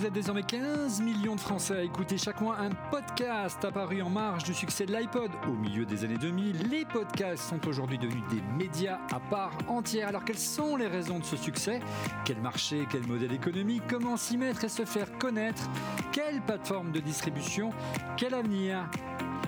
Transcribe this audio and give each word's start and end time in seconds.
Vous 0.00 0.06
êtes 0.06 0.14
désormais 0.14 0.44
15 0.44 1.02
millions 1.02 1.34
de 1.34 1.40
Français 1.40 1.76
à 1.76 1.82
écouter 1.82 2.16
chaque 2.16 2.40
mois 2.40 2.56
un 2.58 2.70
podcast 2.90 3.62
apparu 3.62 4.00
en 4.00 4.08
marge 4.08 4.44
du 4.44 4.54
succès 4.54 4.86
de 4.86 4.96
l'iPod. 4.96 5.30
Au 5.46 5.52
milieu 5.52 5.84
des 5.84 6.04
années 6.04 6.16
2000, 6.16 6.70
les 6.70 6.86
podcasts 6.86 7.50
sont 7.50 7.68
aujourd'hui 7.68 7.98
devenus 7.98 8.24
des 8.30 8.40
médias 8.56 8.98
à 9.12 9.20
part 9.20 9.52
entière. 9.68 10.08
Alors 10.08 10.24
quelles 10.24 10.38
sont 10.38 10.76
les 10.76 10.86
raisons 10.86 11.18
de 11.18 11.24
ce 11.24 11.36
succès? 11.36 11.80
Quel 12.24 12.40
marché, 12.40 12.86
quel 12.90 13.06
modèle 13.06 13.34
économique? 13.34 13.82
Comment 13.90 14.16
s'y 14.16 14.38
mettre 14.38 14.64
et 14.64 14.70
se 14.70 14.86
faire 14.86 15.18
connaître? 15.18 15.68
Quelle 16.12 16.40
plateforme 16.40 16.92
de 16.92 17.00
distribution? 17.00 17.68
Quel 18.16 18.32
avenir? 18.32 18.88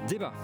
Débat. 0.06 0.34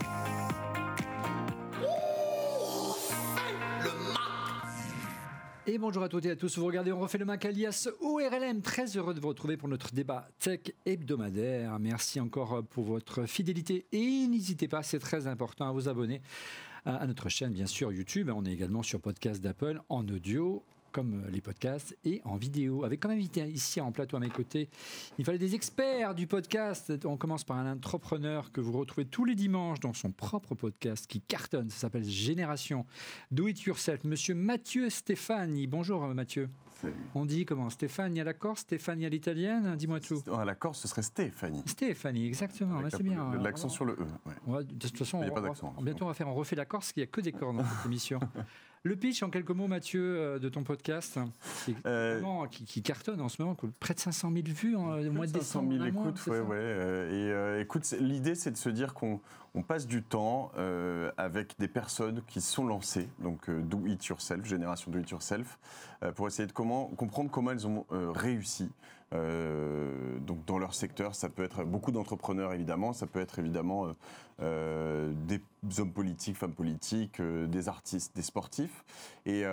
Et 5.71 5.77
bonjour 5.77 6.03
à 6.03 6.09
toutes 6.09 6.25
et 6.25 6.31
à 6.31 6.37
tous, 6.37 6.57
vous 6.57 6.65
regardez 6.65 6.93
On 6.93 6.99
refait 6.99 7.19
le 7.19 7.27
Mac 7.27 7.45
alias 7.45 7.91
ORLM, 8.01 8.63
très 8.63 8.87
heureux 8.97 9.13
de 9.13 9.21
vous 9.21 9.29
retrouver 9.29 9.59
pour 9.59 9.69
notre 9.69 9.93
débat 9.93 10.27
tech 10.39 10.61
hebdomadaire. 10.87 11.79
Merci 11.79 12.21
encore 12.21 12.65
pour 12.65 12.85
votre 12.85 13.27
fidélité 13.27 13.85
et 13.93 14.27
n'hésitez 14.29 14.67
pas, 14.67 14.83
c'est 14.83 14.99
très 14.99 15.27
important 15.27 15.69
à 15.69 15.73
vous 15.73 15.87
abonner 15.91 16.23
à 16.87 17.07
notre 17.07 17.29
chaîne 17.29 17.53
bien 17.53 17.67
sûr 17.67 17.93
YouTube. 17.93 18.31
On 18.35 18.47
est 18.47 18.53
également 18.53 18.83
sur 18.83 18.99
podcast 18.99 19.43
d'Apple 19.43 19.83
en 19.91 20.09
audio 20.09 20.65
comme 20.93 21.25
les 21.31 21.41
podcasts 21.41 21.97
et 22.05 22.21
en 22.25 22.37
vidéo. 22.37 22.85
Avec 22.85 23.01
comme 23.01 23.11
invité 23.11 23.47
ici 23.47 23.81
en 23.81 23.93
plateau 23.93 24.17
à 24.17 24.21
mes 24.21 24.31
côtés, 24.31 24.69
il 25.19 25.25
fallait 25.25 25.39
des 25.39 25.55
experts 25.55 26.15
du 26.15 26.27
podcast. 26.27 26.93
On 27.05 27.17
commence 27.17 27.45
par 27.45 27.57
un 27.59 27.73
entrepreneur 27.73 28.53
que 28.53 28.61
vous 28.61 28.73
retrouvez 28.73 29.07
tous 29.07 29.25
les 29.25 29.35
dimanches 29.35 29.81
dans 29.81 29.93
son 29.93 30.11
propre 30.11 30.55
podcast 30.55 31.07
qui 31.07 31.21
cartonne. 31.21 31.71
Ça 31.71 31.79
s'appelle 31.79 32.05
Génération 32.05 32.87
Do 33.31 33.49
It 33.49 33.63
Yourself. 33.63 34.05
Monsieur 34.05 34.35
Mathieu 34.35 34.91
Stéphanie. 34.91 35.67
Bonjour 35.67 36.07
Mathieu. 36.09 36.49
On 37.15 37.25
dit 37.25 37.45
comment? 37.45 37.71
Stéphanie 37.71 38.21
à 38.21 38.25
la 38.25 38.35
Corse, 38.35 38.61
Stéphanie 38.61 39.07
à 39.07 39.09
l'italienne? 39.09 39.75
Dis-moi 39.77 40.01
tout. 40.01 40.23
À 40.33 40.45
la 40.45 40.55
Corse, 40.55 40.81
ce 40.81 40.89
serait 40.89 41.03
Stéphanie. 41.03 41.63
Stéphanie, 41.67 42.27
exactement. 42.27 42.81
c'est 42.91 43.03
bien. 43.03 43.33
L'accent 43.41 43.69
sur 43.69 43.85
le 43.85 43.95
E. 43.95 44.07
Ouais. 44.47 44.65
de 44.65 44.89
toute 44.89 44.99
façon, 44.99 45.19
on, 45.19 45.83
bientôt 45.83 46.05
on 46.05 46.09
va 46.09 46.15
faire 46.15 46.29
On 46.29 46.35
refait 46.35 46.57
la 46.57 46.65
Corse, 46.65 46.93
il 46.97 47.01
n'y 47.01 47.05
a 47.05 47.07
que 47.07 47.21
des 47.21 47.33
cordes 47.33 47.57
dans 47.57 47.65
cette 47.65 47.87
émission. 47.87 48.21
Le 48.85 48.97
pitch, 48.97 49.23
en 49.23 49.31
quelques 49.31 49.51
mots, 49.51 49.67
Mathieu, 49.67 50.03
euh, 50.03 50.39
de 50.39 50.49
ton 50.49 50.63
podcast, 50.63 51.19
qui, 51.65 51.77
euh, 51.87 52.47
qui, 52.51 52.83
cartonne 52.83 53.21
en 53.21 53.29
ce 53.29 53.43
moment, 53.43 53.57
près 53.81 53.95
de 53.95 54.01
500 54.01 54.31
000 54.33 54.45
vues 54.49 54.77
en 54.77 54.93
euh, 54.93 55.11
mois 55.11 55.27
de 55.27 55.33
décembre. 55.33 55.73
500 55.73 55.85
000 55.85 55.87
écoutes, 55.87 56.27
ouais, 56.27 56.41
ouais. 56.41 57.59
et 57.59 57.61
écoute, 57.61 57.95
l'idée, 58.01 58.35
c'est 58.35 58.51
de 58.51 58.57
se 58.57 58.69
dire 58.69 58.95
qu'on 58.95 59.21
on 59.55 59.63
passe 59.63 59.87
du 59.87 60.03
temps 60.03 60.53
avec 61.17 61.59
des 61.59 61.69
personnes 61.69 62.23
qui 62.29 62.41
se 62.41 62.53
sont 62.53 62.67
lancées, 62.67 63.09
donc 63.19 63.51
Do 63.51 63.87
It 63.87 64.05
Yourself, 64.07 64.45
génération 64.45 64.91
Do 64.91 64.99
It 64.99 65.11
Yourself, 65.11 65.59
pour 66.15 66.29
essayer 66.29 66.47
de 66.47 66.53
comment, 66.53 66.87
comprendre 66.87 67.31
comment 67.31 67.51
elles 67.51 67.67
ont 67.67 67.85
réussi. 67.91 68.71
Donc 69.13 70.45
dans 70.47 70.59
leur 70.59 70.75
secteur, 70.75 71.15
ça 71.15 71.29
peut 71.29 71.45
être 71.45 71.65
beaucoup 71.65 71.93
d'entrepreneurs 71.93 72.53
évidemment, 72.53 72.93
ça 72.93 73.07
peut 73.07 73.21
être 73.21 73.39
évidemment 73.39 73.87
des 74.39 75.41
hommes 75.79 75.93
politiques, 75.93 76.37
femmes 76.37 76.53
politiques, 76.53 77.21
des 77.21 77.69
artistes, 77.69 78.15
des 78.15 78.23
sportifs, 78.23 78.85
et, 79.27 79.45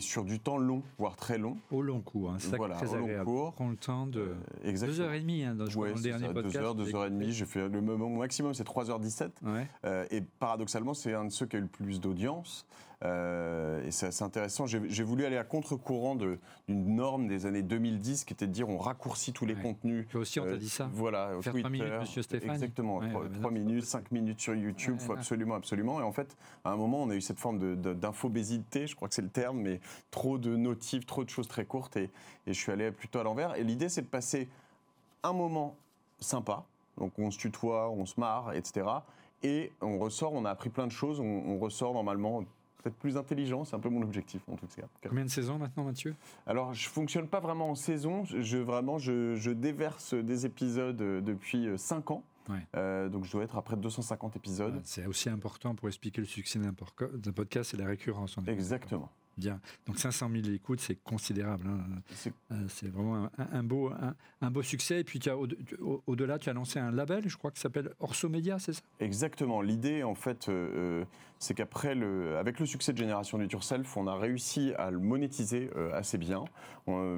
sur 0.00 0.24
du 0.24 0.40
temps 0.40 0.58
long, 0.58 0.82
voire 0.98 1.16
très 1.16 1.38
long. 1.38 1.56
Au 1.70 1.82
long 1.82 2.00
cours, 2.00 2.32
hein, 2.32 2.38
ça 2.38 2.56
voilà, 2.56 2.74
très 2.74 2.90
au 2.90 2.96
agréable. 2.96 3.18
Long 3.18 3.24
cours. 3.24 3.52
Prend 3.52 3.70
le 3.70 3.76
temps 3.76 4.06
de 4.06 4.34
deux 4.64 5.00
heures 5.00 5.12
et 5.12 5.20
demie 5.20 5.44
hein, 5.44 5.54
dans 5.54 5.64
le 5.64 6.02
dernier 6.02 6.28
podcast. 6.32 6.54
Deux 6.54 6.62
heures, 6.62 6.74
deux 6.74 6.94
heures 6.94 7.06
et 7.06 7.10
demie. 7.10 7.32
J'ai 7.32 7.46
fait 7.46 7.68
le 7.68 7.80
maximum, 7.80 8.54
c'est 8.54 8.66
3h17. 8.66 9.30
et 10.10 10.20
paradoxalement, 10.40 10.94
c'est 10.94 11.14
un 11.14 11.26
de 11.26 11.30
ceux 11.30 11.46
qui 11.46 11.56
a 11.56 11.58
eu 11.60 11.62
le 11.62 11.68
plus 11.68 12.00
d'audience. 12.00 12.66
Et 13.04 13.90
c'est 13.90 14.06
assez 14.06 14.24
intéressant. 14.24 14.66
J'ai 14.66 15.02
voulu 15.02 15.24
aller 15.24 15.36
à 15.36 15.44
contre-courant 15.44 16.16
d'une 16.16 16.38
norme 16.68 17.26
des 17.26 17.46
années 17.46 17.62
2010 17.62 18.24
qui 18.24 18.32
était 18.32 18.46
de 18.46 18.52
dire 18.52 18.68
on 18.68 18.78
raccourcit 18.78 19.32
tous 19.32 19.44
les 19.44 19.54
contenus. 19.54 20.06
Toi 20.08 20.22
aussi, 20.22 20.40
on 20.40 20.44
t'a 20.44 20.56
dit 20.56 20.68
ça. 20.68 20.88
Voilà, 20.92 21.30
Faire 21.42 21.52
Twitter. 21.52 21.68
3 21.68 21.70
minutes, 21.70 22.00
monsieur 22.00 22.22
Stéphane. 22.22 22.50
Exactement. 22.52 23.00
3, 23.40 23.50
minutes, 23.50 23.84
5 23.84 24.10
minutes 24.10 24.40
sur 24.40 24.54
YouTube, 24.54 25.00
faut 25.00 25.12
absolument, 25.12 25.54
absolument. 25.54 26.00
Et 26.00 26.02
en 26.02 26.12
fait, 26.12 26.36
à 26.64 26.70
un 26.70 26.76
moment, 26.76 27.02
on 27.02 27.10
a 27.10 27.14
eu 27.14 27.20
cette 27.20 27.38
forme 27.38 27.76
d'infobésité, 27.76 28.86
je 28.86 28.96
crois 28.96 29.08
que 29.08 29.14
c'est 29.14 29.22
le 29.22 29.28
terme, 29.28 29.60
mais 29.60 29.80
trop 30.10 30.38
de 30.38 30.56
notifs, 30.56 31.04
trop 31.06 31.24
de 31.24 31.30
choses 31.30 31.48
très 31.48 31.64
courtes. 31.64 31.96
Et, 31.96 32.10
je 32.46 32.52
suis 32.52 32.72
allé 32.72 32.90
plutôt 32.90 33.18
à 33.18 33.22
l'envers. 33.22 33.56
Et 33.56 33.64
l'idée, 33.64 33.88
c'est 33.88 34.02
de 34.02 34.06
passer 34.06 34.48
un 35.22 35.32
moment 35.32 35.76
sympa. 36.20 36.64
Donc 36.98 37.12
on 37.18 37.30
se 37.30 37.38
tutoie, 37.38 37.90
on 37.90 38.06
se 38.06 38.20
marre, 38.20 38.52
etc. 38.54 38.86
Et 39.42 39.72
on 39.80 39.98
ressort, 39.98 40.32
on 40.32 40.44
a 40.44 40.50
appris 40.50 40.70
plein 40.70 40.86
de 40.86 40.92
choses, 40.92 41.20
on 41.20 41.58
ressort 41.58 41.92
normalement 41.92 42.44
peut-être 42.84 42.96
plus 42.96 43.16
intelligent, 43.16 43.64
c'est 43.64 43.74
un 43.74 43.80
peu 43.80 43.88
mon 43.88 44.02
objectif 44.02 44.42
en 44.48 44.56
tout 44.56 44.66
cas. 44.66 44.86
Combien 45.08 45.24
de 45.24 45.30
saisons 45.30 45.58
maintenant 45.58 45.84
Mathieu? 45.84 46.14
Alors 46.46 46.74
je 46.74 46.88
fonctionne 46.88 47.28
pas 47.28 47.40
vraiment 47.40 47.70
en 47.70 47.74
saison, 47.74 48.24
je, 48.24 48.58
vraiment 48.58 48.98
je, 48.98 49.50
déverse 49.50 50.14
des 50.14 50.46
épisodes 50.46 51.00
euh, 51.00 51.20
depuis 51.20 51.68
5 51.76 52.10
euh, 52.10 52.14
ans. 52.14 52.24
Euh, 52.76 53.08
donc 53.08 53.24
je 53.24 53.32
dois 53.32 53.44
être 53.44 53.56
à 53.56 53.62
près 53.62 53.76
de 53.76 53.80
250 53.80 54.36
épisodes. 54.36 54.78
C'est 54.84 55.06
aussi 55.06 55.30
important 55.30 55.74
pour 55.74 55.88
expliquer 55.88 56.20
le 56.20 56.26
succès 56.26 56.58
d'un 56.58 57.32
podcast, 57.32 57.70
c'est 57.70 57.78
la 57.78 57.86
récurrence. 57.86 58.36
Exactement. 58.46 59.10
Bien. 59.36 59.60
Donc 59.86 59.98
500 59.98 60.30
000 60.30 60.54
écoutes, 60.54 60.80
c'est 60.80 60.94
considérable. 60.94 61.66
Hein. 61.66 62.28
C'est 62.68 62.88
vraiment 62.88 63.28
un, 63.36 63.62
beau, 63.64 63.90
un, 64.40 64.50
beau 64.50 64.62
succès. 64.62 65.00
Et 65.00 65.04
puis 65.04 65.18
au-delà, 66.06 66.38
tu 66.38 66.50
as 66.50 66.52
lancé 66.52 66.78
un 66.78 66.92
label, 66.92 67.28
je 67.28 67.36
crois, 67.36 67.50
qui 67.50 67.60
s'appelle 67.60 67.90
Orso 67.98 68.28
Media, 68.28 68.58
c'est 68.60 68.74
ça? 68.74 68.82
Exactement. 69.00 69.60
L'idée, 69.60 70.04
en 70.04 70.14
fait, 70.14 70.48
c'est 71.44 71.54
qu'après, 71.54 71.94
le, 71.94 72.38
avec 72.38 72.58
le 72.58 72.64
succès 72.64 72.92
de 72.92 72.98
Génération 72.98 73.36
du 73.36 73.46
Yourself, 73.46 73.96
on 73.98 74.06
a 74.06 74.16
réussi 74.16 74.72
à 74.78 74.90
le 74.90 74.98
monétiser 74.98 75.70
euh, 75.76 75.92
assez 75.92 76.16
bien. 76.16 76.44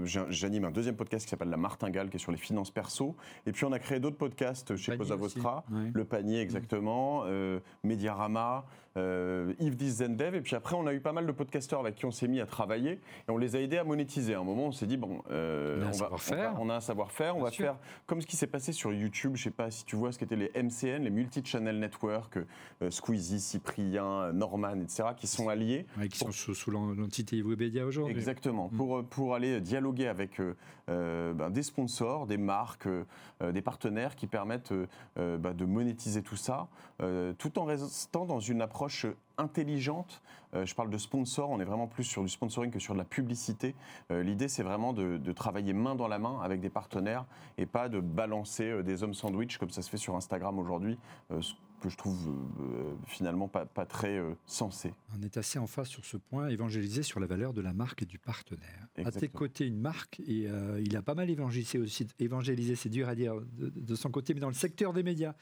J'anime 0.05 0.65
un 0.65 0.71
deuxième 0.71 0.97
podcast 0.97 1.25
qui 1.25 1.31
s'appelle 1.31 1.51
La 1.51 1.57
Martingale, 1.57 2.09
qui 2.09 2.17
est 2.17 2.21
sur 2.21 2.33
les 2.33 2.39
finances 2.39 2.71
perso. 2.71 3.17
Et 3.47 3.53
puis, 3.53 3.65
on 3.65 3.73
a 3.73 3.79
créé 3.79 3.99
d'autres 3.99 4.17
podcasts 4.17 4.77
chez 4.77 4.97
Cosa 4.97 5.17
Vostra, 5.17 5.65
Le 5.71 6.05
Panier 6.05 6.41
exactement, 6.41 7.23
euh, 7.27 7.59
Mediarama, 7.83 8.65
euh, 8.97 9.53
Yves 9.59 9.89
Zendev. 9.89 10.35
Et 10.37 10.41
puis 10.41 10.55
après, 10.55 10.77
on 10.77 10.87
a 10.87 10.95
eu 10.95 11.01
pas 11.01 11.13
mal 11.13 11.27
de 11.27 11.33
podcasteurs 11.33 11.81
avec 11.81 11.97
qui 11.97 12.07
on 12.07 12.11
s'est 12.11 12.29
mis 12.29 12.41
à 12.41 12.47
travailler 12.47 12.93
et 12.93 13.31
on 13.31 13.39
les 13.39 13.57
a 13.57 13.61
aidés 13.61 13.79
à 13.79 13.85
monétiser. 13.85 14.35
À 14.35 14.41
un 14.41 14.45
moment, 14.45 14.67
on 14.67 14.73
s'est 14.73 14.87
dit, 14.87 14.97
bon, 14.97 15.23
euh, 15.31 15.83
on, 15.83 15.89
a 15.89 15.91
va, 15.91 16.55
on, 16.59 16.71
a 16.71 16.77
un 16.77 16.81
savoir-faire, 16.81 17.37
on 17.37 17.43
va 17.43 17.51
faire 17.51 17.77
comme 18.07 18.21
ce 18.21 18.27
qui 18.27 18.37
s'est 18.37 18.47
passé 18.47 18.73
sur 18.73 18.93
YouTube. 18.93 19.33
Je 19.35 19.45
sais 19.45 19.51
pas 19.51 19.71
si 19.71 19.85
tu 19.85 19.97
vois 19.97 20.13
ce 20.13 20.19
qu'étaient 20.19 20.37
les 20.37 20.51
MCN, 20.55 21.03
les 21.03 21.11
Multi-Channel 21.11 21.79
Network, 21.79 22.39
Squeezie, 22.89 23.41
Cyprien, 23.41 24.16
Norman, 24.33 24.81
etc., 24.81 25.11
qui 25.17 25.27
sont 25.27 25.49
alliés. 25.49 25.87
qui 26.11 26.19
sont 26.19 26.33
sous, 26.33 26.71
l'entité 26.71 27.43
Webmedia 27.43 27.87
aujourd'hui. 27.87 28.15
Exactement. 28.15 28.69
Mm. 28.73 28.77
Pour, 28.77 29.05
pour 29.05 29.35
aller 29.35 29.61
dialoguer 29.61 30.09
avec 30.09 30.41
euh, 30.41 30.55
euh, 30.89 31.33
ben, 31.33 31.51
des 31.51 31.63
sponsors, 31.63 32.27
des 32.27 32.37
marques, 32.37 32.87
euh, 32.87 33.05
des 33.53 33.63
partenaires 33.63 34.15
qui 34.17 34.27
permettent 34.27 34.73
ben, 35.17 35.53
de 35.55 35.65
monétiser 35.65 36.23
tout 36.23 36.37
ça, 36.37 36.69
tout 37.39 37.59
en 37.59 37.65
restant 37.65 38.25
dans 38.25 38.41
une 38.41 38.61
approche 38.61 39.07
intelligente. 39.39 40.23
je 40.55 40.75
parle 40.75 40.91
de 40.91 40.99
sponsor, 40.99 41.51
on 41.51 41.61
est 41.61 41.65
vraiment 41.65 41.87
plus 41.87 42.05
sur 42.05 42.23
du 42.23 42.29
sponsoring 42.29 42.71
que 42.71 42.79
sur 42.79 42.95
de 42.95 42.99
la 42.99 43.05
publicité. 43.05 43.75
L'idée, 44.11 44.49
c'est 44.49 44.63
vraiment 44.63 44.93
de, 44.93 45.19
de, 45.19 45.33
travailler 45.33 45.73
main 45.73 45.95
dans 45.95 46.09
la 46.09 46.19
main 46.19 46.41
avec 46.43 46.61
des 46.61 46.71
partenaires 46.71 47.27
et 47.59 47.67
pas 47.67 47.89
de 47.89 48.01
balancer 48.01 48.83
des 48.83 49.03
hommes 49.03 49.15
sandwich 49.15 49.59
comme 49.59 49.71
ça 49.71 49.83
se 49.83 49.91
fait 49.91 49.99
sur 49.99 50.17
Instagram 50.17 50.59
aujourd'hui 50.59 50.99
que 51.87 51.93
je 51.93 51.97
trouve 51.97 52.35
euh, 52.61 52.95
finalement 53.07 53.49
pas, 53.49 53.65
pas 53.65 53.87
très 53.87 54.19
euh, 54.19 54.35
sensé. 54.45 54.93
On 55.17 55.23
est 55.23 55.37
assez 55.37 55.59
en 55.59 55.67
face 55.67 55.89
sur 55.89 56.05
ce 56.05 56.17
point, 56.17 56.49
évangéliser 56.49 57.03
sur 57.03 57.21
la 57.21 57.27
valeur 57.27 57.53
de 57.53 57.61
la 57.61 57.73
marque 57.73 58.03
et 58.03 58.07
du 58.07 58.19
partenaire. 58.19 58.89
À 59.05 59.11
tes 59.11 59.29
côtés, 59.29 59.67
une 59.67 59.79
marque, 59.79 60.21
et 60.27 60.49
euh, 60.49 60.83
il 60.85 60.97
a 60.97 61.03
pas 61.03 61.15
mal 61.15 61.31
évangélisé 61.31 61.79
aussi, 61.79 62.07
évangélisé, 62.19 62.75
c'est 62.75 62.89
dur 62.89 63.09
à 63.09 63.15
dire, 63.15 63.35
de, 63.57 63.95
son 63.95 64.11
côté, 64.11 64.35
mais 64.35 64.41
dans 64.41 64.49
le 64.49 64.55
secteur 64.55 64.93
des 64.93 65.03
médias. 65.03 65.35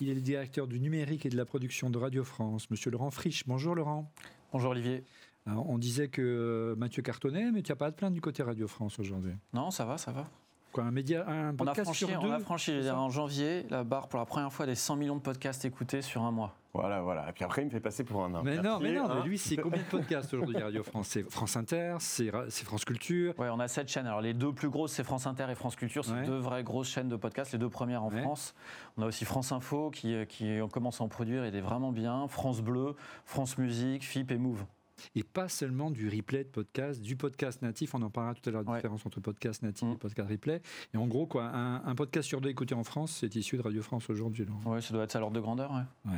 Il 0.00 0.08
est 0.08 0.14
le 0.14 0.20
directeur 0.20 0.68
du 0.68 0.80
numérique 0.80 1.26
et 1.26 1.30
de 1.30 1.36
la 1.36 1.44
production 1.44 1.90
de 1.90 1.98
Radio 1.98 2.22
France, 2.22 2.70
monsieur 2.70 2.90
Laurent 2.90 3.10
Frisch. 3.10 3.44
Bonjour 3.46 3.74
Laurent. 3.74 4.12
Bonjour 4.52 4.70
Olivier. 4.70 5.04
on 5.46 5.78
disait 5.78 6.08
que 6.08 6.74
Mathieu 6.78 7.02
cartonnait, 7.02 7.50
mais 7.50 7.62
tu 7.62 7.72
n'as 7.72 7.76
pas 7.76 7.90
de 7.90 7.96
plainte 7.96 8.14
du 8.14 8.20
côté 8.20 8.42
Radio 8.42 8.68
France 8.68 8.98
aujourd'hui. 8.98 9.32
Non, 9.52 9.70
ça 9.70 9.84
va, 9.84 9.98
ça 9.98 10.12
va. 10.12 10.30
Quoi, 10.72 10.84
un 10.84 10.90
média, 10.90 11.24
un 11.28 11.54
podcast 11.54 11.78
on 11.78 11.80
a 11.80 11.84
franchi, 11.84 11.98
sur 12.06 12.20
deux, 12.20 12.28
On 12.28 12.32
a 12.32 12.40
franchi 12.40 12.90
en 12.90 13.08
janvier 13.08 13.66
la 13.70 13.84
barre 13.84 14.08
pour 14.08 14.18
la 14.18 14.26
première 14.26 14.52
fois 14.52 14.66
des 14.66 14.74
100 14.74 14.96
millions 14.96 15.16
de 15.16 15.20
podcasts 15.20 15.64
écoutés 15.64 16.02
sur 16.02 16.22
un 16.22 16.30
mois. 16.30 16.54
Voilà, 16.74 17.00
voilà. 17.00 17.28
Et 17.28 17.32
puis 17.32 17.44
après, 17.44 17.62
il 17.62 17.64
me 17.64 17.70
fait 17.70 17.80
passer 17.80 18.04
pour 18.04 18.22
un 18.22 18.34
homme. 18.34 18.44
Mais 18.44 18.58
non, 18.58 18.78
mais 18.78 18.92
non, 18.92 19.08
mais 19.08 19.22
lui, 19.22 19.38
c'est 19.38 19.56
combien 19.56 19.80
de 19.80 19.86
podcasts 19.88 20.32
aujourd'hui, 20.34 20.58
Radio 20.62 20.82
France? 20.82 21.08
C'est 21.08 21.28
France 21.30 21.56
Inter, 21.56 21.96
c'est 22.00 22.30
France 22.64 22.84
Culture. 22.84 23.38
Ouais, 23.38 23.48
on 23.48 23.58
a 23.58 23.68
sept 23.68 23.88
chaînes. 23.88 24.06
Alors 24.06 24.20
les 24.20 24.34
deux 24.34 24.52
plus 24.52 24.68
grosses, 24.68 24.92
c'est 24.92 25.04
France 25.04 25.26
Inter 25.26 25.46
et 25.50 25.54
France 25.54 25.76
Culture. 25.76 26.04
C'est 26.04 26.24
deux 26.24 26.38
vraies 26.38 26.62
grosses 26.62 26.88
chaînes 26.88 27.08
de 27.08 27.16
podcasts, 27.16 27.52
les 27.52 27.58
deux 27.58 27.70
premières 27.70 28.04
en 28.04 28.10
France. 28.10 28.54
On 28.96 29.02
a 29.02 29.06
aussi 29.06 29.24
France 29.24 29.52
Info 29.52 29.90
qui, 29.90 30.14
qui 30.28 30.58
commence 30.72 31.00
à 31.00 31.04
en 31.04 31.08
produire 31.08 31.44
et 31.44 31.48
est 31.48 31.60
vraiment 31.60 31.92
bien. 31.92 32.28
France 32.28 32.60
Bleu, 32.60 32.94
France 33.24 33.58
Musique, 33.58 34.04
FIP 34.04 34.30
et 34.30 34.38
Move. 34.38 34.64
Et 35.14 35.22
pas 35.22 35.48
seulement 35.48 35.90
du 35.90 36.08
replay 36.08 36.44
de 36.44 36.48
podcast, 36.48 37.00
du 37.00 37.16
podcast 37.16 37.62
natif. 37.62 37.94
On 37.94 38.02
en 38.02 38.10
parlera 38.10 38.34
tout 38.34 38.48
à 38.48 38.52
l'heure, 38.52 38.62
la 38.66 38.76
différence 38.76 39.04
entre 39.06 39.20
podcast 39.20 39.62
natif 39.62 39.88
et 39.88 39.92
mm. 39.92 39.98
podcast 39.98 40.28
replay. 40.28 40.62
Et 40.94 40.96
en 40.96 41.06
gros, 41.06 41.26
quoi, 41.26 41.44
un, 41.46 41.94
podcast 41.94 42.28
sur 42.28 42.40
deux 42.40 42.50
écouté 42.50 42.74
en 42.74 42.84
France, 42.84 43.18
c'est 43.20 43.34
issu 43.36 43.56
de 43.56 43.62
Radio 43.62 43.82
France 43.82 44.08
aujourd'hui. 44.10 44.46
Oui, 44.66 44.82
ça 44.82 44.94
doit 44.94 45.04
être 45.04 45.12
ça 45.12 45.20
l'ordre 45.20 45.36
de 45.36 45.40
grandeur. 45.40 45.72
Ouais. 46.04 46.12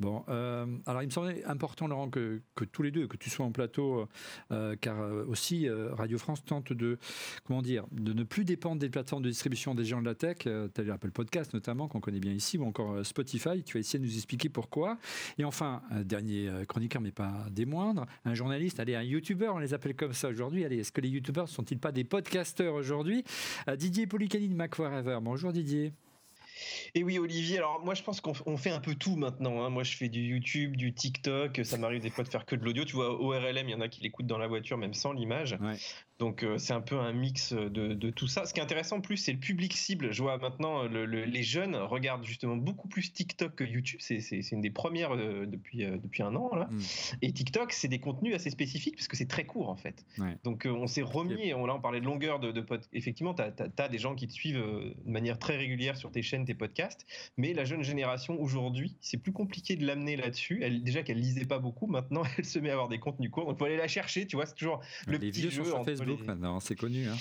Bon, 0.00 0.24
euh, 0.28 0.66
alors 0.86 1.02
il 1.02 1.06
me 1.06 1.10
semblait 1.10 1.44
important, 1.44 1.88
Laurent, 1.88 2.08
que, 2.08 2.40
que, 2.54 2.64
tous 2.64 2.82
les 2.82 2.92
deux, 2.92 3.08
que 3.08 3.16
tu 3.16 3.30
sois 3.30 3.44
en 3.44 3.50
plateau, 3.50 4.08
euh, 4.52 4.76
car 4.80 5.00
euh, 5.00 5.24
aussi 5.26 5.68
Radio 5.68 6.18
France 6.18 6.44
tente 6.44 6.72
de, 6.72 6.98
comment 7.44 7.62
dire, 7.62 7.84
de 7.90 8.12
ne 8.12 8.22
plus 8.22 8.44
dépendre 8.44 8.78
des 8.78 8.90
plateformes 8.90 9.22
de 9.22 9.28
distribution 9.28 9.74
des 9.74 9.84
gens 9.84 10.00
de 10.00 10.06
la 10.06 10.14
tech, 10.14 10.38
tel 10.74 10.90
Apple 10.90 11.10
Podcast 11.10 11.52
notamment, 11.52 11.88
qu'on 11.88 12.00
connaît 12.00 12.20
bien 12.20 12.32
ici, 12.32 12.58
ou 12.58 12.64
encore 12.64 13.04
Spotify. 13.04 13.62
Tu 13.64 13.74
vas 13.74 13.80
essayer 13.80 13.98
de 13.98 14.04
nous 14.04 14.14
expliquer 14.14 14.48
pourquoi. 14.48 14.98
Et 15.36 15.44
enfin, 15.44 15.82
dernier 16.04 16.50
chroniqueur, 16.68 17.02
mais 17.02 17.12
pas 17.12 17.46
des 17.50 17.66
moindres, 17.66 18.06
un 18.24 18.34
journaliste, 18.34 18.80
allez, 18.80 18.94
un 18.94 19.02
YouTuber, 19.02 19.48
on 19.48 19.58
les 19.58 19.74
appelle 19.74 19.94
comme 19.94 20.12
ça 20.12 20.28
aujourd'hui. 20.28 20.64
Allez, 20.64 20.78
est-ce 20.78 20.92
que 20.92 21.00
les 21.00 21.08
YouTubers 21.08 21.48
sont-ils 21.48 21.78
pas 21.78 21.92
des 21.92 22.04
podcasteurs 22.04 22.74
aujourd'hui? 22.74 23.24
Didier 23.76 24.06
Policani 24.06 24.48
de 24.48 24.54
Mac 24.54 24.74
Forever. 24.74 25.18
Bonjour 25.22 25.52
Didier. 25.52 25.92
Et 26.94 27.04
oui, 27.04 27.18
Olivier, 27.18 27.58
alors 27.58 27.80
moi 27.84 27.94
je 27.94 28.02
pense 28.02 28.20
qu'on 28.20 28.56
fait 28.56 28.70
un 28.70 28.80
peu 28.80 28.94
tout 28.94 29.16
maintenant. 29.16 29.62
Hein. 29.62 29.70
Moi 29.70 29.84
je 29.84 29.96
fais 29.96 30.08
du 30.08 30.20
YouTube, 30.20 30.76
du 30.76 30.92
TikTok, 30.92 31.60
ça 31.64 31.76
m'arrive 31.78 32.00
des 32.00 32.10
fois 32.10 32.24
de 32.24 32.28
faire 32.28 32.44
que 32.44 32.56
de 32.56 32.64
l'audio. 32.64 32.84
Tu 32.84 32.96
vois, 32.96 33.20
ORLM, 33.20 33.68
il 33.68 33.72
y 33.72 33.74
en 33.74 33.80
a 33.80 33.88
qui 33.88 34.00
l'écoutent 34.02 34.26
dans 34.26 34.38
la 34.38 34.46
voiture 34.48 34.76
même 34.76 34.94
sans 34.94 35.12
l'image. 35.12 35.56
Donc 36.18 36.42
euh, 36.42 36.58
c'est 36.58 36.72
un 36.72 36.80
peu 36.80 36.98
un 36.98 37.12
mix 37.12 37.52
de, 37.52 38.10
tout 38.10 38.26
ça. 38.26 38.44
Ce 38.44 38.52
qui 38.52 38.58
est 38.58 38.62
intéressant 38.62 38.96
en 38.96 39.00
plus, 39.00 39.16
c'est 39.18 39.32
le 39.32 39.38
public 39.38 39.72
cible. 39.72 40.12
Je 40.12 40.20
vois 40.20 40.36
maintenant 40.38 40.84
les 40.84 41.42
jeunes 41.42 41.76
regardent 41.76 42.24
justement 42.24 42.56
beaucoup 42.56 42.88
plus 42.88 43.12
TikTok 43.12 43.54
que 43.54 43.64
YouTube. 43.64 44.00
C'est 44.00 44.50
une 44.50 44.60
des 44.60 44.70
premières 44.70 45.14
euh, 45.14 45.46
depuis, 45.46 45.84
euh, 45.84 45.96
depuis 45.96 46.22
un 46.22 46.34
an. 46.34 46.54
Là. 46.54 46.68
Mm. 46.70 46.80
Et 47.22 47.32
TikTok, 47.32 47.72
c'est 47.72 47.88
des 47.88 48.00
contenus 48.00 48.34
assez 48.34 48.50
spécifiques 48.50 48.96
parce 48.96 49.06
que 49.06 49.16
c'est 49.16 49.28
très 49.28 49.44
court 49.44 49.68
en 49.68 49.76
fait. 49.76 50.04
Donc 50.42 50.66
on 50.68 50.86
s'est 50.86 51.02
remis, 51.02 51.54
on, 51.54 51.66
là 51.66 51.74
on 51.74 51.80
parlait 51.80 52.00
de 52.00 52.06
longueur 52.06 52.40
de, 52.40 52.50
de 52.50 52.66
Effectivement, 52.92 53.34
tu 53.34 53.42
as, 53.42 53.88
des 53.88 53.98
gens 53.98 54.14
qui 54.14 54.26
te 54.26 54.32
suivent 54.32 54.58
de 54.58 55.10
manière 55.10 55.38
très 55.38 55.56
régulière 55.56 55.96
sur 55.96 56.10
tes 56.10 56.22
chaînes, 56.22 56.44
tes 56.44 56.54
podcasts. 56.54 57.06
Mais 57.36 57.54
la 57.54 57.64
jeune 57.64 57.82
génération 57.82 58.40
aujourd'hui, 58.40 58.96
c'est 59.00 59.16
plus 59.16 59.32
compliqué 59.32 59.76
de 59.76 59.86
l'amener 59.86 60.16
là-dessus. 60.16 60.60
Elle, 60.62 60.82
déjà 60.82 61.02
qu'elle 61.02 61.18
lisait 61.18 61.44
pas 61.44 61.58
beaucoup, 61.58 61.86
maintenant 61.86 62.22
elle 62.38 62.44
se 62.44 62.58
met 62.58 62.70
à 62.70 62.72
avoir 62.72 62.88
des 62.88 62.98
contenus 62.98 63.30
courts. 63.30 63.46
Donc 63.46 63.56
il 63.56 63.58
faut 63.58 63.64
aller 63.64 63.76
la 63.76 63.88
chercher, 63.88 64.26
tu 64.26 64.36
vois, 64.36 64.46
c'est 64.46 64.54
toujours 64.54 64.80
le 65.06 65.18
petit 65.18 65.48
jeu. 65.50 65.64
Sur 65.64 65.84
Facebook 65.84 66.07
maintenant, 66.16 66.60
c'est 66.60 66.76
connu. 66.76 67.06
Hein. 67.06 67.16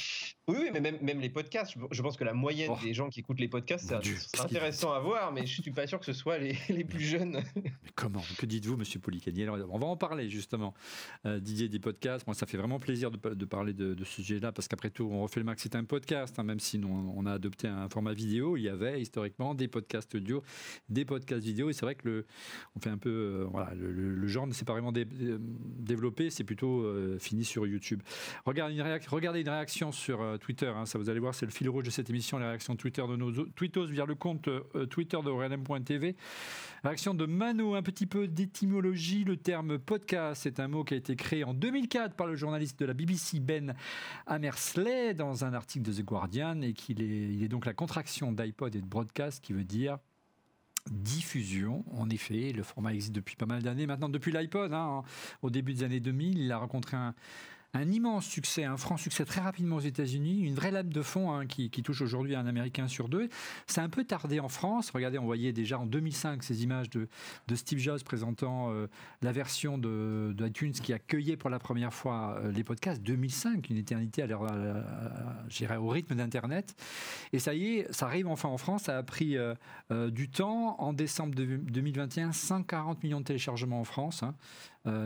Oui, 0.50 0.70
mais 0.72 0.80
même, 0.80 0.98
même, 1.02 1.20
les 1.20 1.30
podcasts, 1.30 1.74
je 1.92 2.02
pense 2.02 2.16
que 2.16 2.24
la 2.24 2.34
moyenne 2.34 2.72
oh. 2.72 2.78
des 2.82 2.94
gens 2.94 3.10
qui 3.10 3.20
écoutent 3.20 3.42
les 3.42 3.50
podcasts, 3.50 3.94
c'est 4.02 4.40
intéressant 4.40 4.94
à 4.94 5.00
voir, 5.00 5.34
mais 5.34 5.46
je 5.46 5.62
suis 5.62 5.72
pas 5.72 5.88
sûr 5.88 6.00
que 6.00 6.06
ce 6.06 6.14
soit 6.14 6.38
les, 6.38 6.56
les 6.70 6.86
plus 6.86 7.04
jeunes. 7.04 7.44
Mais 7.56 7.74
comment 7.96 8.24
Que 8.38 8.46
dites-vous, 8.46 8.78
monsieur 8.78 9.02
Policani 9.02 9.50
On 9.50 9.78
va 9.78 9.88
en 9.88 9.98
parler 9.98 10.30
justement, 10.30 10.74
euh, 11.26 11.42
Didier, 11.42 11.68
des 11.68 11.80
podcasts. 11.80 12.26
Moi, 12.28 12.34
ça 12.34 12.46
fait 12.46 12.56
vraiment 12.56 12.80
plaisir 12.80 13.12
de, 13.12 13.18
de 13.34 13.46
parler 13.46 13.74
de, 13.74 13.96
ce 14.06 14.22
sujet-là, 14.22 14.54
parce 14.54 14.70
qu'après 14.70 14.90
tout, 14.90 15.10
on 15.12 15.22
refait 15.22 15.42
le 15.42 15.46
max, 15.46 15.64
c'est 15.64 15.76
un 15.76 15.84
podcast, 15.84 16.40
hein, 16.40 16.44
même 16.44 16.62
si 16.62 16.80
nous, 16.80 16.88
on 16.88 17.26
a 17.26 17.34
adopté 17.34 17.68
un 17.68 17.90
format 17.90 18.14
vidéo. 18.14 18.56
Il 18.56 18.64
y 18.64 18.70
avait 18.70 19.02
historiquement 19.02 19.54
des 19.54 19.68
podcasts 19.68 20.16
audio, 20.16 20.44
des 20.88 21.04
podcasts 21.04 21.44
vidéo, 21.44 21.70
et 21.70 21.74
c'est 21.74 21.86
vrai 21.86 21.96
que 21.96 22.08
le, 22.08 22.26
on 22.78 22.80
fait 22.80 22.90
un 22.90 22.98
peu, 22.98 23.10
euh, 23.10 23.48
voilà, 23.52 23.74
le, 23.76 24.28
genre 24.28 24.48
ne 24.48 24.54
s'est 24.54 24.66
pas 24.66 24.74
vraiment 24.74 24.94
euh, 24.96 25.38
développé, 25.42 26.30
c'est 26.30 26.46
plutôt 26.46 26.86
fini 27.20 27.44
sur 27.44 27.68
YouTube. 27.68 28.02
Regardez 28.46 28.77
une, 28.80 29.00
regardez 29.10 29.42
une 29.42 29.50
réaction 29.50 29.92
sur 29.92 30.38
Twitter. 30.40 30.68
Hein, 30.68 30.86
ça 30.86 30.98
vous 30.98 31.10
allez 31.10 31.20
voir, 31.20 31.36
c'est 31.36 31.46
le 31.46 31.52
fil 31.52 31.70
rouge 31.70 31.86
de 31.86 31.90
cette 31.90 32.10
émission, 32.10 32.38
la 32.38 32.50
réaction 32.50 32.76
Twitter 32.76 33.04
de 33.08 33.16
nos 33.16 33.32
tweetos 33.32 33.86
via 33.86 34.06
le 34.06 34.16
compte 34.16 34.48
euh, 34.48 34.86
Twitter 34.86 35.18
de 35.24 35.30
RLM.tv. 35.30 36.16
Réaction 36.84 37.14
de 37.14 37.26
Mano, 37.26 37.76
un 37.76 37.82
petit 37.82 38.06
peu 38.06 38.28
d'étymologie. 38.28 39.24
Le 39.24 39.38
terme 39.38 39.80
podcast, 39.80 40.42
c'est 40.44 40.60
un 40.60 40.68
mot 40.68 40.84
qui 40.84 40.94
a 40.94 40.98
été 40.98 41.16
créé 41.16 41.44
en 41.44 41.54
2004 41.54 42.16
par 42.16 42.28
le 42.28 42.36
journaliste 42.36 42.80
de 42.80 42.86
la 42.86 42.94
BBC 42.94 43.40
Ben 43.40 43.76
Amersley 44.26 45.14
dans 45.14 45.44
un 45.44 45.54
article 45.54 45.86
de 45.86 45.94
The 45.94 46.06
Guardian 46.06 46.62
et 46.62 46.74
qu'il 46.74 47.02
est, 47.02 47.34
il 47.34 47.44
est 47.44 47.50
donc 47.50 47.66
la 47.66 47.74
contraction 47.74 48.32
d'iPod 48.32 48.76
et 48.76 48.82
de 48.82 48.86
broadcast 48.86 49.44
qui 49.44 49.54
veut 49.54 49.64
dire 49.64 49.98
diffusion. 50.92 51.84
En 51.92 52.10
effet, 52.10 52.54
le 52.54 52.64
format 52.64 52.94
existe 52.94 53.14
depuis 53.14 53.36
pas 53.36 53.46
mal 53.46 53.62
d'années 53.62 53.88
maintenant, 53.88 54.10
depuis 54.10 54.32
l'iPod. 54.32 54.74
Hein, 54.74 55.04
au 55.42 55.50
début 55.50 55.74
des 55.74 55.84
années 55.84 56.00
2000, 56.00 56.38
il 56.40 56.52
a 56.52 56.58
rencontré 56.58 56.98
un, 56.98 57.14
un 57.78 57.92
immense 57.92 58.26
succès, 58.26 58.64
un 58.64 58.78
franc 58.78 58.98
succès 58.98 59.26
très 59.26 59.42
rapidement 59.42 59.78
aux 59.78 59.82
États-Unis, 59.82 60.42
une 60.42 60.56
vraie 60.56 60.72
lame 60.72 60.92
de 60.92 61.02
fond 61.02 61.32
hein, 61.32 61.46
qui, 61.46 61.70
touche 61.70 62.02
aujourd'hui 62.02 62.36
un 62.36 62.48
Américain 62.48 62.88
sur 62.88 63.08
deux. 63.08 63.30
C'est 63.68 63.82
un 63.82 63.90
peu 63.90 64.04
tardé 64.04 64.40
en 64.40 64.50
France. 64.50 64.90
Regardez, 64.92 65.18
on 65.18 65.26
voyait 65.26 65.54
déjà 65.54 65.80
en 65.80 65.86
2005 65.86 66.44
ces 66.44 66.64
images 66.64 66.90
de, 66.90 67.08
Steve 67.56 67.80
Jobs 67.80 68.04
présentant 68.04 68.72
euh, 68.72 68.88
la 69.22 69.32
version 69.32 69.78
de, 69.78 70.36
iTunes 70.40 70.72
qui 70.72 70.94
accueillait 70.94 71.38
pour 71.38 71.50
la 71.50 71.60
première 71.60 71.94
fois 71.94 72.40
euh, 72.40 72.52
les 72.52 72.64
podcasts. 72.64 73.02
2005, 73.02 73.70
une 73.70 73.78
éternité 73.78 74.24
à, 74.24 74.28
à, 74.28 75.80
au 75.80 75.88
rythme 75.90 76.16
d'Internet. 76.16 76.76
Et 77.34 77.40
ça 77.40 77.54
y 77.54 77.78
est, 77.78 77.94
ça 77.94 78.06
arrive 78.06 78.28
enfin 78.28 78.50
en 78.50 78.58
France. 78.58 78.84
Ça 78.84 78.98
a 78.98 79.04
pris 79.04 79.38
euh, 79.38 79.56
du 80.10 80.30
temps. 80.30 80.76
En 80.80 80.94
décembre 80.94 81.36
2021, 81.36 82.32
140 82.32 83.04
millions 83.04 83.20
de 83.20 83.26
téléchargements 83.26 83.80
en 83.80 83.84
France. 83.84 84.24
Hein. 84.24 84.36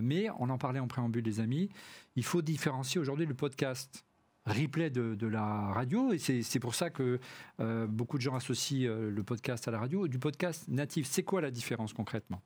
Mais 0.01 0.29
on 0.39 0.49
en 0.49 0.57
parlait 0.57 0.79
en 0.79 0.87
préambule, 0.87 1.23
les 1.23 1.39
amis 1.39 1.69
il 2.15 2.23
faut 2.23 2.41
différencier 2.41 2.99
aujourd'hui 2.99 3.25
le 3.25 3.33
podcast 3.33 4.05
replay 4.45 4.89
de, 4.89 5.27
la 5.27 5.71
radio 5.71 6.11
et 6.13 6.17
c'est 6.17 6.59
pour 6.59 6.73
ça 6.73 6.89
que 6.89 7.19
euh, 7.59 7.87
beaucoup 7.87 8.17
de 8.17 8.23
gens 8.23 8.35
associent 8.35 8.89
euh, 8.89 9.11
le 9.11 9.23
podcast 9.23 9.67
à 9.67 9.71
la 9.71 9.79
radio 9.79 10.07
du 10.07 10.17
podcast 10.17 10.67
natif. 10.67 11.07
C'est 11.07 11.23
quoi 11.23 11.41
la 11.41 11.51
différence 11.51 11.93
concrètement? 11.93 12.41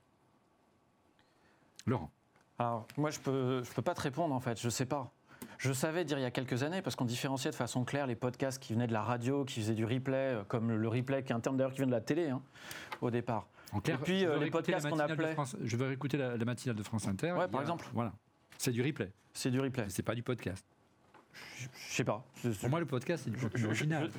Laurent 1.85 2.11
Alors 2.59 2.85
moi 2.97 3.11
je 3.11 3.19
peux 3.19 3.63
je 3.63 3.71
peux 3.71 3.81
pas 3.81 3.93
te 3.93 4.01
répondre 4.01 4.35
en 4.35 4.39
fait, 4.39 4.59
je 4.59 4.69
sais 4.69 4.85
pas. 4.85 5.11
Je 5.57 5.71
savais 5.71 6.03
dire 6.03 6.17
il 6.17 6.21
y 6.21 6.25
a 6.25 6.31
quelques 6.31 6.63
années, 6.63 6.81
parce 6.81 6.97
qu'on 6.97 7.05
différenciait 7.05 7.51
de 7.51 7.55
façon 7.55 7.85
claire 7.85 8.07
les 8.07 8.15
podcasts 8.15 8.61
qui 8.61 8.73
venaient 8.73 8.87
de 8.87 8.93
la 8.93 9.03
radio, 9.03 9.45
qui 9.45 9.61
faisaient 9.61 9.73
du 9.73 9.85
replay, 9.85 10.35
euh, 10.35 10.43
comme 10.43 10.71
le 10.71 10.87
replay 10.87 11.23
qui 11.23 11.31
est 11.31 11.35
un 11.35 11.39
terme 11.39 11.55
d'ailleurs 11.55 11.71
qui 11.71 11.77
vient 11.77 11.87
de 11.87 11.91
la 11.91 12.01
télé 12.01 12.29
hein, 12.29 12.41
au 13.01 13.09
départ. 13.09 13.47
En 13.71 13.81
clair, 13.81 13.99
et 13.99 14.03
puis 14.03 14.25
les 14.39 14.49
podcasts 14.51 14.87
qu'on 14.87 14.99
appelait. 14.99 15.35
je 15.61 15.77
veux 15.77 15.87
réécouter 15.87 16.17
la, 16.17 16.37
la, 16.37 16.45
matinale 16.45 16.75
de 16.75 16.83
France 16.83 17.07
Inter. 17.07 17.33
Ouais, 17.33 17.47
par 17.47 17.61
exemple. 17.61 17.85
Voilà. 17.93 18.13
C'est 18.57 18.71
du 18.71 18.81
replay. 18.81 19.11
C'est 19.33 19.51
du 19.51 19.59
replay. 19.59 19.85
C'est 19.89 20.03
pas 20.03 20.15
du 20.15 20.23
podcast. 20.23 20.65
Je, 21.57 21.67
sais 21.89 22.03
pas. 22.03 22.25
Pour 22.59 22.69
moi, 22.69 22.79
le 22.79 22.85
podcast, 22.85 23.23
c'est 23.25 23.31
du 23.31 23.37
contenu 23.37 23.65
original. 23.65 24.09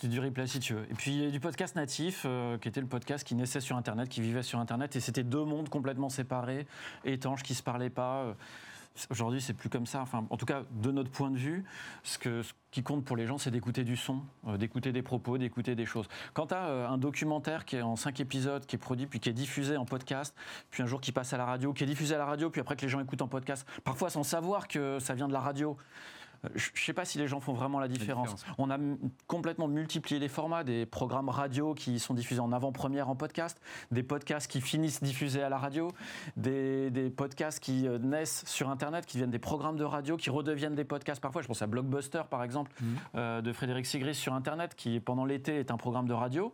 C'est 0.00 0.08
du 0.08 0.20
replay 0.20 0.46
si 0.46 0.60
tu 0.60 0.74
veux. 0.74 0.84
Et 0.90 0.94
puis, 0.94 1.12
il 1.12 1.24
y 1.24 1.26
a 1.26 1.30
du 1.30 1.40
podcast 1.40 1.76
natif, 1.76 2.22
euh, 2.24 2.58
qui 2.58 2.68
était 2.68 2.80
le 2.80 2.86
podcast 2.86 3.26
qui 3.26 3.34
naissait 3.34 3.60
sur 3.60 3.76
Internet, 3.76 4.08
qui 4.08 4.20
vivait 4.20 4.42
sur 4.42 4.58
Internet. 4.58 4.96
Et 4.96 5.00
c'était 5.00 5.22
deux 5.22 5.44
mondes 5.44 5.68
complètement 5.68 6.08
séparés, 6.08 6.66
étanches, 7.04 7.42
qui 7.42 7.54
se 7.54 7.62
parlaient 7.62 7.90
pas. 7.90 8.22
Euh, 8.22 8.34
Aujourd'hui, 9.10 9.40
c'est 9.40 9.54
plus 9.54 9.68
comme 9.68 9.86
ça. 9.86 10.04
En 10.30 10.36
tout 10.36 10.46
cas, 10.46 10.62
de 10.70 10.92
notre 10.92 11.10
point 11.10 11.30
de 11.30 11.36
vue, 11.36 11.64
ce, 12.04 12.16
qui 12.70 12.82
compte 12.84 13.04
pour 13.04 13.16
les 13.16 13.26
gens, 13.26 13.38
c'est 13.38 13.50
d'écouter 13.50 13.82
du 13.82 13.96
son, 13.96 14.22
euh, 14.46 14.56
d'écouter 14.56 14.92
des 14.92 15.02
propos, 15.02 15.36
d'écouter 15.36 15.74
des 15.74 15.84
choses. 15.84 16.06
Quand 16.32 16.48
tu 16.48 16.54
as 16.54 16.66
euh, 16.68 16.88
un 16.88 16.96
documentaire 16.96 17.64
qui 17.64 17.74
est 17.74 17.82
en 17.82 17.96
cinq 17.96 18.20
épisodes, 18.20 18.64
qui 18.66 18.76
est 18.76 18.78
produit, 18.78 19.06
puis 19.06 19.18
qui 19.18 19.28
est 19.28 19.32
diffusé 19.32 19.76
en 19.76 19.84
podcast, 19.84 20.32
puis 20.70 20.84
un 20.84 20.86
jour 20.86 21.00
qui 21.00 21.10
passe 21.10 21.32
à 21.32 21.36
la 21.36 21.44
radio, 21.44 21.72
qui 21.72 21.82
est 21.82 21.88
diffusé 21.88 22.14
à 22.14 22.18
la 22.18 22.24
radio, 22.24 22.50
puis 22.50 22.60
après 22.60 22.76
que 22.76 22.82
les 22.82 22.88
gens 22.88 23.00
écoutent 23.00 23.22
en 23.22 23.26
podcast, 23.26 23.66
parfois 23.82 24.10
sans 24.10 24.22
savoir 24.22 24.68
que 24.68 25.00
ça 25.00 25.14
vient 25.14 25.26
de 25.26 25.32
la 25.32 25.40
radio, 25.40 25.76
je 26.54 26.70
ne 26.70 26.76
sais 26.76 26.92
pas 26.92 27.04
si 27.04 27.18
les 27.18 27.28
gens 27.28 27.40
font 27.40 27.52
vraiment 27.52 27.80
la 27.80 27.88
différence. 27.88 28.44
On 28.58 28.70
a 28.70 28.78
complètement 29.26 29.68
multiplié 29.68 30.18
les 30.20 30.28
formats, 30.28 30.64
des 30.64 30.86
programmes 30.86 31.28
radio 31.28 31.74
qui 31.74 31.98
sont 31.98 32.14
diffusés 32.14 32.40
en 32.40 32.52
avant-première 32.52 33.08
en 33.08 33.16
podcast, 33.16 33.60
des 33.90 34.02
podcasts 34.02 34.50
qui 34.50 34.60
finissent 34.60 35.02
diffusés 35.02 35.42
à 35.42 35.48
la 35.48 35.58
radio, 35.58 35.92
des, 36.36 37.12
podcasts 37.16 37.60
qui 37.60 37.86
euh, 37.86 37.98
naissent 37.98 38.44
sur 38.46 38.70
Internet, 38.70 39.06
qui 39.06 39.16
deviennent 39.16 39.30
des 39.30 39.38
programmes 39.38 39.76
de 39.76 39.84
radio, 39.84 40.16
qui 40.16 40.30
redeviennent 40.30 40.74
des 40.74 40.84
podcasts 40.84 41.20
parfois. 41.20 41.42
Je 41.42 41.48
pense 41.48 41.62
à 41.62 41.66
Blockbuster, 41.66 42.22
par 42.28 42.42
exemple, 42.42 42.72
mmh. 42.80 42.86
euh, 43.16 43.40
de 43.42 43.52
Frédéric 43.52 43.86
Sigris 43.86 44.14
sur 44.14 44.34
Internet, 44.34 44.74
qui 44.74 45.00
pendant 45.00 45.24
l'été 45.24 45.58
est 45.58 45.70
un 45.70 45.76
programme 45.76 46.08
de 46.08 46.14
radio 46.14 46.52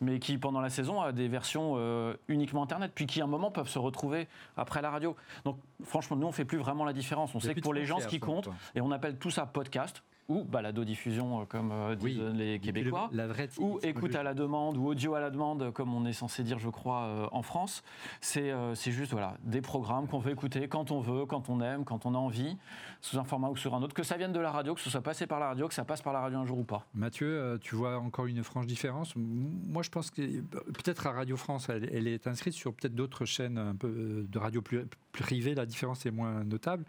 mais 0.00 0.18
qui 0.18 0.38
pendant 0.38 0.60
la 0.60 0.70
saison 0.70 1.00
a 1.00 1.12
des 1.12 1.28
versions 1.28 1.74
euh, 1.76 2.14
uniquement 2.28 2.62
Internet, 2.62 2.92
puis 2.94 3.06
qui 3.06 3.20
à 3.20 3.24
un 3.24 3.28
moment 3.28 3.50
peuvent 3.50 3.68
se 3.68 3.78
retrouver 3.78 4.28
après 4.56 4.82
la 4.82 4.90
radio. 4.90 5.16
Donc 5.44 5.58
franchement, 5.84 6.16
nous 6.16 6.26
on 6.26 6.32
fait 6.32 6.44
plus 6.44 6.58
vraiment 6.58 6.84
la 6.84 6.92
différence. 6.92 7.34
On 7.34 7.40
sait 7.40 7.54
que 7.54 7.60
pour 7.60 7.74
les 7.74 7.86
gens, 7.86 7.98
ce 8.00 8.08
qui 8.08 8.20
compte, 8.20 8.48
et 8.74 8.80
on 8.80 8.90
appelle 8.90 9.18
tout 9.18 9.30
ça 9.30 9.46
podcast, 9.46 10.02
ou 10.28 10.44
balado-diffusion, 10.44 11.40
euh, 11.40 11.44
comme 11.46 11.72
euh, 11.72 11.94
disent 11.94 12.20
les 12.34 12.58
Québécois, 12.60 13.10
ou 13.58 13.78
écoute 13.82 14.14
à 14.14 14.22
la 14.22 14.34
demande, 14.34 14.76
ou 14.76 14.86
audio 14.86 15.14
à 15.14 15.20
la 15.20 15.30
demande, 15.30 15.72
comme 15.72 15.94
on 15.94 16.04
est 16.04 16.12
censé 16.12 16.42
dire, 16.44 16.58
je 16.58 16.68
crois, 16.68 17.04
euh, 17.04 17.26
en 17.32 17.42
France. 17.42 17.82
C'est 18.20 18.52
juste 18.90 19.12
voilà, 19.12 19.36
des 19.42 19.62
programmes 19.62 20.06
qu'on 20.06 20.18
veut 20.18 20.32
écouter 20.32 20.68
quand 20.68 20.90
on 20.90 21.00
veut, 21.00 21.24
quand 21.24 21.48
on 21.48 21.60
aime, 21.60 21.84
quand 21.84 22.04
on 22.04 22.14
a 22.14 22.18
envie, 22.18 22.56
sous 23.00 23.18
un 23.18 23.24
format 23.24 23.48
ou 23.48 23.56
sur 23.56 23.74
un 23.74 23.82
autre, 23.82 23.94
que 23.94 24.02
ça 24.02 24.16
vienne 24.16 24.32
de 24.32 24.40
la 24.40 24.50
radio, 24.50 24.74
que 24.74 24.80
ce 24.80 24.90
soit 24.90 25.00
passé 25.00 25.26
par 25.26 25.40
la 25.40 25.48
radio, 25.48 25.66
que 25.66 25.74
ça 25.74 25.84
passe 25.84 26.02
par 26.02 26.12
la 26.12 26.20
radio 26.20 26.38
un 26.38 26.44
jour 26.44 26.58
ou 26.58 26.64
pas. 26.64 26.86
Mathieu, 26.94 27.58
tu 27.62 27.74
vois 27.74 27.98
encore 27.98 28.26
une 28.26 28.42
franche 28.44 28.66
différence 28.66 29.14
Moi, 29.16 29.82
je 29.82 29.88
pense 29.90 30.10
que 30.10 30.40
peut-être 30.40 31.06
à 31.06 31.12
Radio 31.12 31.36
France, 31.36 31.68
elle, 31.70 32.06
est 32.06 32.26
inscrite 32.26 32.52
sur 32.52 32.74
peut-être 32.74 32.94
d'autres 32.94 33.24
chaînes 33.24 33.58
un 33.58 33.74
peu 33.74 34.26
de 34.28 34.38
radio 34.38 34.60
plus, 34.60 34.84
privées, 35.12 35.54
la 35.54 35.66
différence 35.66 36.06
est 36.06 36.10
moins 36.10 36.44
notable. 36.44 36.84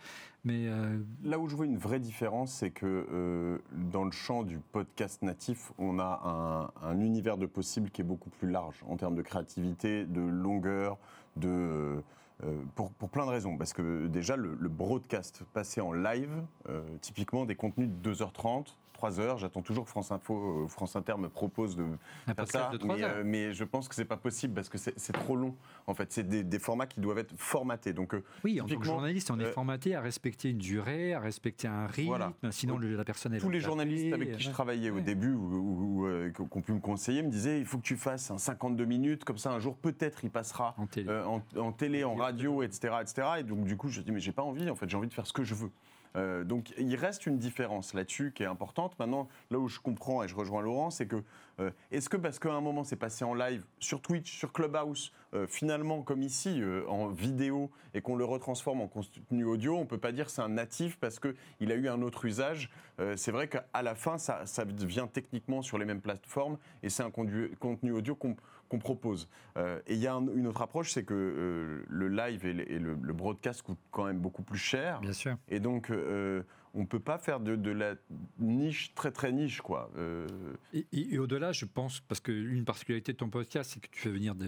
Mais 0.45 0.67
euh, 0.67 0.97
Là 1.23 1.39
où 1.39 1.47
je 1.47 1.55
vois 1.55 1.65
une 1.65 1.77
vraie 1.77 1.99
différence, 1.99 2.51
c'est 2.51 2.71
que 2.71 3.07
euh, 3.11 3.57
dans 3.91 4.03
le 4.03 4.11
champ 4.11 4.43
du 4.43 4.59
podcast 4.59 5.21
natif, 5.21 5.71
on 5.77 5.99
a 5.99 6.71
un, 6.81 6.99
univers 6.99 7.37
de 7.37 7.45
possibles 7.45 7.89
qui 7.89 8.01
est 8.01 8.05
beaucoup 8.05 8.29
plus 8.29 8.49
large 8.49 8.77
en 8.87 8.97
termes 8.97 9.15
de 9.15 9.21
créativité, 9.21 10.05
de 10.05 10.21
longueur, 10.21 10.97
de, 11.35 12.01
pour, 12.75 12.91
pour, 12.91 13.09
plein 13.09 13.25
de 13.25 13.31
raisons. 13.31 13.57
Parce 13.57 13.73
que 13.73 14.07
déjà, 14.07 14.35
le, 14.35 14.55
broadcast 14.69 15.43
passé 15.53 15.81
en 15.81 15.91
live, 15.91 16.31
typiquement 17.01 17.45
des 17.45 17.55
contenus 17.55 17.89
de 17.89 18.13
2h30, 18.13 18.75
3 18.99 19.19
heures. 19.21 19.37
J'attends 19.37 19.61
toujours 19.61 19.85
que 19.85 19.89
France 19.89 20.11
Info, 20.11 20.67
France 20.67 20.97
Inter 20.97 21.15
me 21.17 21.29
propose 21.29 21.77
de 21.77 21.85
faire 22.25 22.47
ça. 22.47 22.71
mais, 22.83 23.23
mais, 23.23 23.53
je 23.53 23.63
pense 23.63 23.87
que 23.87 23.95
c'est 23.95 24.03
pas 24.03 24.17
possible 24.17 24.53
parce 24.53 24.67
que 24.67 24.77
c'est 24.77 25.11
trop 25.13 25.37
long. 25.37 25.55
En 25.87 25.93
fait, 25.93 26.11
c'est 26.11 26.27
des, 26.27 26.59
formats 26.59 26.85
qui 26.85 26.99
doivent 26.99 27.19
être 27.19 27.33
formatés. 27.37 27.93
Donc, 27.93 28.13
oui, 28.43 28.59
en 28.59 28.67
tant 28.67 28.77
que 28.77 28.85
journaliste, 28.85 29.31
on 29.31 29.39
est 29.39 29.51
formaté 29.51 29.95
à 29.95 30.01
respecter 30.01 30.49
une 30.49 30.57
durée, 30.57 31.13
à 31.13 31.21
respecter 31.21 31.67
un 31.67 31.87
rythme. 31.87 32.33
Sinon, 32.51 32.77
la 32.77 33.05
personne 33.05 33.33
est. 33.33 33.39
Tous 33.39 33.49
les 33.49 33.61
journalistes 33.61 34.13
avec 34.13 34.33
qui 34.33 34.43
je 34.43 34.49
travaillais 34.51 34.89
au 34.89 34.99
début 34.99 35.33
ou, 35.33 36.05
qui 36.35 36.41
ont 36.41 36.61
pu 36.61 36.73
me 36.73 36.79
conseiller 36.79 37.23
me 37.23 37.29
disaient 37.29 37.59
il 37.59 37.65
faut 37.65 37.77
que 37.77 37.83
tu 37.83 37.95
fasses 37.95 38.31
un 38.31 38.37
52 38.37 38.85
minutes, 38.85 39.23
comme 39.23 39.37
ça 39.37 39.51
un 39.51 39.59
jour 39.59 39.77
peut-être 39.77 40.23
il 40.23 40.29
passera 40.29 40.75
en 40.77 40.87
télé, 40.87 41.21
en, 41.55 41.71
télé, 41.71 42.03
en 42.03 42.15
radio, 42.15 42.63
etc., 42.63 42.95
etc. 43.01 43.27
Et 43.39 43.43
donc 43.43 43.63
du 43.63 43.77
coup 43.77 43.87
je 43.87 44.01
dis 44.01 44.11
mais 44.11 44.19
j'ai 44.19 44.31
pas 44.31 44.43
envie 44.43 44.69
en 44.69 44.75
fait, 44.75 44.89
j'ai 44.89 44.97
envie 44.97 45.07
de 45.07 45.13
faire 45.13 45.27
ce 45.27 45.33
que 45.33 45.43
je 45.43 45.55
veux. 45.55 45.71
Euh, 46.15 46.43
donc 46.43 46.73
il 46.77 46.95
reste 46.95 47.25
une 47.25 47.37
différence 47.37 47.93
là-dessus 47.93 48.31
qui 48.33 48.43
est 48.43 48.47
importante. 48.47 48.97
Maintenant, 48.99 49.27
là 49.51 49.59
où 49.59 49.67
je 49.67 49.79
comprends 49.79 50.23
et 50.23 50.27
je 50.27 50.35
rejoins 50.35 50.61
Laurent, 50.61 50.89
c'est 50.89 51.07
que 51.07 51.23
euh, 51.59 51.71
est-ce 51.91 52.09
que 52.09 52.17
parce 52.17 52.39
qu'à 52.39 52.53
un 52.53 52.61
moment 52.61 52.83
c'est 52.83 52.95
passé 52.95 53.23
en 53.25 53.33
live 53.33 53.63
sur 53.79 54.01
Twitch, 54.01 54.37
sur 54.37 54.51
Clubhouse, 54.51 55.11
euh, 55.33 55.45
finalement 55.47 56.01
comme 56.01 56.23
ici 56.23 56.61
en 56.87 57.07
vidéo 57.07 57.69
et 57.93 58.01
qu'on 58.01 58.15
le 58.15 58.25
retransforme 58.25 58.81
en 58.81 58.87
contenu 58.87 59.43
audio, 59.43 59.77
on 59.77 59.85
peut 59.85 59.97
pas 59.97 60.11
dire 60.11 60.29
c'est 60.29 60.41
un 60.41 60.49
natif 60.49 60.97
parce 60.99 61.19
qu'il 61.19 61.71
a 61.71 61.75
eu 61.75 61.87
un 61.87 62.01
autre 62.01 62.25
usage. 62.25 62.69
c'est 63.15 63.31
vrai 63.31 63.47
qu'à 63.47 63.81
la 63.81 63.95
fin 63.95 64.17
ça, 64.17 64.45
ça, 64.45 64.65
vient 64.65 65.07
techniquement 65.07 65.61
sur 65.61 65.77
les 65.77 65.85
mêmes 65.85 66.01
plateformes 66.01 66.57
et 66.83 66.89
c'est 66.89 67.03
un 67.03 67.11
contenu 67.11 67.91
audio 67.91 68.15
qu'on 68.15 68.35
qu'on 68.69 68.79
propose. 68.79 69.27
Euh, 69.57 69.79
et 69.87 69.95
il 69.95 69.99
y 69.99 70.07
a 70.07 70.13
une 70.13 70.47
autre 70.47 70.61
approche, 70.61 70.91
c'est 70.91 71.03
que 71.03 71.13
euh, 71.13 71.85
le 71.89 72.07
live 72.07 72.45
et, 72.45 72.53
le, 72.53 73.13
broadcast 73.13 73.63
coûtent 73.63 73.77
quand 73.91 74.05
même 74.05 74.19
beaucoup 74.19 74.43
plus 74.43 74.59
cher. 74.59 75.01
Bien 75.01 75.11
sûr. 75.11 75.35
Et 75.49 75.59
donc, 75.59 75.89
euh, 75.89 76.43
on 76.73 76.81
ne 76.81 76.85
peut 76.85 76.99
pas 76.99 77.17
faire 77.17 77.39
de, 77.39 77.71
la 77.71 77.95
niche 78.39 78.93
très 78.95 79.11
très 79.11 79.31
niche. 79.31 79.61
quoi. 79.61 79.91
Et, 80.73 81.17
au-delà, 81.17 81.51
je 81.51 81.65
pense, 81.65 81.99
parce 82.01 82.19
qu'une 82.19 82.65
particularité 82.65 83.13
de 83.13 83.17
ton 83.17 83.29
podcast, 83.29 83.71
c'est 83.73 83.79
que 83.79 83.89
tu 83.91 83.99
fais 83.99 84.09
venir, 84.09 84.35
des, 84.35 84.47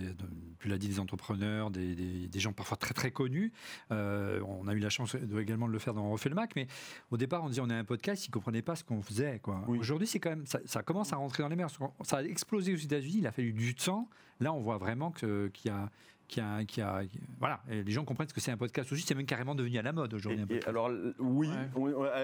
tu 0.60 0.68
l'as 0.68 0.78
dit, 0.78 0.88
des 0.88 1.00
entrepreneurs, 1.00 1.72
des, 1.72 2.30
gens 2.36 2.54
parfois 2.54 2.78
très 2.78 2.94
très 2.94 3.12
connus. 3.12 3.51
on 3.90 4.68
a 4.68 4.74
eu 4.74 4.80
la 4.80 4.90
chance 4.90 5.16
de, 5.16 5.40
également 5.40 5.68
de 5.68 5.74
le 5.74 5.80
faire 5.80 5.94
dans 5.94 6.10
refait 6.10 6.30
le 6.30 6.36
Mac, 6.36 6.54
mais 6.56 6.68
au 7.10 7.18
départ, 7.18 7.44
on 7.44 7.50
disait 7.50 7.62
on 7.62 7.70
a 7.70 7.75
un 7.75 7.84
podcast, 7.84 8.25
ils 8.25 8.30
ne 8.30 8.34
comprenaient 8.34 8.62
pas 8.62 8.75
ce 8.75 8.84
qu'on 8.84 9.01
faisait. 9.01 9.40
Quoi. 9.40 9.63
Aujourd'hui, 9.68 10.08
c'est 10.08 10.20
quand 10.20 10.32
même, 10.32 10.46
ça, 10.46 10.60
ça, 10.66 10.84
commence 10.84 11.13
à 11.13 11.18
rentrer 11.18 11.44
dans 11.44 11.50
les 11.50 11.56
mers. 11.56 11.70
Ça 12.04 12.18
a 12.18 12.24
explosé 12.24 12.74
aux 12.74 12.78
États-Unis, 12.78 13.18
il 13.20 13.28
a 13.28 13.32
fallu 13.32 13.54
du 13.54 13.75
temps 13.75 14.10
Là, 14.42 14.51
on 14.54 14.60
voit 14.60 14.80
vraiment 14.80 15.12
qu'il 15.12 15.51
y 15.66 15.70
a 15.70 15.90
qui 16.31 16.81
a, 16.81 17.01
voilà, 17.39 17.61
les 17.67 17.91
gens 17.91 18.05
comprennent 18.05 18.29
ce 18.29 18.33
que 18.33 18.39
c'est 18.39 18.51
un 18.51 18.57
podcast 18.57 18.91
aussi. 18.91 19.03
C'est 19.03 19.15
même 19.15 19.25
carrément 19.25 19.55
devenu 19.55 19.77
à 19.77 19.81
la 19.81 19.91
mode 19.91 20.13
aujourd'hui. 20.13 20.59
alors 20.65 20.89
oui, 21.19 21.50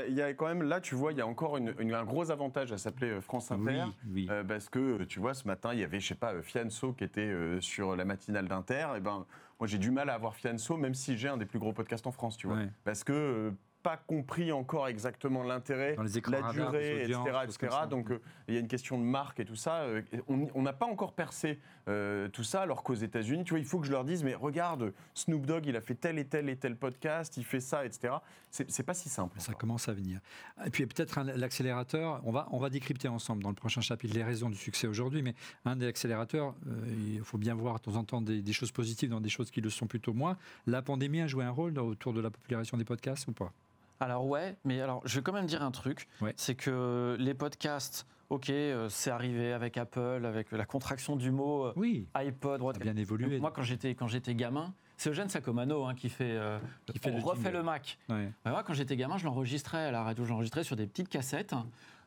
il 0.07 0.13
y 0.13 0.21
a 0.21 0.33
quand 0.33 0.47
même 0.47 0.63
là, 0.63 0.81
tu 0.81 0.95
vois, 0.95 1.11
il 1.11 1.17
y 1.17 1.21
a 1.21 1.27
encore 1.27 1.57
un 1.57 2.05
gros 2.05 2.31
avantage 2.31 2.71
à 2.71 2.77
s'appeler 2.77 3.11
euh, 3.11 3.21
France 3.21 3.51
Inter, 3.51 3.85
euh, 4.29 4.43
parce 4.43 4.69
que 4.69 5.03
tu 5.03 5.19
vois, 5.19 5.33
ce 5.33 5.47
matin, 5.47 5.73
il 5.73 5.79
y 5.79 5.83
avait, 5.83 5.99
je 5.99 6.07
sais 6.07 6.15
pas, 6.15 6.41
Fianso 6.41 6.93
qui 6.93 7.03
était 7.03 7.21
euh, 7.21 7.59
sur 7.61 7.95
la 7.95 8.05
matinale 8.05 8.47
d'Inter. 8.47 8.87
Et 8.97 8.99
ben, 8.99 9.25
moi, 9.59 9.67
j'ai 9.67 9.77
du 9.77 9.91
mal 9.91 10.09
à 10.09 10.13
avoir 10.13 10.35
Fianso, 10.35 10.77
même 10.77 10.93
si 10.93 11.17
j'ai 11.17 11.27
un 11.27 11.37
des 11.37 11.45
plus 11.45 11.59
gros 11.59 11.73
podcasts 11.73 12.07
en 12.07 12.11
France, 12.11 12.37
tu 12.37 12.47
vois, 12.47 12.59
parce 12.83 13.03
que 13.03 13.51
pas 13.83 13.97
compris 13.97 14.51
encore 14.51 14.87
exactement 14.87 15.43
l'intérêt, 15.43 15.95
la 16.27 16.51
durée, 16.51 17.03
etc. 17.03 17.19
etc. 17.43 17.67
Donc 17.89 18.11
euh, 18.11 18.19
il 18.47 18.53
y 18.53 18.57
a 18.57 18.59
une 18.59 18.67
question 18.67 18.97
de 18.97 19.03
marque 19.03 19.39
et 19.39 19.45
tout 19.45 19.55
ça. 19.55 19.81
Euh, 19.81 20.01
on 20.27 20.61
n'a 20.61 20.73
pas 20.73 20.85
encore 20.85 21.13
percé 21.13 21.59
euh, 21.87 22.27
tout 22.27 22.43
ça, 22.43 22.61
alors 22.61 22.83
qu'aux 22.83 22.95
États-Unis, 22.95 23.43
tu 23.43 23.51
vois, 23.51 23.59
il 23.59 23.65
faut 23.65 23.79
que 23.79 23.87
je 23.87 23.91
leur 23.91 24.03
dise, 24.03 24.23
mais 24.23 24.35
regarde, 24.35 24.93
Snoop 25.13 25.45
Dogg, 25.45 25.65
il 25.65 25.75
a 25.75 25.81
fait 25.81 25.95
tel 25.95 26.19
et 26.19 26.25
tel 26.25 26.49
et 26.49 26.57
tel 26.57 26.75
podcast, 26.75 27.37
il 27.37 27.45
fait 27.45 27.59
ça, 27.59 27.85
etc. 27.85 28.15
C'est 28.49 28.83
pas 28.83 28.93
si 28.93 29.09
simple. 29.09 29.39
Ça 29.39 29.53
commence 29.53 29.87
à 29.87 29.93
venir. 29.93 30.19
Et 30.65 30.69
puis 30.69 30.85
peut-être 30.85 31.21
l'accélérateur, 31.21 32.21
on 32.25 32.31
va, 32.31 32.47
on 32.51 32.59
va 32.59 32.69
décrypter 32.69 33.07
ensemble 33.07 33.43
dans 33.43 33.49
le 33.49 33.55
prochain 33.55 33.81
chapitre 33.81 34.13
les 34.13 34.23
raisons 34.23 34.49
du 34.49 34.57
succès 34.57 34.87
aujourd'hui, 34.87 35.21
mais 35.21 35.35
un 35.65 35.75
des 35.75 35.87
accélérateurs, 35.87 36.55
il 36.87 37.21
faut 37.23 37.37
bien 37.37 37.55
voir 37.55 37.75
de 37.75 37.81
temps 37.81 37.95
en 37.95 38.03
temps 38.03 38.21
des, 38.21 38.41
des 38.41 38.53
choses 38.53 38.71
positives 38.71 39.09
dans 39.09 39.21
des 39.21 39.29
choses 39.29 39.51
qui 39.51 39.61
le 39.61 39.69
sont 39.69 39.87
plutôt 39.87 40.13
moins. 40.13 40.37
La 40.65 40.81
pandémie 40.81 41.21
a 41.21 41.27
joué 41.27 41.45
un 41.45 41.51
rôle 41.51 41.77
autour 41.79 42.13
de 42.13 42.21
la 42.21 42.31
popularisation 42.31 42.77
des 42.77 42.85
podcasts 42.85 43.27
ou 43.27 43.33
pas? 43.33 43.53
Alors 43.99 44.25
ouais, 44.25 44.55
mais 44.63 44.81
alors 44.81 45.01
je 45.05 45.15
vais 45.15 45.23
quand 45.23 45.33
même 45.33 45.45
dire 45.45 45.61
un 45.61 45.71
truc, 45.71 46.07
c'est 46.35 46.55
que 46.55 47.15
les 47.19 47.33
podcasts, 47.33 48.07
ok, 48.29 48.49
euh, 48.49 48.89
c'est 48.89 49.09
arrivé 49.09 49.53
avec 49.53 49.77
Apple, 49.77 50.25
avec 50.25 50.51
la 50.51 50.65
contraction 50.65 51.15
du 51.15 51.31
mot 51.31 51.65
euh, 51.65 51.73
oui, 51.75 52.07
iPod, 52.15 52.61
ça 52.61 52.69
a 52.69 52.79
bien 52.79 52.95
évolué. 52.95 53.39
Moi 53.39 53.51
quand 53.51 53.63
j'étais 53.63 53.95
quand 53.95 54.07
j'étais 54.07 54.35
gamin, 54.35 54.73
c'est 54.97 55.09
Eugène 55.09 55.29
Sacomano 55.29 55.85
hein, 55.85 55.95
qui 55.95 56.09
fait 56.09 56.31
euh, 56.31 56.59
qui 56.91 56.99
fait 56.99 57.11
le 57.11 57.21
refait 57.21 57.51
le 57.51 57.63
Mac. 57.63 57.97
Ouais. 58.09 58.31
Bah, 58.45 58.51
moi 58.51 58.63
quand 58.63 58.73
j'étais 58.73 58.95
gamin, 58.95 59.17
je 59.17 59.25
l'enregistrais 59.25 59.85
à 59.85 59.91
la 59.91 60.03
radio, 60.03 60.25
j'enregistrais 60.25 60.63
sur 60.63 60.75
des 60.75 60.87
petites 60.87 61.09
cassettes. 61.09 61.55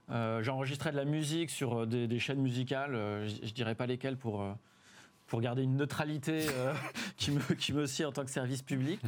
j'enregistrais 0.08 0.92
de 0.92 0.96
la 0.96 1.04
musique 1.04 1.50
sur 1.50 1.86
des, 1.86 2.18
chaînes 2.18 2.40
musicales, 2.40 2.92
je, 3.26 3.46
je, 3.46 3.52
dirais 3.52 3.74
pas 3.74 3.86
lesquelles 3.86 4.16
pour 4.16 4.44
pour 5.30 5.40
garder 5.40 5.62
une 5.62 5.76
neutralité 5.76 6.48
euh, 6.50 6.74
qui, 7.16 7.30
me, 7.30 7.40
qui 7.54 7.72
me 7.72 7.86
sied 7.86 8.04
en 8.04 8.12
tant 8.12 8.24
que 8.24 8.30
service 8.30 8.62
public. 8.62 9.00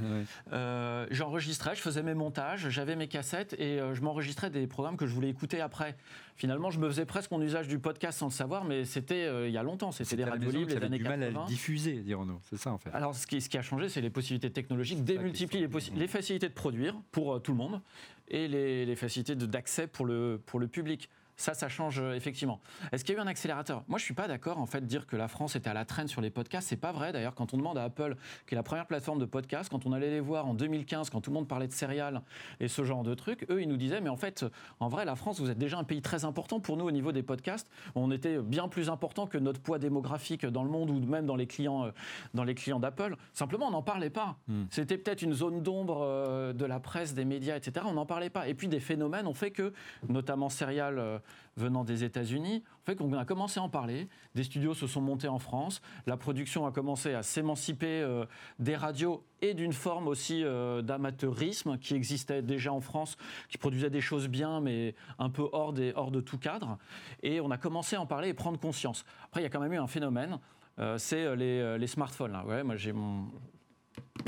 Euh, 0.53 1.07
j'enregistrais, 1.11 1.75
je 1.75 1.81
faisais 1.81 2.03
mes 2.03 2.15
montages, 2.15 2.69
j'avais 2.71 2.95
mes 2.95 3.09
cassettes 3.09 3.55
et 3.59 3.81
euh, 3.81 3.95
je 3.95 4.01
m'enregistrais 4.03 4.49
des 4.49 4.69
programmes 4.69 4.97
que 4.97 5.07
je 5.07 5.13
voulais 5.13 5.29
écouter 5.29 5.61
après. 5.61 5.97
Finalement, 6.37 6.71
je 6.71 6.79
me 6.79 6.89
faisais 6.89 7.05
presque 7.07 7.33
mon 7.33 7.43
usage 7.43 7.67
du 7.67 7.81
podcast 7.81 8.21
sans 8.21 8.27
le 8.27 8.33
savoir, 8.33 8.65
mais 8.65 8.85
c'était 8.85 9.49
il 9.49 9.53
y 9.53 9.59
a 9.59 9.63
longtemps. 9.63 9.91
C'était 9.91 10.17
des 10.17 10.25
radios 10.25 10.51
libres, 10.51 10.71
les 10.71 10.83
années 10.83 10.99
du 10.99 11.05
mal 11.05 11.23
à 11.23 11.31
le 11.31 11.47
diffuser, 11.47 11.97
dirons-nous. 11.97 12.39
C'est 12.45 12.57
ça 12.57 12.73
en 12.73 12.79
fait. 12.79 12.91
Alors, 12.95 13.15
ce 13.15 13.27
qui, 13.27 13.41
ce 13.41 13.49
qui 13.49 13.59
a 13.59 13.63
changé, 13.63 13.89
c'est 13.89 14.01
les 14.01 14.09
possibilités 14.09 14.51
technologiques 14.51 15.05
démultiplient 15.05 15.67
les, 15.67 15.69
les, 15.97 16.09
facilités 16.09 16.49
de 16.49 16.55
produire 16.55 16.95
pour 17.11 17.43
tout 17.43 17.53
le 17.53 17.59
monde 17.59 17.81
et 18.29 18.47
les, 18.49 18.87
les 18.87 18.97
facilités 18.97 19.35
d'accès 19.35 19.89
pour 19.89 20.07
le, 20.07 20.41
pour 20.47 20.61
le 20.61 20.69
public. 20.69 21.11
Ça, 21.37 21.55
ça 21.55 21.69
change 21.69 22.01
euh, 22.01 22.15
effectivement. 22.15 22.61
Est-ce 22.93 23.05
qu'il 23.05 23.15
y 23.15 23.19
a 23.19 23.21
eu 23.21 23.25
un 23.25 23.27
accélérateur? 23.27 23.83
Moi, 23.89 23.99
je 23.99 24.05
suis 24.05 24.15
pas 24.15 24.29
d'accord 24.29 24.59
en 24.59 24.67
fait 24.67 24.81
de 24.81 24.87
dire 24.87 25.07
que 25.07 25.17
la 25.17 25.29
France 25.29 25.57
était 25.57 25.71
à 25.71 25.75
la 25.75 25.85
traîne 25.85 26.09
sur 26.09 26.21
les 26.21 26.31
podcasts. 26.31 26.69
C'est 26.69 26.77
pas 26.77 26.93
vrai. 26.93 27.13
D'ailleurs, 27.13 27.35
quand 27.35 27.55
on 27.55 27.57
demande 27.57 27.79
à 27.79 27.85
Apple, 27.85 28.17
qui 28.47 28.55
est 28.55 28.57
la 28.57 28.63
première 28.63 28.87
plateforme 28.87 29.19
de 29.19 29.25
podcasts, 29.25 29.71
quand 29.71 29.87
on 29.87 29.93
allait 29.93 30.11
les 30.11 30.21
voir 30.21 30.47
en 30.47 30.55
2015, 30.55 31.11
quand 31.11 31.21
tout 31.21 31.31
le 31.31 31.35
monde 31.35 31.49
parlait 31.49 31.69
de 31.69 31.73
céréales 31.73 32.23
et 32.61 32.69
ce 32.69 32.85
genre 32.85 33.03
de 33.03 33.15
trucs, 33.15 33.51
eux, 33.51 33.63
ils 33.63 33.69
nous 33.69 33.77
disaient, 33.77 34.01
mais 34.01 34.11
en 34.11 34.17
fait, 34.17 34.45
en 34.81 34.89
vrai, 34.89 35.05
la 35.05 35.17
France, 35.17 35.41
vous 35.41 35.51
êtes 35.51 35.59
déjà 35.59 35.79
un 35.79 35.85
pays 35.85 36.03
très 36.03 36.25
important 36.25 36.61
pour 36.61 36.77
nous 36.77 36.85
au 36.85 36.91
niveau 36.91 37.13
des 37.13 37.23
podcasts. 37.23 37.69
On 37.95 38.11
était 38.11 38.39
bien 38.39 38.69
plus 38.69 38.91
important 38.91 39.27
que 39.27 39.39
notre 39.39 39.61
poids 39.61 39.79
démographique 39.79 40.47
dans 40.47 40.65
le 40.65 40.71
monde 40.71 40.91
ou 40.91 41.01
même 41.01 41.27
dans 41.27 41.37
les 41.37 41.47
clients, 41.47 41.87
euh, 41.87 41.91
dans 42.35 42.45
les 42.45 42.55
clients 42.55 42.81
d'Apple. 42.81 43.17
Simplement, 43.33 43.69
on 43.69 43.73
n'en 43.73 43.83
parlait 43.83 44.11
pas. 44.11 44.37
Hmm. 44.49 44.65
C'était 44.71 44.99
peut-être 44.99 45.23
une 45.23 45.35
zone 45.35 45.63
d'ombre 45.63 46.03
euh, 46.03 46.53
de 46.53 46.65
la 46.65 46.81
presse, 46.81 47.15
des 47.15 47.25
médias, 47.25 47.57
etc. 47.57 47.87
On 47.89 47.95
n'en 47.95 48.07
parlait 48.07 48.31
pas. 48.31 48.49
Et 48.49 48.55
puis 48.55 48.69
des 48.69 48.81
phénomènes 48.81 49.27
ont 49.27 49.35
fait 49.35 49.51
que, 49.51 49.73
notamment 50.09 50.49
céréales 50.49 51.21
venant 51.57 51.85
des 51.85 52.05
États-Unis, 52.05 52.63
fait 52.85 52.97
qu'on 52.97 53.13
a 53.13 53.25
commencé 53.25 53.61
à 53.61 53.63
en 53.63 53.69
parler. 53.69 54.09
Des 54.35 54.45
studios 54.45 54.75
se 54.75 54.87
sont 54.87 55.01
montés 55.01 55.29
en 55.29 55.39
France. 55.39 55.83
La 56.07 56.17
production 56.17 56.67
a 56.67 56.73
commencé 56.73 57.15
à 57.15 57.23
s'émanciper 57.23 58.01
euh, 58.03 58.25
des 58.59 58.77
radios 58.77 59.25
et 59.41 59.55
d'une 59.55 59.73
forme 59.73 60.09
aussi 60.09 60.43
euh, 60.45 60.83
d'amateurisme 60.83 61.79
qui 61.79 61.95
existait 61.95 62.43
déjà 62.43 62.73
en 62.73 62.81
France, 62.81 63.17
qui 63.49 63.59
produisait 63.59 63.91
des 63.91 64.01
choses 64.01 64.29
bien, 64.29 64.61
mais 64.61 64.95
un 65.19 65.31
peu 65.31 65.49
hors, 65.53 65.73
des, 65.73 65.93
hors 65.95 66.11
de 66.11 66.21
tout 66.21 66.39
cadre. 66.39 66.79
Et 67.23 67.41
on 67.41 67.51
a 67.51 67.59
commencé 67.59 67.97
à 67.97 68.01
en 68.01 68.07
parler 68.07 68.29
et 68.29 68.35
prendre 68.35 68.59
conscience. 68.59 69.05
Après, 69.25 69.41
il 69.41 69.45
y 69.45 69.47
a 69.47 69.51
quand 69.51 69.61
même 69.61 69.73
eu 69.73 69.79
un 69.79 69.87
phénomène. 69.87 70.39
Euh, 70.79 70.97
c'est 70.97 71.37
les, 71.37 71.87
smartphones. 71.87 72.37
Ouais, 72.47 72.63
moi, 72.63 72.77
j'ai 72.77 72.93
mon, 72.93 73.27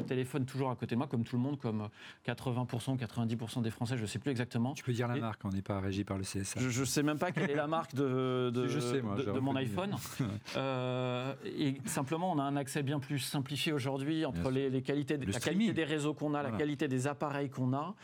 téléphone 0.07 0.45
toujours 0.47 0.71
à 0.71 0.76
côté 0.76 0.95
de 0.95 0.99
moi, 0.99 1.07
comme 1.07 1.25
tout 1.25 1.37
le 1.37 1.43
monde, 1.43 1.59
comme 1.59 1.88
80%, 2.26 2.99
90% 2.99 3.62
des 3.62 3.71
Français, 3.71 3.97
je 3.97 4.03
ne 4.03 4.07
sais 4.07 4.19
plus 4.19 4.31
exactement. 4.31 4.73
Tu 4.75 4.85
peux 4.85 4.93
dire 4.93 5.09
la 5.09 5.17
marque, 5.17 5.45
on 5.45 5.50
n'est 5.50 5.62
pas 5.62 5.81
régi 5.81 6.05
par 6.05 6.19
le 6.19 6.25
CSA. 6.25 6.61
Je 6.61 6.81
ne 6.81 6.85
sais 6.85 7.03
même 7.03 7.19
pas 7.19 7.33
quelle 7.33 7.50
est 7.50 7.57
la 7.57 7.67
marque 7.67 7.95
de, 7.95 8.50
de, 8.50 9.41
mon 9.41 9.57
iPhone. 9.57 9.95
Euh, 10.57 11.35
et 11.45 11.76
simplement, 11.87 12.31
on 12.31 12.38
a 12.38 12.43
un 12.43 12.57
accès 12.57 12.83
bien 12.83 12.99
plus 12.99 13.19
simplifié 13.19 13.73
aujourd'hui 13.73 14.25
entre 14.25 14.50
les, 14.50 14.83
qualités, 14.83 15.17
la 15.17 15.41
qualité 15.41 15.73
des 15.73 15.85
réseaux 15.85 16.14
qu'on 16.14 16.35
a, 16.35 16.43
la 16.43 16.53
qualité 16.53 16.87
des 16.87 17.07
appareils 17.07 17.50
qu'on 17.50 17.73
a, 17.73 17.95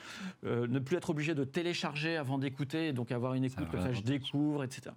euh, 0.44 0.66
ne 0.66 0.78
plus 0.78 0.96
être 0.96 1.10
obligé 1.10 1.34
de 1.34 1.44
télécharger 1.44 2.16
avant 2.16 2.38
d'écouter, 2.38 2.92
donc 2.92 3.12
avoir 3.12 3.34
une 3.34 3.44
écoute 3.44 3.68
que 3.70 3.92
je 3.92 4.02
découvre, 4.02 4.64
etc. 4.64 4.90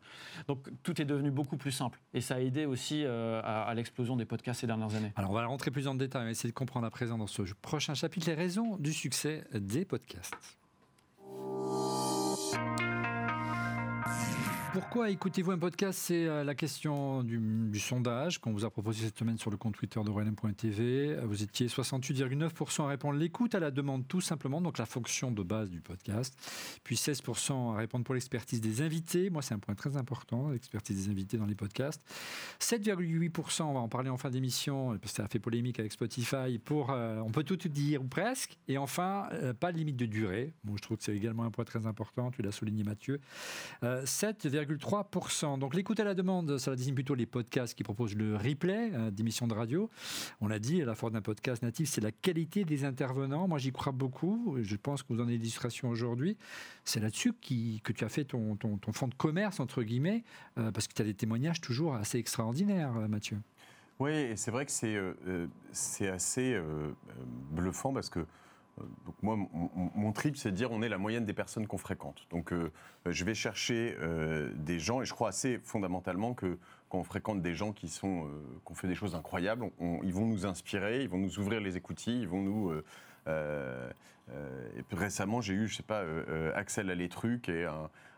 Donc 0.48 0.70
tout 0.84 1.02
est 1.02 1.06
devenu 1.06 1.32
beaucoup 1.32 1.58
plus 1.58 1.72
simple. 1.72 2.00
Et 2.13 2.22
ça 2.22 2.36
a 2.36 2.40
aidé 2.40 2.66
aussi 2.66 3.04
euh, 3.04 3.42
à, 3.44 3.63
à 3.63 3.74
l'explosion 3.74 4.16
des 4.16 4.25
podcasts 4.25 4.62
ces 4.62 4.68
dernières 4.68 4.96
années. 4.96 5.12
Alors 5.16 5.32
on 5.32 5.36
va 5.36 5.46
rentrer 5.46 5.72
plus 5.72 5.88
en 5.88 5.96
détail, 5.96 6.30
essayer 6.32 6.50
de 6.50 6.56
comprendre 6.56 6.73
à 6.82 6.89
présent 6.89 7.20
dans 7.20 7.27
ce 7.27 7.44
prochain 7.62 7.94
chapitre 7.94 8.27
les 8.27 8.34
raisons 8.34 8.77
du 8.77 8.94
succès 8.94 9.44
des 9.53 9.86
podcasts. 9.86 10.34
Pourquoi 14.74 15.12
écoutez-vous 15.12 15.51
un 15.51 15.60
podcast? 15.60 16.00
C'est 16.01 16.25
euh, 16.25 16.44
la 16.44 16.56
question 16.56 17.22
du, 17.22 17.80
sondage 17.80 18.39
qu'on 18.39 18.51
vous 18.51 18.65
a 18.65 18.72
proposé 18.72 19.06
cette 19.06 19.20
semaine 19.20 19.38
sur 19.38 19.51
le 19.51 19.58
compte 19.58 19.75
Twitter 19.75 20.00
de 20.00 20.06
d'Aurélien.tv. 20.06 21.15
Vous 21.25 21.44
étiez 21.44 21.68
68,9% 21.68 22.86
à 22.86 22.88
répondre 22.88 23.20
l'écoute 23.20 23.53
à 23.53 23.60
la 23.60 23.70
demande 23.70 24.08
tout 24.08 24.20
simplement, 24.20 24.62
donc 24.62 24.80
la 24.80 24.88
fonction 24.88 25.32
de 25.32 25.44
base 25.44 25.70
du 25.70 25.80
podcast. 25.80 26.34
Puis 26.84 26.96
16% 26.96 27.75
à 27.75 27.77
répondre 27.77 28.03
pour 28.03 28.15
l'expertise 28.15 28.62
des 28.62 28.82
invités. 28.82 29.30
Moi, 29.30 29.44
c'est 29.44 29.53
un 29.53 29.60
point 29.60 29.75
très 29.75 29.96
important, 29.96 30.50
l'expertise 30.50 31.06
des 31.06 31.12
invités 31.12 31.38
dans 31.38 31.46
les 31.46 31.53
podcasts. 31.53 32.01
7,8%, 32.60 33.62
on 33.62 33.74
va 33.74 33.80
en 33.80 33.89
parler 33.89 34.10
en 34.10 34.18
fin 34.18 34.32
d'émission, 34.32 34.98
parce 34.98 35.12
que 35.12 35.18
ça 35.18 35.25
a 35.25 35.27
fait 35.27 35.38
polémique 35.38 35.80
avec 35.80 35.92
Spotify, 35.92 36.58
pour 36.58 36.89
euh, 36.89 37.20
on 37.20 37.30
peut 37.30 37.44
tout 37.44 37.58
dire 37.70 38.01
ou 38.01 38.08
presque. 38.08 38.58
Et 38.68 38.80
enfin, 38.80 39.27
euh, 39.34 39.53
pas 39.53 39.72
de 39.72 39.77
limite 39.77 39.98
de 39.98 40.08
durée. 40.08 40.56
Bon, 40.63 40.75
je 40.77 40.82
trouve 40.82 40.98
que 40.98 41.03
c'est 41.03 41.15
également 41.15 41.44
un 41.44 41.51
point 41.51 41.65
très 41.65 41.86
important, 41.86 42.32
tu 42.32 42.42
l'as 42.42 42.51
souligné 42.51 42.84
Mathieu. 42.84 43.20
7, 44.06 44.48
3%. 44.65 45.60
Donc 45.60 45.75
l'écoute 45.75 46.00
à 46.00 46.03
la 46.03 46.13
demande, 46.13 46.58
ça 46.58 46.75
désigne 46.75 46.93
plutôt 46.96 47.15
les 47.15 47.25
podcasts 47.25 47.75
qui 47.75 47.84
proposent 47.84 48.15
le 48.15 48.36
replay 48.36 48.91
euh, 48.93 49.12
d'émissions 49.12 49.48
de 49.48 49.53
radio. 49.53 49.89
On 50.41 50.48
l'a 50.48 50.60
dit, 50.60 50.82
à 50.82 50.86
la 50.86 50.96
force 50.96 51.13
d'un 51.13 51.22
podcast 51.22 51.63
natif, 51.63 51.89
c'est 51.89 52.01
la 52.01 52.12
qualité 52.12 52.63
des 52.63 52.86
intervenants. 52.86 53.48
Moi, 53.48 53.60
j'y 53.60 53.72
crois 53.72 53.91
beaucoup. 53.91 54.58
Je 54.62 54.75
pense 54.75 55.03
que 55.03 55.13
vous 55.13 55.20
en 55.20 55.24
avez 55.24 55.38
l'illustration 55.38 55.89
aujourd'hui. 55.89 56.38
C'est 56.86 57.00
là-dessus 57.00 57.34
que 57.34 57.91
tu 57.91 58.03
as 58.03 58.10
fait 58.10 58.25
ton, 58.25 58.55
ton, 58.55 58.91
fond 58.91 59.08
de 59.08 59.15
commerce, 59.15 59.60
entre 59.60 59.84
guillemets, 59.84 60.24
euh, 60.58 60.72
parce 60.72 60.88
que 60.88 60.93
tu 60.93 61.01
as 61.01 61.05
des 61.05 61.13
témoignages 61.13 61.62
toujours 61.62 61.96
assez 61.96 62.17
extraordinaires, 62.17 62.96
euh, 62.98 63.08
Mathieu. 63.08 63.38
Oui, 64.00 64.12
et 64.12 64.36
c'est 64.36 64.51
vrai 64.51 64.65
que 64.65 64.72
c'est 64.72 64.98
c'est 65.72 66.08
assez 66.08 66.60
bluffant 67.51 67.93
parce 67.93 68.10
que 68.10 68.20
euh, 68.20 68.25
donc 68.77 69.15
moi, 69.22 69.38
mon, 69.96 70.12
trip, 70.13 70.36
c'est 70.36 70.51
de 70.51 70.56
dire 70.56 70.72
on 70.72 70.82
est 70.82 70.89
la 70.89 70.98
moyenne 70.98 71.25
des 71.25 71.34
personnes 71.34 71.68
qu'on 71.68 71.77
fréquente. 71.77 72.25
Donc 72.32 72.51
euh, 72.51 72.72
je 73.06 73.24
vais 73.24 73.36
chercher 73.36 73.96
euh, 74.00 74.51
des 74.56 74.80
gens, 74.80 75.01
et 75.01 75.06
je 75.06 75.13
crois 75.13 75.30
assez 75.30 75.60
fondamentalement 75.63 76.34
que 76.34 76.58
quand 76.89 77.00
on 77.00 77.03
fréquente 77.03 77.42
des 77.42 77.53
gens 77.53 77.72
qui 77.72 77.88
sont, 77.88 78.27
ont 78.65 78.75
fait 78.75 78.88
des 78.88 78.96
choses 78.96 79.15
incroyables, 79.15 79.70
ils 80.03 80.13
vont 80.13 80.25
nous 80.25 80.46
inspirer, 80.46 81.03
ils 81.03 81.10
vont 81.10 81.18
nous 81.18 81.39
ouvrir 81.39 81.60
les 81.60 81.77
écoutilles, 81.77 82.22
ils 82.22 82.27
vont 82.27 82.42
nous... 82.42 82.72
récemment, 84.92 85.42
j'ai 85.42 85.53
eu, 85.53 85.68
je 85.68 85.77
sais 85.77 85.84
pas, 85.84 86.03
Axel 86.53 86.92
Alétru, 86.92 87.39
qui 87.42 87.50
est 87.50 87.65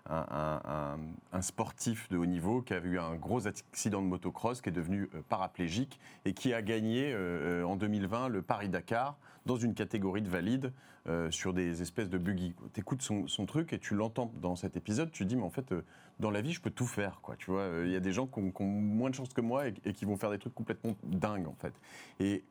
un, 0.10 1.42
sportif 1.42 2.10
de 2.10 2.18
haut 2.18 2.26
niveau 2.26 2.62
qui 2.62 2.74
a 2.74 2.80
eu 2.80 3.00
un 3.00 3.16
gros 3.16 3.48
accident 3.48 4.02
de 4.02 4.08
motocross, 4.08 4.60
qui 4.60 4.68
est 4.68 4.74
devenu 4.74 5.08
paraplégique 5.30 5.98
et 6.26 6.34
qui 6.34 6.54
a 6.54 6.62
gagné 6.62 7.16
en 7.64 7.78
2020 7.78 8.28
le 8.28 8.42
Paris-Dakar 8.42 9.16
dans 9.46 9.58
une 9.58 9.74
catégorie 9.74 10.22
de 10.22 10.30
valide 10.30 10.72
euh, 11.08 11.30
sur 11.30 11.54
des 11.54 11.82
espèces 11.82 12.10
de 12.10 12.18
buggy. 12.18 12.54
Tu 12.74 12.80
écoutes 12.80 13.02
son, 13.02 13.46
truc 13.46 13.74
et 13.74 13.80
tu 13.80 13.94
l'entends 13.94 14.32
dans 14.42 14.56
cet 14.56 14.76
épisode, 14.76 15.12
tu 15.12 15.26
dis, 15.26 15.36
mais 15.36 15.44
en 15.44 15.50
fait, 15.50 15.72
euh, 15.72 15.84
dans 16.20 16.32
la 16.32 16.42
vie, 16.42 16.52
je 16.52 16.62
peux 16.62 16.72
tout 16.72 16.88
faire. 16.88 17.20
Quoi, 17.22 17.36
tu 17.36 17.52
vois, 17.52 17.62
euh, 17.62 17.84
il 17.86 17.92
y 17.92 17.96
a 17.96 18.00
des 18.00 18.12
gens 18.12 18.26
qui 18.26 18.40
ont, 18.40 18.66
moins 18.66 19.10
de 19.10 19.16
chance 19.16 19.30
que 19.30 19.42
moi 19.42 19.68
et, 19.68 19.94
qui 19.94 20.06
vont 20.06 20.18
faire 20.18 20.32
des 20.32 20.40
trucs 20.40 20.56
complètement 20.56 20.96
dingues, 21.04 21.48
en 21.48 21.56
fait. 21.60 21.74
Et 22.20 22.44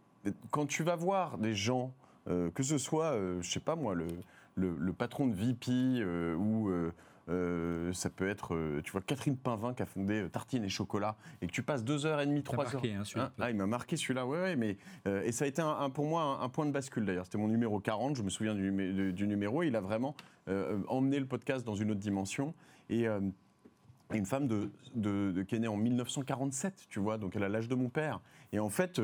quand 0.51 0.67
tu 0.67 0.83
vas 0.85 0.97
voir 0.97 1.39
des 1.39 1.55
gens, 1.55 1.93
que 2.27 2.63
ce 2.63 2.79
soit, 2.79 3.15
je 3.43 3.51
sais 3.51 3.61
pas 3.61 3.77
moi, 3.77 3.95
le, 3.95 4.07
le 4.57 4.93
patron 4.95 5.27
de 5.27 5.35
VP 5.35 6.03
ou 6.35 6.71
euh, 7.31 7.93
ça 7.95 8.11
peut 8.11 8.29
être, 8.29 8.55
euh, 8.55 8.83
tu 8.85 8.93
vois, 8.93 9.01
Catherine 9.01 9.37
Pinvin 9.37 9.73
qui 9.73 9.83
a 9.83 9.87
fondé 9.87 10.23
euh, 10.23 10.29
Tartine 10.29 10.63
et 10.63 10.69
Chocolat, 10.69 11.17
et 11.41 11.47
que 11.47 11.53
tu 11.53 11.63
passes 11.63 11.83
deux 11.83 12.05
heures 12.05 12.21
et 12.21 12.27
demie, 12.27 12.43
trois 12.43 12.75
heures. 12.75 12.83
Hein, 12.85 13.03
hein 13.17 13.33
ah, 13.39 13.51
il 13.51 13.57
m'a 13.57 13.67
marqué 13.67 13.97
celui-là, 13.97 14.27
ouais, 14.27 14.41
ouais 14.41 14.57
mais 14.57 14.77
et 15.07 15.33
ça 15.33 15.45
a 15.47 15.49
été 15.49 15.63
un, 15.63 15.89
pour 15.91 16.05
moi 16.05 16.39
un, 16.43 16.49
point 16.49 16.67
de 16.67 16.71
bascule 16.71 17.07
d'ailleurs. 17.07 17.25
C'était 17.25 17.39
mon 17.39 17.49
numéro 17.49 17.81
40, 17.81 18.17
je 18.17 18.23
me 18.23 18.31
souviens 18.31 18.55
du, 18.55 19.13
du 19.13 19.27
numéro. 19.27 19.63
il 19.63 19.75
a 19.77 19.81
vraiment 19.81 20.15
emmené 20.89 21.19
le 21.19 21.27
podcast 21.27 21.65
dans 21.65 21.75
une 21.75 21.91
autre 21.91 22.01
dimension. 22.01 22.55
Et 22.91 23.07
une 24.13 24.27
femme 24.27 24.47
de, 24.47 24.71
de, 24.95 25.43
qui 25.43 25.57
est 25.57 25.59
née 25.59 25.69
en 25.69 25.77
1947, 25.77 26.87
tu 26.91 27.01
vois, 27.01 27.17
donc 27.17 27.37
elle 27.37 27.45
a 27.45 27.49
l'âge 27.49 27.69
de 27.69 27.75
mon 27.75 27.89
père. 27.89 28.21
Et 28.53 28.59
en 28.59 28.69
fait, 28.69 29.01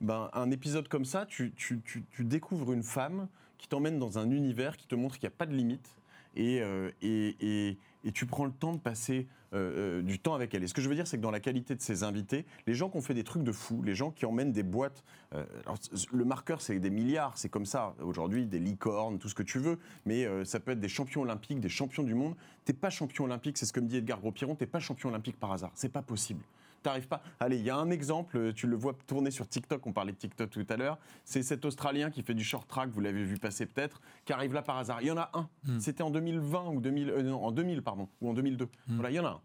ben, 0.00 0.28
un 0.32 0.50
épisode 0.50 0.88
comme 0.88 1.04
ça, 1.04 1.26
tu, 1.26 1.52
tu, 1.52 1.80
tu, 1.84 2.04
tu 2.10 2.24
découvres 2.24 2.72
une 2.72 2.82
femme 2.82 3.28
qui 3.58 3.68
t'emmène 3.68 3.98
dans 3.98 4.18
un 4.18 4.30
univers 4.30 4.76
qui 4.76 4.88
te 4.88 4.96
montre 4.96 5.18
qu'il 5.18 5.28
n'y 5.28 5.34
a 5.34 5.36
pas 5.36 5.46
de 5.46 5.54
limite 5.54 5.96
euh, 6.38 6.90
et, 7.02 7.36
et, 7.40 7.78
et, 8.04 8.12
tu 8.12 8.26
prends 8.26 8.44
le 8.44 8.52
temps 8.52 8.72
de 8.72 8.78
passer 8.78 9.26
euh, 9.52 9.98
euh, 9.98 10.02
du 10.02 10.18
temps 10.18 10.34
avec 10.34 10.54
elle. 10.54 10.64
Et 10.64 10.66
ce 10.66 10.74
que 10.74 10.80
je 10.80 10.88
veux 10.88 10.94
dire, 10.94 11.06
c'est 11.06 11.18
que 11.18 11.22
dans 11.22 11.30
la 11.30 11.40
qualité 11.40 11.74
de 11.74 11.82
ses 11.82 12.02
invités, 12.02 12.46
les 12.66 12.74
gens 12.74 12.88
qui 12.88 12.96
ont 12.96 13.02
fait 13.02 13.14
des 13.14 13.24
trucs 13.24 13.42
de 13.42 13.52
fou, 13.52 13.82
les 13.82 13.94
gens 13.94 14.10
qui 14.10 14.24
emmènent 14.24 14.52
des 14.52 14.62
boîtes, 14.62 15.04
le 16.12 16.24
marqueur 16.24 16.60
c'est 16.60 16.78
des 16.78 16.90
milliards, 16.90 17.38
c'est 17.38 17.48
comme 17.48 17.64
ça 17.64 17.94
aujourd'hui, 18.00 18.46
des 18.46 18.58
licornes, 18.58 19.18
tout 19.18 19.28
ce 19.28 19.34
que 19.34 19.42
tu 19.42 19.58
veux, 19.58 19.78
mais 20.04 20.26
ça 20.44 20.60
peut 20.60 20.72
être 20.72 20.80
des 20.80 20.88
champions 20.88 21.22
olympiques, 21.22 21.60
des 21.60 21.70
champions 21.70 22.02
du 22.02 22.14
monde. 22.14 22.34
T'es 22.64 22.74
pas 22.74 22.90
champion 22.90 23.24
olympique, 23.24 23.56
c'est 23.56 23.64
ce 23.64 23.72
que 23.72 23.80
me 23.80 23.86
dit 23.86 23.96
Edgar 23.96 24.20
Gros-Piron, 24.20 24.54
t'es 24.54 24.66
pas 24.66 24.80
champion 24.80 25.08
olympique 25.08 25.38
par 25.38 25.52
hasard, 25.52 25.70
c'est 25.74 25.92
pas 25.92 26.02
possible 26.02 26.42
t'arrives 26.82 27.08
pas. 27.08 27.22
Allez, 27.40 27.58
il 27.58 27.64
y 27.64 27.70
a 27.70 27.76
un 27.76 27.90
exemple, 27.90 28.52
tu 28.54 28.66
le 28.66 28.76
vois 28.76 28.94
tourner 29.06 29.30
sur 29.30 29.48
TikTok, 29.48 29.86
on 29.86 29.92
parlait 29.92 30.12
de 30.12 30.16
TikTok 30.16 30.50
tout 30.50 30.66
à 30.68 30.76
l'heure, 30.76 30.98
c'est 31.24 31.42
cet 31.42 31.64
Australien 31.64 32.10
qui 32.10 32.22
fait 32.22 32.34
du 32.34 32.44
short 32.44 32.68
track, 32.68 32.90
vous 32.90 33.00
l'avez 33.00 33.24
vu 33.24 33.38
passer 33.38 33.66
peut-être, 33.66 34.00
qui 34.24 34.32
arrive 34.32 34.52
là 34.52 34.62
par 34.62 34.78
hasard. 34.78 35.00
Il 35.02 35.08
y 35.08 35.10
en 35.10 35.16
a 35.16 35.30
un. 35.34 35.48
Hmm. 35.64 35.80
C'était 35.80 36.02
en 36.02 36.10
2020 36.10 36.68
ou 36.70 36.80
2000, 36.80 37.10
euh, 37.10 37.22
non, 37.22 37.44
en 37.44 37.52
2000 37.52 37.82
pardon, 37.82 38.08
ou 38.20 38.30
en 38.30 38.34
2002. 38.34 38.64
Hmm. 38.64 38.94
Voilà, 38.94 39.10
il 39.10 39.14
y 39.14 39.20
en 39.20 39.26
a 39.26 39.30
un. 39.30 39.40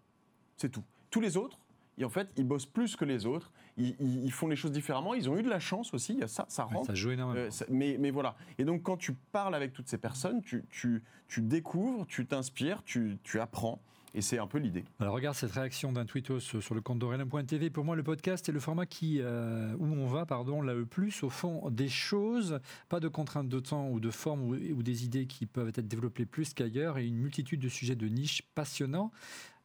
C'est 0.57 0.69
tout. 0.69 0.83
Tous 1.09 1.21
les 1.21 1.37
autres, 1.37 1.59
et 1.97 2.05
en 2.05 2.09
fait, 2.09 2.29
ils 2.37 2.43
bossent 2.43 2.65
plus 2.65 2.95
que 2.95 3.05
les 3.05 3.25
autres. 3.25 3.51
Ils, 3.77 4.31
font 4.31 4.47
les 4.47 4.55
choses 4.55 4.71
différemment. 4.71 5.13
Ils 5.13 5.29
ont 5.29 5.37
eu 5.37 5.43
de 5.43 5.49
la 5.49 5.59
chance 5.59 5.93
aussi. 5.93 6.13
Il 6.13 6.19
y 6.19 6.23
a 6.23 6.27
ça, 6.27 6.45
ça 6.47 6.63
rentre. 6.63 6.87
ça 6.87 6.95
joue 6.95 7.11
énormément. 7.11 7.39
Euh, 7.39 7.65
mais, 7.69 7.97
mais, 7.99 8.11
voilà. 8.11 8.35
Et 8.57 8.65
donc, 8.65 8.83
quand 8.83 8.97
tu 8.97 9.13
parles 9.13 9.55
avec 9.55 9.73
toutes 9.73 9.87
ces 9.87 9.97
personnes, 9.97 10.41
tu, 10.41 10.63
tu, 10.69 11.03
tu 11.27 11.41
découvres, 11.41 12.05
tu 12.05 12.25
t'inspires, 12.25 12.83
tu, 12.83 13.17
tu 13.23 13.39
apprends. 13.39 13.81
Et 14.17 14.21
c'est 14.21 14.39
un 14.39 14.47
peu 14.47 14.57
l'idée. 14.57 14.83
Alors 14.99 15.13
regarde 15.13 15.35
cette 15.35 15.51
réaction 15.51 15.91
d'un 15.91 16.05
tweetos 16.05 16.39
sur 16.39 16.73
le 16.73 16.81
compte 16.81 16.97
d'Aurélien.tv. 16.97 17.69
Pour 17.69 17.85
moi, 17.85 17.95
le 17.95 18.01
podcast 18.01 18.49
est 18.49 18.51
le 18.51 18.59
format 18.59 18.85
euh, 19.03 19.75
où 19.77 19.85
on 19.85 20.07
va 20.07 20.25
pardon, 20.25 20.63
là, 20.63 20.73
le 20.73 20.87
plus 20.87 21.21
au 21.21 21.29
fond 21.29 21.69
des 21.69 21.87
choses. 21.87 22.59
Pas 22.89 22.99
de 22.99 23.09
contraintes 23.09 23.47
de 23.47 23.59
temps 23.59 23.89
ou 23.89 23.99
de 23.99 24.09
forme 24.09 24.41
ou, 24.41 24.81
des 24.81 25.05
idées 25.05 25.27
qui 25.27 25.45
peuvent 25.45 25.67
être 25.67 25.87
développées 25.87 26.25
plus 26.25 26.55
qu'ailleurs 26.55 26.97
et 26.97 27.05
une 27.05 27.17
multitude 27.17 27.59
de 27.59 27.69
sujets 27.69 27.95
de 27.95 28.07
niche 28.07 28.41
passionnants. 28.55 29.11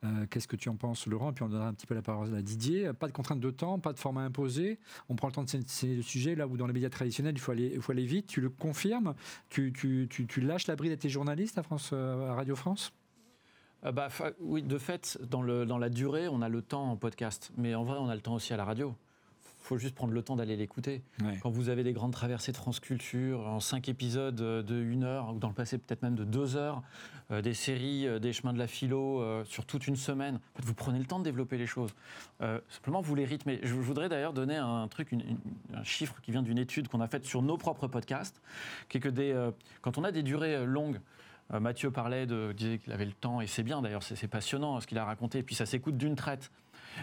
Euh, 0.04 0.26
qu'est-ce 0.26 0.48
que 0.48 0.56
tu 0.56 0.68
en 0.68 0.76
penses, 0.76 1.06
Laurent? 1.06 1.32
Puis 1.32 1.44
on 1.44 1.48
donnera 1.48 1.68
un 1.68 1.72
petit 1.72 1.86
peu 1.86 1.94
la 1.94 2.02
parole 2.02 2.34
à 2.34 2.42
Didier. 2.42 2.92
Pas 2.92 3.06
de 3.06 3.12
contraintes 3.12 3.40
de 3.40 3.50
temps, 3.50 3.78
pas 3.78 3.94
de 3.94 3.98
format 3.98 4.20
imposé. 4.20 4.78
On 5.08 5.16
prend 5.16 5.28
le 5.28 5.32
temps 5.32 5.44
de 5.44 5.48
ces 5.48 5.96
le 5.96 6.02
sujet 6.02 6.34
là 6.34 6.46
où 6.46 6.58
dans 6.58 6.66
les 6.66 6.74
médias 6.74 6.90
traditionnels, 6.90 7.36
il 7.36 7.40
faut 7.40 7.52
aller, 7.52 8.04
vite. 8.04 8.26
Tu 8.26 8.42
le 8.42 8.50
confirmes? 8.50 9.14
Tu, 9.48 9.72
lâches 10.42 10.66
la 10.66 10.76
bride 10.76 10.92
à 10.92 10.98
tes 10.98 11.08
journalistes 11.08 11.56
à, 11.56 11.62
France, 11.62 11.88
euh, 11.94 12.28
à 12.28 12.34
Radio 12.34 12.54
France? 12.54 12.92
Euh, 13.84 13.92
bah, 13.92 14.08
oui, 14.40 14.62
de 14.62 14.78
fait, 14.78 15.18
dans, 15.28 15.42
le, 15.42 15.66
dans 15.66 15.78
la 15.78 15.88
durée, 15.88 16.28
on 16.28 16.42
a 16.42 16.48
le 16.48 16.62
temps 16.62 16.90
en 16.90 16.96
podcast. 16.96 17.52
Mais 17.56 17.74
en 17.74 17.84
vrai, 17.84 17.98
on 18.00 18.08
a 18.08 18.14
le 18.14 18.20
temps 18.20 18.34
aussi 18.34 18.52
à 18.52 18.56
la 18.56 18.64
radio 18.64 18.94
Il 19.44 19.66
faut 19.66 19.78
juste 19.78 19.94
prendre 19.94 20.12
le 20.12 20.22
temps 20.22 20.36
d'aller 20.36 20.56
l'écouter. 20.56 21.02
Quand 21.42 21.50
vous 21.50 21.68
avez 21.68 21.82
des 21.82 21.92
grandes 21.92 22.12
traversées 22.12 22.52
de 22.52 22.56
France 22.56 22.80
Culture 22.80 23.46
en 23.46 23.60
cinq 23.60 23.88
épisodes 23.88 24.36
de 24.36 24.82
une 24.82 25.04
heure, 25.04 25.34
ou 25.34 25.38
dans 25.38 25.48
le 25.48 25.54
passé 25.54 25.78
peut-être 25.78 26.02
même 26.02 26.14
de 26.14 26.24
deux 26.24 26.56
heures, 26.56 26.82
euh, 27.30 27.40
des 27.40 27.54
séries, 27.54 28.06
euh, 28.06 28.18
des 28.18 28.32
chemins 28.32 28.52
de 28.52 28.58
la 28.58 28.66
philo 28.66 29.22
sur 29.44 29.64
toute 29.64 29.86
une 29.86 29.96
semaine, 29.96 30.38
vous 30.62 30.74
prenez 30.74 30.98
le 30.98 31.06
temps 31.06 31.18
de 31.18 31.24
développer 31.24 31.58
les 31.58 31.66
choses. 31.66 31.94
simplement, 32.68 33.00
vous 33.00 33.14
les 33.14 33.24
rythmez. 33.24 33.58
Je, 33.62 33.74
voudrais 33.74 34.08
d'ailleurs 34.08 34.32
donner 34.32 34.56
un 34.56 34.86
truc, 34.86 35.12
un 35.74 35.84
chiffre 35.84 36.20
qui 36.22 36.30
vient 36.30 36.42
d'une 36.42 36.58
étude 36.58 36.86
qu'on 36.86 37.00
a 37.00 37.08
faite 37.08 37.24
sur 37.24 37.42
nos 37.42 37.56
propres 37.56 37.88
podcasts, 37.88 38.40
qui 38.88 38.98
est 38.98 39.00
que 39.00 39.08
des, 39.08 39.50
quand 39.80 39.98
on 39.98 40.04
a 40.04 40.12
des 40.12 40.22
durées 40.22 40.64
longues, 40.66 41.00
euh, 41.00 41.21
Mathieu 41.60 41.90
parlait 41.90 42.26
de, 42.26 42.52
disait 42.52 42.78
qu'il 42.78 42.92
avait 42.92 43.04
le 43.04 43.12
temps, 43.12 43.40
et 43.40 43.46
c'est 43.46 43.62
bien 43.62 43.82
d'ailleurs, 43.82 44.02
c'est 44.02 44.28
passionnant 44.28 44.80
ce 44.80 44.86
qu'il 44.86 44.98
a 44.98 45.04
raconté, 45.04 45.38
et 45.38 45.42
puis 45.42 45.54
ça 45.54 45.66
s'écoute 45.66 45.96
d'une 45.96 46.16
traite. 46.16 46.50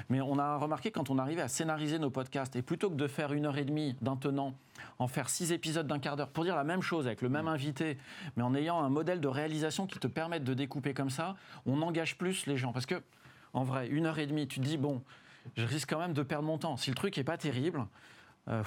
Mais 0.10 0.22
on 0.22 0.38
a 0.38 0.58
remarqué 0.58 0.92
quand 0.92 1.10
on 1.10 1.18
arrivait 1.18 1.42
à 1.42 1.48
scénariser 1.48 2.00
nos 2.00 2.10
podcasts, 2.10 2.56
et 2.56 2.62
plutôt 2.62 2.90
que 2.90 2.96
de 2.96 3.08
faire 3.08 3.34
une 3.34 3.46
heure 3.46 3.58
et 3.58 3.66
demie 3.66 3.96
d'un 4.02 4.16
tenant, 4.16 4.54
en 4.98 5.08
faire 5.08 5.30
six 5.30 5.52
épisodes 5.52 5.88
d'un 5.88 6.00
quart 6.00 6.16
d'heure 6.16 6.30
pour 6.30 6.44
dire 6.44 6.56
la 6.56 6.64
même 6.64 6.82
chose 6.82 7.08
avec 7.08 7.22
le 7.22 7.30
même 7.30 7.48
invité, 7.48 7.98
mais 8.36 8.44
en 8.44 8.54
ayant 8.56 8.80
un 8.80 8.90
modèle 8.90 9.22
de 9.22 9.28
réalisation 9.28 9.88
qui 9.88 10.00
te 10.00 10.08
permette 10.08 10.44
de 10.44 10.54
découper 10.54 10.94
comme 10.94 11.10
ça, 11.10 11.36
on 11.66 11.82
engage 11.82 12.18
plus 12.18 12.46
les 12.46 12.58
gens. 12.58 12.72
Parce 12.72 12.86
que, 12.86 13.02
en 13.54 13.64
vrai, 13.64 13.88
une 13.88 14.06
heure 14.06 14.20
et 14.20 14.28
demie, 14.28 14.48
tu 14.48 14.60
te 14.60 14.66
dis, 14.66 14.78
bon, 14.78 15.02
je 15.56 15.66
risque 15.66 15.90
quand 15.90 16.00
même 16.00 16.14
de 16.14 16.24
perdre 16.24 16.46
mon 16.46 16.58
temps. 16.58 16.78
Si 16.78 16.90
le 16.90 16.96
truc 16.96 17.18
est 17.18 17.24
pas 17.24 17.38
terrible, 17.38 17.86
euh, 18.48 18.64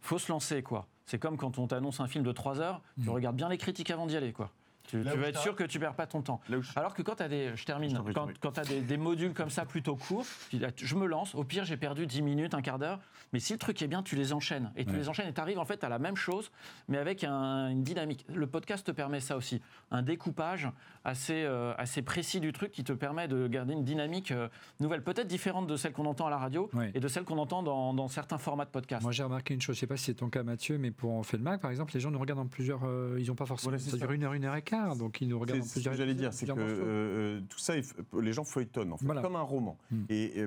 faut 0.00 0.18
se 0.18 0.30
lancer, 0.30 0.62
quoi. 0.62 0.86
C'est 1.06 1.18
comme 1.18 1.36
quand 1.36 1.58
on 1.58 1.66
t'annonce 1.66 2.00
un 2.00 2.06
film 2.06 2.24
de 2.24 2.32
trois 2.32 2.60
heures, 2.60 2.80
tu 3.02 3.08
mmh. 3.08 3.12
regardes 3.12 3.36
bien 3.36 3.48
les 3.48 3.58
critiques 3.58 3.90
avant 3.90 4.06
d'y 4.06 4.16
aller, 4.16 4.32
quoi. 4.32 4.50
Tu, 4.88 4.98
veux 4.98 5.24
être 5.24 5.40
sûr 5.40 5.56
que 5.56 5.64
tu 5.64 5.78
perds 5.78 5.94
pas 5.94 6.06
ton 6.06 6.22
temps. 6.22 6.40
Alors 6.76 6.94
que 6.94 7.02
quand 7.02 7.16
tu 7.16 7.22
as 7.22 7.28
des, 7.28 7.56
je 7.56 7.64
termine, 7.64 7.98
quand, 8.40 8.52
tu 8.52 8.60
as 8.60 8.64
des, 8.64 8.96
modules 8.96 9.32
comme 9.32 9.50
ça 9.50 9.64
plutôt 9.64 9.96
courts, 9.96 10.26
je 10.52 10.94
me 10.94 11.06
lance, 11.06 11.34
au 11.34 11.44
pire 11.44 11.64
j'ai 11.64 11.76
perdu 11.76 12.06
10 12.06 12.22
minutes, 12.22 12.54
un 12.54 12.62
quart 12.62 12.78
d'heure, 12.78 13.00
mais 13.32 13.40
si 13.40 13.52
le 13.52 13.58
truc 13.58 13.80
est 13.82 13.86
bien, 13.86 14.02
tu 14.02 14.16
les 14.16 14.32
enchaînes. 14.32 14.70
Et 14.76 14.84
tu 14.84 14.94
les 14.94 15.08
enchaînes 15.08 15.28
et 15.28 15.32
tu 15.32 15.40
arrives 15.40 15.58
en 15.58 15.64
fait 15.64 15.84
à 15.84 15.88
la 15.88 15.98
même 15.98 16.16
chose, 16.16 16.50
mais 16.88 16.98
avec 16.98 17.24
une 17.24 17.82
dynamique. 17.82 18.26
Le 18.28 18.46
podcast 18.46 18.86
te 18.86 18.92
permet 18.92 19.20
ça 19.20 19.36
aussi, 19.36 19.60
un 19.90 20.02
découpage 20.02 20.68
assez, 21.04 21.44
euh, 21.44 21.74
assez 21.76 22.02
précis 22.02 22.40
du 22.40 22.52
truc 22.52 22.72
qui 22.72 22.82
te 22.82 22.92
permet 22.92 23.28
de 23.28 23.46
garder 23.46 23.74
une 23.74 23.84
dynamique 23.84 24.30
euh, 24.30 24.48
nouvelle, 24.80 25.02
peut-être 25.02 25.26
différente 25.26 25.66
de 25.66 25.76
celle 25.76 25.92
qu'on 25.92 26.06
entend 26.06 26.26
à 26.26 26.30
la 26.30 26.38
radio 26.38 26.70
et 26.94 27.00
de 27.00 27.08
celle 27.08 27.24
qu'on 27.24 27.38
entend 27.38 27.62
dans, 27.62 28.08
certains 28.08 28.38
formats 28.38 28.64
de 28.64 28.70
podcast. 28.70 29.02
Moi 29.02 29.12
j'ai 29.12 29.22
remarqué 29.22 29.54
une 29.54 29.60
chose, 29.60 29.76
je 29.76 29.80
sais 29.80 29.86
pas 29.86 29.96
si 29.96 30.04
c'est 30.04 30.14
ton 30.14 30.30
cas 30.30 30.42
Mathieu, 30.42 30.78
mais 30.78 30.90
pour 30.90 31.12
On 31.12 31.22
fait 31.22 31.36
le 31.36 31.42
Mac 31.42 31.60
par 31.60 31.70
exemple, 31.70 31.92
les 31.94 32.00
gens 32.00 32.10
nous 32.10 32.18
regardent 32.18 32.40
en 32.40 32.46
plusieurs, 32.46 32.84
euh, 32.84 33.18
ils 33.18 33.28
n'ont 33.28 33.34
pas 33.34 33.46
forcément, 33.46 33.76
ça 33.78 33.96
dure 33.96 34.12
une 34.12 34.24
heure, 34.24 34.32
une 34.32 34.44
heure 34.44 34.56
et 34.56 34.62
quart 34.62 34.96
donc 34.96 35.20
ils 35.20 35.28
nous 35.28 35.38
regardent 35.38 35.60
en 35.60 35.62
plusieurs. 35.62 35.94
Ce 35.94 35.98
que 35.98 36.04
j'allais 36.04 36.14
dire, 36.14 36.32
c'est 36.32 36.46
que 36.46 37.40
tout 37.48 37.58
ça, 37.58 37.74
les 38.20 38.32
gens 38.32 38.44
feuilletonnent, 38.44 38.92
en 38.92 38.96
fait, 38.96 39.06
comme 39.06 39.36
un 39.36 39.42
roman. 39.42 39.76
Hmm. 39.90 40.04
Et, 40.08 40.46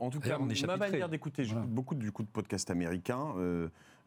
en 0.00 0.10
tout 0.10 0.20
cas, 0.20 0.38
ma 0.38 0.76
manière 0.76 1.08
d'écouter, 1.08 1.44
j'écoute 1.44 1.68
beaucoup 1.68 1.94
du 1.94 2.12
coup 2.12 2.22
de 2.22 2.28
podcasts 2.28 2.70
américains. 2.70 3.34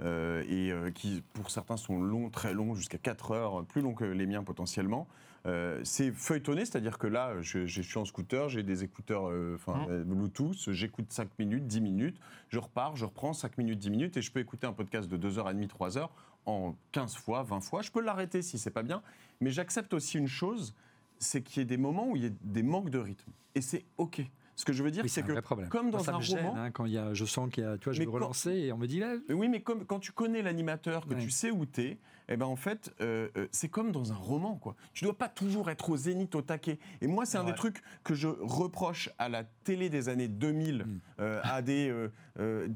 et 0.01 0.71
qui 0.95 1.23
pour 1.33 1.51
certains 1.51 1.77
sont 1.77 1.99
longs, 1.99 2.29
très 2.29 2.53
longs, 2.53 2.73
jusqu'à 2.73 2.97
4 2.97 3.31
heures, 3.31 3.65
plus 3.65 3.81
longs 3.81 3.93
que 3.93 4.05
les 4.05 4.25
miens 4.25 4.43
potentiellement. 4.43 5.07
Euh, 5.47 5.81
c'est 5.83 6.11
feuilletonné, 6.11 6.65
c'est-à-dire 6.65 6.99
que 6.99 7.07
là, 7.07 7.41
je, 7.41 7.65
suis 7.65 7.97
en 7.97 8.05
scooter, 8.05 8.47
j'ai 8.49 8.63
des 8.63 8.83
écouteurs 8.83 9.27
euh, 9.27 9.57
mmh. 9.67 9.71
euh, 9.89 10.03
Bluetooth, 10.03 10.71
j'écoute 10.71 11.11
5 11.11 11.39
minutes, 11.39 11.65
10 11.65 11.81
minutes, 11.81 12.17
je 12.49 12.59
repars, 12.59 12.95
je 12.95 13.05
reprends 13.05 13.33
5 13.33 13.57
minutes, 13.57 13.79
10 13.79 13.89
minutes, 13.89 14.17
et 14.17 14.21
je 14.21 14.31
peux 14.31 14.39
écouter 14.39 14.67
un 14.67 14.73
podcast 14.73 15.09
de 15.09 15.17
2h30, 15.17 15.67
3h 15.67 16.09
en 16.45 16.75
15 16.91 17.15
fois, 17.15 17.43
20 17.43 17.61
fois. 17.61 17.81
Je 17.81 17.91
peux 17.91 18.01
l'arrêter 18.01 18.41
si 18.43 18.59
c'est 18.59 18.71
pas 18.71 18.83
bien, 18.83 19.01
mais 19.39 19.49
j'accepte 19.49 19.93
aussi 19.93 20.17
une 20.17 20.27
chose, 20.27 20.75
c'est 21.17 21.41
qu'il 21.41 21.61
y 21.61 21.63
ait 21.63 21.65
des 21.65 21.77
moments 21.77 22.09
où 22.09 22.15
il 22.15 22.23
y 22.23 22.27
a 22.27 22.31
des 22.41 22.63
manques 22.63 22.91
de 22.91 22.99
rythme. 22.99 23.31
Et 23.55 23.61
c'est 23.61 23.85
OK. 23.97 24.21
Ce 24.55 24.65
que 24.65 24.73
je 24.73 24.83
veux 24.83 24.91
dire, 24.91 25.03
c'est 25.07 25.23
que 25.23 25.39
comme 25.69 25.89
dans 25.89 26.07
un 26.07 26.17
roman, 26.17 26.55
hein, 26.55 26.69
quand 26.69 26.85
il 26.85 26.91
y 26.91 26.97
a, 26.97 27.15
je 27.15 27.25
sens 27.25 27.49
qu'il 27.51 27.63
y 27.63 27.65
a, 27.65 27.79
tu 27.79 27.85
vois, 27.85 27.93
je 27.93 27.99
vais 27.99 28.05
relancer 28.05 28.51
et 28.51 28.71
on 28.71 28.77
me 28.77 28.85
dit 28.85 28.99
là. 28.99 29.15
Oui, 29.29 29.49
mais 29.49 29.61
comme 29.61 29.85
quand 29.85 29.99
tu 29.99 30.11
connais 30.11 30.43
l'animateur, 30.43 31.07
que 31.07 31.15
tu 31.15 31.31
sais 31.31 31.49
où 31.49 31.65
t'es, 31.65 31.97
eh 32.31 32.37
ben 32.37 32.45
en 32.45 32.55
fait, 32.55 32.93
euh, 33.01 33.27
euh, 33.35 33.47
c'est 33.51 33.67
comme 33.67 33.91
dans 33.91 34.13
un 34.13 34.15
roman, 34.15 34.55
quoi. 34.55 34.77
Tu 34.93 35.03
dois 35.03 35.17
pas 35.17 35.27
toujours 35.27 35.69
être 35.69 35.89
au 35.89 35.97
zénith, 35.97 36.33
au 36.33 36.41
taquet. 36.41 36.79
Et 37.01 37.07
moi, 37.07 37.25
c'est 37.25 37.37
un 37.37 37.43
des 37.43 37.53
trucs 37.53 37.81
que 38.05 38.13
je 38.13 38.29
reproche 38.29 39.09
à 39.19 39.27
la 39.27 39.43
télé 39.43 39.89
des 39.89 40.07
années 40.07 40.29
2000, 40.29 40.77
mm. 40.77 40.99
euh, 41.19 41.41
à 41.43 41.61
des, 41.61 41.93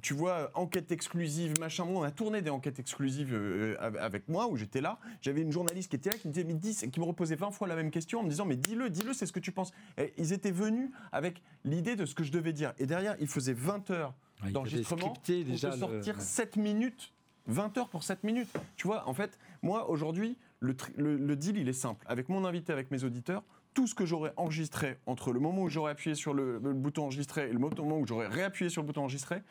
tu 0.02 0.14
vois, 0.14 0.52
enquêtes 0.56 0.92
exclusives, 0.92 1.54
machin. 1.58 1.86
Moi, 1.86 2.02
on 2.02 2.04
a 2.04 2.12
tourné 2.12 2.42
des 2.42 2.50
enquêtes 2.50 2.80
exclusives 2.80 3.34
avec 3.80 4.28
moi, 4.28 4.48
où 4.48 4.58
j'étais 4.58 4.82
là. 4.82 5.00
J'avais 5.22 5.42
une 5.42 5.54
journaliste 5.54 5.90
qui 5.90 5.96
était 5.96 6.10
là, 6.10 6.18
qui 6.18 6.28
me 6.28 6.34
disait, 6.34 6.46
mais 6.46 6.54
dis, 6.54 6.76
qui 6.92 7.00
me 7.00 7.06
reposait 7.06 7.36
20 7.36 7.52
fois 7.52 7.70
la 7.70 7.76
même 7.76 7.92
question, 7.92 8.20
en 8.20 8.24
me 8.24 8.30
disant, 8.30 8.46
mais 8.46 8.58
dis-le, 8.58 8.90
dis-le, 8.90 9.14
c'est 9.14 9.26
ce 9.26 9.34
que 9.34 9.40
tu 9.40 9.54
penses. 9.54 9.72
Et 9.98 10.14
ils 10.18 10.34
étaient 10.34 10.52
venus 10.52 10.92
avec 11.14 11.42
l'idée 11.64 11.96
de 11.96 12.06
ce 12.06 12.14
que 12.14 12.26
je 12.26 12.32
devais 12.34 12.52
dire. 12.52 12.74
Et 12.78 12.86
derrière, 12.86 13.16
ils 13.22 13.28
faisaient 13.28 13.54
20 13.54 13.90
heures 13.92 14.14
d'enregistrement 14.52 15.14
pour 15.14 15.22
déjà 15.26 15.72
sortir 15.72 16.20
7 16.20 16.58
minutes 16.58 17.14
20 17.48 17.78
heures 17.78 17.90
pour 17.90 18.04
7 18.04 18.24
minutes. 18.24 18.52
Tu 18.76 18.88
vois, 18.88 19.08
en 19.08 19.14
fait, 19.14 19.38
moi, 19.62 19.90
aujourd'hui, 19.90 20.38
le, 20.60 21.36
deal, 21.36 21.58
il 21.58 21.70
est 21.70 21.74
simple. 21.74 22.06
Avec 22.08 22.30
mon 22.30 22.46
invité, 22.46 22.74
avec 22.74 22.92
mes 22.92 23.04
auditeurs, 23.04 23.44
tout 23.74 23.88
ce 23.88 23.96
que 23.96 24.06
j'aurais 24.06 24.34
enregistré 24.38 24.98
entre 25.06 25.32
le 25.32 25.40
moment 25.40 25.64
où 25.64 25.70
j'aurais 25.70 25.92
appuyé 25.92 26.16
sur 26.16 26.34
le, 26.34 26.60
bouton 26.60 27.04
enregistrer 27.04 27.50
et 27.50 27.54
le 27.54 27.60
moment 27.60 28.00
où 28.00 28.08
j'aurais 28.08 28.28
réappuyé 28.28 28.70
sur 28.70 28.82
le 28.82 28.88
bouton 28.88 29.02
enregistrer, 29.02 29.42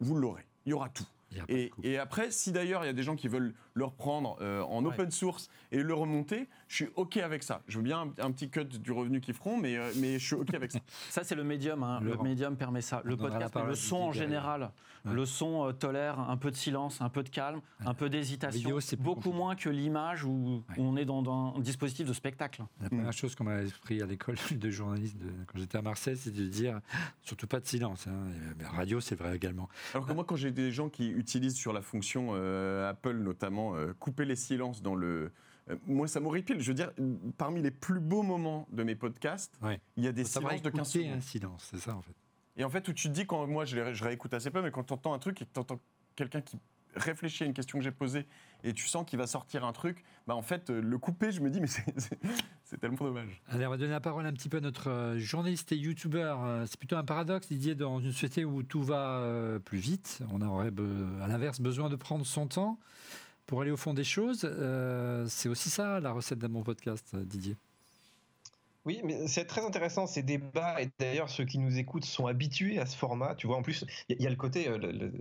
vous 0.00 0.14
l'aurez. 0.14 0.44
Il 0.66 0.70
y 0.70 0.72
aura 0.72 0.88
tout. 0.90 1.06
Et, 1.48 1.98
après, 1.98 2.30
si 2.30 2.52
d'ailleurs 2.52 2.84
il 2.84 2.86
y 2.86 2.90
a 2.90 2.94
des 2.94 3.02
gens 3.02 3.16
qui 3.16 3.28
veulent 3.28 3.54
le 3.74 3.84
reprendre 3.84 4.36
euh, 4.40 4.62
en 4.62 4.84
open 4.84 5.10
source 5.10 5.48
et 5.72 5.82
le 5.82 5.94
remonter, 5.94 6.48
je 6.68 6.76
suis 6.76 6.88
OK 6.96 7.16
avec 7.18 7.42
ça. 7.42 7.62
Je 7.68 7.78
veux 7.78 7.84
bien 7.84 8.12
un, 8.18 8.32
petit 8.32 8.50
cut 8.50 8.64
du 8.64 8.92
revenu 8.92 9.20
qu'ils 9.20 9.34
feront, 9.34 9.56
mais, 9.56 9.76
euh, 9.76 9.90
mais 9.96 10.18
je 10.18 10.26
suis 10.26 10.34
OK 10.34 10.52
avec 10.54 10.72
ça. 10.72 10.80
ça, 11.10 11.24
c'est 11.24 11.34
le 11.34 11.44
médium. 11.44 11.82
Hein. 11.82 12.00
Le, 12.02 12.16
médium 12.18 12.56
permet 12.56 12.80
ça. 12.80 13.02
Le 13.04 13.16
podcast, 13.16 13.54
le 13.66 13.74
son 13.74 13.96
en 13.96 14.12
général. 14.12 14.70
Le 15.04 15.24
son 15.24 15.66
euh, 15.66 15.72
tolère 15.72 16.18
un 16.18 16.36
peu 16.36 16.50
de 16.50 16.56
silence, 16.56 17.00
un 17.00 17.08
peu 17.08 17.22
de 17.22 17.28
calme, 17.28 17.60
un 17.84 17.94
peu 17.94 18.10
d'hésitation. 18.10 18.78
Beaucoup 18.98 19.32
moins 19.32 19.54
que 19.54 19.70
l'image 19.70 20.24
où, 20.24 20.62
on 20.76 20.96
est 20.96 21.04
dans, 21.04 21.54
un 21.56 21.60
dispositif 21.60 22.06
de 22.06 22.12
spectacle. 22.12 22.62
La 22.80 22.88
première 22.88 23.12
chose 23.12 23.34
qu'on 23.34 23.44
m'a 23.44 23.56
appris 23.56 24.02
à 24.02 24.06
l'école 24.06 24.36
de 24.50 24.70
journaliste 24.70 25.16
quand 25.46 25.58
j'étais 25.58 25.78
à 25.78 25.82
Marseille, 25.82 26.16
c'est 26.16 26.34
de 26.34 26.46
dire 26.46 26.80
surtout 27.22 27.46
pas 27.46 27.60
de 27.60 27.66
silence. 27.66 28.06
Hein. 28.06 28.28
La 28.60 28.68
radio, 28.70 29.00
c'est 29.00 29.14
vrai 29.14 29.36
également. 29.36 29.68
Alors 29.94 30.06
que 30.06 30.12
moi, 30.12 30.24
quand 30.24 30.36
j'ai 30.36 30.50
des 30.50 30.72
gens 30.72 30.88
qui 30.88 31.17
utilisent 31.18 31.56
sur 31.56 31.72
la 31.72 31.82
fonction 31.82 32.30
euh, 32.32 32.88
Apple 32.88 33.16
notamment 33.16 33.74
euh, 33.74 33.92
couper 33.98 34.24
les 34.24 34.36
silences 34.36 34.82
dans 34.82 34.94
le 34.94 35.32
moi, 35.86 36.08
ça 36.08 36.18
m'horripile. 36.20 36.62
Je 36.62 36.68
veux 36.68 36.74
dire, 36.74 36.92
parmi 37.36 37.60
les 37.60 37.70
plus 37.70 38.00
beaux 38.00 38.22
moments 38.22 38.66
de 38.72 38.82
mes 38.84 38.94
podcasts, 38.94 39.58
il 39.98 40.04
y 40.04 40.08
a 40.08 40.12
des 40.12 40.24
silences 40.24 40.62
de 40.62 40.70
15 40.70 40.90
secondes. 40.90 41.12
un 41.12 41.20
silence, 41.20 41.68
c'est 41.70 41.78
ça 41.78 41.94
en 41.94 42.00
fait. 42.00 42.14
Et 42.56 42.64
en 42.64 42.70
fait, 42.70 42.88
où 42.88 42.92
tu 42.92 43.08
te 43.08 43.12
dis, 43.12 43.26
quand 43.26 43.46
moi 43.46 43.64
je, 43.64 44.02
réécoute 44.02 44.34
assez 44.34 44.50
peu, 44.50 44.62
mais 44.62 44.70
quand 44.70 44.84
tu 44.84 44.92
entends 44.92 45.12
un 45.12 45.18
truc 45.18 45.40
et 45.42 45.44
que 45.44 45.52
tu 45.52 45.60
entends 45.60 45.78
quelqu'un 46.16 46.40
qui 46.40 46.58
réfléchit 46.94 47.44
à 47.44 47.46
une 47.46 47.54
question 47.54 47.78
que 47.78 47.84
j'ai 47.84 47.90
posée 47.90 48.26
et 48.64 48.72
tu 48.72 48.86
sens 48.86 49.04
qu'il 49.06 49.18
va 49.18 49.26
sortir 49.26 49.64
un 49.64 49.72
truc, 49.72 50.04
bah 50.26 50.34
en 50.34 50.42
fait, 50.42 50.70
euh, 50.70 50.80
le 50.80 50.98
couper, 50.98 51.30
je 51.30 51.40
me 51.40 51.50
dis, 51.50 51.60
mais 51.60 51.66
c'est 52.64 52.78
tellement 52.78 52.96
dommage. 53.00 53.40
Allez, 53.48 53.66
on 53.66 53.70
va 53.70 53.76
donner 53.76 53.92
la 53.92 54.00
parole 54.00 54.26
un 54.26 54.32
petit 54.32 54.48
peu 54.48 54.58
à 54.58 54.60
notre 54.60 54.90
euh, 54.90 55.18
journaliste 55.18 55.72
et 55.72 55.76
youtubeur. 55.76 56.44
Euh, 56.44 56.64
c'est 56.66 56.78
plutôt 56.78 56.96
un 56.96 57.04
paradoxe, 57.04 57.48
Didier, 57.48 57.74
dans 57.74 58.00
une 58.00 58.12
société 58.12 58.44
où 58.44 58.62
tout 58.62 58.82
va 58.82 59.24
plus 59.64 59.78
vite. 59.78 60.20
On 60.32 60.40
aurait, 60.42 60.72
à 61.22 61.28
l'inverse, 61.28 61.60
besoin 61.60 61.88
de 61.88 61.96
prendre 61.96 62.26
son 62.26 62.46
temps 62.46 62.78
pour 63.46 63.62
aller 63.62 63.70
au 63.70 63.76
fond 63.76 63.94
des 63.94 64.04
choses. 64.04 64.40
c'est 65.28 65.48
aussi 65.48 65.70
ça, 65.70 66.00
la 66.00 66.12
recette 66.12 66.38
d'un 66.38 66.48
bon 66.48 66.62
podcast, 66.62 67.16
Didier. 67.16 67.56
Oui, 68.88 69.02
mais 69.04 69.28
c'est 69.28 69.44
très 69.44 69.66
intéressant 69.66 70.06
ces 70.06 70.22
débats 70.22 70.80
et 70.80 70.88
d'ailleurs 70.98 71.28
ceux 71.28 71.44
qui 71.44 71.58
nous 71.58 71.76
écoutent 71.76 72.06
sont 72.06 72.26
habitués 72.26 72.78
à 72.78 72.86
ce 72.86 72.96
format. 72.96 73.34
Tu 73.34 73.46
vois, 73.46 73.58
en 73.58 73.62
plus, 73.62 73.84
il 74.08 74.18
y, 74.18 74.26
a 74.26 74.30
le 74.30 74.36
côté, 74.36 74.64
je 74.64 74.70
euh, 74.70 75.12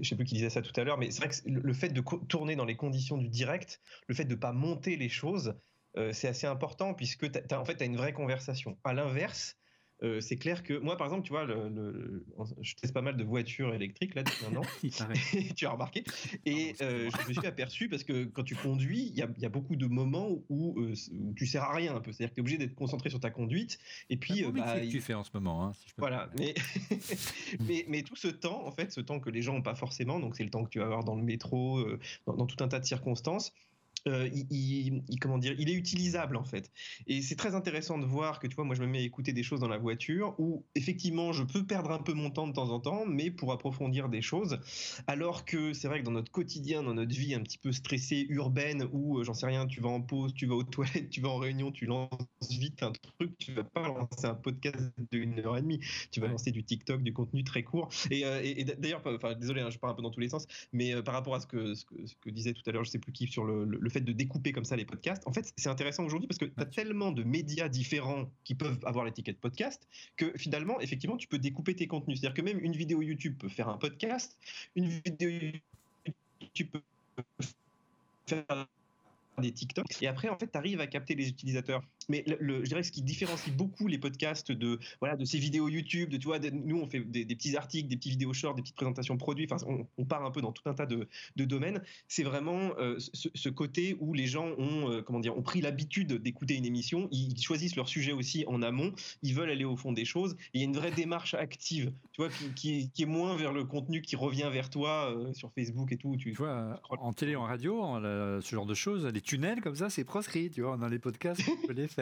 je 0.00 0.08
sais 0.08 0.14
plus 0.14 0.24
qui 0.24 0.34
disait 0.34 0.48
ça 0.48 0.62
tout 0.62 0.72
à 0.76 0.84
l'heure, 0.84 0.96
mais 0.96 1.10
c'est 1.10 1.24
vrai 1.24 1.28
que 1.28 1.50
le, 1.50 1.72
fait 1.72 1.88
de 1.88 2.04
tourner 2.28 2.54
dans 2.54 2.64
les 2.64 2.76
conditions 2.76 3.18
du 3.18 3.28
direct, 3.28 3.80
le 4.06 4.14
fait 4.14 4.26
de 4.26 4.36
ne 4.36 4.38
pas 4.38 4.52
monter 4.52 4.94
les 4.94 5.08
choses, 5.08 5.56
euh, 5.96 6.12
c'est 6.12 6.28
assez 6.28 6.46
important 6.46 6.94
puisque 6.94 7.24
en 7.24 7.64
fait, 7.64 7.78
tu 7.78 7.82
as 7.82 7.86
une 7.86 7.96
vraie 7.96 8.12
conversation. 8.12 8.78
À 8.84 8.92
l'inverse, 8.92 9.56
euh, 10.02 10.20
c'est 10.20 10.36
clair 10.36 10.62
que 10.62 10.78
moi, 10.78 10.96
par 10.96 11.06
exemple, 11.06 11.24
tu 11.24 11.32
vois, 11.32 11.44
le, 11.44 12.24
je 12.62 12.74
teste 12.74 12.94
pas 12.94 13.02
mal 13.02 13.16
de 13.16 13.24
voitures 13.24 13.74
électriques 13.74 14.14
là 14.14 14.22
depuis 14.22 14.46
un 14.46 14.56
an. 14.56 14.62
tu 15.56 15.66
as 15.66 15.70
remarqué. 15.70 16.04
Et 16.46 16.74
euh, 16.80 17.10
je 17.10 17.28
me 17.28 17.34
suis 17.34 17.46
aperçu 17.46 17.88
parce 17.88 18.04
que 18.04 18.24
quand 18.24 18.42
tu 18.42 18.56
conduis, 18.56 19.12
il 19.12 19.18
y 19.18 19.22
a, 19.22 19.48
beaucoup 19.48 19.76
de 19.76 19.86
moments 19.86 20.30
où, 20.48 20.80
euh, 20.80 20.94
où, 21.12 21.34
tu 21.34 21.46
sers 21.46 21.62
à 21.62 21.74
rien 21.74 21.94
un 21.94 22.00
peu. 22.00 22.12
C'est-à-dire 22.12 22.30
que 22.30 22.34
tu 22.34 22.40
es 22.40 22.42
obligé 22.42 22.58
d'être 22.58 22.74
concentré 22.74 23.10
sur 23.10 23.20
ta 23.20 23.30
conduite. 23.30 23.78
Et 24.08 24.16
puis, 24.16 24.42
bah, 24.44 24.80
que 24.80 24.86
tu 24.86 25.00
fais 25.00 25.14
en 25.14 25.24
ce 25.24 25.30
moment. 25.34 25.66
Hein, 25.66 25.72
voilà. 25.98 26.30
Mais, 26.38 26.54
mais, 27.60 27.84
mais, 27.88 28.02
tout 28.02 28.16
ce 28.16 28.28
temps, 28.28 28.66
en 28.66 28.70
fait, 28.70 28.92
ce 28.92 29.00
temps 29.00 29.20
que 29.20 29.30
les 29.30 29.42
gens 29.42 29.54
n'ont 29.54 29.62
pas 29.62 29.74
forcément, 29.74 30.18
donc 30.20 30.36
c'est 30.36 30.44
le 30.44 30.50
temps 30.50 30.64
que 30.64 30.70
tu 30.70 30.78
vas 30.78 30.86
avoir 30.86 31.04
dans 31.04 31.16
le 31.16 31.22
métro, 31.22 31.84
dans, 32.26 32.46
tout 32.46 32.62
un 32.64 32.68
tas 32.68 32.80
de 32.80 32.86
circonstances 32.86 33.52
euh, 34.08 34.28
il, 34.32 35.02
comment 35.20 35.38
dire, 35.38 35.54
il 35.58 35.68
est 35.68 35.74
utilisable 35.74 36.36
en 36.36 36.44
fait. 36.44 36.70
Et 37.06 37.22
c'est 37.22 37.36
très 37.36 37.54
intéressant 37.54 37.98
de 37.98 38.06
voir 38.06 38.40
que 38.40 38.46
tu 38.46 38.54
vois, 38.56 38.64
moi 38.64 38.74
je 38.74 38.82
me 38.82 38.86
mets 38.86 38.98
à 38.98 39.02
écouter 39.02 39.32
des 39.32 39.42
choses 39.42 39.60
dans 39.60 39.68
la 39.68 39.78
voiture 39.78 40.34
où 40.38 40.64
effectivement 40.74 41.32
je 41.32 41.42
peux 41.42 41.64
perdre 41.64 41.90
un 41.90 41.98
peu 41.98 42.12
mon 42.12 42.30
temps 42.30 42.46
de 42.46 42.52
temps 42.52 42.70
en 42.70 42.80
temps, 42.80 43.04
mais 43.06 43.30
pour 43.30 43.52
approfondir 43.52 44.08
des 44.08 44.22
choses. 44.22 44.58
Alors 45.06 45.44
que 45.44 45.72
c'est 45.72 45.88
vrai 45.88 46.00
que 46.00 46.04
dans 46.04 46.12
notre 46.12 46.32
quotidien, 46.32 46.82
dans 46.82 46.94
notre 46.94 47.14
vie 47.14 47.34
un 47.34 47.40
petit 47.40 47.58
peu 47.58 47.72
stressée, 47.72 48.26
urbaine, 48.30 48.88
où 48.92 49.18
euh, 49.18 49.24
j'en 49.24 49.34
sais 49.34 49.46
rien, 49.46 49.66
tu 49.66 49.80
vas 49.80 49.90
en 49.90 50.00
pause, 50.00 50.32
tu 50.34 50.46
vas 50.46 50.54
aux 50.54 50.64
toilettes, 50.64 51.10
tu 51.10 51.20
vas 51.20 51.28
en 51.28 51.36
réunion, 51.36 51.70
tu 51.70 51.86
lances 51.86 52.10
vite 52.50 52.82
un 52.82 52.92
truc, 52.92 53.36
tu 53.38 53.52
vas 53.52 53.64
pas 53.64 53.86
lancer 53.86 54.26
un 54.26 54.34
podcast 54.34 54.78
d'une 55.10 55.38
heure 55.40 55.56
et 55.56 55.62
demie, 55.62 55.80
tu 56.10 56.20
vas 56.20 56.28
lancer 56.28 56.50
du 56.50 56.64
TikTok, 56.64 57.02
du 57.02 57.12
contenu 57.12 57.44
très 57.44 57.62
court. 57.62 57.90
Et, 58.10 58.24
euh, 58.24 58.40
d'ailleurs, 58.78 59.02
enfin 59.04 59.34
désolé, 59.34 59.60
hein, 59.60 59.70
je 59.70 59.78
pars 59.78 59.90
un 59.90 59.94
peu 59.94 60.02
dans 60.02 60.10
tous 60.10 60.20
les 60.20 60.28
sens, 60.28 60.46
mais 60.72 61.02
par 61.02 61.14
rapport 61.14 61.34
à 61.34 61.40
ce 61.40 61.46
que, 61.46 61.74
ce 61.74 61.84
que, 61.84 62.30
disait 62.30 62.54
tout 62.54 62.62
à 62.66 62.72
l'heure, 62.72 62.84
je 62.84 62.90
sais 62.90 62.98
plus 62.98 63.12
qui 63.12 63.26
sur 63.26 63.44
le, 63.44 63.64
le 63.64 63.89
fait 63.90 64.00
de 64.00 64.12
découper 64.12 64.52
comme 64.52 64.64
ça 64.64 64.76
les 64.76 64.84
podcasts, 64.84 65.26
en 65.26 65.32
fait, 65.32 65.52
c'est 65.56 65.68
intéressant 65.68 66.04
aujourd'hui 66.04 66.26
parce 66.26 66.38
que 66.38 66.46
tu 66.46 66.52
as 66.56 66.66
tellement 66.66 67.12
de 67.12 67.22
médias 67.22 67.68
différents 67.68 68.30
qui 68.44 68.54
peuvent 68.54 68.80
avoir 68.84 69.04
l'étiquette 69.04 69.38
podcast 69.38 69.86
que 70.16 70.32
finalement, 70.36 70.80
effectivement, 70.80 71.16
tu 71.16 71.28
peux 71.28 71.38
découper 71.38 71.74
tes 71.74 71.86
contenus. 71.86 72.20
C'est-à-dire 72.20 72.34
que 72.34 72.42
même 72.42 72.60
une 72.60 72.72
vidéo 72.72 73.02
YouTube 73.02 73.36
peut 73.38 73.48
faire 73.48 73.68
un 73.68 73.76
podcast, 73.76 74.38
une 74.76 74.88
vidéo 74.88 75.30
YouTube 76.40 76.68
peut 76.72 77.44
faire 78.26 78.66
des 79.38 79.52
TikTok. 79.52 79.86
Et 80.02 80.06
après, 80.06 80.28
en 80.28 80.38
fait, 80.38 80.48
tu 80.50 80.58
arrives 80.58 80.80
à 80.80 80.86
capter 80.86 81.14
les 81.14 81.28
utilisateurs. 81.28 81.82
Mais 82.10 82.24
le, 82.40 82.64
je 82.64 82.68
dirais 82.68 82.80
que 82.80 82.86
ce 82.88 82.92
qui 82.92 83.02
différencie 83.02 83.54
beaucoup 83.54 83.86
les 83.86 83.98
podcasts 83.98 84.50
de, 84.50 84.80
voilà, 84.98 85.16
de 85.16 85.24
ces 85.24 85.38
vidéos 85.38 85.68
YouTube, 85.68 86.10
de, 86.10 86.16
tu 86.16 86.26
vois, 86.26 86.40
nous, 86.40 86.76
on 86.76 86.86
fait 86.88 87.00
des, 87.00 87.24
petits 87.24 87.56
articles, 87.56 87.88
des 87.88 87.96
petits 87.96 88.10
vidéos 88.10 88.32
shorts, 88.32 88.56
des 88.56 88.62
petites 88.62 88.74
présentations 88.74 89.16
produits, 89.16 89.46
enfin, 89.48 89.64
on, 89.96 90.04
part 90.04 90.24
un 90.24 90.32
peu 90.32 90.40
dans 90.40 90.50
tout 90.50 90.68
un 90.68 90.74
tas 90.74 90.86
de, 90.86 91.06
de 91.36 91.44
domaines. 91.44 91.80
C'est 92.08 92.24
vraiment 92.24 92.72
euh, 92.78 92.98
ce, 92.98 93.48
côté 93.48 93.96
où 94.00 94.12
les 94.12 94.26
gens 94.26 94.48
ont, 94.58 94.90
euh, 94.90 95.02
comment 95.02 95.20
dire, 95.20 95.38
ont 95.38 95.42
pris 95.42 95.60
l'habitude 95.60 96.14
d'écouter 96.14 96.56
une 96.56 96.64
émission, 96.64 97.08
ils 97.12 97.40
choisissent 97.40 97.76
leur 97.76 97.88
sujet 97.88 98.10
aussi 98.10 98.44
en 98.48 98.60
amont, 98.60 98.92
ils 99.22 99.34
veulent 99.34 99.50
aller 99.50 99.64
au 99.64 99.76
fond 99.76 99.92
des 99.92 100.04
choses. 100.04 100.36
Il 100.52 100.60
y 100.60 100.64
a 100.64 100.66
une 100.66 100.74
vraie 100.74 100.90
démarche 100.90 101.34
active, 101.34 101.92
tu 102.10 102.22
vois, 102.22 102.30
qui, 102.56 102.90
qui, 102.90 103.02
est 103.02 103.06
moins 103.06 103.36
vers 103.36 103.52
le 103.52 103.64
contenu 103.64 104.02
qui 104.02 104.16
revient 104.16 104.50
vers 104.52 104.68
toi 104.68 105.14
euh, 105.14 105.32
sur 105.32 105.52
Facebook 105.52 105.92
et 105.92 105.96
tout. 105.96 106.16
Tu, 106.16 106.32
vois, 106.32 106.80
en 106.88 107.12
télé, 107.12 107.36
en 107.36 107.44
radio, 107.44 107.84
ce 108.40 108.48
genre 108.50 108.66
de 108.66 108.74
choses, 108.74 109.06
les 109.06 109.20
tunnels 109.20 109.60
comme 109.60 109.76
ça, 109.76 109.90
c'est 109.90 110.04
proscrit, 110.04 110.50
tu 110.50 110.62
vois, 110.62 110.76
dans 110.76 110.88
les 110.88 110.98
podcasts, 110.98 111.42
on 111.48 111.66
peut 111.68 111.72
les 111.72 111.86
faire. 111.86 111.99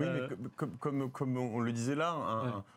Oui, 0.00 0.06
mais 0.06 0.06
euh, 0.06 0.28
comme, 0.56 1.10
comme, 1.10 1.36
on 1.36 1.60
le 1.60 1.72
disait 1.72 1.94
là, 1.94 2.16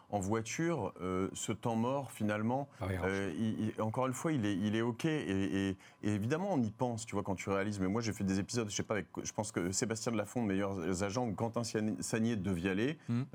en 0.09 0.19
voiture, 0.19 0.93
euh, 1.01 1.29
ce 1.33 1.51
temps 1.51 1.75
mort, 1.75 2.11
finalement, 2.11 2.67
ah 2.81 2.85
euh, 3.05 3.71
encore 3.79 4.07
une 4.07 4.13
fois, 4.13 4.33
il 4.33 4.45
est, 4.45 4.55
il 4.55 4.75
est 4.75 4.81
OK. 4.81 5.05
Et, 5.05 5.77
évidemment, 6.03 6.49
on 6.51 6.61
y 6.61 6.71
pense, 6.71 7.05
tu 7.05 7.15
vois, 7.15 7.23
quand 7.23 7.35
tu 7.35 7.49
réalises. 7.49 7.79
Mais 7.79 7.87
moi, 7.87 8.01
j'ai 8.01 8.13
fait 8.13 8.23
des 8.23 8.39
épisodes, 8.39 8.69
je 8.69 8.75
sais 8.75 8.83
pas, 8.83 8.95
avec, 8.95 9.07
je 9.23 9.31
pense 9.31 9.51
que 9.51 9.71
Sébastien 9.71 10.11
de 10.11 10.17
Lafont, 10.17 10.41
meilleurs 10.41 11.03
agents, 11.03 11.27
ou 11.27 11.33
Quentin 11.33 11.63
Sagnier 11.63 12.35
de 12.35 12.51
Vialet. 12.51 12.97
Hum 13.09 13.25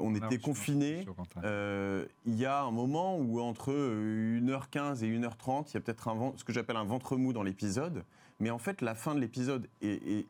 on 0.00 0.12
était 0.12 0.38
confinés. 0.38 1.06
il 1.44 2.34
y 2.34 2.46
a 2.46 2.62
un 2.62 2.70
moment 2.72 3.16
où 3.16 3.40
entre 3.40 3.72
1h15 3.72 5.04
et 5.04 5.18
1h30, 5.18 5.70
il 5.70 5.74
y 5.74 5.76
a 5.76 5.80
peut-être 5.80 6.12
ce 6.36 6.42
que 6.42 6.52
j'appelle 6.52 6.76
un 6.76 6.84
ventre 6.84 7.16
mou 7.16 7.32
dans 7.32 7.44
l'épisode. 7.44 8.02
Mais 8.40 8.50
en 8.50 8.58
fait, 8.58 8.82
la 8.82 8.94
fin 8.94 9.14
de 9.14 9.20
l'épisode 9.20 9.68
est, 9.82 10.24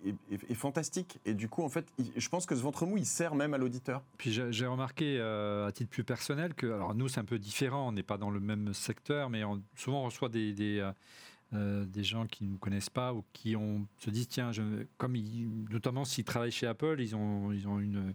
fantastique. 0.54 1.18
Et 1.26 1.34
du 1.34 1.48
coup, 1.48 1.62
en 1.62 1.68
fait, 1.68 1.86
je 2.16 2.28
pense 2.30 2.46
que 2.46 2.56
ce 2.56 2.62
ventre 2.62 2.86
mou, 2.86 2.96
il 2.96 3.04
sert 3.04 3.34
même 3.34 3.52
à 3.52 3.58
l'auditeur. 3.58 4.02
Puis 4.16 4.32
j'ai 4.32 4.66
remarqué, 4.66 5.20
à 5.20 5.70
titre 5.72 5.90
plus 5.90 6.04
personnel, 6.04 6.54
que 6.54 6.66
alors 6.66 6.94
nous, 6.94 7.08
c'est 7.08 7.20
un 7.20 7.24
peu 7.24 7.38
différent. 7.38 7.88
On 7.88 7.92
n'est 7.92 8.02
pas 8.02 8.16
dans 8.16 8.30
le 8.30 8.40
même 8.40 8.72
secteur, 8.72 9.28
mais 9.28 9.42
souvent 9.76 10.02
on 10.02 10.04
reçoit 10.06 10.30
des, 10.30 10.82
euh, 11.54 11.86
des 11.86 12.04
gens 12.04 12.26
qui 12.26 12.44
ne 12.44 12.50
nous 12.50 12.58
connaissent 12.58 12.90
pas 12.90 13.14
ou 13.14 13.24
qui 13.32 13.56
se 13.98 14.10
disent 14.10 14.28
tiens, 14.28 14.50
comme 14.98 15.16
notamment 15.70 16.04
s'ils 16.04 16.24
travaillent 16.24 16.50
chez 16.50 16.66
Apple, 16.66 16.96
ils 16.98 17.16
ont, 17.16 17.52
ils 17.52 17.66
ont 17.66 17.78
une, 17.78 18.14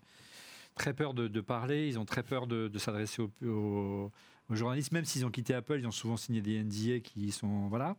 très 0.76 0.94
peur 0.94 1.16
de, 1.16 1.42
parler, 1.42 1.88
ils 1.88 1.98
ont 1.98 2.06
très 2.06 2.22
peur 2.22 2.46
de, 2.46 2.70
s'adresser 2.78 3.24
aux, 3.44 4.12
journalistes, 4.52 4.92
même 4.92 5.06
s'ils 5.06 5.26
ont 5.26 5.32
quitté 5.32 5.56
Apple, 5.56 5.80
ils 5.80 5.88
ont 5.88 5.92
souvent 5.92 6.18
signé 6.18 6.42
des 6.42 6.64
NDA 6.64 7.00
qui 7.00 7.32
sont. 7.32 7.68
Voilà. 7.70 7.96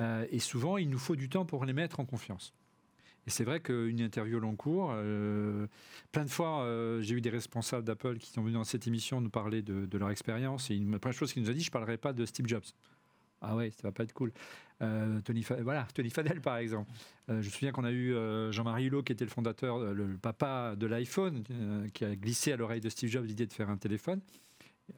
Euh, 0.00 0.26
et 0.30 0.38
souvent, 0.38 0.76
il 0.76 0.88
nous 0.88 0.98
faut 0.98 1.16
du 1.16 1.28
temps 1.28 1.44
pour 1.44 1.64
les 1.64 1.72
mettre 1.72 2.00
en 2.00 2.04
confiance. 2.04 2.52
Et 3.26 3.30
c'est 3.30 3.44
vrai 3.44 3.60
qu'une 3.60 4.00
interview 4.00 4.38
long 4.38 4.54
cours, 4.54 4.92
euh, 4.92 5.66
plein 6.12 6.24
de 6.24 6.30
fois, 6.30 6.68
j'ai 7.00 7.14
eu 7.14 7.22
des 7.22 7.30
responsables 7.30 7.84
d'Apple 7.84 8.18
qui 8.18 8.30
sont 8.30 8.42
venus 8.42 8.54
dans 8.54 8.64
cette 8.64 8.86
émission 8.86 9.20
nous 9.20 9.30
parler 9.30 9.62
de, 9.62 9.98
leur 9.98 10.10
expérience. 10.10 10.70
Et 10.70 10.74
une 10.74 10.98
première 10.98 11.16
chose 11.16 11.32
qu'ils 11.32 11.42
nous 11.42 11.50
a 11.50 11.54
dit, 11.54 11.62
je 11.62 11.68
ne 11.68 11.72
parlerai 11.72 11.96
pas 11.96 12.12
de 12.12 12.26
Steve 12.26 12.46
Jobs. 12.46 12.64
Ah 13.40 13.56
ouais, 13.56 13.70
ça 13.70 13.82
va 13.82 13.92
pas 13.92 14.04
être 14.04 14.12
cool. 14.12 14.32
Euh, 14.82 15.20
Tony, 15.20 15.44
voilà, 15.60 15.86
Tony 15.94 16.10
Fadel, 16.10 16.40
par 16.40 16.56
exemple. 16.56 16.90
Euh, 17.28 17.40
je 17.40 17.46
me 17.46 17.52
souviens 17.52 17.72
qu'on 17.72 17.84
a 17.84 17.90
eu 17.90 18.14
euh, 18.14 18.50
Jean-Marie 18.52 18.86
Hulot, 18.86 19.02
qui 19.02 19.12
était 19.12 19.24
le 19.24 19.30
fondateur, 19.30 19.78
le 19.78 20.16
papa 20.16 20.74
de 20.76 20.86
l'iPhone, 20.86 21.44
qui 21.92 22.04
a 22.04 22.16
glissé 22.16 22.52
à 22.52 22.56
l'oreille 22.56 22.80
de 22.80 22.88
Steve 22.88 23.10
Jobs 23.10 23.24
l'idée 23.24 23.46
de 23.46 23.52
faire 23.52 23.70
un 23.70 23.76
téléphone. 23.76 24.20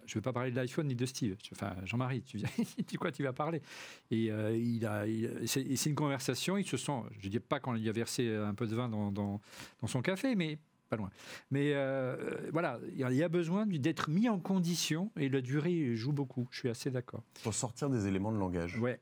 Je 0.06 0.12
ne 0.12 0.14
veux 0.16 0.22
pas 0.22 0.32
parler 0.32 0.50
de 0.50 0.56
l'iPhone 0.56 0.86
ni 0.86 0.94
de 0.94 1.06
Steve. 1.06 1.36
Enfin, 1.52 1.74
Jean-Marie, 1.84 2.22
tu, 2.22 2.40
tu 2.86 2.98
quoi 2.98 3.12
tu 3.12 3.22
vas 3.22 3.32
parler? 3.32 3.62
Et 4.10 4.26
il 4.26 4.86
a, 4.86 5.04
c'est 5.46 5.86
une 5.86 5.94
conversation. 5.94 6.56
Ils 6.56 6.66
se 6.66 6.76
sont, 6.76 7.04
je 7.20 7.26
ne 7.26 7.30
dis 7.30 7.40
pas 7.40 7.60
quand 7.60 7.74
il 7.74 7.88
a 7.88 7.92
versé 7.92 8.34
un 8.34 8.54
peu 8.54 8.66
de 8.66 8.74
vin 8.74 8.88
dans, 8.88 9.10
dans, 9.10 9.40
dans 9.80 9.86
son 9.86 10.02
café, 10.02 10.34
mais 10.34 10.58
pas 10.88 10.96
loin. 10.96 11.10
Mais 11.50 11.72
euh, 11.74 12.48
voilà, 12.52 12.78
il 12.92 12.98
y 12.98 13.22
a 13.22 13.28
besoin 13.28 13.66
d'être 13.66 14.10
mis 14.10 14.28
en 14.28 14.38
condition 14.38 15.10
et 15.16 15.28
la 15.28 15.40
durée 15.40 15.94
joue 15.96 16.12
beaucoup. 16.12 16.48
Je 16.50 16.60
suis 16.60 16.68
assez 16.68 16.90
d'accord. 16.90 17.22
Pour 17.42 17.54
sortir 17.54 17.90
des 17.90 18.06
éléments 18.06 18.32
de 18.32 18.38
langage. 18.38 18.78
Ouais. 18.78 19.00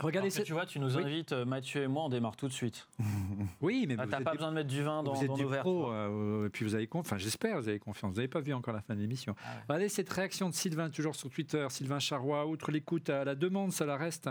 Regardez, 0.00 0.30
tu 0.30 0.52
vois, 0.52 0.66
tu 0.66 0.78
nous 0.78 0.96
invites, 0.96 1.32
euh, 1.32 1.44
Mathieu 1.44 1.82
et 1.82 1.88
moi, 1.88 2.04
on 2.04 2.08
démarre 2.08 2.36
tout 2.36 2.48
de 2.48 2.52
suite. 2.52 2.88
oui, 3.60 3.86
mais 3.88 3.96
ah, 3.98 4.06
t'as 4.08 4.20
pas 4.20 4.32
besoin 4.32 4.50
de 4.50 4.54
mettre 4.54 4.68
du 4.68 4.82
vin 4.82 5.02
dans, 5.02 5.12
vous 5.12 5.22
êtes 5.22 5.28
dans 5.28 5.92
euh, 5.92 6.46
et 6.46 6.50
puis 6.50 6.64
vous 6.64 6.74
avez 6.74 6.88
enfin 6.92 7.18
j'espère, 7.18 7.60
vous 7.60 7.68
avez 7.68 7.78
confiance. 7.78 8.12
Vous 8.12 8.16
n'avez 8.16 8.28
pas 8.28 8.40
vu 8.40 8.54
encore 8.54 8.74
la 8.74 8.80
fin 8.80 8.94
de 8.94 9.00
l'émission. 9.00 9.34
Ah 9.44 9.48
Regardez 9.68 9.88
cette 9.88 10.10
réaction 10.10 10.48
de 10.48 10.54
Sylvain, 10.54 10.90
toujours 10.90 11.16
sur 11.16 11.30
Twitter, 11.30 11.66
Sylvain 11.70 11.98
Charrois, 11.98 12.46
outre 12.46 12.70
l'écoute 12.70 13.10
à 13.10 13.24
la 13.24 13.34
demande, 13.34 13.72
ça 13.72 13.86
la 13.86 13.96
reste 13.96 14.28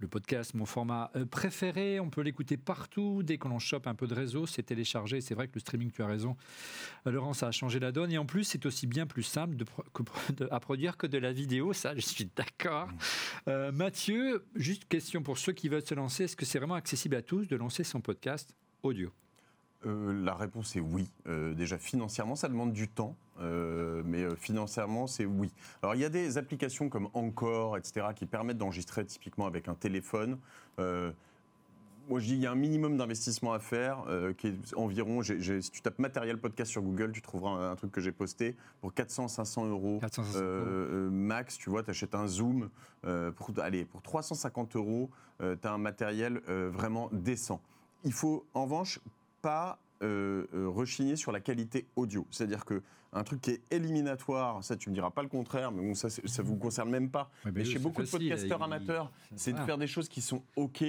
le 0.00 0.08
podcast, 0.08 0.54
mon 0.54 0.66
format 0.66 1.10
euh, 1.14 1.26
préféré. 1.26 2.00
On 2.00 2.10
peut 2.10 2.22
l'écouter 2.22 2.56
partout. 2.56 3.22
Dès 3.22 3.38
qu'on 3.38 3.50
en 3.50 3.58
chope 3.58 3.86
un 3.86 3.94
peu 3.94 4.06
de 4.06 4.14
réseau, 4.14 4.46
c'est 4.46 4.62
téléchargé. 4.62 5.20
C'est 5.20 5.34
vrai 5.34 5.46
que 5.46 5.54
le 5.54 5.60
streaming, 5.60 5.90
tu 5.90 6.02
as 6.02 6.06
raison, 6.06 6.36
euh, 7.06 7.10
Laurent, 7.10 7.34
ça 7.34 7.48
a 7.48 7.50
changé 7.52 7.78
la 7.78 7.92
donne. 7.92 8.10
Et 8.10 8.18
en 8.18 8.26
plus, 8.26 8.44
c'est 8.44 8.64
aussi 8.66 8.86
bien 8.86 9.06
plus 9.06 9.22
simple 9.22 9.56
de, 10.36 10.48
à 10.50 10.60
produire 10.60 10.96
que 10.96 11.06
de 11.06 11.18
la 11.18 11.32
vidéo. 11.32 11.72
Ça, 11.72 11.94
je 11.94 12.00
suis 12.00 12.28
d'accord. 12.34 12.88
Mmh. 12.88 12.98
Euh, 13.48 13.72
Mathieu, 13.72 14.44
juste 14.54 14.86
question 14.86 15.22
pour 15.22 15.38
ceux 15.38 15.52
qui 15.52 15.68
veulent 15.68 15.86
se 15.86 15.94
lancer. 15.94 16.24
Est-ce 16.24 16.36
que 16.36 16.46
c'est 16.46 16.58
vraiment 16.58 16.74
accessible 16.74 17.16
à 17.16 17.22
tous 17.22 17.46
de 17.46 17.56
lancer 17.56 17.84
son 17.84 18.00
podcast 18.00 18.54
audio? 18.82 19.12
Euh, 19.86 20.12
la 20.24 20.34
réponse 20.34 20.76
est 20.76 20.80
oui. 20.80 21.08
Euh, 21.26 21.54
déjà 21.54 21.78
financièrement, 21.78 22.36
ça 22.36 22.48
demande 22.48 22.72
du 22.72 22.88
temps, 22.88 23.16
euh, 23.40 24.02
mais 24.04 24.24
financièrement, 24.36 25.06
c'est 25.06 25.24
oui. 25.24 25.50
Alors 25.82 25.94
il 25.94 26.00
y 26.00 26.04
a 26.04 26.10
des 26.10 26.36
applications 26.36 26.88
comme 26.88 27.08
Encore, 27.14 27.78
etc., 27.78 28.08
qui 28.14 28.26
permettent 28.26 28.58
d'enregistrer 28.58 29.04
typiquement 29.06 29.46
avec 29.46 29.68
un 29.68 29.74
téléphone. 29.74 30.38
moi, 30.78 32.18
je 32.18 32.26
dis 32.26 32.34
il 32.34 32.40
y 32.40 32.46
a 32.46 32.50
un 32.50 32.56
minimum 32.56 32.96
d'investissement 32.96 33.52
à 33.52 33.58
faire, 33.58 34.04
qui 34.36 34.48
est 34.48 34.74
environ. 34.76 35.22
si 35.22 35.70
tu 35.70 35.80
tapes 35.80 35.98
matériel 35.98 36.38
podcast 36.38 36.70
sur 36.70 36.82
Google, 36.82 37.12
tu 37.12 37.22
trouveras 37.22 37.70
un, 37.70 37.76
truc 37.76 37.92
que 37.92 38.00
j'ai 38.00 38.12
posté 38.12 38.56
pour 38.80 38.92
400-500 38.92 39.68
euros 39.68 40.00
max. 41.10 41.56
Tu 41.56 41.70
vois, 41.70 41.82
tu 41.82 41.90
achètes 41.90 42.14
un 42.14 42.26
Zoom 42.26 42.68
pour 43.36 43.52
allez 43.62 43.86
pour 43.86 44.02
350 44.02 44.76
euros, 44.76 45.08
tu 45.38 45.46
as 45.46 45.72
un 45.72 45.78
matériel 45.78 46.42
vraiment 46.46 47.08
décent. 47.12 47.62
Il 48.04 48.12
faut 48.12 48.44
en 48.54 48.64
revanche 48.64 48.98
pas 49.42 49.78
euh, 50.02 50.46
euh, 50.54 50.68
rechigner 50.68 51.16
sur 51.16 51.32
la 51.32 51.40
qualité 51.40 51.86
audio. 51.96 52.26
C'est-à-dire 52.30 52.64
que 52.64 52.82
un 53.12 53.24
truc 53.24 53.40
qui 53.40 53.50
est 53.50 53.62
éliminatoire, 53.70 54.62
ça 54.62 54.76
tu 54.76 54.88
me 54.88 54.94
diras 54.94 55.10
pas 55.10 55.22
le 55.22 55.28
contraire, 55.28 55.72
mais 55.72 55.82
bon 55.82 55.94
ça 55.94 56.08
ça 56.08 56.42
vous 56.42 56.56
concerne 56.56 56.90
même 56.90 57.10
pas. 57.10 57.30
mais, 57.52 57.64
chez 57.64 57.78
beaucoup 57.78 58.02
de 58.02 58.08
podcasteurs 58.08 58.62
amateurs, 58.62 59.10
c'est 59.36 59.52
de 59.52 59.58
faire 59.58 59.78
des 59.78 59.86
choses 59.86 60.08
qui 60.08 60.20
sont 60.20 60.42
ok 60.56 60.84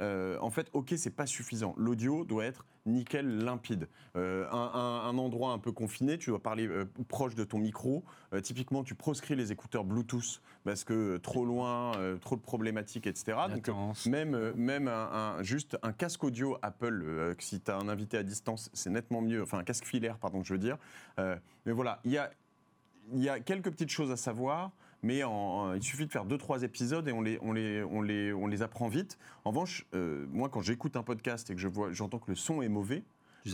euh, 0.00 0.36
en 0.40 0.50
fait, 0.50 0.68
ok, 0.72 0.94
c'est 0.96 1.14
pas 1.14 1.26
suffisant. 1.26 1.74
L'audio 1.76 2.24
doit 2.24 2.44
être 2.44 2.64
nickel, 2.84 3.44
limpide. 3.44 3.88
Euh, 4.16 4.48
un, 4.50 5.16
endroit 5.16 5.52
un 5.52 5.58
peu 5.58 5.72
confiné, 5.72 6.18
tu 6.18 6.30
dois 6.30 6.42
parler 6.42 6.66
euh, 6.66 6.84
proche 7.08 7.34
de 7.34 7.44
ton 7.44 7.58
micro. 7.58 8.04
typiquement, 8.42 8.82
tu 8.82 8.94
proscris 8.94 9.36
les 9.36 9.52
écouteurs 9.52 9.84
Bluetooth 9.84 10.42
parce 10.64 10.84
que 10.84 11.16
trop 11.18 11.44
loin, 11.44 11.92
trop 12.20 12.36
de 12.36 12.40
problématiques, 12.40 13.06
etc. 13.06 13.36
Donc, 13.48 13.70
même, 14.06 14.52
même 14.54 14.88
un, 14.88 15.42
juste 15.42 15.76
un 15.82 15.92
casque 15.92 16.24
audio 16.24 16.56
Apple, 16.62 17.34
si 17.38 17.60
tu 17.60 17.70
as 17.70 17.76
un 17.76 17.88
invité 17.88 18.16
à 18.16 18.22
distance, 18.22 18.70
c'est 18.72 18.90
nettement 18.90 19.22
mieux. 19.22 19.42
Enfin, 19.42 19.58
un 19.58 19.64
casque 19.64 19.84
filaire, 19.84 20.18
pardon, 20.18 20.42
je 20.42 20.52
veux 20.52 20.58
dire. 20.58 20.78
mais 21.18 21.72
voilà, 21.72 22.00
il 22.04 22.12
y 22.12 22.18
a, 22.18 22.30
y 23.14 23.28
a 23.28 23.40
quelques 23.40 23.70
petites 23.70 23.90
choses 23.90 24.10
à 24.10 24.16
savoir 24.16 24.72
mais 25.02 25.22
il 25.74 25.82
suffit 25.82 26.06
de 26.06 26.12
faire 26.12 26.24
deux 26.24 26.38
trois 26.38 26.62
épisodes 26.62 27.06
et 27.08 27.12
on 27.12 27.20
les, 27.20 27.38
on 27.42 27.52
les, 27.52 27.82
on 27.82 28.02
les, 28.02 28.32
on 28.32 28.46
les 28.46 28.62
apprend 28.62 28.88
vite. 28.88 29.18
En 29.44 29.50
revanche, 29.50 29.86
euh, 29.94 30.26
moi 30.30 30.48
quand 30.48 30.60
j'écoute 30.60 30.96
un 30.96 31.02
podcast 31.02 31.50
et 31.50 31.54
que 31.54 31.60
je 31.60 31.68
vois, 31.68 31.92
j'entends 31.92 32.18
que 32.18 32.30
le 32.30 32.36
son 32.36 32.62
est 32.62 32.68
mauvais, 32.68 33.02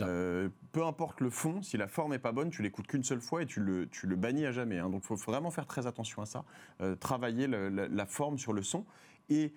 euh, 0.02 0.50
peu 0.72 0.84
importe 0.84 1.20
le 1.20 1.30
fond, 1.30 1.62
si 1.62 1.78
la 1.78 1.88
forme 1.88 2.12
est 2.12 2.18
pas 2.18 2.32
bonne, 2.32 2.50
tu 2.50 2.62
l'écoutes 2.62 2.86
qu'une 2.86 3.04
seule 3.04 3.22
fois 3.22 3.42
et 3.42 3.46
tu 3.46 3.60
le, 3.60 3.88
tu 3.88 4.06
le 4.06 4.16
bannis 4.16 4.44
à 4.44 4.52
jamais. 4.52 4.78
Hein. 4.78 4.90
Donc 4.90 5.02
il 5.04 5.06
faut, 5.06 5.16
vraiment 5.16 5.50
faire 5.50 5.66
très 5.66 5.86
attention 5.86 6.20
à 6.20 6.26
ça, 6.26 6.44
euh, 6.82 6.94
travailler 6.94 7.46
la, 7.46 8.06
forme 8.06 8.38
sur 8.38 8.52
le 8.52 8.62
son. 8.62 8.84
Et 9.30 9.54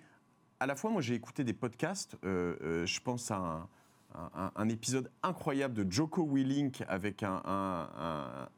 à 0.60 0.66
la 0.66 0.76
fois, 0.76 0.90
moi 0.90 1.02
j'ai 1.02 1.14
écouté 1.14 1.44
des 1.44 1.52
podcasts, 1.52 2.16
je 2.22 3.00
pense 3.00 3.30
à 3.30 3.36
un 3.36 3.68
un, 4.34 4.68
épisode 4.68 5.10
incroyable 5.22 5.74
de 5.74 5.90
Joko 5.90 6.26
Willink 6.26 6.82
avec 6.88 7.22
un, 7.22 7.42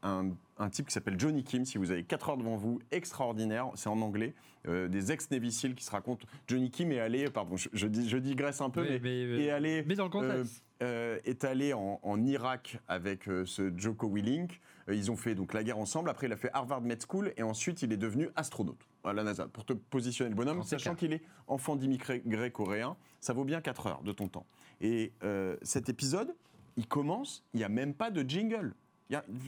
un, 0.03 0.31
type 0.69 0.87
qui 0.87 0.93
s'appelle 0.93 1.19
Johnny 1.19 1.43
Kim. 1.43 1.65
Si 1.65 1.77
vous 1.77 1.91
avez 1.91 2.03
4 2.03 2.29
heures 2.29 2.37
devant 2.37 2.55
vous, 2.55 2.79
extraordinaire, 2.91 3.71
c'est 3.75 3.89
en 3.89 4.01
anglais. 4.01 4.33
Euh, 4.67 4.87
des 4.87 5.11
ex-Navy 5.11 5.49
qui 5.75 5.83
se 5.83 5.91
racontent. 5.91 6.25
Johnny 6.47 6.71
Kim 6.71 6.91
est 6.91 6.99
allé, 6.99 7.29
pardon, 7.29 7.55
je, 7.55 7.69
je, 7.73 7.87
je 7.87 8.17
digresse 8.17 8.61
un 8.61 8.69
peu, 8.69 8.83
mais, 9.01 9.43
est 9.43 9.51
allé. 9.51 9.83
Mais 9.85 9.95
dans 9.95 10.05
le 10.05 10.09
contexte. 10.09 10.63
Euh, 10.63 10.65
euh, 10.81 11.19
est 11.23 11.45
allé 11.45 11.73
en, 11.73 12.23
Irak 12.25 12.79
avec 12.89 13.29
ce 13.45 13.71
Joko 13.77 14.09
Willink. 14.09 14.59
ils 14.89 15.09
ont 15.09 15.15
fait 15.15 15.33
donc 15.33 15.53
la 15.53 15.63
guerre 15.63 15.77
ensemble. 15.77 16.09
Après, 16.09 16.27
il 16.27 16.33
a 16.33 16.37
fait 16.37 16.49
Harvard 16.53 16.81
Med 16.81 17.01
School 17.07 17.31
et 17.37 17.43
ensuite 17.43 17.81
il 17.81 17.93
est 17.93 17.97
devenu 17.97 18.29
astronaute 18.35 18.85
à 19.05 19.13
la 19.13 19.23
NASA 19.23 19.47
pour 19.47 19.65
te 19.65 19.73
positionner 19.73 20.29
le 20.29 20.35
bonhomme, 20.35 20.63
sachant 20.63 20.95
qu'il 20.95 21.13
est 21.13 21.21
enfant 21.47 21.75
d'immigrés 21.75 22.51
coréen. 22.51 22.97
Ça 23.21 23.33
vaut 23.33 23.45
bien 23.45 23.61
4 23.61 23.87
heures 23.87 24.03
de 24.03 24.11
ton 24.11 24.27
temps. 24.27 24.45
Et 24.81 25.13
euh, 25.23 25.57
cet 25.61 25.89
épisode, 25.89 26.35
il 26.77 26.87
commence, 26.87 27.45
il 27.53 27.57
n'y 27.57 27.63
a 27.63 27.69
même 27.69 27.93
pas 27.93 28.11
de 28.11 28.27
jingle. 28.27 28.73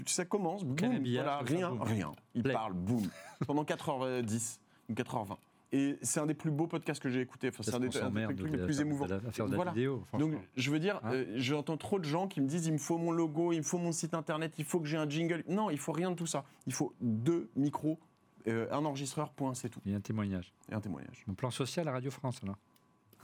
Ça 0.06 0.26
commence, 0.26 0.63
boum, 0.63 1.04
voilà, 1.04 1.39
rien, 1.39 1.72
rien. 1.82 2.12
Il 2.36 2.43
parle, 2.43 2.74
boum, 2.74 3.04
pendant 3.48 3.63
4h10 3.63 4.60
ou 4.89 4.93
4h20. 4.93 5.38
Et 5.74 5.98
c'est 6.02 6.22
un 6.22 6.26
des 6.26 6.34
plus 6.34 6.52
beaux 6.52 6.67
podcasts 6.67 7.02
que 7.02 7.10
j'ai 7.10 7.20
écouté. 7.20 7.50
Enfin, 7.50 7.63
c'est 7.63 7.76
un 7.76 7.80
des, 7.80 8.34
plus, 8.34 8.58
plus 8.58 8.80
émouvants. 8.80 9.08
voilà. 9.48 9.72
Vidéo, 9.72 10.06
Donc, 10.17 10.34
je 10.56 10.72
veux 10.72 10.80
dire, 10.80 11.02
hein 11.04 11.12
euh, 11.13 11.26
j'entends 11.36 11.76
trop 11.76 12.00
de 12.00 12.06
gens 12.06 12.28
qui 12.28 12.39
me 12.39 12.48
disent 12.48 12.67
il 12.67 12.74
me 12.74 12.78
faut 12.78 12.98
mon 12.98 13.12
logo, 13.12 13.52
il 13.52 13.58
me 13.58 13.63
faut 13.63 13.78
mon 13.78 13.91
site 13.91 14.13
internet, 14.13 14.54
il 14.58 14.63
faut 14.63 14.80
que 14.80 14.88
j'ai 14.88 14.96
un 14.96 15.10
jingle. 15.10 15.43
Non, 15.50 15.70
il 15.70 15.78
faut 15.78 15.91
rien 15.91 16.12
de 16.12 16.15
tout 16.15 16.26
ça. 16.26 16.46
Il 16.67 16.74
faut 16.74 16.93
deux 17.02 17.50
micros, 17.58 18.00
euh, 18.48 18.67
un 18.72 18.86
enregistreur, 18.86 19.32
point, 19.32 19.54
c'est 19.56 19.67
tout. 19.70 19.82
Et 19.86 19.93
un 19.93 20.00
témoignage. 20.00 20.54
Et 20.72 20.74
un 20.74 20.80
témoignage. 20.80 21.26
Mon 21.28 21.34
plan 21.34 21.52
social 21.52 21.86
à 21.88 21.91
Radio 21.91 22.12
France, 22.12 22.39
alors. 22.43 22.58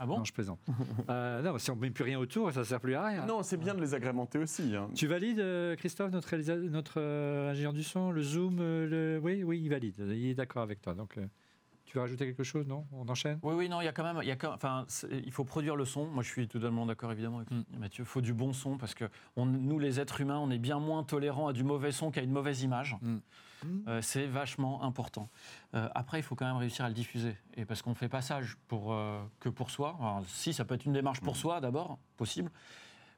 Ah 0.04 0.06
bon 0.06 0.18
Non, 0.18 0.26
je 0.26 0.34
plaisante. 0.34 0.60
euh, 1.10 1.42
non, 1.42 1.58
si 1.58 1.72
on 1.72 1.78
ne 1.78 1.82
met 1.82 1.90
plus 1.90 2.04
rien 2.04 2.20
autour, 2.20 2.52
ça 2.52 2.60
ne 2.60 2.66
sert 2.66 2.82
plus 2.82 2.94
à 2.94 3.06
rien. 3.06 3.26
Non, 3.26 3.42
c'est 3.42 3.56
bien 3.56 3.74
de 3.74 3.80
les 3.80 3.94
agrémenter 3.94 4.38
aussi. 4.38 4.76
Hein. 4.76 4.90
Tu 4.94 5.08
valides, 5.08 5.40
euh, 5.40 5.78
Christophe, 5.78 6.12
notre, 6.12 6.36
notre 6.70 7.00
euh, 7.00 7.52
ingénieur 7.52 7.72
du 7.72 7.84
son, 7.84 8.12
le 8.12 8.22
Zoom 8.22 8.58
euh, 8.60 8.86
le... 8.86 9.20
Oui, 9.24 9.44
oui, 9.44 9.62
il 9.64 9.70
valide. 9.70 9.96
Il 10.00 10.28
est 10.28 10.34
d'accord 10.34 10.62
avec 10.62 10.82
toi. 10.82 10.94
Donc, 10.94 11.18
tu 11.86 11.96
veux 11.96 12.02
rajouter 12.02 12.26
quelque 12.26 12.44
chose, 12.44 12.68
non? 12.68 12.86
On 12.92 13.08
enchaîne? 13.08 13.40
Oui, 13.44 13.56
oui, 13.56 13.70
non, 13.70 13.80
il 13.80 13.86
y 13.86 13.88
a 13.88 13.94
quand 13.94 14.04
même, 14.04 14.20
il 14.22 14.28
y 14.28 14.32
a 14.32 14.38
enfin, 14.54 14.86
il 15.10 15.32
faut 15.32 15.46
produire 15.46 15.78
le 15.78 15.86
son. 15.86 16.06
Moi, 16.08 16.22
je 16.22 16.30
suis 16.30 16.50
totalement 16.50 16.86
d'accord, 16.86 17.14
évidemment, 17.14 17.38
avec 17.38 17.52
mm. 17.52 17.64
Mathieu. 17.80 18.04
Il 18.04 18.08
faut 18.08 18.22
du 18.22 18.34
bon 18.34 18.52
son 18.52 18.78
parce 18.78 18.96
que 18.96 19.06
nous, 19.38 19.80
les 19.80 20.02
êtres 20.02 20.20
humains, 20.20 20.40
on 20.40 20.52
est 20.52 20.60
bien 20.60 20.80
moins 20.80 21.04
tolérants 21.04 21.48
à 21.48 21.54
du 21.54 21.64
mauvais 21.64 21.94
son 21.94 22.12
qu'à 22.12 22.22
une 22.22 22.32
mauvaise 22.32 22.62
image. 22.62 22.98
Mm. 23.02 23.18
Euh, 23.88 24.02
c'est 24.02 24.26
vachement 24.26 24.84
important. 24.84 25.30
Euh, 25.76 25.90
après, 25.96 26.20
il 26.20 26.24
faut 26.24 26.36
quand 26.36 26.46
même 26.46 26.58
réussir 26.58 26.86
à 26.86 26.88
le 26.88 26.94
diffuser. 26.94 27.36
Et 27.56 27.66
parce 27.66 27.82
qu'on 27.82 27.92
ne 27.92 27.96
fait 27.96 28.10
pas 28.10 28.22
ça 28.22 28.40
pour, 28.68 28.94
euh, 28.94 29.22
que 29.40 29.50
pour 29.50 29.72
soi. 29.72 29.98
si, 30.28 30.54
ça 30.54 30.66
peut 30.66 30.76
être 30.76 30.86
une 30.86 30.94
démarche 30.94 31.22
pour 31.22 31.34
mm. 31.34 31.38
soi 31.38 31.62
d'abord, 31.62 32.00
possible. 32.18 32.52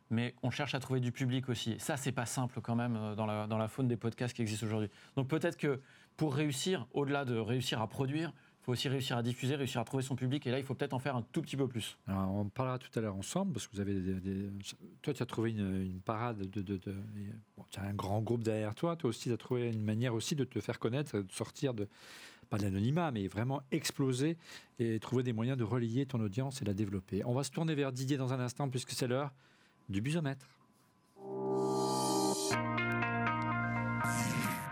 mais 0.10 0.36
on 0.44 0.52
cherche 0.52 0.76
à 0.76 0.80
trouver 0.80 1.00
du 1.00 1.12
public 1.12 1.50
aussi. 1.50 1.74
Et 1.74 1.80
ça, 1.80 1.98
c'est 1.98 2.12
pas 2.12 2.26
simple 2.26 2.62
quand 2.62 2.76
même 2.76 3.16
dans 3.16 3.26
la, 3.26 3.48
dans 3.48 3.58
la 3.58 3.68
faune 3.68 3.88
des 3.88 3.98
podcasts 3.98 4.36
qui 4.36 4.42
existent 4.42 4.66
aujourd'hui. 4.66 4.90
Donc 5.16 5.28
peut-être 5.28 5.58
que 5.58 5.82
pour 6.18 6.34
réussir, 6.36 6.88
au-delà 6.94 7.26
de 7.26 7.38
réussir 7.38 7.82
à 7.82 7.88
produire, 7.88 8.32
faut 8.66 8.72
aussi 8.72 8.90
réussir 8.90 9.16
à 9.16 9.22
diffuser, 9.22 9.56
réussir 9.56 9.80
à 9.80 9.86
trouver 9.86 10.02
son 10.02 10.16
public. 10.16 10.48
Et 10.48 10.52
là, 10.52 10.58
il 10.58 10.66
faut 10.66 10.74
peut-être 10.74 10.94
en 10.94 11.00
faire 11.00 11.16
un 11.16 11.22
tout 11.22 11.44
petit 11.44 11.56
peu 11.56 11.68
plus. 11.68 11.98
Alors, 12.08 12.34
on 12.34 12.46
parlera 12.46 12.80
tout 12.80 12.90
à 12.98 13.02
l'heure 13.02 13.16
ensemble, 13.16 13.54
parce 13.54 13.68
que 13.68 13.76
vous 13.76 13.80
avez 13.80 13.94
des, 13.94 14.50
toi, 15.04 15.14
tu 15.14 15.22
as 15.22 15.26
trouvé 15.28 15.52
une, 15.52 16.00
parade 16.04 16.50
de. 16.50 16.80
tu 17.70 17.80
as 17.80 17.84
un 17.84 17.94
grand 17.94 18.22
groupe 18.22 18.44
derrière 18.44 18.74
toi. 18.74 18.96
Toi 18.96 19.12
aussi, 19.12 19.30
tu 19.30 19.34
as 19.34 19.38
trouvé 19.38 19.70
une 19.70 19.84
manière 19.84 20.16
aussi 20.16 20.36
de 20.36 20.44
te 20.44 20.60
faire 20.60 20.80
connaître, 20.80 21.20
de 21.20 21.32
sortir 21.32 21.74
de. 21.76 21.88
Pas 22.50 22.60
de 22.60 22.64
l'anonymat, 22.64 23.10
mais 23.10 23.28
vraiment 23.28 23.64
exploser 23.72 24.38
et 24.78 25.00
trouver 25.00 25.24
des 25.24 25.34
moyens 25.34 25.58
de 25.58 25.64
relier 25.64 26.06
ton 26.06 26.20
audience 26.20 26.62
et 26.62 26.66
la 26.66 26.76
développer. 26.76 27.26
On 27.26 27.34
va 27.34 27.44
se 27.44 27.50
tourner 27.50 27.74
vers 27.74 27.92
Didier 27.92 28.18
dans 28.18 28.34
un 28.34 28.40
instant, 28.40 28.70
puisque 28.70 28.92
c'est 28.92 29.08
l'heure 29.08 29.32
du 29.90 30.00
busomètre. 30.00 30.46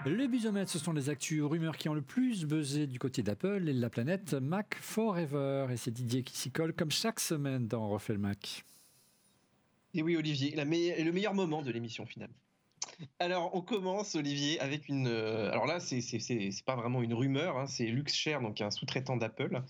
Le 0.06 0.28
busomètre, 0.28 0.70
ce 0.70 0.80
sont 0.80 0.92
les 0.92 1.10
actus 1.10 1.42
rumeurs 1.44 1.78
qui 1.78 1.88
ont 1.88 1.94
le 1.94 2.02
plus 2.02 2.46
buzzé 2.46 2.88
du 2.88 3.00
côté 3.00 3.24
d'Apple 3.24 3.70
et 3.70 3.74
de 3.74 3.80
la 3.80 3.90
planète 3.90 4.34
Mac 4.34 4.76
Forever. 4.76 5.68
Et 5.72 5.78
c'est 5.78 5.92
Didier 5.92 6.24
qui 6.24 6.38
s'y 6.38 6.52
colle 6.52 6.74
comme 6.74 6.92
chaque 6.92 7.22
semaine 7.22 7.68
dans 7.68 7.88
Refait 7.88 8.18
Mac. 8.18 8.66
Et 9.94 10.02
oui, 10.02 10.18
Olivier, 10.18 10.56
le 10.56 11.12
meilleur 11.12 11.34
moment 11.34 11.62
de 11.62 11.72
l'émission 11.72 12.06
finale. 12.06 12.32
Alors, 13.20 13.56
on 13.56 13.62
commence, 13.62 14.16
Olivier, 14.16 14.60
avec 14.60 14.90
une. 14.90 15.08
Euh, 15.08 15.52
alors 15.52 15.66
là, 15.66 15.80
c'est 15.80 16.02
pas 16.66 16.76
vraiment 16.76 17.02
une 17.02 17.14
rumeur, 17.14 17.58
hein, 17.58 17.68
c'est 17.68 17.86
LuxShare, 17.86 18.42
donc 18.42 18.62
un 18.62 18.72
sous-traitant 18.72 19.18
d'Apple, 19.18 19.64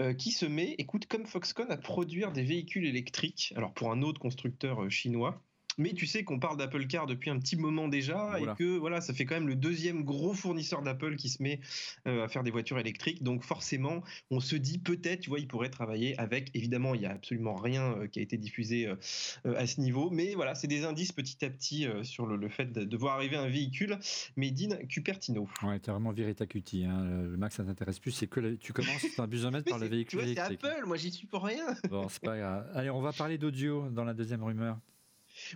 euh, 0.00 0.14
qui 0.14 0.32
se 0.32 0.46
met, 0.46 0.74
écoute, 0.78 1.06
comme 1.06 1.26
Foxconn, 1.26 1.70
à 1.70 1.76
produire 1.76 2.32
des 2.32 2.42
véhicules 2.42 2.86
électriques, 2.86 3.52
alors 3.56 3.72
pour 3.74 3.92
un 3.92 4.02
autre 4.02 4.20
constructeur 4.20 4.84
euh, 4.84 4.88
chinois. 4.88 5.42
Mais 5.78 5.92
tu 5.92 6.06
sais 6.06 6.24
qu'on 6.24 6.38
parle 6.38 6.56
d'Apple 6.56 6.86
Car 6.86 7.06
depuis 7.06 7.30
un 7.30 7.38
petit 7.38 7.56
moment 7.56 7.88
déjà 7.88 8.38
et 8.38 8.46
que 8.56 8.76
voilà, 8.76 9.00
ça 9.00 9.12
fait 9.14 9.24
quand 9.24 9.34
même 9.34 9.48
le 9.48 9.56
deuxième 9.56 10.04
gros 10.04 10.34
fournisseur 10.34 10.82
d'Apple 10.82 11.16
qui 11.16 11.28
se 11.28 11.42
met 11.42 11.60
euh, 12.06 12.24
à 12.24 12.28
faire 12.28 12.42
des 12.42 12.50
voitures 12.50 12.78
électriques. 12.78 13.22
Donc 13.22 13.42
forcément, 13.42 14.02
on 14.30 14.40
se 14.40 14.56
dit 14.56 14.78
peut-être, 14.78 15.20
tu 15.20 15.30
vois, 15.30 15.38
il 15.38 15.48
pourrait 15.48 15.70
travailler 15.70 16.18
avec. 16.18 16.50
Évidemment, 16.54 16.94
il 16.94 17.00
n'y 17.00 17.06
a 17.06 17.12
absolument 17.12 17.54
rien 17.54 17.92
euh, 17.92 18.06
qui 18.06 18.18
a 18.18 18.22
été 18.22 18.36
diffusé 18.36 18.86
euh, 18.86 19.56
à 19.56 19.66
ce 19.66 19.80
niveau, 19.80 20.10
mais 20.10 20.34
voilà, 20.34 20.54
c'est 20.54 20.66
des 20.66 20.84
indices 20.84 21.12
petit 21.12 21.44
à 21.44 21.50
petit 21.50 21.86
sur 22.02 22.26
le, 22.26 22.48
fait 22.48 22.72
de, 22.72 22.96
voir 22.96 23.16
arriver 23.16 23.36
un 23.36 23.48
véhicule 23.48 23.98
made 24.36 24.60
in 24.60 24.76
Cupertino. 24.86 25.48
Ouais, 25.62 25.80
vraiment 25.86 26.12
viré 26.12 26.34
ta 26.34 26.46
cutie. 26.46 26.84
Hein. 26.84 27.04
Le 27.04 27.36
Max, 27.36 27.56
ça 27.56 27.64
t'intéresse 27.64 27.98
plus. 27.98 28.12
C'est 28.12 28.26
que 28.26 28.54
tu 28.54 28.72
commences 28.72 29.04
un 29.18 29.26
busomètre 29.26 29.64
par 29.68 29.78
le 29.78 29.86
véhicule 29.86 30.20
tu 30.20 30.24
vois, 30.24 30.34
C'est 30.34 30.54
Apple, 30.54 30.86
moi 30.86 30.96
j'y 30.96 31.10
suis 31.10 31.26
pour 31.26 31.44
rien. 31.44 31.64
Bon, 31.88 32.08
c'est 32.08 32.22
pas 32.22 32.36
grave. 32.36 32.70
Allez, 32.74 32.90
on 32.90 33.00
va 33.00 33.12
parler 33.12 33.38
d'audio 33.38 33.88
dans 33.90 34.04
la 34.04 34.14
deuxième 34.14 34.42
rumeur. 34.42 34.78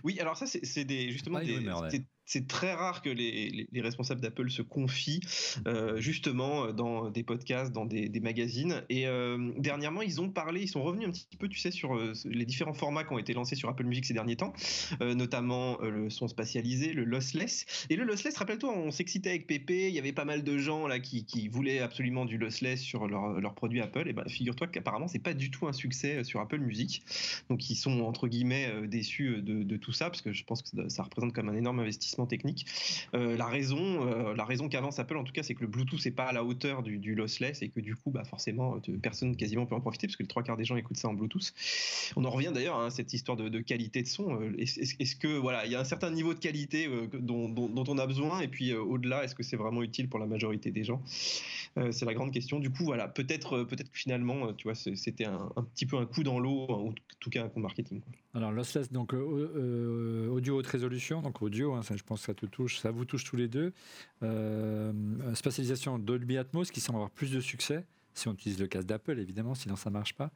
Oui, 0.03 0.19
alors 0.19 0.37
ça, 0.37 0.45
c'est 0.47 0.85
des, 0.85 1.11
justement 1.11 1.39
des, 1.39 1.59
c'est 2.29 2.47
très 2.47 2.73
rare 2.73 3.01
que 3.01 3.09
les, 3.09 3.67
responsables 3.81 4.21
d'Apple 4.21 4.51
se 4.51 4.61
confient 4.61 5.21
euh, 5.65 5.99
justement 5.99 6.71
dans 6.71 7.09
des 7.09 7.23
podcasts, 7.23 7.71
dans 7.71 7.85
des, 7.85 8.19
magazines. 8.19 8.83
Et 8.89 9.07
euh, 9.07 9.51
dernièrement, 9.57 10.03
ils 10.03 10.21
ont 10.21 10.29
parlé, 10.29 10.61
ils 10.61 10.67
sont 10.67 10.83
revenus 10.83 11.07
un 11.07 11.11
petit 11.11 11.37
peu, 11.39 11.47
tu 11.47 11.57
sais, 11.57 11.71
sur 11.71 11.95
euh, 11.95 12.13
les 12.25 12.45
différents 12.45 12.73
formats 12.73 13.03
qui 13.03 13.13
ont 13.13 13.17
été 13.17 13.33
lancés 13.33 13.55
sur 13.55 13.67
Apple 13.67 13.85
Music 13.85 14.05
ces 14.05 14.13
derniers 14.13 14.35
temps, 14.35 14.53
notamment 15.01 15.79
le 15.81 16.09
son 16.09 16.27
spatialisé, 16.27 16.93
le 16.93 17.03
lossless. 17.03 17.65
Et 17.89 17.95
le 17.95 18.03
lossless, 18.03 18.37
rappelle-toi, 18.37 18.71
on 18.77 18.91
s'excitait 18.91 19.29
avec 19.29 19.47
Pépé, 19.47 19.87
il 19.87 19.95
y 19.95 19.99
avait 19.99 20.13
pas 20.13 20.25
mal 20.25 20.43
de 20.43 20.57
gens 20.57 20.85
là 20.87 20.99
qui, 20.99 21.47
voulaient 21.47 21.79
absolument 21.79 22.25
du 22.25 22.37
lossless 22.37 22.79
sur 22.81 23.07
leurs 23.07 23.39
leur 23.39 23.55
produits 23.55 23.81
Apple. 23.81 24.07
Et 24.07 24.13
ben, 24.13 24.27
figure-toi 24.27 24.67
qu'apparemment, 24.67 25.07
c'est 25.07 25.17
pas 25.17 25.33
du 25.33 25.49
tout 25.49 25.67
un 25.67 25.73
succès 25.73 26.23
sur 26.23 26.41
Apple 26.41 26.59
Music. 26.59 27.01
Donc, 27.49 27.69
ils 27.71 27.75
sont 27.75 28.01
entre 28.01 28.27
guillemets 28.27 28.71
déçus 28.87 29.41
de, 29.41 29.63
de 29.63 29.77
tout 29.77 29.93
ça 29.93 30.11
parce 30.11 30.21
que 30.21 30.31
je 30.31 30.43
pense 30.43 30.61
que 30.61 30.89
ça 30.89 31.01
représente 31.01 31.33
comme 31.33 31.49
un 31.49 31.55
énorme 31.55 31.79
investissement 31.79 32.18
technique. 32.25 32.65
Euh, 33.13 33.37
la 33.37 33.47
raison, 33.47 34.07
euh, 34.07 34.35
la 34.35 34.45
raison 34.45 34.69
qu'avance 34.69 34.99
Apple 34.99 35.17
en 35.17 35.23
tout 35.23 35.33
cas, 35.33 35.43
c'est 35.43 35.55
que 35.55 35.61
le 35.61 35.67
Bluetooth 35.67 36.03
n'est 36.03 36.11
pas 36.11 36.25
à 36.25 36.33
la 36.33 36.43
hauteur 36.43 36.83
du, 36.83 37.15
lossless 37.15 37.61
et 37.61 37.69
que 37.69 37.79
du 37.79 37.95
coup, 37.95 38.11
bah, 38.11 38.23
forcément, 38.23 38.75
euh, 38.75 38.97
personne 39.01 39.35
quasiment 39.35 39.65
peut 39.65 39.75
en 39.75 39.81
profiter 39.81 40.07
parce 40.07 40.15
que 40.15 40.23
les 40.23 40.27
trois 40.27 40.43
quarts 40.43 40.57
des 40.57 40.65
gens 40.65 40.75
écoutent 40.75 40.97
ça 40.97 41.07
en 41.07 41.13
Bluetooth. 41.13 41.53
On 42.15 42.25
en 42.25 42.29
revient 42.29 42.51
d'ailleurs 42.53 42.79
à 42.79 42.91
cette 42.91 43.13
histoire 43.13 43.37
de, 43.37 43.59
qualité 43.59 44.01
de 44.01 44.07
son. 44.07 44.39
Est-ce 44.57 45.15
que 45.15 45.27
voilà, 45.27 45.65
il 45.65 45.71
y 45.71 45.75
a 45.75 45.79
un 45.79 45.85
certain 45.85 46.11
niveau 46.11 46.33
de 46.33 46.39
qualité 46.39 46.89
dont, 47.13 47.53
on 47.57 47.97
a 47.97 48.07
besoin 48.07 48.39
et 48.41 48.47
puis 48.47 48.73
au-delà, 48.73 49.23
est-ce 49.23 49.35
que 49.35 49.43
c'est 49.43 49.57
vraiment 49.57 49.83
utile 49.83 50.07
pour 50.07 50.19
la 50.19 50.27
majorité 50.27 50.71
des 50.71 50.83
gens? 50.83 51.01
C'est 51.91 52.05
la 52.05 52.13
grande 52.13 52.31
question. 52.31 52.59
Du 52.59 52.69
coup, 52.69 52.83
voilà, 52.85 53.07
peut-être, 53.07 53.63
peut-être 53.63 53.91
que 53.91 53.97
finalement, 53.97 54.53
tu 54.53 54.67
vois, 54.67 54.75
c'était 54.75 55.25
un, 55.25 55.49
petit 55.75 55.85
peu 55.85 55.97
un 55.97 56.05
coup 56.05 56.23
dans 56.23 56.39
l'eau, 56.39 56.65
en 56.69 56.93
tout 57.19 57.29
cas 57.29 57.43
un 57.43 57.49
coup 57.49 57.59
marketing. 57.59 58.01
Alors 58.33 58.51
lossless, 58.51 58.91
donc 58.91 59.13
audio 59.13 60.57
haute 60.57 60.67
résolution, 60.67 61.21
donc 61.21 61.41
audio, 61.41 61.73
hein, 61.73 61.81
ça, 61.81 61.95
je 61.95 62.03
pense 62.09 62.21
que 62.21 62.25
ça 62.25 62.33
te 62.33 62.45
touche, 62.45 62.79
ça 62.79 62.91
vous 62.91 63.05
touche 63.05 63.23
tous 63.23 63.37
les 63.37 63.47
deux. 63.47 63.71
Euh, 64.23 64.91
spatialisation 65.35 65.97
Dolby 65.99 66.37
Atmos 66.37 66.71
qui 66.71 66.81
semble 66.81 66.97
avoir 66.97 67.11
plus 67.11 67.31
de 67.31 67.39
succès 67.39 67.85
si 68.13 68.27
on 68.27 68.33
utilise 68.33 68.59
le 68.59 68.67
casque 68.67 68.87
d'Apple, 68.87 69.17
évidemment, 69.19 69.55
sinon 69.55 69.75
ça 69.75 69.89
marche 69.89 70.13
pas. 70.13 70.31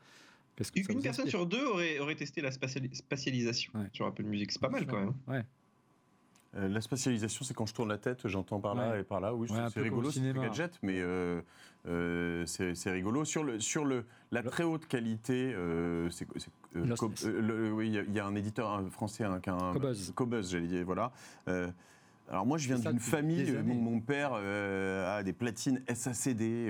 Une 0.76 1.02
personne 1.02 1.28
sur 1.28 1.48
deux 1.48 1.66
aurait, 1.66 1.98
aurait 2.00 2.16
testé 2.16 2.42
la 2.42 2.52
spatialisation 2.52 3.74
sur 3.92 4.06
Apple 4.06 4.24
Music, 4.24 4.52
c'est 4.52 4.62
pas 4.62 4.70
mal 4.70 4.86
quand 4.86 5.00
même. 5.00 5.14
Ouais. 5.28 5.44
Euh, 6.56 6.68
la 6.68 6.82
spatialisation, 6.82 7.44
c'est 7.46 7.54
quand 7.54 7.66
je 7.66 7.74
tourne 7.74 7.90
la 7.90 7.98
tête, 7.98 8.28
j'entends 8.28 8.60
par 8.60 8.76
là 8.76 9.00
et 9.00 9.04
par 9.04 9.20
là. 9.20 9.34
Oui, 9.34 9.48
c'est 9.74 9.82
rigolo, 9.82 10.12
c'est 10.12 10.20
un 10.20 10.34
gadget, 10.34 10.78
mais 10.84 11.00
euh, 11.00 11.42
euh, 11.88 12.46
c'est 12.46 12.92
rigolo. 12.92 13.26
Sur, 13.26 13.44
le, 13.44 13.60
sur 13.60 13.86
le, 13.86 14.06
la 14.32 14.44
très 14.44 14.64
haute 14.64 14.88
qualité, 14.88 15.56
c'est 16.12 16.28
oui, 16.76 17.88
il 18.08 18.14
y, 18.14 18.20
a 18.20 18.26
un 18.26 18.36
éditeur 18.36 18.84
français, 18.92 19.24
un, 19.24 19.42
un 19.48 19.74
Cobuzz, 20.16 20.52
j'allais 20.52 20.68
dire, 20.68 20.86
voilà. 20.86 21.12
Alors 22.30 22.46
moi, 22.46 22.58
je 22.58 22.68
viens 22.68 22.80
d'une 22.80 23.00
famille. 23.00 23.52
Mon, 23.64 24.00
père 24.00 24.34
a 24.34 25.24
des 25.24 25.34
platines 25.34 25.82
SACD, 25.94 26.70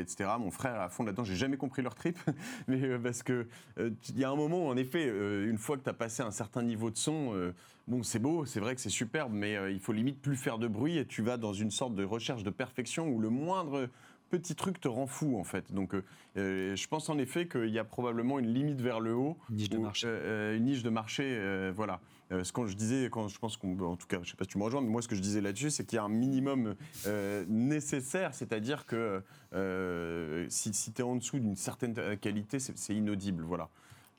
etc. 0.00 0.30
Mon 0.38 0.50
frère 0.50 0.80
à 0.80 0.88
fond 0.88 1.04
là-dedans. 1.04 1.24
J'ai 1.24 1.36
jamais 1.36 1.56
compris 1.56 1.82
leur 1.82 1.94
trip, 1.94 2.18
mais 2.68 2.98
parce 2.98 3.22
que 3.22 3.46
il 3.78 4.18
y 4.18 4.24
a 4.24 4.30
un 4.30 4.36
moment, 4.36 4.66
où, 4.66 4.68
en 4.68 4.76
effet, 4.76 5.06
une 5.06 5.58
fois 5.58 5.76
que 5.76 5.82
tu 5.82 5.90
as 5.90 5.94
passé 5.94 6.22
un 6.22 6.30
certain 6.30 6.62
niveau 6.62 6.90
de 6.90 6.96
son 6.96 7.52
bon, 7.88 8.02
c'est 8.02 8.18
beau, 8.18 8.44
c'est 8.44 8.60
vrai 8.60 8.74
que 8.74 8.80
c'est 8.80 8.90
superbe, 8.90 9.32
mais 9.32 9.56
euh, 9.56 9.70
il 9.70 9.80
faut 9.80 9.92
limite 9.92 10.20
plus 10.20 10.36
faire 10.36 10.58
de 10.58 10.68
bruit 10.68 10.98
et 10.98 11.06
tu 11.06 11.22
vas 11.22 11.36
dans 11.36 11.52
une 11.52 11.70
sorte 11.70 11.94
de 11.94 12.04
recherche 12.04 12.42
de 12.42 12.50
perfection 12.50 13.08
où 13.08 13.20
le 13.20 13.30
moindre 13.30 13.88
petit 14.28 14.56
truc 14.56 14.80
te 14.80 14.88
rend 14.88 15.06
fou 15.06 15.38
en 15.38 15.44
fait. 15.44 15.72
Donc 15.72 15.94
euh, 15.94 16.02
euh, 16.36 16.76
je 16.76 16.88
pense 16.88 17.08
en 17.08 17.18
effet 17.18 17.46
qu'il 17.46 17.70
y 17.70 17.78
a 17.78 17.84
probablement 17.84 18.38
une 18.38 18.52
limite 18.52 18.80
vers 18.80 19.00
le 19.00 19.14
haut. 19.14 19.36
Une 19.50 19.56
niche 19.56 19.70
de 19.70 19.78
marché. 19.78 20.08
une 20.56 20.64
niche 20.64 20.82
de 20.82 20.90
marché, 20.90 21.70
voilà. 21.74 22.00
Ce 22.30 22.52
que 22.52 22.66
je 22.66 22.74
disais, 22.74 23.08
quand 23.10 23.28
je 23.28 23.38
pense 23.38 23.56
qu'on, 23.56 23.78
en 23.80 23.96
tout 23.96 24.06
cas, 24.06 24.18
je 24.22 24.30
sais 24.30 24.36
pas 24.36 24.44
si 24.44 24.50
tu 24.50 24.58
me 24.58 24.64
rejoins, 24.64 24.80
mais 24.80 24.88
moi 24.88 25.02
ce 25.02 25.08
que 25.08 25.14
je 25.14 25.20
disais 25.20 25.40
là-dessus, 25.40 25.70
c'est 25.70 25.84
qu'il 25.84 25.96
y 25.96 26.00
a 26.00 26.04
un 26.04 26.08
minimum 26.08 26.74
nécessaire, 27.48 28.34
c'est-à-dire 28.34 28.86
que 28.86 29.22
si, 30.48 30.72
si 30.74 30.92
tu 30.92 31.00
es 31.00 31.04
en 31.04 31.16
dessous 31.16 31.38
d'une 31.38 31.56
certaine 31.56 32.16
qualité, 32.18 32.58
c'est 32.58 32.94
inaudible, 32.94 33.44
voilà. 33.44 33.68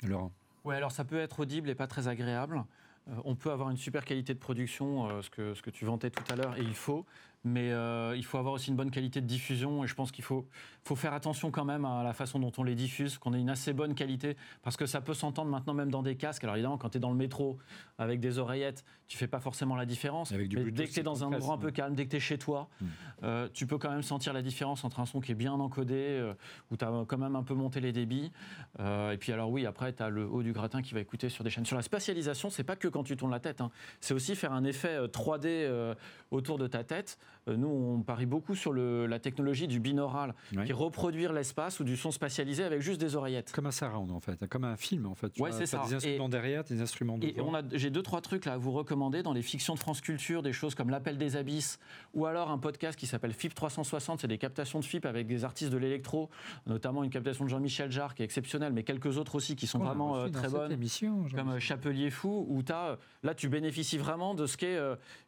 Laurent. 0.04 0.32
Ouais, 0.64 0.76
alors 0.76 0.92
ça 0.92 1.06
peut 1.06 1.18
être 1.18 1.40
audible 1.40 1.70
et 1.70 1.76
pas 1.76 1.88
très 1.88 2.08
agréable. 2.08 2.64
Euh, 3.10 3.14
on 3.24 3.36
peut 3.36 3.52
avoir 3.52 3.70
une 3.70 3.78
super 3.78 4.04
qualité 4.06 4.34
de 4.34 4.40
production, 4.40 5.10
euh, 5.10 5.22
ce, 5.22 5.30
que, 5.30 5.54
ce 5.54 5.62
que 5.62 5.70
tu 5.70 5.86
vantais 5.86 6.10
tout 6.10 6.24
à 6.30 6.36
l'heure, 6.36 6.58
et 6.58 6.62
il 6.62 6.76
faut, 6.76 7.06
mais 7.48 7.72
euh, 7.72 8.16
il 8.16 8.24
faut 8.24 8.38
avoir 8.38 8.54
aussi 8.54 8.70
une 8.70 8.76
bonne 8.76 8.92
qualité 8.92 9.22
de 9.22 9.26
diffusion 9.26 9.84
et 9.84 9.88
je 9.88 9.96
pense 9.96 10.12
qu'il 10.12 10.24
faut, 10.24 10.48
faut 10.84 10.96
faire 10.96 11.14
attention 11.14 11.52
quand 11.52 11.66
même 11.66 11.86
à 11.86 12.04
la 12.04 12.14
façon 12.14 12.40
dont 12.40 12.52
on 12.58 12.64
les 12.64 12.76
diffuse, 12.76 13.18
qu'on 13.18 13.34
ait 13.34 13.40
une 13.40 13.50
assez 13.50 13.74
bonne 13.74 13.96
qualité 13.96 14.38
parce 14.62 14.78
que 14.78 14.86
ça 14.86 15.02
peut 15.02 15.14
s'entendre 15.14 15.50
maintenant 15.50 15.74
même 15.74 15.90
dans 15.90 16.04
des 16.04 16.16
casques. 16.16 16.44
Alors 16.44 16.56
évidemment, 16.56 16.78
quand 16.78 16.90
tu 16.90 16.98
es 16.98 17.00
dans 17.00 17.10
le 17.10 17.16
métro 17.16 17.58
avec 17.98 18.20
des 18.20 18.38
oreillettes, 18.38 18.84
tu 19.08 19.18
fais 19.18 19.28
pas 19.28 19.40
forcément 19.40 19.76
la 19.76 19.86
différence. 19.86 20.32
mais 20.32 20.48
dès 20.48 20.88
que 20.88 20.94
tu 20.94 21.00
es 21.00 21.04
dans 21.04 21.24
un 21.24 21.28
endroit 21.28 21.56
un 21.56 21.58
peu 21.58 21.72
calme, 21.72 21.96
dès 21.96 22.06
que 22.06 22.12
tu 22.12 22.18
es 22.18 22.22
chez 22.22 22.38
toi, 22.38 22.70
hmm. 22.82 22.86
euh, 23.24 23.50
tu 23.54 23.66
peux 23.66 23.78
quand 23.78 23.90
même 23.90 24.04
sentir 24.04 24.34
la 24.34 24.42
différence 24.42 24.84
entre 24.84 25.00
un 25.00 25.06
son 25.06 25.22
qui 25.22 25.32
est 25.32 25.36
bien 25.36 25.54
encodé, 25.54 25.96
euh, 25.96 26.34
où 26.72 26.78
tu 26.78 26.84
as 26.84 27.06
quand 27.08 27.18
même 27.18 27.36
un 27.36 27.44
peu 27.44 27.54
monté 27.54 27.80
les 27.80 27.92
débits. 27.92 28.32
et 28.80 29.18
puis 29.18 29.32
alors 29.32 29.50
oui, 29.50 29.66
après, 29.66 29.94
tu 29.94 30.04
as 30.04 30.10
le 30.10 30.28
haut 30.28 30.44
du 30.44 30.52
gratin 30.52 30.82
qui 30.82 30.94
va 30.94 31.00
écouter 31.00 31.30
sur 31.30 31.44
des 31.44 31.50
chaînes. 31.50 31.66
Sur 31.66 31.78
la 31.78 31.82
spatialisation, 31.82 32.50
c'est 32.50 32.64
pas 32.64 32.76
que 32.76 32.88
quand 32.88 33.04
tu 33.04 33.16
tournes 33.16 33.32
la 33.32 33.40
tête, 33.40 33.62
hein. 33.62 33.72
c'est 34.02 34.14
aussi 34.14 34.36
faire 34.36 34.52
un 34.52 34.64
effet 34.64 35.08
3D 35.08 35.96
autour 36.32 36.58
de 36.58 36.68
ta 36.68 36.84
tête. 36.84 37.18
Euh, 37.48 37.56
nous, 37.56 37.68
on 37.68 38.02
parie 38.02 38.26
beaucoup 38.26 38.56
sur 38.56 38.74
la 38.74 39.20
technologie 39.20 39.68
du 39.68 39.80
binaural, 39.80 40.34
qui 40.50 40.72
est 40.72 40.74
reproduire 40.74 41.34
l'espace 41.34 41.80
ou 41.80 41.84
du 41.84 41.96
son 41.98 42.12
spatialisé 42.12 42.64
avec 42.64 42.82
juste 42.82 43.00
des 43.00 43.16
oreillettes. 43.16 43.52
Comme 43.52 43.66
un 43.66 43.72
surround, 43.72 44.12
en 44.12 44.20
fait, 44.20 44.48
comme 44.48 44.64
un 44.64 44.78
film, 44.78 45.06
en 45.06 45.16
fait. 45.16 45.34
Oui, 45.40 45.50
c'est 45.54 45.66
ça. 45.66 45.84
Des 45.88 45.96
instruments 45.96 46.30
derrière, 46.30 46.64
des 46.64 46.82
instruments 46.82 47.18
devant. 47.18 47.60
Et 47.60 47.78
j'ai 47.78 47.90
deux, 47.90 48.02
trois 48.02 48.22
trucs 48.22 48.46
là 48.46 48.54
à 48.54 48.58
vous 48.58 48.72
recommander 48.72 49.24
dans 49.24 49.34
les 49.34 49.42
fictions 49.42 49.74
de 49.74 49.80
France 49.80 50.02
Culture, 50.02 50.42
des 50.42 50.54
choses 50.54 50.76
comme 50.76 50.90
L'appel 50.90 51.18
des 51.18 51.36
abysses, 51.36 51.80
ou 52.14 52.26
alors 52.26 52.52
un 52.52 52.58
podcast 52.58 52.98
qui 52.98 53.08
s'appelle 53.08 53.34
FIP 53.34 53.54
360, 53.54 54.22
c'est 54.22 54.28
des 54.28 54.38
captations 54.38 54.80
de 54.80 54.86
FIP 54.86 55.06
avec 55.06 55.28
des 55.28 55.44
artistes 55.44 55.72
de 55.72 55.78
l'électro, 55.78 56.30
notamment 56.66 57.04
une 57.04 57.10
captation 57.10 57.46
de 57.46 57.50
Jean-Michel 57.50 57.92
Jarre 57.92 58.16
qui 58.16 58.22
est 58.22 58.26
exceptionnelle, 58.26 58.74
mais 58.74 58.84
quelques 58.84 59.18
autres 59.18 59.36
aussi 59.36 59.56
qui 59.56 59.68
sont 59.68 59.80
vraiment 59.80 60.18
euh, 60.18 60.30
très 60.30 60.50
bonnes, 60.50 60.72
émission, 60.72 61.26
comme 61.36 61.50
euh, 61.50 61.60
Chapelier 61.60 62.10
Fou, 62.10 62.46
où 62.50 62.62
as, 62.70 62.98
là 63.24 63.34
tu 63.34 63.50
bénéficies 63.50 63.98
vraiment 63.98 64.34
de 64.34 64.46
ce 64.46 64.58
qu'est 64.58 64.78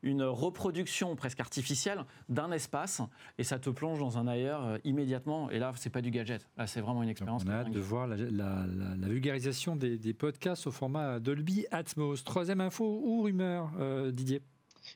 une 0.04 0.24
reproduction 0.24 1.16
presque 1.16 1.40
artificielle 1.40 2.06
d'un 2.28 2.52
espace 2.52 3.02
et 3.38 3.44
ça 3.44 3.60
te 3.60 3.70
plonge 3.70 4.00
dans 4.00 4.18
un 4.18 4.28
ailleurs 4.28 4.78
immédiatement. 4.84 5.50
Et 5.50 5.60
là, 5.60 5.72
c'est 5.76 5.90
pas 5.90 6.02
du 6.02 6.12
gadget. 6.12 6.48
Là, 6.58 6.68
c'est 6.68 6.82
vraiment 6.82 7.04
une 7.04 7.10
expérience. 7.10 7.44
on 7.46 7.50
a 7.50 7.56
hâte 7.56 7.72
de 7.72 7.80
voir 7.80 8.08
la, 8.08 8.66
vulgarisation 9.08 9.76
des, 9.76 9.98
des, 9.98 10.14
podcasts 10.14 10.68
au 10.68 10.72
format 10.72 11.20
Dolby 11.20 11.66
Atmos. 11.72 12.24
Troisième 12.24 12.62
info 12.62 13.02
ou 13.04 13.24
rumeur, 13.24 13.72
Didier? 14.12 14.42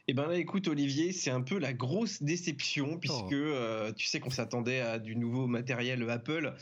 Eh 0.08 0.14
ben 0.14 0.28
là, 0.28 0.38
écoute, 0.38 0.68
Olivier, 0.68 1.12
c'est 1.12 1.30
un 1.30 1.42
peu 1.42 1.58
la 1.58 1.74
grosse 1.74 2.22
déception 2.22 2.98
puisque 2.98 3.24
oh. 3.32 3.34
euh, 3.34 3.92
tu 3.94 4.08
sais 4.08 4.20
qu'on 4.20 4.30
s'attendait 4.30 4.82
à 4.82 5.00
du 5.00 5.16
nouveau 5.16 5.48
matériel 5.48 6.08
Apple 6.10 6.54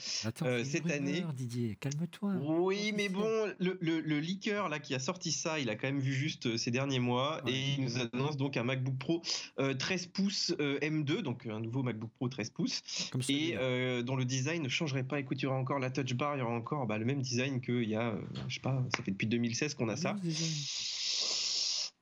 euh, 0.44 0.64
cette 0.64 0.90
année. 0.92 1.24
Didier, 1.36 1.78
calme-toi. 1.80 2.34
Oui, 2.42 2.94
mais 2.96 3.10
bon, 3.10 3.54
le, 3.60 3.78
le, 3.80 4.20
leaker 4.20 4.70
là 4.70 4.80
qui 4.80 4.94
a 4.94 5.00
sorti 5.00 5.32
ça, 5.32 5.60
il 5.60 5.70
a 5.70 5.76
quand 5.76 5.88
même 5.88 6.00
vu 6.00 6.14
juste 6.14 6.46
euh, 6.46 6.58
ces 6.58 6.72
derniers 6.72 7.00
mois 7.00 7.42
et 7.48 7.74
il 7.78 7.84
nous 7.84 7.98
annonce 7.98 8.38
donc 8.38 8.58
un 8.58 8.64
MacBook 8.64 8.98
Pro 8.98 9.22
13 9.58 10.08
pouces 10.08 10.54
M2, 10.60 11.22
donc 11.22 11.48
un 11.48 11.60
nouveau 11.60 11.84
MacBook 11.84 12.12
Pro 12.12 12.30
13 12.30 12.50
pouces 12.52 12.82
et 13.30 13.56
dont 14.04 14.16
le 14.16 14.26
design 14.26 14.62
ne 14.62 14.70
changerait 14.70 15.04
pas. 15.04 15.20
Écoute, 15.20 15.42
il 15.42 15.46
y 15.46 15.48
aura 15.48 15.58
encore 15.58 15.80
la 15.80 15.90
Touch 15.90 16.14
Bar, 16.14 16.36
il 16.36 16.40
y 16.40 16.42
aura 16.42 16.54
encore 16.54 16.86
bah, 16.86 16.98
le 16.98 17.06
même 17.06 17.22
design 17.22 17.62
qu'il 17.62 17.90
y 17.90 17.96
a, 17.96 18.16
je 18.48 18.56
sais 18.56 18.62
pas, 18.62 18.84
ça 18.96 19.04
fait 19.04 19.12
depuis 19.12 19.28
2016 19.28 19.74
qu'on 19.76 19.90
a 19.90 19.96
ça. 19.96 20.16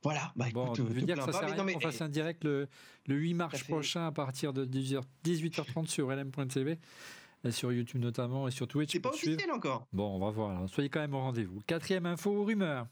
Voilà, 0.02 0.32
bah 0.34 0.46
bon, 0.52 0.72
écoute, 0.72 0.80
veux 0.80 1.02
dire 1.02 1.16
que 1.16 1.24
ça 1.24 1.32
sert 1.32 1.50
à 1.50 1.52
rien 1.52 1.74
qu'on 1.74 1.80
fasse 1.80 2.00
un 2.00 2.08
direct 2.08 2.44
le, 2.44 2.68
8 3.06 3.34
mars 3.34 3.62
prochain 3.64 4.06
à 4.06 4.12
partir 4.12 4.52
de 4.52 4.64
18h30 4.64 5.88
sur 5.88 6.10
lm.tv, 6.10 6.78
sur 7.50 7.72
YouTube 7.72 8.00
notamment 8.00 8.48
et 8.48 8.50
sur 8.50 8.66
Twitch. 8.66 8.92
C'est 8.92 9.00
pas 9.00 9.10
officiel 9.10 9.50
encore. 9.52 9.86
Bon, 9.92 10.16
on 10.16 10.18
va 10.18 10.30
voir. 10.30 10.68
Soyez 10.68 10.88
quand 10.88 11.00
même 11.00 11.14
au 11.14 11.20
rendez-vous. 11.20 11.60
Quatrième 11.66 12.06
info 12.06 12.30
ou 12.30 12.44
rumeur 12.44 12.86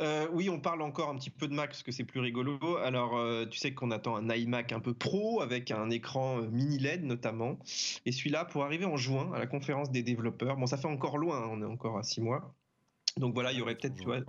euh, 0.00 0.28
oui, 0.32 0.48
on 0.48 0.60
parle 0.60 0.82
encore 0.82 1.08
un 1.08 1.16
petit 1.16 1.30
peu 1.30 1.48
de 1.48 1.54
Mac 1.54 1.70
parce 1.70 1.82
que 1.82 1.92
c'est 1.92 2.04
plus 2.04 2.20
rigolo. 2.20 2.58
Alors, 2.78 3.16
euh, 3.16 3.46
tu 3.46 3.58
sais 3.58 3.74
qu'on 3.74 3.90
attend 3.90 4.16
un 4.16 4.28
iMac 4.30 4.72
un 4.72 4.80
peu 4.80 4.94
pro 4.94 5.40
avec 5.40 5.70
un 5.70 5.90
écran 5.90 6.38
euh, 6.38 6.48
mini 6.48 6.78
LED 6.78 7.04
notamment. 7.04 7.58
Et 8.06 8.12
celui-là, 8.12 8.44
pour 8.44 8.64
arriver 8.64 8.84
en 8.84 8.96
juin 8.96 9.32
à 9.34 9.38
la 9.38 9.46
conférence 9.46 9.90
des 9.90 10.02
développeurs, 10.02 10.56
bon, 10.56 10.66
ça 10.66 10.76
fait 10.76 10.86
encore 10.86 11.18
loin, 11.18 11.42
hein, 11.42 11.48
on 11.50 11.62
est 11.62 11.66
encore 11.66 11.98
à 11.98 12.02
six 12.02 12.20
mois. 12.20 12.54
Donc 13.16 13.34
voilà, 13.34 13.52
il 13.52 13.58
y 13.58 13.62
aurait 13.62 13.76
peut-être, 13.76 13.96
tu 13.96 14.04
vois. 14.04 14.20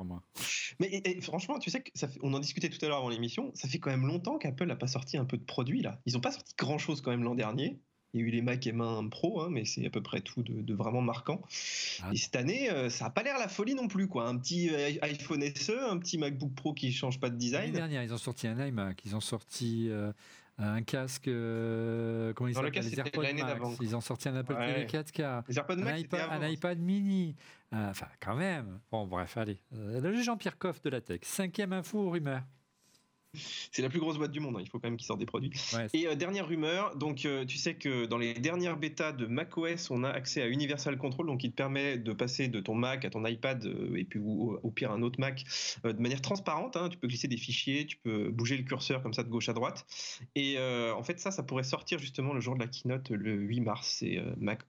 Mais 0.80 1.02
franchement, 1.22 1.60
tu 1.60 1.70
sais 1.70 1.82
que 1.82 1.92
ça 1.94 2.08
on 2.22 2.34
en 2.34 2.40
discutait 2.40 2.70
tout 2.70 2.84
à 2.84 2.88
l'heure 2.88 2.98
avant 2.98 3.10
l'émission, 3.10 3.52
ça 3.54 3.68
fait 3.68 3.80
quand 3.80 3.92
même 3.92 4.08
longtemps 4.08 4.38
qu'Apple 4.38 4.66
n'a 4.66 4.76
pas 4.76 4.88
sorti 4.88 5.18
un 5.18 5.26
peu 5.26 5.38
de 5.38 5.44
produits 5.44 5.82
là. 5.82 6.00
Ils 6.06 6.14
n'ont 6.14 6.22
pas 6.22 6.32
sorti 6.32 6.54
grand 6.58 6.78
chose 6.78 7.02
quand 7.02 7.12
même 7.12 7.24
l'an 7.24 7.36
dernier. 7.36 7.80
Il 8.14 8.20
y 8.20 8.24
a 8.24 8.28
eu 8.28 8.30
les 8.30 8.42
Mac 8.42 8.66
M1 8.66 9.10
Pro, 9.10 9.42
hein, 9.42 9.48
mais 9.50 9.64
c'est 9.64 9.86
à 9.86 9.90
peu 9.90 10.02
près 10.02 10.20
tout 10.20 10.44
de, 10.44 10.74
vraiment 10.74 11.02
marquant. 11.02 11.42
Ah. 12.04 12.10
Et 12.12 12.18
cette 12.18 12.36
année, 12.36 12.70
euh, 12.70 12.90
ça 12.90 13.06
n'a 13.06 13.10
pas 13.10 13.24
l'air 13.24 13.40
la 13.40 13.48
folie 13.48 13.74
non 13.74 13.88
plus. 13.88 14.08
Quoi. 14.08 14.28
Un 14.28 14.38
petit 14.38 14.70
euh, 14.70 14.92
iPhone 15.02 15.42
SE, 15.56 15.72
un 15.90 15.98
petit 15.98 16.18
MacBook 16.18 16.54
Pro 16.54 16.74
qui 16.74 16.88
ne 16.88 16.92
change 16.92 17.22
pas 17.22 17.30
de 17.30 17.38
design. 17.38 17.68
L'année 17.68 17.78
dernière, 17.78 18.04
ils 18.04 18.14
ont 18.14 18.18
sorti 18.18 18.48
un 18.48 18.66
iMac, 18.66 19.02
ils 19.06 19.16
ont 19.16 19.22
sorti 19.22 19.88
euh, 19.90 20.12
un 20.62 20.82
casque, 20.84 21.26
comment 21.26 22.48
ils 22.48 22.56
s'appellent 22.56 22.84
Les 22.84 23.00
AirPods 23.00 23.22
Max. 23.22 23.78
Ils 23.82 23.96
ont 23.96 24.02
sorti 24.02 24.30
un 24.30 24.36
Apple 24.36 24.56
TV 24.56 24.86
4K, 24.86 25.24
un, 25.24 25.98
iPad, 25.98 26.22
un 26.32 26.48
iPad 26.48 26.80
mini. 26.80 27.36
enfin, 27.72 28.08
quand 28.20 28.36
même. 28.36 28.80
Bon, 28.92 29.08
bref, 29.08 29.38
allez. 29.38 29.62
le 29.72 30.22
Jean-Pierre 30.22 30.58
Coff 30.58 30.82
de 30.82 30.90
la 30.90 31.02
tech. 31.02 31.22
Cinquième 31.24 31.74
info 31.74 32.00
ou 32.00 32.10
rumeur 32.10 32.42
c'est 33.72 33.82
la 33.82 33.90
plus 33.90 34.00
grosse 34.00 34.18
boîte 34.18 34.32
du 34.32 34.40
monde, 34.40 34.56
hein. 34.58 34.62
il 34.62 34.70
faut 34.70 34.80
quand 34.80 34.88
même 34.88 34.98
qu'ils 34.98 35.06
sortent 35.06 35.20
des 35.20 35.26
produits. 35.26 35.52
Et 35.94 36.08
euh, 36.08 36.16
dernière 36.16 36.48
rumeur, 36.48 36.96
donc 36.96 37.26
euh, 37.26 37.46
tu 37.46 37.58
sais 37.58 37.76
que 37.76 38.06
dans 38.06 38.18
les 38.18 38.34
dernières 38.34 38.78
bêtas 38.78 39.12
de 39.12 39.26
macOS, 39.26 39.90
on 39.92 40.04
a 40.04 40.10
accès 40.10 40.42
à 40.42 40.48
Universal 40.48 40.98
Control, 40.98 41.28
donc 41.28 41.44
il 41.44 41.52
te 41.52 41.56
permet 41.56 41.98
de 41.98 42.14
passer 42.14 42.48
de 42.48 42.60
ton 42.60 42.76
Mac 42.76 43.06
à 43.06 43.10
ton 43.10 43.26
iPad 43.26 43.66
euh, 43.66 43.96
et 43.96 44.04
puis 44.04 44.20
ou, 44.20 44.58
au 44.62 44.72
pire 44.72 44.92
un 44.92 45.02
autre 45.02 45.20
Mac 45.20 45.44
de 45.84 45.94
manière 45.94 46.22
transparente. 46.22 46.76
Hein. 46.78 46.90
tu 46.90 46.98
peux 46.98 47.08
glisser 47.08 47.28
des 47.28 47.38
fichiers, 47.38 47.86
tu 47.86 47.98
peux 47.98 48.30
bouger 48.30 48.58
le 48.58 48.64
curseur 48.64 49.02
comme 49.02 49.14
ça 49.14 49.24
de 49.24 49.30
gauche 49.30 49.50
à 49.50 49.54
droite. 49.54 49.86
Et 50.36 50.58
en 50.60 51.04
fait, 51.04 51.20
ça, 51.20 51.32
ça 51.32 51.44
pourrait 51.44 51.64
sortir 51.64 52.00
justement 52.00 52.34
le 52.34 52.40
jour 52.40 52.56
de 52.56 52.60
la 52.60 52.68
keynote 52.68 53.10
le 53.10 53.34
8 53.34 53.62
mars. 53.62 53.96
C'est 54.00 54.20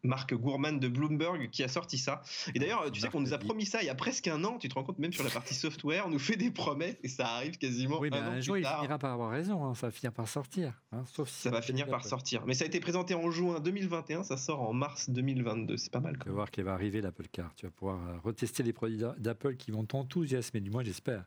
Marc 0.03 0.35
Gourman 0.35 0.79
de 0.79 0.89
Bloomberg 0.89 1.51
qui 1.51 1.63
a 1.63 1.69
sorti 1.69 1.99
ça. 1.99 2.23
Et 2.55 2.59
d'ailleurs, 2.59 2.91
tu 2.91 3.01
sais 3.01 3.09
qu'on 3.09 3.21
nous 3.21 3.33
a 3.33 3.39
promis 3.39 3.67
ça 3.67 3.83
il 3.83 3.87
y 3.87 3.91
a 3.91 3.95
presque 3.95 4.29
un 4.29 4.45
an. 4.45 4.59
Tu 4.59 4.69
te 4.69 4.75
rends 4.75 4.85
compte, 4.85 4.99
même 4.99 5.13
sur 5.13 5.25
la 5.25 5.31
partie 5.31 5.55
software, 5.55 6.07
on 6.07 6.11
nous 6.11 6.19
fait 6.19 6.37
des 6.37 6.51
promesses 6.51 6.97
et 7.03 7.09
ça 7.09 7.29
arrive 7.29 7.59
quasiment 7.59 7.99
oui, 8.01 8.11
un 8.13 8.39
an 8.39 8.52
il 8.57 8.67
finira 8.67 8.99
par 8.99 9.13
avoir 9.13 9.31
raison, 9.31 9.65
hein, 9.65 9.75
ça 9.75 9.89
va 9.89 9.91
finir 9.91 10.13
par 10.13 10.29
sortir. 10.29 10.73
Hein, 10.93 11.05
sauf 11.07 11.29
ça 11.29 11.51
va 11.51 11.63
finir 11.63 11.87
par 11.89 12.05
sortir. 12.05 12.45
Mais 12.47 12.55
ça 12.55 12.65
a 12.65 12.67
été 12.67 12.81
présenté 12.81 13.15
en 13.15 13.31
juin 13.31 13.61
2021, 13.61 14.25
ça 14.25 14.37
sort 14.37 14.63
en 14.63 14.73
mars 14.73 15.11
2022, 15.11 15.77
c'est 15.77 15.93
pas 15.93 16.01
mal. 16.01 16.19
Tu 16.19 16.29
vas 16.29 16.35
voir 16.35 16.51
qu'il 16.51 16.65
va 16.65 16.73
arriver 16.73 17.01
l'Apple 17.01 17.27
Car, 17.31 17.55
tu 17.55 17.67
vas 17.67 17.73
pouvoir 17.73 17.99
euh, 18.09 18.19
retester 18.23 18.63
les 18.63 18.73
produits 18.73 19.03
d'Apple 19.19 19.57
qui 19.57 19.71
vont 19.71 19.85
t'enthousiasmer, 19.85 20.61
du 20.61 20.71
moins 20.71 20.85
j'espère. 20.85 21.25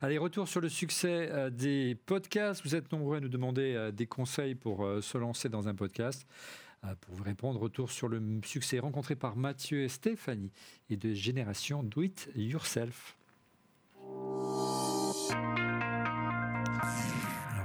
Allez, 0.00 0.18
retour 0.18 0.48
sur 0.48 0.60
le 0.60 0.68
succès 0.68 1.28
euh, 1.30 1.50
des 1.50 1.96
podcasts. 2.06 2.62
Vous 2.64 2.74
êtes 2.74 2.90
nombreux 2.92 3.18
à 3.18 3.20
nous 3.20 3.28
demander 3.28 3.74
euh, 3.74 3.90
des 3.90 4.06
conseils 4.06 4.54
pour 4.54 4.86
se 5.00 5.18
lancer 5.18 5.48
dans 5.48 5.68
un 5.68 5.74
podcast. 5.74 6.26
Pour 7.00 7.14
vous 7.14 7.24
répondre, 7.24 7.58
retour 7.60 7.90
sur 7.90 8.08
le 8.08 8.20
succès 8.44 8.78
rencontré 8.78 9.16
par 9.16 9.36
Mathieu 9.36 9.84
et 9.84 9.88
Stéphanie 9.88 10.50
et 10.90 10.98
de 10.98 11.14
Génération 11.14 11.82
Do 11.82 12.02
It 12.02 12.28
Yourself 12.36 13.16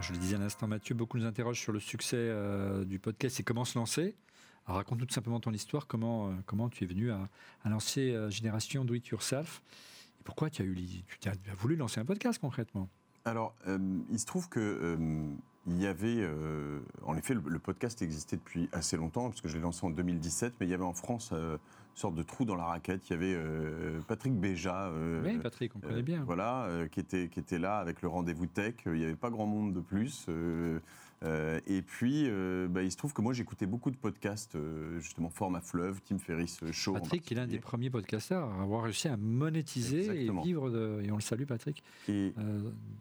je 0.09 0.13
le 0.15 0.19
disais 0.19 0.35
à 0.37 0.39
l'instant, 0.39 0.67
Mathieu, 0.67 0.95
beaucoup 0.95 1.19
nous 1.19 1.25
interrogent 1.25 1.59
sur 1.59 1.71
le 1.71 1.79
succès 1.79 2.17
euh, 2.17 2.83
du 2.83 2.97
podcast 2.97 3.39
et 3.39 3.43
comment 3.43 3.63
se 3.63 3.77
lancer. 3.77 4.15
raconte-nous 4.65 5.05
tout 5.05 5.13
simplement 5.13 5.39
ton 5.39 5.53
histoire, 5.53 5.85
comment, 5.85 6.29
euh, 6.29 6.31
comment 6.47 6.67
tu 6.67 6.83
es 6.83 6.87
venu 6.87 7.11
à, 7.11 7.29
lancer 7.65 8.11
euh, 8.11 8.27
Génération 8.31 8.83
Do 8.85 8.95
It 8.95 9.07
Yourself 9.09 9.61
et 10.19 10.23
pourquoi 10.23 10.49
tu 10.49 10.63
as, 10.63 10.65
eu, 10.65 10.75
tu 11.19 11.29
as 11.29 11.35
voulu 11.55 11.75
lancer 11.75 11.99
un 11.99 12.05
podcast 12.05 12.39
concrètement? 12.41 12.89
Alors, 13.23 13.53
il 14.09 14.17
se 14.17 14.25
trouve 14.25 14.49
que 14.49 14.97
il 15.69 15.81
y 15.81 15.87
avait, 15.87 16.27
en 17.05 17.15
effet, 17.15 17.33
le, 17.33 17.59
podcast 17.59 18.01
existait 18.01 18.37
depuis 18.37 18.69
assez 18.71 18.97
longtemps, 18.97 19.29
puisque 19.29 19.47
je 19.47 19.55
l'ai 19.55 19.61
lancé 19.61 19.85
en 19.85 19.89
2017, 19.89 20.55
mais 20.59 20.65
il 20.65 20.69
y 20.69 20.73
avait 20.73 20.83
en 20.83 20.93
France 20.93 21.33
sorte 21.99 22.15
de 22.15 22.23
trou 22.23 22.45
dans 22.45 22.55
la 22.55 22.63
raquette. 22.63 23.07
Il 23.09 23.13
y 23.13 23.15
avait 23.15 23.35
euh, 23.35 23.99
Patrick 24.07 24.33
Béja. 24.33 24.87
Euh, 24.87 25.21
oui, 25.23 25.37
Patrick, 25.37 25.75
on 25.75 25.79
connaît 25.79 26.01
bien. 26.01 26.23
voilà, 26.25 26.63
euh, 26.63 26.87
qui, 26.87 26.99
était, 26.99 27.27
qui 27.27 27.39
était 27.39 27.59
là 27.59 27.77
avec 27.77 28.01
le 28.01 28.07
rendez-vous 28.07 28.47
tech. 28.47 28.75
Il 28.85 28.93
n'y 28.93 29.03
avait 29.03 29.15
pas 29.15 29.29
grand 29.29 29.45
monde 29.45 29.73
de 29.73 29.81
plus. 29.81 30.27
Euh, 31.25 31.59
et 31.67 31.81
puis, 31.81 32.25
euh, 32.27 32.67
bah, 32.69 32.81
il 32.81 32.91
se 32.91 32.97
trouve 32.97 33.13
que 33.13 33.21
moi, 33.21 33.33
j'écoutais 33.33 33.65
beaucoup 33.65 33.91
de 33.91 33.97
podcasts, 33.97 34.55
euh, 34.55 34.99
justement, 34.99 35.29
Format 35.29 35.61
Fleuve, 35.61 35.99
Tim 36.05 36.17
Ferriss 36.17 36.59
Show. 36.71 36.93
Patrick, 36.93 37.29
il 37.29 37.37
est 37.37 37.41
l'un 37.41 37.47
des 37.47 37.59
premiers 37.59 37.89
podcasteurs 37.89 38.49
à 38.49 38.61
avoir 38.61 38.83
réussi 38.83 39.09
à 39.09 39.17
monétiser 39.17 40.25
et 40.25 40.31
vivre 40.43 40.69
de. 40.69 41.01
Et 41.03 41.11
on 41.11 41.15
le 41.15 41.21
salue, 41.21 41.45
Patrick. 41.45 41.83
Et, 42.07 42.33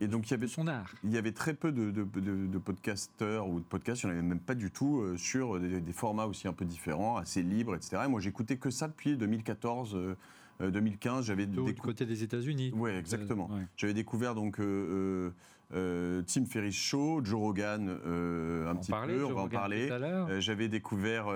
et 0.01 0.09
donc, 0.09 0.29
il 0.29 0.33
y 0.33 0.35
avait. 0.35 0.49
Son 0.49 0.67
art. 0.67 0.93
Il 1.05 1.13
y 1.13 1.19
avait 1.19 1.33
très 1.33 1.55
peu 1.55 1.71
de, 1.71 1.91
de, 1.91 2.59
podcasteurs 2.59 3.49
ou 3.49 3.61
de 3.61 3.65
podcasts, 3.65 4.03
il 4.03 4.07
n'y 4.07 4.13
en 4.13 4.19
avait 4.19 4.27
même 4.27 4.41
pas 4.41 4.55
du 4.55 4.71
tout, 4.71 5.05
sur 5.17 5.61
des, 5.61 5.93
formats 5.93 6.27
aussi 6.27 6.49
un 6.49 6.53
peu 6.53 6.65
différents, 6.65 7.17
assez 7.17 7.43
libres, 7.43 7.75
etc. 7.75 8.03
Et 8.07 8.09
moi, 8.09 8.21
j'écoutais 8.21 8.57
que 8.57 8.71
ça 8.71 8.89
depuis 8.89 9.17
2014. 9.17 10.17
2015, 10.61 11.27
j'avais 11.27 11.47
du 11.47 11.75
côté 11.75 12.05
des 12.05 12.25
États-Unis. 12.25 12.73
Oui, 12.75 12.91
exactement. 12.91 13.49
J'avais 13.77 13.95
découvert 13.95 14.35
donc 14.35 14.59
euh, 14.59 15.31
Tim 15.71 16.47
Ferriss 16.47 16.77
Show, 16.77 17.21
Joe 17.23 17.39
Rogan 17.39 18.01
euh, 18.07 18.71
un 18.71 18.77
petit 18.77 18.91
peu, 18.91 19.25
on 19.25 19.35
va 19.35 19.43
en 19.43 19.49
parler. 19.49 19.91
Euh, 19.91 20.41
j'avais 20.41 20.69
découvert 20.69 21.27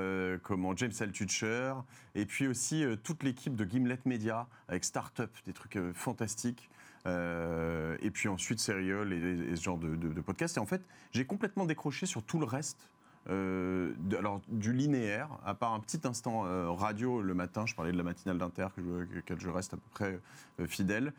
comment 0.43 0.74
James 0.76 0.93
Altucher 1.01 1.74
et 2.14 2.24
puis 2.24 2.47
aussi 2.47 2.85
toute 3.03 3.22
l'équipe 3.22 3.55
de 3.55 3.64
Gimlet 3.64 3.99
Media 4.05 4.47
avec 4.68 4.85
Startup, 4.85 5.30
des 5.45 5.53
trucs 5.53 5.78
fantastiques. 5.95 6.70
et 7.07 8.11
puis 8.12 8.28
ensuite 8.28 8.59
Serial 8.59 9.12
et, 9.12 9.57
ce 9.57 9.62
genre 9.62 9.78
de, 9.78 9.97
de, 9.97 10.20
podcast. 10.20 10.57
Et 10.57 10.61
en 10.61 10.66
fait, 10.66 10.83
j'ai 11.12 11.26
complètement 11.26 11.66
décroché 11.66 12.07
sur 12.07 12.22
tout 12.22 12.39
le 12.39 12.47
reste. 12.47 12.89
alors 13.28 14.41
du 14.49 14.72
linéaire, 14.72 15.28
à 15.45 15.53
part 15.55 15.74
un 15.74 15.80
petit 15.80 16.01
instant 16.05 16.43
radio 16.74 17.20
le 17.20 17.35
matin, 17.35 17.66
je 17.66 17.74
parlais 17.74 17.93
de 17.93 17.99
la 17.99 18.03
matinale 18.03 18.39
d'Inter 18.39 18.68
que 18.74 18.83
je, 18.83 19.35
je 19.39 19.49
reste 19.51 19.74
à 19.74 19.76
peu 19.76 19.91
près 19.91 20.20
fidèle, 20.66 21.12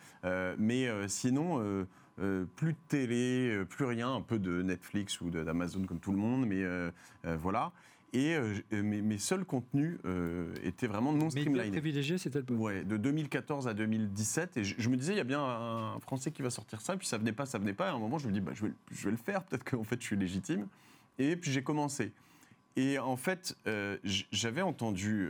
mais 0.57 0.89
sinon 1.07 1.86
euh, 2.20 2.45
plus 2.55 2.74
de 2.74 2.78
télé, 2.89 3.49
euh, 3.49 3.66
plus 3.66 3.86
rien, 3.86 4.14
un 4.14 4.22
peu 4.22 4.38
de 4.38 4.61
Netflix 4.61 5.20
ou 5.22 5.32
d'Amazon 5.32 5.84
comme 5.86 5.99
tout 5.99 6.11
le 6.11 6.20
monde, 6.20 6.45
mais 6.45 6.64
euh, 6.64 6.91
voilà. 7.41 7.72
Et 8.16 8.38
mes, 8.72 9.18
seuls 9.18 9.43
contenus 9.43 9.97
étaient 10.64 10.86
vraiment 10.86 11.14
non 11.14 11.32
streamlinés. 11.32 11.72
privilégié, 11.72 12.20
c'était 12.20 12.43
le 12.47 12.55
Ouais, 12.55 12.84
de 12.84 12.95
2014 12.95 13.68
à 13.68 13.74
2017. 13.74 14.57
Et 14.57 14.64
je, 14.64 14.88
me 14.88 14.97
disais, 14.97 15.14
il 15.14 15.18
y 15.18 15.20
a 15.20 15.24
bien 15.24 15.43
un, 15.43 15.99
Français 15.99 16.30
qui 16.30 16.43
va 16.43 16.51
sortir 16.51 16.80
ça. 16.80 16.95
Puis 16.95 17.07
ça 17.07 17.18
venait 17.18 17.32
pas, 17.32 17.47
ça 17.47 17.57
venait 17.57 17.74
pas. 17.74 17.88
Et 17.88 17.89
à 17.89 17.93
un 17.93 17.97
moment, 17.97 18.20
je 18.20 18.28
me 18.28 18.32
dis, 18.32 18.39
bah, 18.39 18.51
je, 18.53 18.68
vais, 18.68 18.74
je 18.91 19.05
vais 19.05 19.11
le 19.11 19.18
faire. 19.18 19.43
Peut-être 19.43 19.64
qu'en 19.64 19.84
fait, 19.84 19.99
je 19.99 20.05
suis 20.05 20.16
légitime. 20.16 20.68
Et 21.18 21.36
puis 21.36 21.51
j'ai 21.51 21.64
commencé. 21.64 22.11
Et 22.76 22.99
en 22.99 23.16
fait, 23.18 23.57
j'avais 24.32 24.61
entendu 24.61 25.28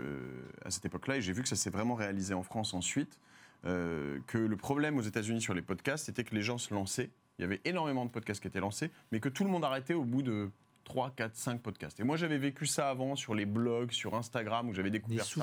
à 0.65 0.69
cette 0.69 0.83
époque-là, 0.83 1.17
et 1.17 1.21
j'ai 1.21 1.31
vu 1.31 1.41
que 1.41 1.47
ça 1.47 1.55
s'est 1.55 1.69
vraiment 1.69 1.95
réalisé 1.95 2.33
en 2.33 2.43
France 2.43 2.73
ensuite, 2.73 3.17
euh, 3.65 4.19
que 4.27 4.37
le 4.37 4.57
problème 4.57 4.97
aux 4.97 5.01
États-Unis 5.01 5.41
sur 5.41 5.53
les 5.53 5.61
podcasts, 5.61 6.05
c'était 6.05 6.23
que 6.23 6.35
les 6.35 6.41
gens 6.41 6.57
se 6.57 6.73
lançaient. 6.73 7.11
Il 7.39 7.41
y 7.41 7.45
avait 7.45 7.61
énormément 7.65 8.05
de 8.05 8.11
podcasts 8.11 8.41
qui 8.41 8.47
étaient 8.47 8.59
lancés, 8.59 8.91
mais 9.11 9.19
que 9.19 9.29
tout 9.29 9.43
le 9.43 9.49
monde 9.49 9.63
arrêtait 9.63 9.93
au 9.93 10.03
bout 10.03 10.21
de 10.21 10.51
3, 10.83 11.11
4, 11.15 11.35
5 11.35 11.61
podcasts. 11.61 11.99
Et 11.99 12.03
moi, 12.03 12.17
j'avais 12.17 12.37
vécu 12.37 12.65
ça 12.65 12.89
avant 12.89 13.15
sur 13.15 13.35
les 13.35 13.45
blogs, 13.45 13.91
sur 13.91 14.15
Instagram, 14.15 14.69
où 14.69 14.73
j'avais 14.73 14.91
découvert 14.91 15.25
ça. 15.25 15.41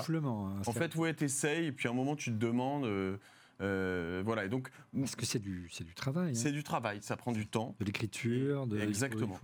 Hein, 0.59 0.63
en 0.67 0.73
fait, 0.73 0.95
ouais, 0.97 1.15
t'essayes, 1.15 1.67
et 1.67 1.73
puis 1.73 1.89
à 1.89 1.91
un 1.91 1.95
moment, 1.95 2.17
tu 2.17 2.31
te 2.31 2.37
demandes. 2.37 2.85
Euh, 2.85 3.17
euh, 3.61 4.23
voilà, 4.25 4.45
et 4.45 4.49
donc. 4.49 4.71
Parce 4.99 5.17
que 5.17 5.27
c'est 5.27 5.39
du, 5.39 5.71
du 5.81 5.95
travail. 5.95 6.31
Hein. 6.31 6.35
C'est 6.35 6.53
du 6.53 6.63
travail, 6.63 6.99
ça 7.03 7.17
prend 7.17 7.33
du 7.33 7.47
temps. 7.47 7.75
De 7.79 7.85
l'écriture, 7.85 8.67
de. 8.67 8.79
Exactement. 8.79 9.39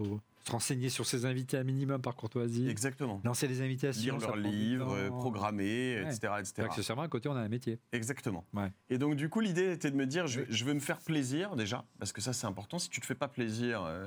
Se 0.47 0.53
renseigner 0.53 0.89
sur 0.89 1.07
ses 1.07 1.27
invités 1.27 1.57
à 1.57 1.65
minimum 1.65 2.01
par 2.01 2.15
courtoisie. 2.15 2.69
Exactement. 2.69 3.21
Lancer 3.25 3.49
les 3.49 3.63
invitations. 3.63 4.17
Lire 4.17 4.29
leurs 4.29 4.37
livres, 4.37 5.09
programmer, 5.09 6.01
etc. 6.03 6.35
etc. 6.39 6.63
Accessoirement, 6.63 7.03
à 7.03 7.09
côté, 7.09 7.29
on 7.29 7.37
a 7.37 7.41
un 7.41 7.49
métier. 7.49 7.79
Exactement. 7.93 8.45
Et 8.89 8.99
donc, 8.99 9.17
du 9.17 9.29
coup, 9.29 9.41
l'idée 9.41 9.73
était 9.73 9.91
de 9.91 9.97
me 9.97 10.07
dire, 10.07 10.27
je, 10.27 10.65
veux 10.65 10.75
me 10.75 10.81
faire 10.81 11.01
plaisir 11.01 11.57
déjà, 11.57 11.85
parce 11.99 12.13
que 12.13 12.21
ça, 12.21 12.33
c'est 12.33 12.47
important. 12.47 12.79
Si 12.79 12.89
tu 12.89 13.01
te 13.01 13.07
fais 13.07 13.15
pas 13.15 13.29
plaisir, 13.29 13.83
euh, 13.85 14.07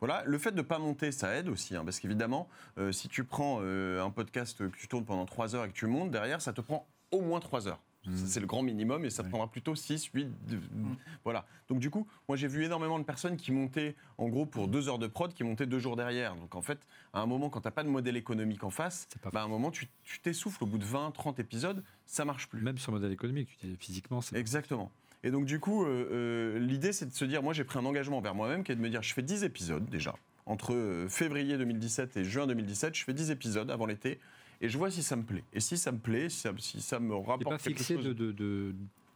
voilà. 0.00 0.22
Le 0.26 0.38
fait 0.38 0.52
de 0.52 0.62
pas 0.62 0.78
monter, 0.78 1.12
ça 1.12 1.34
aide 1.34 1.48
aussi, 1.48 1.74
hein, 1.74 1.84
parce 1.84 2.00
qu'évidemment, 2.00 2.48
euh, 2.78 2.92
si 2.92 3.08
tu 3.08 3.24
prends 3.24 3.60
euh, 3.62 4.02
un 4.02 4.10
podcast 4.10 4.58
que 4.58 4.76
tu 4.76 4.88
tournes 4.88 5.04
pendant 5.04 5.26
3 5.26 5.54
heures 5.54 5.64
et 5.64 5.68
que 5.68 5.74
tu 5.74 5.86
montes, 5.86 6.10
derrière, 6.10 6.40
ça 6.40 6.52
te 6.52 6.60
prend 6.60 6.86
au 7.10 7.20
moins 7.20 7.40
3 7.40 7.68
heures. 7.68 7.80
Mmh. 8.06 8.16
C'est 8.26 8.40
le 8.40 8.46
grand 8.46 8.62
minimum 8.62 9.04
et 9.04 9.10
ça 9.10 9.24
prendra 9.24 9.48
plutôt 9.48 9.74
6, 9.74 10.10
8. 10.14 10.26
Mmh. 10.26 10.94
Voilà. 11.24 11.46
Donc, 11.68 11.80
du 11.80 11.90
coup, 11.90 12.06
moi, 12.28 12.36
j'ai 12.36 12.48
vu 12.48 12.64
énormément 12.64 12.98
de 12.98 13.04
personnes 13.04 13.36
qui 13.36 13.52
montaient, 13.52 13.96
en 14.16 14.28
gros, 14.28 14.46
pour 14.46 14.68
deux 14.68 14.88
heures 14.88 14.98
de 14.98 15.06
prod, 15.06 15.32
qui 15.32 15.44
montaient 15.44 15.66
deux 15.66 15.78
jours 15.78 15.96
derrière. 15.96 16.36
Donc, 16.36 16.54
en 16.54 16.62
fait, 16.62 16.78
à 17.12 17.20
un 17.20 17.26
moment, 17.26 17.50
quand 17.50 17.60
tu 17.60 17.66
n'as 17.66 17.72
pas 17.72 17.84
de 17.84 17.88
modèle 17.88 18.16
économique 18.16 18.64
en 18.64 18.70
face, 18.70 19.08
bah, 19.32 19.40
à 19.40 19.44
un 19.44 19.48
moment, 19.48 19.70
tu 19.70 19.88
t'essouffles. 20.22 20.62
Au 20.64 20.66
bout 20.66 20.78
de 20.78 20.84
20, 20.84 21.10
30 21.12 21.38
épisodes, 21.40 21.82
ça 22.06 22.24
marche 22.24 22.48
plus. 22.48 22.60
Même 22.60 22.78
sur 22.78 22.92
modèle 22.92 23.12
économique, 23.12 23.58
physiquement, 23.78 24.20
c'est. 24.20 24.36
Exactement. 24.36 24.90
Et 25.24 25.30
donc, 25.30 25.46
du 25.46 25.58
coup, 25.58 25.84
euh, 25.84 26.08
euh, 26.12 26.58
l'idée, 26.58 26.92
c'est 26.92 27.06
de 27.06 27.14
se 27.14 27.24
dire 27.24 27.42
moi, 27.42 27.52
j'ai 27.52 27.64
pris 27.64 27.78
un 27.78 27.84
engagement 27.84 28.20
vers 28.20 28.34
moi-même 28.34 28.62
qui 28.62 28.72
est 28.72 28.76
de 28.76 28.80
me 28.80 28.88
dire 28.88 29.02
je 29.02 29.12
fais 29.12 29.22
10 29.22 29.44
épisodes 29.44 29.88
déjà. 29.88 30.14
Entre 30.46 30.72
euh, 30.72 31.08
février 31.08 31.58
2017 31.58 32.16
et 32.16 32.24
juin 32.24 32.46
2017, 32.46 32.94
je 32.94 33.04
fais 33.04 33.12
10 33.12 33.30
épisodes 33.30 33.70
avant 33.70 33.86
l'été 33.86 34.20
et 34.60 34.68
je 34.68 34.78
vois 34.78 34.90
si 34.90 35.02
ça 35.02 35.16
me 35.16 35.22
plaît. 35.22 35.44
Et 35.52 35.60
si 35.60 35.76
ça 35.76 35.92
me 35.92 35.98
plaît, 35.98 36.28
si 36.28 36.40
ça, 36.40 36.52
si 36.58 36.80
ça 36.80 36.98
me 36.98 37.14
rapporte 37.14 37.44
pas 37.44 37.58
quelque 37.58 37.78
fixé 37.78 37.94
chose... 37.94 38.04
de, 38.04 38.32
de, 38.32 38.74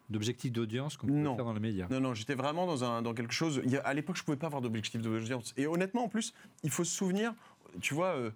d'objectifs 0.09 0.53
d'audience 0.53 0.97
comme 0.97 1.11
peut 1.11 1.23
faire 1.23 1.45
dans 1.45 1.53
les 1.53 1.61
médias. 1.61 1.89
Non, 1.91 2.01
non, 2.01 2.15
j'étais 2.15 2.35
vraiment 2.35 2.67
dans, 2.67 2.85
un, 2.85 3.03
dans 3.03 3.15
quelque 3.15 3.33
chose. 3.33 3.61
Il 3.65 3.77
à 3.85 3.95
l'époque, 3.95 4.17
je 4.17 4.23
ne 4.23 4.27
pouvais 4.27 4.37
pas 4.37 4.47
avoir 4.47 4.63
d'objectif 4.63 5.01
d'audience. 5.01 5.53
Et 5.57 5.67
honnêtement, 5.67 6.05
en 6.05 6.09
plus, 6.09 6.35
il 6.63 6.71
faut 6.71 6.85
se 6.85 6.95
souvenir. 6.95 7.35
Tu 7.81 7.95
vois, 7.95 8.15
euh, 8.15 8.31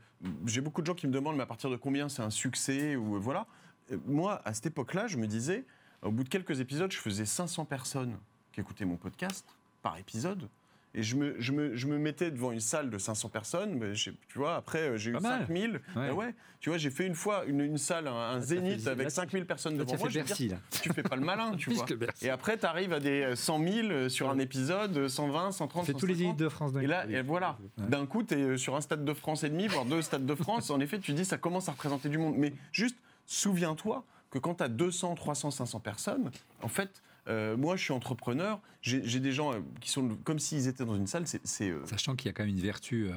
j'ai 0.46 0.62
beaucoup 0.62 0.80
de 0.80 0.86
gens 0.86 0.94
qui 0.94 1.06
me 1.06 1.12
demandent, 1.12 1.36
mais 1.36 1.42
à 1.42 1.46
partir 1.46 1.70
de 1.70 1.76
combien 1.76 2.08
c'est 2.08 2.22
un 2.22 2.30
succès 2.30 2.96
ou 2.96 3.16
euh, 3.16 3.18
voilà. 3.18 3.46
Euh, 3.92 3.98
moi, 4.06 4.40
à 4.44 4.54
cette 4.54 4.66
époque-là, 4.66 5.06
je 5.06 5.18
me 5.18 5.26
disais, 5.26 5.64
au 6.02 6.10
bout 6.10 6.24
de 6.24 6.28
quelques 6.28 6.60
épisodes, 6.60 6.90
je 6.90 6.98
faisais 6.98 7.26
500 7.26 7.66
personnes 7.66 8.16
qui 8.52 8.60
écoutaient 8.60 8.86
mon 8.86 8.96
podcast 8.96 9.46
par 9.82 9.98
épisode. 9.98 10.48
Et 10.96 11.02
je 11.02 11.14
me, 11.14 11.36
je, 11.38 11.52
me, 11.52 11.76
je 11.76 11.86
me, 11.86 11.98
mettais 11.98 12.30
devant 12.30 12.52
une 12.52 12.60
salle 12.60 12.88
de 12.88 12.96
500 12.96 13.28
personnes. 13.28 13.74
Mais 13.74 13.92
tu 13.92 14.14
vois, 14.34 14.56
après, 14.56 14.80
euh, 14.80 14.96
j'ai 14.96 15.10
eu 15.10 15.16
5000. 15.20 15.80
Ouais. 15.94 16.10
ouais. 16.10 16.34
Tu 16.58 16.70
vois, 16.70 16.78
j'ai 16.78 16.88
fait 16.88 17.06
une 17.06 17.14
fois 17.14 17.44
une, 17.44 17.60
une 17.60 17.76
salle, 17.76 18.08
un, 18.08 18.40
zénith 18.40 18.86
avec 18.88 19.10
5000 19.10 19.44
personnes 19.44 19.76
devant 19.76 19.94
moi. 19.98 20.08
Fait 20.08 20.20
Bercy, 20.20 20.48
là. 20.48 20.56
Tu 20.82 20.90
fais 20.94 21.02
pas 21.02 21.16
le 21.16 21.22
malin, 21.22 21.52
tu 21.56 21.70
vois. 21.74 21.84
Et 22.22 22.30
après, 22.30 22.56
tu 22.56 22.64
arrives 22.64 22.94
à 22.94 23.00
des 23.00 23.36
100 23.36 23.60
euh, 23.62 23.72
000 23.72 23.88
euh, 23.88 24.08
sur 24.08 24.30
un 24.30 24.38
épisode, 24.38 25.06
120, 25.06 25.52
130, 25.52 25.84
C'est 25.84 25.92
tous 25.92 26.06
les 26.06 26.14
zéniths 26.14 26.38
de 26.38 26.48
France. 26.48 26.72
Et 26.80 26.86
là, 26.86 27.06
et 27.06 27.20
voilà. 27.20 27.58
D'un 27.76 28.06
coup, 28.06 28.22
tu 28.22 28.34
es 28.34 28.56
sur 28.56 28.74
un 28.74 28.80
stade 28.80 29.04
de 29.04 29.12
France 29.12 29.44
et 29.44 29.50
demi, 29.50 29.66
voire 29.66 29.84
deux 29.84 30.00
stades 30.00 30.24
de 30.24 30.34
France. 30.34 30.70
en 30.70 30.80
effet, 30.80 30.98
tu 30.98 31.12
dis, 31.12 31.26
ça 31.26 31.36
commence 31.36 31.68
à 31.68 31.72
représenter 31.72 32.08
du 32.08 32.16
monde. 32.16 32.36
Mais 32.38 32.54
juste, 32.72 32.96
souviens-toi 33.26 34.02
que 34.30 34.38
quand 34.38 34.56
tu 34.56 34.64
as 34.64 34.68
200, 34.68 35.14
300, 35.14 35.50
500 35.50 35.80
personnes, 35.80 36.30
en 36.62 36.68
fait, 36.68 37.02
euh, 37.28 37.56
moi, 37.56 37.76
je 37.76 37.82
suis 37.82 37.92
entrepreneur. 37.92 38.60
J'ai 38.82 39.20
des 39.20 39.32
gens 39.32 39.52
euh, 39.52 39.60
qui 39.80 39.90
sont 39.90 40.16
comme 40.24 40.38
s'ils 40.38 40.68
étaient 40.68 40.84
dans 40.84 40.96
une 40.96 41.06
salle. 41.06 41.26
C'est 41.26 41.70
euh, 41.70 41.84
Sachant 41.86 42.14
qu'il 42.14 42.26
y 42.26 42.30
a 42.30 42.32
quand 42.32 42.44
même 42.44 42.54
une 42.54 42.60
vertu 42.60 43.08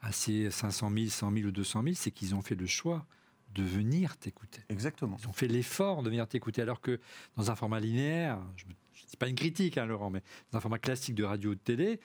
à 0.00 0.12
ces 0.12 0.50
500 0.50 0.90
000, 0.90 1.06
100 1.08 1.32
000 1.32 1.46
ou 1.48 1.50
200 1.50 1.82
000, 1.82 1.94
c'est 1.96 2.10
qu'ils 2.10 2.34
ont 2.34 2.42
fait 2.42 2.54
le 2.54 2.66
choix 2.66 3.06
de 3.54 3.62
venir 3.62 4.16
t'écouter. 4.16 4.62
Exactement. 4.70 5.16
Ils 5.20 5.28
ont 5.28 5.32
fait 5.32 5.48
l'effort 5.48 6.02
de 6.02 6.08
venir 6.08 6.26
t'écouter, 6.26 6.62
alors 6.62 6.80
que 6.80 6.98
dans 7.36 7.50
un 7.50 7.56
format 7.56 7.80
linéaire, 7.80 8.38
je 8.56 8.64
ne 8.64 8.70
dis 9.10 9.16
pas 9.18 9.28
une 9.28 9.34
critique, 9.36 9.76
hein, 9.76 9.84
Laurent, 9.84 10.08
mais 10.08 10.22
dans 10.50 10.58
un 10.58 10.60
format 10.60 10.78
classique 10.78 11.14
de 11.14 11.24
radio 11.24 11.50
ou 11.50 11.54
de 11.54 11.60
télé, 11.60 12.00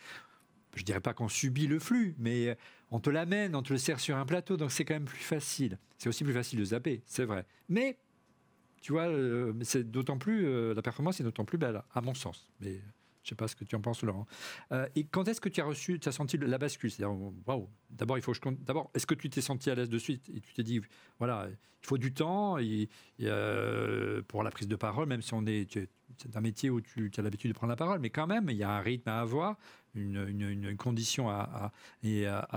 je 0.76 0.84
dirais 0.84 1.00
pas 1.00 1.14
qu'on 1.14 1.30
subit 1.30 1.68
le 1.68 1.80
flux, 1.80 2.16
mais 2.20 2.58
on 2.92 3.00
te 3.00 3.10
l'amène, 3.10 3.56
on 3.56 3.64
te 3.64 3.72
le 3.72 3.80
sert 3.80 4.02
sur 4.02 4.18
un 4.18 4.26
plateau, 4.26 4.58
donc 4.58 4.72
c'est 4.72 4.84
quand 4.84 4.94
même 4.94 5.06
plus 5.06 5.18
facile. 5.18 5.80
C'est 5.98 6.10
aussi 6.10 6.26
plus 6.26 6.34
facile 6.34 6.60
de 6.60 6.66
zapper, 6.66 7.02
c'est 7.06 7.26
vrai. 7.26 7.46
Mais 7.70 7.98
tu 8.82 8.94
vois, 8.94 9.08
euh, 9.08 9.54
c'est 9.62 9.90
d'autant 9.90 10.18
plus, 10.18 10.46
euh, 10.46 10.74
la 10.74 10.82
performance 10.82 11.20
est 11.20 11.24
d'autant 11.24 11.46
plus 11.46 11.58
belle, 11.58 11.82
à 11.94 12.02
mon 12.02 12.14
sens. 12.14 12.50
Mais 12.60 12.80
je 13.24 13.30
sais 13.30 13.36
pas 13.36 13.48
ce 13.48 13.56
que 13.56 13.66
tu 13.66 13.76
en 13.76 13.82
penses, 13.82 14.04
Laurent. 14.04 14.28
Euh, 14.72 14.88
et 14.96 15.06
quand 15.06 15.28
est-ce 15.28 15.42
que 15.42 15.50
tu 15.50 15.62
as 15.62 15.66
reçu, 15.66 16.00
tu 16.00 16.08
as 16.08 16.12
senti 16.12 16.38
la 16.38 16.58
bascule? 16.58 16.92
C'est-à-dire, 16.92 17.18
waouh, 17.46 17.70
d'abord, 17.90 18.18
il 18.18 18.22
faut 18.22 18.34
je. 18.34 18.40
D'abord, 18.62 18.90
est-ce 18.94 19.06
que 19.06 19.16
tu 19.16 19.30
t'es 19.30 19.42
senti 19.42 19.70
à 19.70 19.76
l'aise 19.76 19.90
de 19.90 19.98
suite? 19.98 20.30
Et 20.30 20.40
tu 20.40 20.54
t'es 20.54 20.64
dit, 20.64 20.82
voilà, 21.20 21.48
il 21.50 21.88
faut 21.88 21.98
du 21.98 22.14
temps 22.14 22.58
pour 24.28 24.44
la 24.44 24.52
prise 24.52 24.68
de 24.68 24.76
parole, 24.76 25.08
même 25.08 25.22
si 25.22 25.34
on 25.34 25.46
est, 25.46 25.68
c'est 26.18 26.36
un 26.36 26.42
métier 26.42 26.70
où 26.70 26.80
tu, 26.80 27.12
as 27.18 27.22
l'habitude 27.22 27.52
de 27.52 27.56
prendre 27.56 27.72
la 27.72 27.76
parole, 27.76 28.00
mais 28.00 28.10
quand 28.10 28.28
même, 28.28 28.50
il 28.50 28.58
y 28.58 28.64
a 28.64 28.72
un 28.72 28.80
rythme 28.80 29.10
à 29.10 29.20
avoir, 29.20 29.58
une, 29.96 30.76
condition 30.78 31.30
à, 31.30 31.72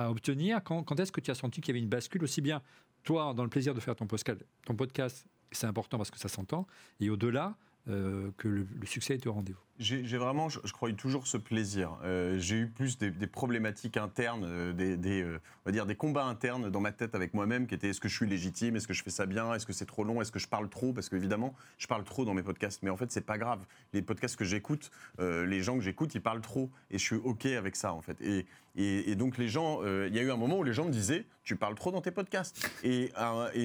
obtenir. 0.08 0.62
Quand, 0.62 1.00
est-ce 1.00 1.12
que 1.12 1.20
tu 1.20 1.30
as 1.30 1.34
senti 1.34 1.60
qu'il 1.60 1.74
y 1.74 1.76
avait 1.76 1.82
une 1.82 1.90
bascule 1.90 2.22
aussi 2.22 2.40
bien 2.40 2.62
toi, 3.02 3.32
dans 3.34 3.44
le 3.44 3.48
plaisir 3.48 3.74
de 3.74 3.80
faire 3.80 3.96
ton 3.96 4.06
podcast 4.06 5.24
c'est 5.52 5.66
important 5.66 5.96
parce 5.96 6.10
que 6.10 6.18
ça 6.18 6.28
s'entend, 6.28 6.66
et 7.00 7.10
au-delà, 7.10 7.54
euh, 7.90 8.30
que 8.36 8.48
le, 8.48 8.66
succès 8.84 9.14
est 9.14 9.26
au 9.26 9.32
rendez-vous. 9.32 9.58
J'ai 9.78 10.18
vraiment, 10.18 10.48
je, 10.48 10.72
crois, 10.72 10.90
eu 10.90 10.94
toujours 10.94 11.26
ce 11.26 11.38
plaisir. 11.38 11.96
Euh, 12.04 12.38
j'ai 12.38 12.56
eu 12.56 12.66
plus 12.66 12.98
des, 12.98 13.10
problématiques 13.26 13.96
internes, 13.96 14.44
euh, 14.44 14.72
des, 14.72 15.24
on 15.24 15.38
va 15.64 15.72
dire 15.72 15.86
des 15.86 15.94
combats 15.94 16.24
internes 16.24 16.70
dans 16.70 16.80
ma 16.80 16.92
tête 16.92 17.14
avec 17.14 17.32
moi-même, 17.32 17.66
qui 17.66 17.74
étaient 17.74 17.88
est-ce 17.88 18.00
que 18.00 18.08
je 18.08 18.14
suis 18.14 18.26
légitime, 18.26 18.76
est-ce 18.76 18.86
que 18.86 18.92
je 18.92 19.02
fais 19.02 19.10
ça 19.10 19.24
bien, 19.26 19.54
est-ce 19.54 19.64
que 19.64 19.72
c'est 19.72 19.86
trop 19.86 20.04
long, 20.04 20.20
est-ce 20.20 20.32
que 20.32 20.38
je 20.38 20.48
parle 20.48 20.68
trop, 20.68 20.92
parce 20.92 21.08
qu'évidemment, 21.08 21.54
je 21.78 21.86
parle 21.86 22.04
trop 22.04 22.24
dans 22.24 22.34
mes 22.34 22.42
podcasts. 22.42 22.82
Mais 22.82 22.90
en 22.90 22.96
fait, 22.96 23.10
c'est 23.10 23.22
pas 23.22 23.38
grave. 23.38 23.60
Les 23.92 24.02
podcasts 24.02 24.36
que 24.36 24.44
j'écoute, 24.44 24.90
les 25.18 25.62
gens 25.62 25.76
que 25.76 25.82
j'écoute, 25.82 26.14
ils 26.14 26.22
parlent 26.22 26.42
trop, 26.42 26.70
et 26.90 26.98
je 26.98 27.04
suis 27.04 27.16
ok 27.16 27.46
avec 27.46 27.76
ça, 27.76 27.94
en 27.94 28.02
fait. 28.02 28.18
Et, 28.20 29.14
donc 29.14 29.38
les 29.38 29.48
gens, 29.48 29.82
il 29.82 30.14
y 30.14 30.18
a 30.18 30.22
eu 30.22 30.30
un 30.30 30.36
moment 30.36 30.58
où 30.58 30.64
les 30.64 30.72
gens 30.72 30.84
me 30.84 30.92
disaient, 30.92 31.26
tu 31.42 31.56
parles 31.56 31.74
trop 31.74 31.90
dans 31.90 32.02
tes 32.02 32.10
podcasts. 32.10 32.70
Et 32.84 33.12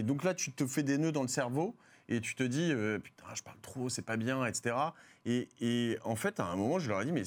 donc 0.03 0.23
là, 0.23 0.33
tu 0.33 0.51
te 0.51 0.65
fais 0.65 0.83
des 0.83 0.97
nœuds 0.97 1.11
dans 1.11 1.23
le 1.23 1.27
cerveau 1.27 1.75
et 2.09 2.21
tu 2.21 2.35
te 2.35 2.43
dis 2.43 2.71
euh, 2.71 2.99
putain 2.99 3.25
je 3.33 3.43
parle 3.43 3.59
trop 3.61 3.89
c'est 3.89 4.01
pas 4.01 4.17
bien 4.17 4.45
etc 4.45 4.75
et, 5.25 5.97
en 6.03 6.15
fait 6.15 6.39
à 6.39 6.45
un 6.45 6.55
moment 6.55 6.79
je 6.79 6.89
leur 6.89 7.01
ai 7.01 7.05
dit 7.05 7.11
mais 7.11 7.23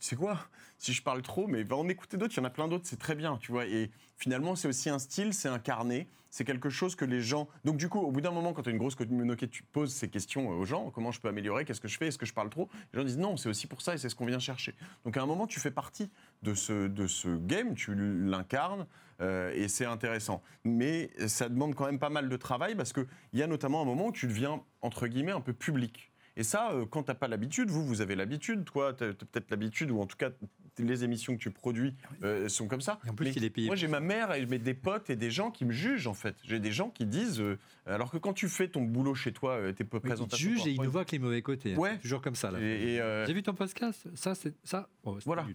c'est 0.00 0.16
quoi? 0.16 0.38
Si 0.78 0.92
je 0.92 1.02
parle 1.02 1.22
trop 1.22 1.46
mais 1.46 1.62
va 1.62 1.76
en 1.76 1.88
écouter 1.88 2.16
d'autres 2.16 2.34
il 2.34 2.38
y 2.38 2.40
en 2.40 2.44
a 2.44 2.50
plein 2.50 2.68
d'autres 2.68 2.86
c'est 2.86 2.98
très 2.98 3.14
bien 3.14 3.36
tu 3.38 3.52
vois 3.52 3.66
et 3.66 3.90
finalement 4.16 4.56
c'est 4.56 4.68
aussi 4.68 4.90
un 4.90 4.98
style 4.98 5.34
c'est 5.34 5.48
un 5.48 5.58
carnet 5.58 6.08
c'est 6.32 6.44
quelque 6.44 6.70
chose 6.70 6.96
que 6.96 7.04
les 7.04 7.20
gens. 7.20 7.46
Donc, 7.64 7.76
du 7.76 7.90
coup, 7.90 8.00
au 8.00 8.10
bout 8.10 8.22
d'un 8.22 8.30
moment, 8.30 8.54
quand 8.54 8.62
tu 8.62 8.70
as 8.70 8.72
une 8.72 8.78
grosse 8.78 8.94
communauté, 8.94 9.48
tu 9.48 9.62
poses 9.62 9.92
ces 9.92 10.08
questions 10.08 10.48
aux 10.48 10.64
gens 10.64 10.90
comment 10.90 11.12
je 11.12 11.20
peux 11.20 11.28
améliorer 11.28 11.66
Qu'est-ce 11.66 11.80
que 11.80 11.88
je 11.88 11.98
fais 11.98 12.08
Est-ce 12.08 12.16
que 12.16 12.24
je 12.24 12.32
parle 12.32 12.48
trop? 12.48 12.70
Les 12.92 12.98
gens 12.98 13.04
disent 13.04 13.18
non, 13.18 13.36
c'est 13.36 13.50
aussi 13.50 13.66
pour 13.66 13.82
ça 13.82 13.94
et 13.94 13.98
c'est 13.98 14.08
ce 14.08 14.14
qu'on 14.14 14.24
vient 14.24 14.38
chercher. 14.38 14.74
Donc, 15.04 15.16
à 15.18 15.22
un 15.22 15.26
moment, 15.26 15.46
tu 15.46 15.60
fais 15.60 15.70
partie 15.70 16.10
de 16.42 16.54
ce, 16.54 16.88
de 16.88 17.06
ce 17.06 17.36
game, 17.36 17.74
tu 17.74 17.94
l'incarnes 17.94 18.86
euh, 19.22 19.52
et 19.54 19.68
c'est 19.68 19.84
intéressant. 19.84 20.42
Mais 20.64 21.10
ça 21.26 21.48
demande 21.48 21.74
quand 21.74 21.86
même 21.86 21.98
pas 21.98 22.10
mal 22.10 22.28
de 22.28 22.36
travail 22.36 22.74
parce 22.74 22.92
qu'il 22.92 23.06
y 23.32 23.42
a 23.42 23.46
notamment 23.46 23.80
un 23.82 23.84
moment 23.84 24.08
où 24.08 24.12
tu 24.12 24.26
deviens, 24.26 24.62
entre 24.82 25.06
guillemets, 25.06 25.32
un 25.32 25.40
peu 25.40 25.52
public. 25.52 26.12
Et 26.36 26.42
ça, 26.42 26.72
euh, 26.72 26.86
quand 26.86 27.04
tu 27.04 27.10
n'as 27.10 27.14
pas 27.14 27.28
l'habitude, 27.28 27.70
vous, 27.70 27.84
vous 27.84 28.00
avez 28.00 28.16
l'habitude, 28.16 28.64
toi, 28.64 28.94
tu 28.94 29.04
as, 29.04 29.12
peut-être 29.12 29.50
l'habitude, 29.50 29.90
ou 29.90 30.00
en 30.00 30.06
tout 30.06 30.16
cas, 30.16 30.30
les 30.78 31.04
émissions 31.04 31.34
que 31.36 31.40
tu 31.40 31.50
produis 31.50 31.94
euh, 32.22 32.48
sont 32.48 32.66
comme 32.66 32.80
ça. 32.80 32.98
en 33.08 33.14
plus, 33.14 33.34
il 33.36 33.44
est 33.44 33.50
payé. 33.50 33.66
Moi, 33.66 33.76
j'ai 33.76 33.88
ma 33.88 34.00
mère 34.00 34.32
et 34.32 34.46
des 34.46 34.74
potes 34.74 35.10
et 35.10 35.16
des 35.16 35.30
gens 35.30 35.50
qui 35.50 35.64
me 35.64 35.72
jugent, 35.72 36.06
en 36.06 36.14
fait. 36.14 36.36
J'ai 36.44 36.60
des 36.60 36.72
gens 36.72 36.90
qui 36.90 37.06
disent. 37.06 37.40
Euh, 37.40 37.58
alors 37.86 38.10
que 38.10 38.16
quand 38.16 38.32
tu 38.32 38.48
fais 38.48 38.68
ton 38.68 38.82
boulot 38.82 39.14
chez 39.14 39.32
toi, 39.32 39.52
euh, 39.52 39.72
tes 39.72 39.84
présentations. 39.84 40.50
Ils 40.50 40.56
jugent 40.56 40.66
et 40.66 40.70
ils 40.70 40.80
ne 40.80 40.86
voient 40.86 41.04
que 41.04 41.12
les 41.12 41.18
mauvais 41.18 41.42
côtés. 41.42 41.74
Hein. 41.74 41.78
Ouais. 41.78 41.98
Toujours 41.98 42.22
comme 42.22 42.34
ça. 42.34 42.50
Là. 42.50 42.58
J'ai 42.60 43.32
vu 43.32 43.42
ton 43.42 43.54
podcast. 43.54 44.06
Ça, 44.14 44.34
c'est 44.34 44.54
ça. 44.64 44.88
Oh, 45.04 45.18
voilà. 45.24 45.46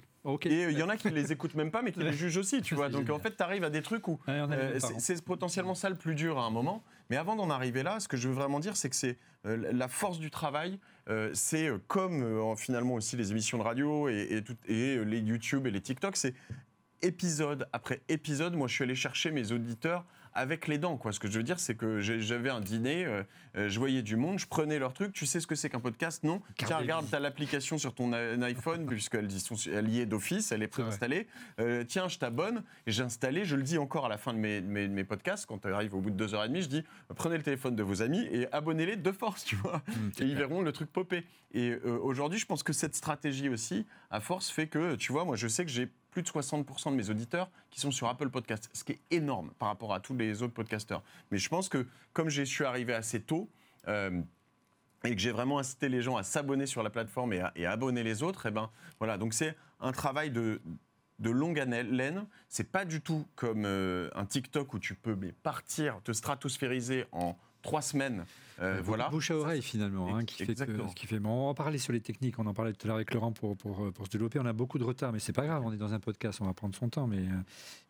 Et 0.44 0.64
il 0.64 0.78
y 0.78 0.84
en 0.84 0.90
a 0.90 0.98
qui 0.98 1.10
les 1.10 1.32
écoutent 1.32 1.56
même 1.56 1.72
pas, 1.72 1.82
mais 1.82 1.92
qui 1.92 2.02
les 2.02 2.14
jugent 2.14 2.38
aussi, 2.38 2.62
tu 2.62 2.76
vois. 2.76 2.90
Donc 2.90 3.10
en 3.10 3.20
fait, 3.20 3.36
tu 3.36 3.44
arrives 3.44 3.64
à 3.64 3.70
des 3.70 3.82
trucs 3.82 4.08
où 4.08 4.20
c'est 5.00 5.24
potentiellement 5.24 5.76
ça 5.76 5.90
le 5.90 5.96
plus 5.96 6.16
dur 6.16 6.38
à 6.38 6.46
un 6.46 6.50
moment. 6.50 6.84
Mais 7.10 7.16
avant 7.16 7.38
d'en 7.38 7.50
arriver 7.50 7.84
là, 7.84 8.02
ce 8.02 8.10
que 8.10 8.18
je 8.18 8.28
veux 8.28 8.34
vraiment 8.34 8.60
dire, 8.60 8.76
c'est 8.76 8.90
que 8.90 8.96
c'est 8.96 9.18
la 9.44 9.88
force 9.88 10.20
du 10.20 10.30
travail. 10.30 10.80
C'est 11.34 11.70
comme 11.88 12.56
finalement 12.58 12.96
aussi 12.96 13.16
les 13.16 13.32
émissions 13.32 13.58
de 13.58 13.64
radio 13.64 14.10
et, 14.10 14.44
et 14.68 15.06
les 15.06 15.20
YouTube 15.20 15.68
et 15.68 15.72
les 15.72 15.82
TikTok, 15.82 16.16
c'est 16.16 16.34
épisode 17.02 17.68
après 17.74 18.02
épisode, 18.10 18.56
moi 18.56 18.68
je 18.68 18.74
suis 18.74 18.84
allé 18.84 18.96
chercher 18.96 19.32
mes 19.32 19.52
auditeurs 19.52 20.06
avec 20.38 20.68
les 20.68 20.78
dents. 20.78 20.98
Quoi. 20.98 21.12
Ce 21.12 21.20
que 21.20 21.28
je 21.28 21.38
veux 21.38 21.44
dire, 21.44 21.60
c'est 21.60 21.76
que 21.76 22.00
j'avais 22.00 22.50
un 22.50 22.62
dîner, 22.62 23.06
euh, 23.06 23.24
euh, 23.58 23.70
je 23.70 23.80
voyais 23.80 24.04
du 24.04 24.16
monde, 24.16 24.38
je 24.38 24.46
prenais 24.46 24.78
leur 24.78 24.94
truc. 24.94 25.12
Tu 25.12 25.26
sais 25.26 25.40
ce 25.40 25.48
que 25.48 25.56
c'est 25.56 25.70
qu'un 25.70 25.80
podcast? 25.80 26.24
Non 26.24 26.42
Tiens, 26.56 26.78
regarde, 26.78 27.10
tu 27.10 27.16
as 27.16 27.20
l'application 27.20 27.78
sur 27.78 27.94
ton 27.94 28.14
iPhone, 28.14 28.86
puisqu'elle 28.88 29.30
y 29.90 30.00
est 30.00 30.06
d'office, 30.06 30.52
elle 30.52 30.62
est 30.62 30.68
préinstallée. 30.68 31.28
Euh, 31.60 31.84
tiens, 31.84 32.08
je 32.08 32.20
t'abonne. 32.20 32.64
Et 32.86 32.92
j'ai 32.92 33.02
installé, 33.02 33.46
je 33.46 33.56
le 33.56 33.64
dis 33.64 33.80
encore 33.80 34.06
à 34.06 34.10
la 34.10 34.18
fin 34.18 34.34
de 34.34 34.38
mes, 34.38 34.62
mes, 34.62 35.04
podcasts, 35.04 35.48
quand 35.48 35.58
tu 35.58 35.68
arrives 35.74 35.96
au 35.96 36.02
bout 36.02 36.12
de 36.12 36.16
deux 36.16 36.36
heures 36.36 36.46
et 36.46 36.48
demie, 36.48 36.62
je 36.62 36.70
dis 36.70 36.84
prenez 37.16 37.38
le 37.38 37.44
téléphone 37.44 37.76
de 37.76 37.84
vos 37.84 38.04
amis 38.04 38.28
et 38.32 38.48
abonnez-les 38.52 38.96
de 38.96 39.12
force, 39.12 39.44
tu 39.44 39.56
vois. 39.56 39.82
Mmh, 39.88 40.10
et 40.20 40.26
ils 40.26 40.36
verront 40.36 40.62
le 40.62 40.72
truc 40.72 40.92
popper. 40.92 41.26
Et 41.54 41.76
aujourd'hui, 41.76 42.38
je 42.38 42.46
pense 42.46 42.62
que 42.62 42.74
cette 42.74 42.96
stratégie 42.96 43.50
aussi, 43.50 43.88
à 44.12 44.20
force, 44.20 44.52
fait 44.52 44.68
que, 44.68 44.96
tu 44.96 45.12
vois, 45.12 45.26
moi, 45.26 45.36
je 45.36 45.48
sais 45.48 45.66
que 45.66 45.72
j'ai 45.72 45.90
plus 46.18 46.24
de 46.24 46.30
60% 46.30 46.92
de 46.92 46.96
mes 46.96 47.12
auditeurs 47.12 47.52
qui 47.70 47.80
sont 47.80 47.92
sur 47.92 48.08
Apple 48.08 48.30
Podcast, 48.30 48.72
ce 48.74 48.84
qui 48.84 48.94
est 48.94 49.02
énorme 49.12 49.52
par 49.60 49.68
rapport 49.68 49.94
à 49.94 50.00
tous 50.00 50.16
les 50.16 50.42
autres 50.42 50.54
podcasteurs. 50.54 51.04
Mais 51.30 51.38
je 51.38 51.48
pense 51.48 51.70
que 51.70 51.86
comme 52.14 52.30
je 52.30 52.42
suis 52.42 52.64
arrivé 52.64 52.94
assez 52.94 53.22
tôt, 53.22 53.50
euh, 53.88 54.22
et 55.04 55.14
que 55.14 55.22
j'ai 55.22 55.32
vraiment 55.32 55.60
incité 55.60 55.90
les 55.90 56.02
gens 56.02 56.18
à 56.18 56.24
s'abonner 56.24 56.66
sur 56.66 56.82
la 56.82 56.90
plateforme 56.90 57.34
et 57.34 57.42
à, 57.42 57.72
abonner 57.72 58.02
les 58.02 58.24
autres, 58.24 58.48
et 58.48 58.50
eh 58.50 58.52
ben 58.52 58.72
voilà. 58.98 59.20
Donc 59.20 59.36
c'est 59.36 59.56
un 59.80 59.92
travail 59.92 60.32
de 60.32 60.60
de 61.20 61.30
longue 61.30 61.60
haleine. 61.60 62.26
C'est 62.50 62.72
pas 62.72 62.84
du 62.84 63.02
tout 63.02 63.28
comme 63.36 63.66
un 63.66 64.26
TikTok 64.26 64.74
où 64.74 64.80
tu 64.80 64.96
peux 64.96 65.16
partir, 65.44 66.02
te 66.04 66.14
stratosphériser 66.14 67.06
en 67.12 67.38
trois 67.62 67.82
semaines. 67.82 68.26
Euh, 68.60 68.82
voilà. 68.84 69.10
Bouche 69.10 69.30
à 69.30 69.36
oreille 69.36 69.62
finalement, 69.62 70.16
hein, 70.16 70.26
qui, 70.26 70.44
fait 70.44 70.56
qui 70.96 71.06
fait. 71.06 71.20
Bon, 71.20 71.30
on 71.30 71.48
va 71.48 71.54
parler 71.54 71.78
sur 71.78 71.94
les 71.94 72.02
techniques. 72.02 72.40
On 72.40 72.48
en 72.48 72.54
parlait 72.54 72.74
tout 72.74 72.86
à 72.86 72.88
l'heure 72.88 72.96
avec 72.96 73.14
Laurent 73.14 73.32
pour, 73.32 73.56
pour, 73.56 73.92
pour, 73.94 74.06
se 74.06 74.12
développer. 74.12 74.40
On 74.40 74.46
a 74.46 74.54
beaucoup 74.54 74.80
de 74.80 74.84
retard, 74.84 75.14
mais 75.14 75.20
c'est 75.20 75.34
pas 75.34 75.46
grave. 75.46 75.64
On 75.64 75.72
est 75.72 75.78
dans 75.78 75.94
un 75.94 76.00
podcast, 76.00 76.40
on 76.42 76.46
va 76.46 76.54
prendre 76.54 76.76
son 76.76 76.90
temps. 76.90 77.06
Mais 77.06 77.20
euh, 77.20 77.44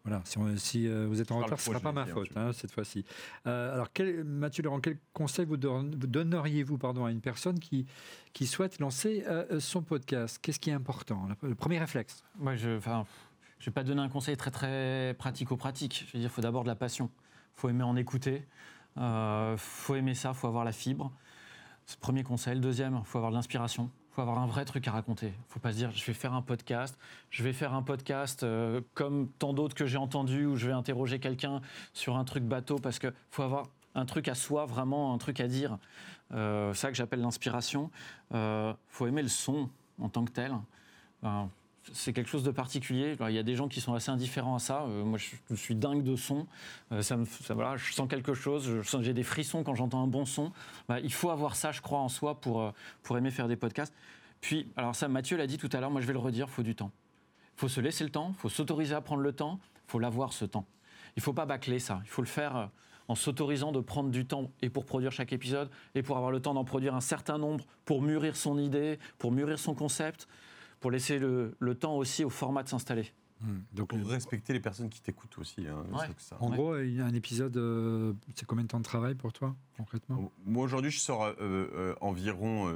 voilà, 0.03 0.21
si, 0.25 0.39
si 0.57 0.87
euh, 0.87 1.07
vous 1.07 1.21
êtes 1.21 1.31
en 1.31 1.39
retard, 1.39 1.59
ce 1.59 1.67
sera 1.67 1.79
pas 1.79 1.93
ma 1.93 2.05
faute 2.05 2.31
hein, 2.35 2.51
cette 2.51 2.71
fois-ci. 2.71 3.05
alors, 3.45 3.87
quel, 3.93 4.25
Mathieu 4.25 4.63
Laurent, 4.63 4.81
quel 4.81 4.97
conseil 5.13 5.45
vous, 5.45 5.57
donneriez-vous 5.57 6.77
pardon 6.77 7.05
à 7.05 7.11
une 7.11 7.21
personne 7.21 7.59
qui 7.59 7.85
qui 8.33 8.45
souhaite 8.45 8.79
lancer 8.79 9.23
son 9.59 9.81
podcast? 9.81 10.37
Qu'est-ce 10.41 10.59
qui 10.59 10.69
est 10.69 10.73
important? 10.73 11.27
Le 11.41 11.55
premier 11.55 11.79
réflexe. 11.79 12.23
Moi, 12.37 12.55
je, 12.55 12.77
enfin, 12.77 13.05
je 13.59 13.65
vais 13.67 13.73
pas 13.73 13.83
donner 13.83 14.01
un 14.01 14.09
conseil 14.09 14.35
très 14.37 14.51
très 14.51 15.15
pratico-pratique. 15.17 16.05
Je 16.07 16.13
veux 16.13 16.19
dire, 16.19 16.29
il 16.29 16.33
faut 16.33 16.41
d'abord 16.41 16.63
de 16.63 16.67
la 16.67 16.75
passion. 16.75 17.09
Il 17.55 17.61
faut 17.61 17.69
aimer 17.69 17.83
en 17.83 17.95
écouter. 17.95 18.45
Euh, 18.97 19.55
faut 19.57 19.95
aimer 19.95 20.15
ça, 20.15 20.33
faut 20.33 20.47
avoir 20.47 20.65
la 20.65 20.71
fibre. 20.71 21.11
C'est 21.85 21.97
le 21.97 22.01
premier 22.01 22.23
conseil. 22.23 22.59
Deuxième, 22.59 23.01
faut 23.03 23.17
avoir 23.17 23.31
de 23.31 23.37
l'inspiration. 23.37 23.89
faut 24.11 24.21
avoir 24.21 24.39
un 24.39 24.47
vrai 24.47 24.65
truc 24.65 24.87
à 24.87 24.91
raconter. 24.91 25.33
faut 25.47 25.59
pas 25.59 25.71
se 25.71 25.77
dire, 25.77 25.91
je 25.91 26.03
vais 26.05 26.13
faire 26.13 26.33
un 26.33 26.41
podcast, 26.41 26.97
je 27.29 27.43
vais 27.43 27.53
faire 27.53 27.73
un 27.73 27.83
podcast 27.83 28.43
euh, 28.43 28.81
comme 28.93 29.29
tant 29.39 29.53
d'autres 29.53 29.75
que 29.75 29.85
j'ai 29.85 29.97
entendus, 29.97 30.45
où 30.45 30.55
je 30.55 30.67
vais 30.67 30.73
interroger 30.73 31.19
quelqu'un 31.19 31.61
sur 31.93 32.17
un 32.17 32.25
truc 32.25 32.43
bateau, 32.43 32.77
parce 32.77 32.99
que 32.99 33.13
faut 33.29 33.43
avoir 33.43 33.67
un 33.95 34.05
truc 34.05 34.27
à 34.27 34.35
soi, 34.35 34.65
vraiment 34.65 35.13
un 35.13 35.17
truc 35.17 35.39
à 35.39 35.47
dire. 35.47 35.77
Euh, 36.33 36.73
ça 36.73 36.89
que 36.89 36.95
j'appelle 36.95 37.21
l'inspiration. 37.21 37.89
Euh, 38.33 38.73
faut 38.87 39.07
aimer 39.07 39.21
le 39.21 39.29
son 39.29 39.69
en 39.99 40.09
tant 40.09 40.25
que 40.25 40.31
tel 40.31 40.53
c'est 41.93 42.13
quelque 42.13 42.29
chose 42.29 42.43
de 42.43 42.51
particulier. 42.51 43.15
il 43.19 43.35
y 43.35 43.37
a 43.37 43.43
des 43.43 43.55
gens 43.55 43.67
qui 43.67 43.81
sont 43.81 43.93
assez 43.93 44.09
indifférents 44.09 44.55
à 44.55 44.59
ça. 44.59 44.83
Euh, 44.83 45.03
moi, 45.03 45.19
je, 45.19 45.55
suis 45.55 45.75
dingue 45.75 46.03
de 46.03 46.15
son. 46.15 46.47
Euh, 46.91 47.01
ça 47.01 47.17
me, 47.17 47.25
voilà, 47.49 47.77
je 47.77 47.93
sens 47.93 48.07
quelque 48.07 48.33
chose. 48.33 48.81
j'ai 49.01 49.13
des 49.13 49.23
frissons 49.23 49.63
quand 49.63 49.75
j'entends 49.75 50.03
un 50.03 50.07
bon 50.07 50.25
son. 50.25 50.51
Bah, 50.87 50.99
il 50.99 51.13
faut 51.13 51.29
avoir 51.29 51.55
ça, 51.55 51.71
je 51.71 51.81
crois, 51.81 51.99
en 51.99 52.09
soi 52.09 52.39
pour, 52.39 52.61
euh, 52.61 52.71
pour 53.03 53.17
aimer 53.17 53.31
faire 53.31 53.47
des 53.47 53.55
podcasts. 53.55 53.93
Puis, 54.41 54.67
alors 54.75 54.95
ça, 54.95 55.07
Mathieu 55.07 55.37
l'a 55.37 55.47
dit 55.47 55.57
tout 55.57 55.69
à 55.73 55.79
l'heure. 55.79 55.91
Moi, 55.91 56.01
je 56.01 56.07
vais 56.07 56.13
le 56.13 56.19
redire. 56.19 56.47
Il 56.49 56.53
faut 56.53 56.63
du 56.63 56.75
temps. 56.75 56.91
Il 57.55 57.59
faut 57.59 57.69
se 57.69 57.81
laisser 57.81 58.03
le 58.03 58.09
temps. 58.09 58.31
Il 58.35 58.39
faut 58.39 58.49
s'autoriser 58.49 58.95
à 58.95 59.01
prendre 59.01 59.21
le 59.21 59.33
temps. 59.33 59.59
Il 59.87 59.91
faut 59.91 59.99
l'avoir 59.99 60.33
ce 60.33 60.45
temps. 60.45 60.65
Il 61.15 61.19
ne 61.19 61.23
faut 61.23 61.33
pas 61.33 61.45
bâcler 61.45 61.79
ça. 61.79 62.01
Il 62.03 62.09
faut 62.09 62.21
le 62.21 62.27
faire 62.27 62.69
en 63.07 63.15
s'autorisant 63.15 63.71
de 63.71 63.79
prendre 63.79 64.09
du 64.09 64.25
temps 64.25 64.51
et 64.61 64.69
pour 64.69 64.85
produire 64.85 65.11
chaque 65.11 65.33
épisode 65.33 65.69
et 65.95 66.03
pour 66.03 66.17
avoir 66.17 66.31
le 66.31 66.41
temps 66.41 66.53
d'en 66.53 66.65
produire 66.65 66.93
un 66.93 67.01
certain 67.01 67.37
nombre 67.37 67.65
pour 67.85 68.01
mûrir 68.01 68.35
son 68.35 68.59
idée, 68.59 68.99
pour 69.17 69.31
mûrir 69.31 69.57
son 69.59 69.73
concept 69.73 70.27
pour 70.79 70.91
laisser 70.91 71.19
le, 71.19 71.75
temps 71.79 71.95
aussi 71.95 72.23
au 72.23 72.29
format 72.29 72.63
de 72.63 72.69
s'installer. 72.69 73.11
Hmm. 73.41 73.59
Donc 73.71 73.89
pour 73.89 74.07
respecter 74.07 74.51
les 74.53 74.59
personnes 74.59 74.89
qui 74.89 74.99
t'écoutent 74.99 75.37
aussi. 75.37 75.67
Hein, 75.67 75.85
en 76.39 76.49
gros, 76.49 76.79
il 76.79 76.95
y 76.95 77.01
a 77.01 77.05
un 77.05 77.13
épisode, 77.13 77.55
euh, 77.57 78.13
c'est 78.33 78.47
combien 78.47 78.63
de 78.63 78.69
temps 78.69 78.79
de 78.79 78.83
travail 78.83 79.13
pour 79.13 79.31
toi 79.31 79.55
concrètement? 79.77 80.31
Moi 80.43 80.63
aujourd'hui, 80.63 80.89
je 80.89 80.99
sors 80.99 81.23
euh, 81.23 81.33
euh, 81.39 81.95
environ 82.01 82.73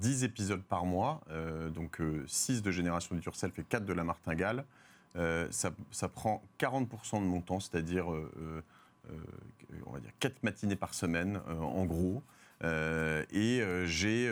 10 0.00 0.24
épisodes 0.24 0.62
par 0.62 0.84
mois, 0.84 1.20
donc 1.72 2.00
6 2.26 2.62
de 2.62 2.70
Génération 2.72 3.14
du 3.14 3.22
Yourself 3.22 3.56
et 3.58 3.64
4 3.64 3.84
de 3.84 3.92
la 3.92 4.02
Martingale. 4.02 4.64
Ça, 5.14 5.70
ça, 5.90 6.08
prend 6.08 6.42
40% 6.58 7.20
de 7.20 7.26
mon 7.26 7.40
temps, 7.40 7.60
c'est-à-dire 7.60 8.08
on 8.08 9.92
va 9.92 10.00
dire 10.00 10.12
4 10.18 10.42
matinées 10.42 10.76
par 10.76 10.94
semaine 10.94 11.40
en 11.46 11.84
gros. 11.84 12.22
et 12.62 13.62
j'ai 13.84 14.28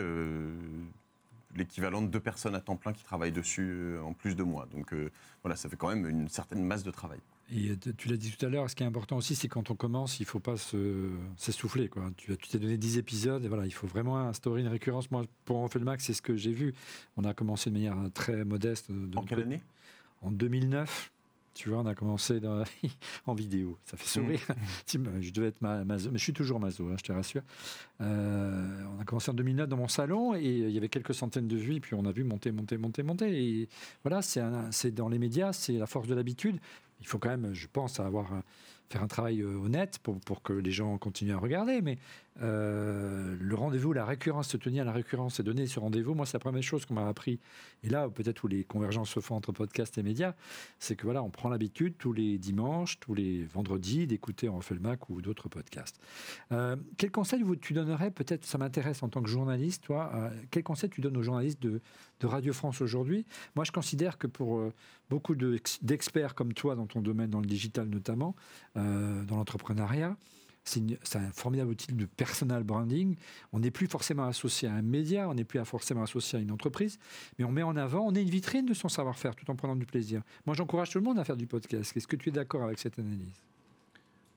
l'équivalent 1.55 2.01
de 2.01 2.07
deux 2.07 2.19
personnes 2.19 2.55
à 2.55 2.61
temps 2.61 2.75
plein 2.75 2.93
qui 2.93 3.03
travaillent 3.03 3.31
dessus 3.31 3.69
euh, 3.71 4.01
en 4.01 4.13
plus 4.13 4.35
de 4.35 4.43
moi. 4.43 4.67
Donc 4.71 4.93
euh, 4.93 5.11
voilà, 5.43 5.55
ça 5.55 5.69
fait 5.69 5.75
quand 5.75 5.89
même 5.89 6.07
une 6.07 6.27
certaine 6.27 6.63
masse 6.63 6.83
de 6.83 6.91
travail. 6.91 7.19
Et 7.53 7.75
tu 7.97 8.07
l'as 8.07 8.15
dit 8.15 8.31
tout 8.31 8.45
à 8.45 8.49
l'heure, 8.49 8.69
ce 8.69 8.75
qui 8.75 8.83
est 8.83 8.85
important 8.85 9.17
aussi, 9.17 9.35
c'est 9.35 9.49
quand 9.49 9.71
on 9.71 9.75
commence, 9.75 10.19
il 10.19 10.23
ne 10.23 10.27
faut 10.27 10.39
pas 10.39 10.55
s'essouffler. 11.35 11.89
Tu 12.15 12.37
t'es 12.37 12.59
donné 12.59 12.77
10 12.77 12.97
épisodes, 12.97 13.43
et 13.43 13.49
voilà, 13.49 13.65
il 13.65 13.73
faut 13.73 13.87
vraiment 13.87 14.17
instaurer 14.19 14.61
une 14.61 14.69
récurrence. 14.69 15.11
Moi, 15.11 15.23
pour 15.43 15.57
En 15.57 15.67
fait 15.67 15.79
le 15.79 15.83
max, 15.85 16.05
c'est 16.05 16.13
ce 16.13 16.21
que 16.21 16.37
j'ai 16.37 16.53
vu. 16.53 16.73
On 17.17 17.25
a 17.25 17.33
commencé 17.33 17.69
de 17.69 17.75
manière 17.75 17.97
très 18.13 18.45
modeste. 18.45 18.89
en 19.15 19.23
quelle 19.23 19.41
année? 19.41 19.61
En 20.21 20.31
2009. 20.31 21.11
Tu 21.53 21.69
vois, 21.69 21.79
on 21.79 21.85
a 21.85 21.95
commencé 21.95 22.39
en 23.25 23.33
vidéo. 23.33 23.77
Ça 23.85 23.97
fait 23.97 24.07
sourire. 24.07 24.39
Mm. 24.93 25.21
je 25.21 25.31
devais 25.31 25.47
être 25.47 25.61
ma, 25.61 25.83
mazo, 25.83 26.09
mais 26.11 26.17
je 26.17 26.23
suis 26.23 26.33
toujours 26.33 26.59
mazo, 26.59 26.87
hein, 26.87 26.95
je 26.97 27.03
te 27.03 27.11
rassure. 27.11 27.43
Euh, 28.01 28.83
on 28.97 29.01
a 29.01 29.03
commencé 29.03 29.31
en 29.31 29.33
2009 29.33 29.67
dans 29.67 29.77
mon 29.77 29.87
salon 29.87 30.35
et 30.35 30.43
il 30.43 30.71
y 30.71 30.77
avait 30.77 30.89
quelques 30.89 31.13
centaines 31.13 31.47
de 31.47 31.57
vues. 31.57 31.75
Et 31.75 31.79
puis 31.79 31.93
on 31.95 32.05
a 32.05 32.11
vu 32.11 32.23
monter, 32.23 32.51
monter, 32.51 32.77
monter, 32.77 33.03
monter. 33.03 33.43
Et 33.43 33.69
voilà, 34.03 34.21
c'est 34.21 34.91
dans 34.91 35.09
les 35.09 35.19
médias, 35.19 35.53
c'est 35.53 35.73
la 35.73 35.87
force 35.87 36.07
de 36.07 36.15
l'habitude. 36.15 36.59
Il 37.01 37.07
faut 37.07 37.17
quand 37.17 37.29
même, 37.29 37.53
je 37.53 37.67
pense, 37.71 37.99
avoir 37.99 38.31
faire 38.91 39.03
un 39.03 39.07
travail 39.07 39.41
euh, 39.41 39.55
honnête 39.57 39.99
pour, 40.03 40.19
pour, 40.19 40.41
que 40.41 40.53
les 40.53 40.71
gens 40.71 40.97
continuent 40.97 41.33
à 41.33 41.37
regarder. 41.37 41.81
Mais 41.81 41.97
euh, 42.41 43.35
le 43.39 43.55
rendez-vous, 43.55 43.93
la 43.93 44.05
récurrence, 44.05 44.49
se 44.49 44.57
tenir 44.57 44.83
à 44.83 44.85
la 44.85 44.91
récurrence 44.91 45.39
et 45.39 45.43
donner 45.43 45.67
ce 45.67 45.79
rendez-vous, 45.79 46.13
moi, 46.13 46.25
c'est 46.25 46.33
la 46.33 46.39
première 46.39 46.63
chose 46.63 46.85
qu'on 46.85 46.93
m'a 46.93 47.07
appris. 47.07 47.39
Et 47.83 47.89
là, 47.89 48.09
peut-être 48.09 48.43
où 48.43 48.47
les 48.47 48.63
convergences 48.63 49.09
se 49.09 49.19
font 49.19 49.35
entre 49.35 49.51
podcast 49.51 49.97
et 49.97 50.03
médias, 50.03 50.33
c'est 50.79 50.95
que 50.95 51.03
voilà, 51.03 51.23
on 51.23 51.29
prend 51.29 51.49
l'habitude 51.49 51.95
tous 51.97 52.13
les 52.13 52.37
dimanches, 52.37 52.99
tous 52.99 53.13
les 53.13 53.43
vendredis, 53.43 54.07
d'écouter 54.07 54.49
En 54.49 54.61
fait 54.61 54.75
le 54.75 54.81
Mac 54.81 55.09
ou 55.09 55.21
d'autres 55.21 55.49
podcasts. 55.49 55.99
Euh, 56.51 56.75
quel 56.97 57.11
conseil 57.11 57.41
vous, 57.41 57.55
tu 57.55 57.73
donnerais, 57.73 58.11
peut-être, 58.11 58.45
ça 58.45 58.57
m'intéresse 58.57 59.03
en 59.03 59.09
tant 59.09 59.21
que 59.21 59.29
journaliste, 59.29 59.83
toi, 59.83 60.31
quel 60.51 60.63
conseil 60.63 60.89
tu 60.89 61.01
donnes 61.01 61.17
aux 61.17 61.23
journalistes 61.23 61.61
de, 61.61 61.81
Radio 62.23 62.53
France 62.53 62.81
aujourd'hui? 62.81 63.25
Moi, 63.55 63.65
je 63.65 63.71
considère 63.71 64.19
que 64.19 64.27
pour 64.27 64.71
beaucoup 65.11 65.35
d'experts 65.35 66.35
comme 66.35 66.53
toi 66.53 66.75
dans 66.75 66.87
ton 66.87 67.01
domaine, 67.01 67.29
dans 67.29 67.41
le 67.41 67.45
digital 67.45 67.87
notamment, 67.89 68.35
euh, 68.77 69.23
dans 69.25 69.35
l'entrepreneuriat. 69.35 70.15
C'est 70.63 71.15
un 71.15 71.31
formidable 71.31 71.71
outil 71.71 71.91
de 71.91 72.05
personal 72.05 72.63
branding. 72.63 73.15
On 73.51 73.59
n'est 73.59 73.71
plus 73.71 73.87
forcément 73.87 74.25
associé 74.25 74.67
à 74.67 74.73
un 74.73 74.81
média, 74.81 75.27
on 75.27 75.33
n'est 75.33 75.43
plus 75.43 75.63
forcément 75.65 76.03
associé 76.03 76.37
à 76.37 76.41
une 76.41 76.51
entreprise, 76.51 76.99
mais 77.39 77.45
on 77.45 77.51
met 77.51 77.63
en 77.63 77.75
avant, 77.75 78.05
on 78.05 78.13
est 78.13 78.21
une 78.21 78.29
vitrine 78.29 78.65
de 78.65 78.73
son 78.73 78.87
savoir-faire 78.87 79.35
tout 79.35 79.49
en 79.49 79.55
prenant 79.55 79.75
du 79.75 79.85
plaisir. 79.85 80.21
Moi, 80.45 80.55
j'encourage 80.55 80.91
tout 80.91 80.99
le 80.99 81.03
monde 81.03 81.17
à 81.19 81.23
faire 81.23 81.37
du 81.37 81.47
podcast. 81.47 81.95
Est-ce 81.97 82.07
que 82.07 82.15
tu 82.15 82.29
es 82.29 82.31
d'accord 82.31 82.63
avec 82.63 82.77
cette 82.77 82.99
analyse? 82.99 83.43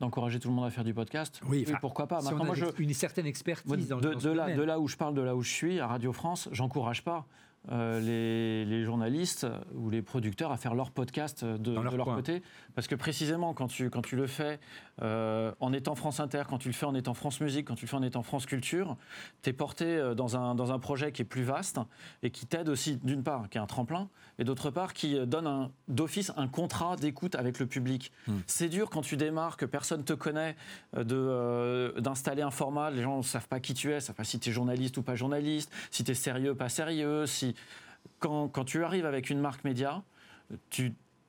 D'encourager 0.01 0.41
tout 0.41 0.49
le 0.49 0.55
monde 0.55 0.65
à 0.65 0.71
faire 0.71 0.83
du 0.83 0.95
podcast? 0.95 1.41
Oui, 1.49 1.67
pourquoi 1.81 2.07
pas. 2.07 2.21
Maintenant, 2.21 2.45
moi, 2.45 2.55
je, 2.55 2.67
une 2.79 2.95
certaine 2.95 3.27
expertise 3.27 3.89
dans, 3.89 4.01
de, 4.01 4.31
là, 4.31 4.57
de 4.57 4.63
là 4.63 4.81
où 4.81 4.89
je 4.89 4.97
parle, 4.97 5.15
de 5.15 5.23
là 5.23 5.37
où 5.37 5.43
je 5.43 5.51
suis, 5.51 5.79
à 5.79 5.87
Radio 5.87 6.13
France, 6.13 6.49
j'encourage 6.53 7.05
pas. 7.05 7.27
Euh, 7.73 8.65
les, 8.67 8.85
journalistes 8.85 9.47
ou 9.75 9.89
les 9.89 10.03
producteurs 10.03 10.53
à 10.53 10.59
faire 10.59 10.75
leur 10.75 10.91
podcast 10.91 11.45
de, 11.45 11.73
leur, 11.73 12.05
côté. 12.05 12.43
Parce 12.75 12.87
que 12.87 12.95
précisément, 12.95 13.55
quand 13.55 13.69
tu, 13.69 13.89
quand 13.89 14.03
tu 14.03 14.17
le 14.17 14.27
fais 14.27 14.61
euh, 15.01 15.53
en 15.61 15.73
étant 15.73 15.95
France 15.95 16.21
Inter, 16.21 16.43
quand 16.49 16.59
tu 16.59 16.69
le 16.69 16.75
fais 16.75 16.85
en 16.85 16.95
étant 16.95 17.15
France 17.15 17.41
Musique, 17.41 17.67
quand 17.67 17.75
tu 17.75 17.87
le 17.87 17.89
fais 17.89 17.97
en 17.97 18.03
étant 18.03 18.23
France 18.23 18.45
Culture, 18.45 18.97
tu 19.43 19.51
es 19.51 19.53
porté 19.55 19.87
euh, 19.87 20.15
dans 20.15 20.37
un, 20.37 20.55
dans 20.55 20.73
un 20.73 20.79
projet 20.79 21.13
qui 21.13 21.23
est 21.23 21.25
plus 21.25 21.43
vaste 21.43 21.81
et 22.23 22.31
qui 22.31 22.45
t'aide 22.45 22.69
aussi, 22.69 22.97
d'une 23.03 23.23
part, 23.23 23.49
qui 23.49 23.57
est 23.57 23.61
un 23.63 23.67
tremplin, 23.67 24.11
et 24.39 24.45
d'autre 24.45 24.71
part, 24.71 24.93
qui 24.93 25.19
donne 25.27 25.71
d'office 25.89 26.33
un 26.37 26.49
contrat 26.49 26.97
d'écoute 26.97 27.35
avec 27.35 27.59
le 27.59 27.67
public. 27.67 28.13
Hmm. 28.27 28.41
C'est 28.47 28.69
dur 28.69 28.91
quand 28.91 29.03
tu 29.03 29.17
démarres, 29.17 29.57
que 29.57 29.65
personne 29.65 30.05
te 30.05 30.13
connaît, 30.13 30.57
d'installer 30.93 32.43
un 32.43 32.51
format, 32.51 32.91
les 32.91 33.03
gens 33.03 33.19
ne 33.19 33.23
savent 33.23 33.49
pas 33.49 33.61
qui 33.61 33.73
tu 33.73 33.91
es, 33.91 33.97
ne 33.97 34.01
savent 34.01 34.17
pas 34.17 34.25
si 34.25 34.39
tu 34.39 34.51
es 34.51 34.53
journaliste 34.53 34.99
ou 34.99 35.03
pas 35.03 35.15
journaliste, 35.15 35.73
si 35.91 36.05
tu 36.05 36.11
es 36.11 36.15
sérieux, 36.15 36.55
pas 36.55 36.69
sérieux, 36.69 37.27
si 37.27 37.54
quand, 38.19 38.65
tu 38.65 38.85
arrives 38.85 39.07
avec 39.07 39.31
une 39.31 39.41
marque 39.41 39.65
média, 39.65 40.03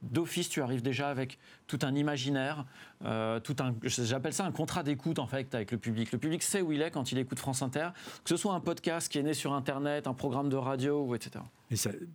d'office, 0.01 0.49
tu 0.49 0.61
arrives 0.61 0.81
déjà 0.81 1.09
avec 1.09 1.39
tout 1.67 1.79
un 1.81 1.95
imaginaire, 1.95 2.65
euh, 3.03 3.39
tout 3.39 3.55
un, 3.59 3.75
j'appelle 3.83 4.33
ça 4.33 4.45
un 4.45 4.51
contrat 4.51 4.83
d'écoute 4.83 5.19
en 5.19 5.27
fait 5.27 5.53
avec 5.55 5.71
le 5.71 5.77
public. 5.77 6.11
Le 6.11 6.17
public 6.17 6.43
sait 6.43 6.61
où 6.61 6.71
il 6.71 6.81
est 6.81 6.91
quand 6.91 7.11
il 7.11 7.17
écoute 7.17 7.39
France 7.39 7.61
Inter, 7.61 7.89
que 8.23 8.29
ce 8.29 8.37
soit 8.37 8.53
un 8.53 8.59
podcast 8.59 9.11
qui 9.11 9.17
est 9.17 9.23
né 9.23 9.33
sur 9.33 9.53
Internet, 9.53 10.07
un 10.07 10.13
programme 10.13 10.49
de 10.49 10.55
radio, 10.55 11.15
etc. 11.15 11.43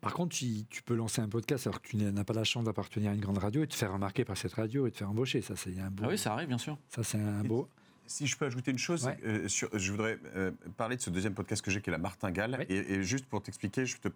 par 0.00 0.14
contre, 0.14 0.36
tu, 0.36 0.82
peux 0.84 0.94
lancer 0.94 1.20
un 1.20 1.28
podcast 1.28 1.66
alors 1.66 1.82
que 1.82 1.88
tu 1.88 1.96
n'as 1.96 2.24
pas 2.24 2.34
la 2.34 2.44
chance 2.44 2.64
d'appartenir 2.64 3.10
à 3.10 3.14
une 3.14 3.20
grande 3.20 3.38
radio 3.38 3.62
et 3.62 3.66
te 3.66 3.74
faire 3.74 3.92
remarquer 3.92 4.24
par 4.24 4.36
cette 4.36 4.54
radio 4.54 4.86
et 4.86 4.90
te 4.90 4.98
faire 4.98 5.10
embaucher. 5.10 5.40
Ça, 5.40 5.56
c'est 5.56 5.78
un 5.80 5.90
beau. 5.90 6.04
Ah 6.06 6.08
oui, 6.10 6.18
ça 6.18 6.32
arrive, 6.32 6.48
bien 6.48 6.58
sûr. 6.58 6.78
Ça, 6.88 7.02
c'est 7.02 7.18
un 7.18 7.42
beau. 7.42 7.68
Si 8.10 8.26
je 8.26 8.36
peux 8.36 8.44
ajouter 8.44 8.72
une 8.72 8.78
chose, 8.78 9.08
euh, 9.24 9.46
je 9.46 9.90
voudrais 9.92 10.18
euh, 10.34 10.50
parler 10.76 10.96
de 10.96 11.00
ce 11.00 11.10
deuxième 11.10 11.32
podcast 11.32 11.62
que 11.62 11.70
j'ai, 11.70 11.80
qui 11.80 11.90
est 11.90 11.92
la 11.92 11.98
Martingale. 11.98 12.66
Et, 12.68 13.04
juste 13.04 13.24
pour 13.24 13.40
t'expliquer, 13.40 13.86
je 13.86 13.98
te 13.98 14.08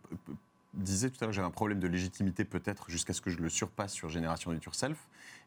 disais 0.72 1.10
tout 1.10 1.18
à 1.20 1.20
l'heure 1.20 1.30
que 1.30 1.36
j'avais 1.36 1.46
un 1.46 1.52
problème 1.52 1.78
de 1.78 1.86
légitimité 1.86 2.44
peut-être 2.44 2.90
jusqu'à 2.90 3.12
ce 3.12 3.20
que 3.20 3.30
je 3.30 3.38
le 3.38 3.48
surpasse 3.48 3.92
sur 3.92 4.08
Génération 4.08 4.52
Do 4.52 4.58
Yourself. 4.58 4.98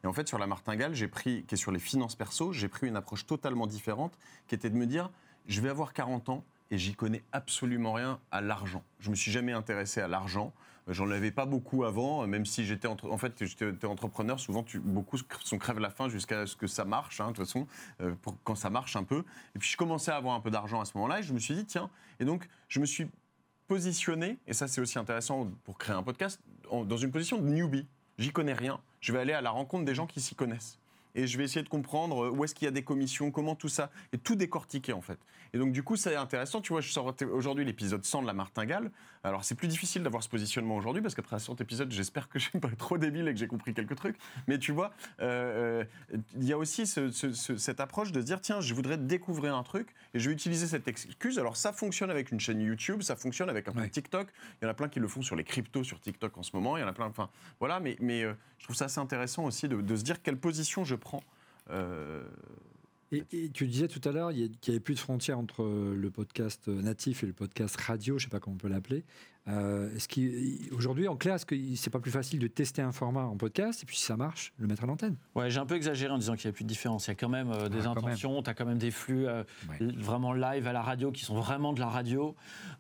Et 0.02 0.08
en 0.08 0.14
fait, 0.14 0.30
sur 0.30 0.38
la 0.38 0.48
Martingale, 0.48 0.96
j'ai 0.96 1.10
pris, 1.10 1.44
qui 1.44 1.56
est 1.56 1.58
sur 1.58 1.74
les 1.74 1.80
finances 1.80 2.16
perso, 2.16 2.54
j'ai 2.54 2.70
pris 2.70 2.88
une 2.88 2.96
approche 2.96 3.26
totalement 3.26 3.68
différente, 3.68 4.18
qui 4.48 4.56
était 4.56 4.70
de 4.70 4.78
me 4.78 4.86
dire, 4.86 5.12
je 5.48 5.60
vais 5.60 5.68
avoir 5.68 5.92
40 5.92 6.30
ans 6.30 6.46
et 6.72 6.78
j'y 6.78 6.96
connais 6.96 7.24
absolument 7.34 7.92
rien 7.92 8.18
à 8.32 8.40
l'argent. 8.40 8.82
Je 9.02 9.10
me 9.10 9.16
suis 9.16 9.32
jamais 9.32 9.52
intéressé 9.52 10.00
à 10.00 10.08
l'argent. 10.08 10.54
J'en 10.88 11.10
avais 11.12 11.32
pas 11.32 11.46
beaucoup 11.46 11.84
avant, 11.84 12.26
même 12.28 12.46
si 12.46 12.66
j'étais 12.66 12.88
en 12.88 13.18
fait 13.18 13.46
j'étais 13.46 13.86
entrepreneur. 13.86 14.40
Souvent, 14.40 14.64
tu, 14.64 14.80
beaucoup 14.80 15.18
sont 15.44 15.58
crève 15.58 15.80
la 15.80 15.90
faim 15.90 16.08
jusqu'à 16.08 16.46
ce 16.46 16.56
que 16.56 16.68
ça 16.68 16.86
marche. 16.86 17.20
Hein, 17.20 17.32
de 17.32 17.34
toute 17.34 17.46
façon, 17.46 17.68
euh, 18.02 18.16
quand 18.44 18.56
ça 18.56 18.70
marche 18.70 18.96
un 18.96 19.04
peu. 19.04 19.24
Et 19.56 19.60
puis 19.60 19.70
je 19.70 19.78
commençais 19.78 20.12
à 20.12 20.16
avoir 20.16 20.36
un 20.36 20.40
peu 20.40 20.50
d'argent 20.50 20.80
à 20.80 20.86
ce 20.86 20.94
moment-là, 20.96 21.20
et 21.20 21.24
je 21.24 21.34
me 21.34 21.40
suis 21.40 21.56
dit 21.56 21.66
tiens. 21.66 21.90
Et 22.20 22.26
donc 22.26 22.48
je 22.70 22.80
me 22.80 22.86
suis 22.86 23.08
positionner, 23.68 24.38
et 24.48 24.54
ça 24.54 24.68
c'est 24.68 24.80
aussi 24.80 24.98
intéressant 24.98 25.52
pour 25.66 25.78
créer 25.78 25.96
un 25.96 26.04
podcast, 26.04 26.40
dans 26.72 26.98
une 26.98 27.12
position 27.12 27.38
de 27.38 27.50
newbie. 27.50 27.86
J'y 28.18 28.32
connais 28.32 28.54
rien. 28.54 28.80
Je 29.02 29.12
vais 29.12 29.20
aller 29.20 29.34
à 29.34 29.42
la 29.42 29.52
rencontre 29.52 29.84
des 29.84 29.94
gens 29.94 30.08
qui 30.08 30.22
s'y 30.22 30.36
connaissent 30.36 30.80
et 31.18 31.26
je 31.26 31.38
vais 31.38 31.44
essayer 31.44 31.64
de 31.64 31.70
comprendre 31.70 32.30
où 32.30 32.44
est-ce 32.44 32.54
qu'il 32.54 32.66
y 32.66 32.68
a 32.70 32.72
des 32.72 32.84
commissions, 32.84 33.32
comment 33.32 33.56
tout 33.56 33.70
ça, 33.70 33.90
et 34.14 34.18
tout 34.20 34.36
décortiquer 34.36 34.94
en 34.94 35.02
fait. 35.02 35.18
Et 35.52 35.58
donc 35.58 35.72
du 35.72 35.84
coup, 35.84 35.96
c'est 35.96 36.16
intéressant. 36.16 36.62
Tu 36.62 36.72
vois, 36.72 36.82
je 36.82 36.92
sors 36.92 37.14
aujourd'hui 37.34 37.66
l'épisode 37.66 38.06
100 38.06 38.22
de 38.22 38.28
la 38.28 38.34
Martingale. 38.34 38.92
Alors 39.28 39.44
c'est 39.44 39.56
plus 39.56 39.68
difficile 39.68 40.04
d'avoir 40.04 40.24
ce 40.24 40.30
positionnement 40.30 40.76
aujourd'hui 40.76 41.02
parce 41.02 41.16
qu'après 41.16 41.40
100 41.40 41.62
épisodes, 41.62 41.92
j'espère 41.92 42.30
que 42.30 42.40
je 42.40 42.50
suis 42.50 42.60
pas 42.60 42.70
trop 42.78 42.98
débile 42.98 43.28
et 43.28 43.34
que 43.34 43.40
j'ai 43.40 43.48
compris 43.48 43.74
quelques 43.74 43.96
trucs. 43.96 44.18
Mais 44.48 44.58
tu 44.58 44.72
vois, 44.72 44.92
euh, 45.22 45.84
euh, 46.14 46.18
il 46.36 46.46
y 46.46 46.54
a 46.54 46.58
aussi 46.58 46.86
cette 46.88 47.80
approche 47.80 48.12
de 48.12 48.22
se 48.22 48.26
dire 48.26 48.42
tiens, 48.42 48.62
je 48.62 48.74
voudrais 48.74 48.98
découvrir 48.98 49.56
un 49.56 49.64
truc 49.64 49.94
et 50.14 50.20
je 50.20 50.30
vais 50.30 50.34
utiliser 50.34 50.68
cette 50.68 50.88
excuse. 50.88 51.40
Alors 51.40 51.58
ça 51.58 51.74
fonctionne 51.74 52.10
avec 52.10 52.32
une 52.32 52.40
chaîne 52.40 52.62
YouTube, 52.62 53.02
ça 53.02 53.16
fonctionne 53.16 53.50
avec 53.50 53.68
un 53.68 53.74
peu 53.74 53.88
TikTok. 53.88 54.28
Il 54.62 54.66
y 54.66 54.68
en 54.68 54.72
a 54.72 54.74
plein 54.74 54.90
qui 54.90 55.00
le 55.00 55.08
font 55.08 55.22
sur 55.22 55.36
les 55.36 55.44
cryptos 55.44 55.84
sur 55.84 56.00
TikTok 56.00 56.38
en 56.38 56.44
ce 56.44 56.56
moment. 56.56 56.78
Il 56.78 56.82
y 56.82 56.84
en 56.84 56.88
a 56.88 56.94
plein. 56.94 57.08
Enfin 57.08 57.30
voilà, 57.60 57.80
mais, 57.80 57.98
mais 58.00 58.24
euh, 58.24 58.34
je 58.60 58.66
trouve 58.66 58.76
ça 58.76 58.86
assez 58.86 59.00
intéressant 59.00 59.46
aussi 59.46 59.68
de, 59.68 59.82
de 59.82 59.96
se 59.96 60.04
dire 60.04 60.22
quelle 60.22 60.38
position 60.38 60.84
je 60.84 60.96
prends 60.96 61.24
euh, 61.70 62.24
et, 63.12 63.50
tu 63.54 63.68
disais 63.68 63.88
tout 63.88 64.02
à 64.08 64.12
l'heure 64.12 64.32
qu'il 64.32 64.50
n'y 64.50 64.70
avait 64.70 64.80
plus 64.80 64.96
de 64.96 65.00
frontières 65.00 65.40
entre 65.40 65.64
le 65.64 66.12
podcast 66.12 66.68
natif 66.68 67.24
et 67.24 67.28
le 67.28 67.34
podcast 67.34 67.76
radio, 67.78 68.18
je 68.18 68.26
ne 68.26 68.30
sais 68.30 68.32
pas 68.32 68.40
comment 68.40 68.56
on 68.56 68.60
peut 68.60 68.68
l'appeler. 68.68 69.04
Euh, 69.50 69.96
est-ce 69.96 70.08
qu'aujourd'hui, 70.10 71.08
en 71.08 71.16
clair, 71.16 71.36
est-ce 71.36 71.46
que 71.46 71.56
c'est 71.76 71.90
pas 71.90 72.00
plus 72.00 72.12
facile 72.12 72.40
de 72.40 72.48
tester 72.48 72.82
un 72.82 72.92
format 72.92 73.24
en 73.24 73.38
podcast 73.38 73.82
et 73.82 73.86
puis 73.86 73.96
si 73.96 74.04
ça 74.04 74.18
marche, 74.18 74.52
le 74.58 74.68
mettre 74.68 74.84
à 74.84 74.88
l'antenne? 74.88 75.16
Ouais, 75.36 75.50
j'ai 75.50 75.60
un 75.60 75.66
peu 75.66 75.76
exagéré 75.76 76.12
en 76.12 76.18
disant 76.18 76.36
qu'il 76.36 76.50
n'y 76.50 76.54
a 76.54 76.54
plus 76.54 76.66
de 76.66 76.70
différence. 76.70 77.08
Il 77.08 77.12
y 77.12 77.14
a 77.14 77.16
quand 77.16 77.30
même 77.30 77.52
euh, 77.52 77.70
des 77.70 77.86
intentions, 77.86 78.44
tu 78.44 78.50
as 78.50 78.54
quand 78.54 78.66
même 78.66 78.78
des 78.78 78.92
flux 78.92 79.26
vraiment 79.80 80.34
live 80.34 80.68
à 80.68 80.74
la 80.74 80.82
radio 80.82 81.12
qui 81.12 81.24
sont 81.24 81.36
vraiment 81.36 81.74
de 81.74 81.80
la 81.80 81.88
radio. 81.88 82.36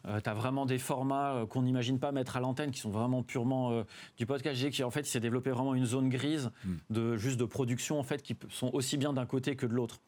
tu 0.05 0.30
as 0.30 0.34
vraiment 0.34 0.65
des 0.65 0.78
formats 0.78 1.45
qu'on 1.49 1.61
n'imagine 1.61 1.99
pas 1.99 2.11
mettre 2.11 2.36
à 2.36 2.39
l'antenne 2.41 2.71
qui 2.71 2.80
sont 2.80 2.91
vraiment 2.91 3.23
purement 3.23 3.84
du 4.17 4.25
podcast. 4.25 4.59
J'ai 4.59 4.84
en 4.84 4.91
fait, 4.91 5.01
il 5.01 5.09
s'est 5.09 5.19
développé 5.19 5.51
vraiment 5.51 5.73
une 5.73 5.86
zone 5.86 6.09
grise 6.09 6.51
hmm. 6.65 6.75
de 6.89 7.17
juste 7.17 7.39
de 7.39 7.45
production 7.45 7.99
en 7.99 8.03
fait 8.03 8.21
qui 8.21 8.36
sont 8.49 8.69
aussi 8.73 8.97
bien 8.97 9.13
d'un 9.13 9.25
côté 9.25 9.55
que 9.55 9.65
de 9.65 9.73
l'autre. 9.73 9.99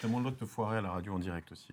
T'as 0.00 0.08
moins 0.08 0.20
le 0.20 0.24
droit 0.24 0.32
de 0.32 0.44
te 0.44 0.44
foirer 0.44 0.78
à 0.78 0.80
la 0.80 0.90
radio 0.90 1.14
en 1.14 1.18
direct 1.18 1.50
aussi. 1.52 1.72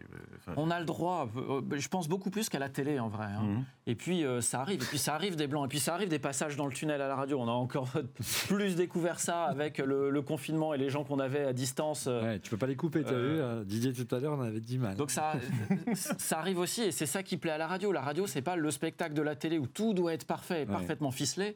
on 0.56 0.72
a 0.72 0.80
le 0.80 0.86
droit, 0.86 1.30
euh, 1.36 1.62
je 1.78 1.88
pense 1.88 2.08
beaucoup 2.08 2.30
plus 2.30 2.50
qu'à 2.50 2.60
la 2.60 2.70
télé 2.70 3.00
en 3.00 3.10
vrai. 3.10 3.26
Hein. 3.26 3.44
Mhm. 3.44 3.64
Et 3.88 3.96
puis 3.96 4.24
euh, 4.24 4.42
ça 4.42 4.62
arrive, 4.62 4.82
et 4.82 4.86
puis 4.86 4.98
ça 4.98 5.16
arrive 5.16 5.36
des 5.36 5.48
blancs, 5.48 5.66
et 5.66 5.68
puis 5.68 5.80
ça 5.80 5.94
arrive 5.94 6.10
des 6.10 6.20
passages 6.20 6.56
dans 6.56 6.66
le 6.66 6.74
tunnel 6.74 7.02
à 7.02 7.08
la 7.08 7.16
radio. 7.16 7.40
On 7.40 7.48
a 7.48 7.52
encore 7.52 7.90
plus 8.48 8.76
découvert 8.76 9.20
ça 9.20 9.46
avec 9.46 9.80
le, 9.80 10.22
confinement 10.22 10.74
et 10.74 10.78
les 10.78 10.90
gens 10.90 11.04
qu'on 11.04 11.20
avait 11.20 11.46
à 11.46 11.54
distance. 11.54 12.06
Euh, 12.08 12.22
ouais, 12.22 12.40
tu 12.40 12.50
peux 12.50 12.58
pas 12.58 12.68
les 12.68 12.76
couper, 12.76 13.04
t'as 13.04 13.14
vu 13.14 13.66
Didier 13.66 13.94
tout 13.94 14.16
à 14.16 14.20
l'heure, 14.20 14.38
on 14.38 14.42
avait 14.42 14.60
dit 14.60 14.78
mal. 14.78 14.96
Donc 14.96 15.12
ça, 15.12 15.34
ça 15.94 16.40
arrive 16.40 16.60
aussi, 16.60 16.84
et 16.84 16.92
c'est 16.92 17.06
ça 17.06 17.24
qui 17.24 17.38
plaît 17.38 17.52
à 17.52 17.58
la 17.58 17.68
radio. 17.68 17.92
La 17.92 18.02
radio, 18.02 18.28
c'est 18.28 18.42
pas 18.42 18.56
le 18.56 18.72
spectacle 18.72 19.14
de 19.14 19.22
la 19.22 19.36
télé 19.36 19.58
où 19.58 19.68
tout 19.68 19.94
doit 19.94 20.14
être 20.14 20.26
parfait, 20.26 20.66
parfaitement 20.66 21.12
ficelé 21.12 21.56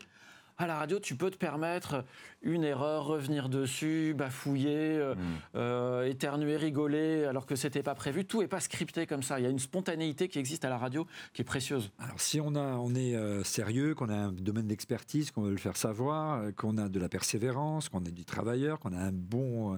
à 0.58 0.68
la 0.68 0.78
radio, 0.78 1.00
tu 1.00 1.16
peux 1.16 1.30
te 1.30 1.38
permettre 1.38 2.06
une 2.42 2.64
erreur, 2.64 3.06
revenir 3.06 3.50
dessus, 3.50 4.14
bafouiller, 4.16 4.98
euh, 4.98 5.16
mm. 5.16 5.20
euh, 5.56 6.06
éternuer, 6.06 6.56
rigoler, 6.56 7.26
alors 7.26 7.46
que 7.46 7.56
c'était 7.56 7.84
pas 7.84 7.96
prévu. 7.96 8.26
Tout 8.26 8.42
est 8.42 8.48
pas 8.48 8.60
scripté 8.60 9.06
comme 9.06 9.24
ça. 9.24 9.40
Il 9.40 9.44
y 9.44 9.46
a 9.48 9.50
une 9.50 9.60
spontanéité 9.60 10.30
qui 10.30 10.40
existe 10.40 10.64
à 10.64 10.70
la 10.70 10.78
radio 10.78 11.08
qui 11.34 11.42
est 11.42 11.46
précieuse. 11.46 11.92
Alors 12.00 12.22
si 12.22 12.40
on, 12.40 12.56
a, 12.56 12.78
on 12.78 12.94
est 12.96 13.16
euh, 13.16 13.44
sérieux, 13.44 13.96
qu'on 13.96 14.10
a 14.10 14.16
un 14.16 14.32
domaine 14.32 14.68
d'expertise, 14.68 15.32
qu'on 15.32 15.42
veut 15.42 15.52
le 15.52 15.58
faire 15.58 15.78
savoir, 15.78 16.54
qu'on 16.56 16.78
a 16.78 16.88
de 16.88 17.00
la 17.00 17.10
persévérance, 17.10 17.90
qu'on 17.90 18.04
est 18.06 18.12
du 18.12 18.26
travailleur, 18.26 18.80
qu'on 18.80 18.94
a 18.94 19.00
un 19.00 19.12
bon 19.12 19.78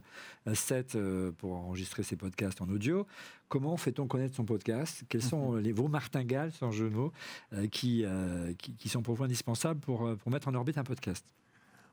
set 0.54 0.98
pour 1.38 1.54
enregistrer 1.54 2.04
ses 2.04 2.16
podcasts 2.16 2.62
en 2.62 2.70
audio, 2.70 3.08
Comment 3.50 3.78
fait-on 3.78 4.08
connaître 4.08 4.36
son 4.36 4.44
podcast? 4.44 5.04
Quels 5.08 5.22
sont 5.22 5.54
mhm. 5.54 5.60
les, 5.60 5.72
vos 5.72 5.88
martingales, 5.88 6.52
sans 6.52 6.72
jeu 6.72 6.90
de 6.90 6.96
mots, 6.96 7.14
euh, 7.54 7.68
qui, 7.68 8.04
euh, 8.04 8.54
qui, 8.58 8.74
qui, 8.74 8.90
sont 8.90 9.02
pour 9.02 9.16
vous 9.16 9.24
indispensables 9.24 9.80
pour, 9.80 10.06
euh, 10.06 10.16
pour 10.16 10.32
mettre 10.32 10.50
en 10.50 10.54
orbite 10.54 10.78
un 10.78 10.84
podcast? 10.84 11.26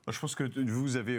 Je 0.07 0.19
pense 0.19 0.35
que 0.35 0.43
vous 0.69 0.97
avez 0.97 1.17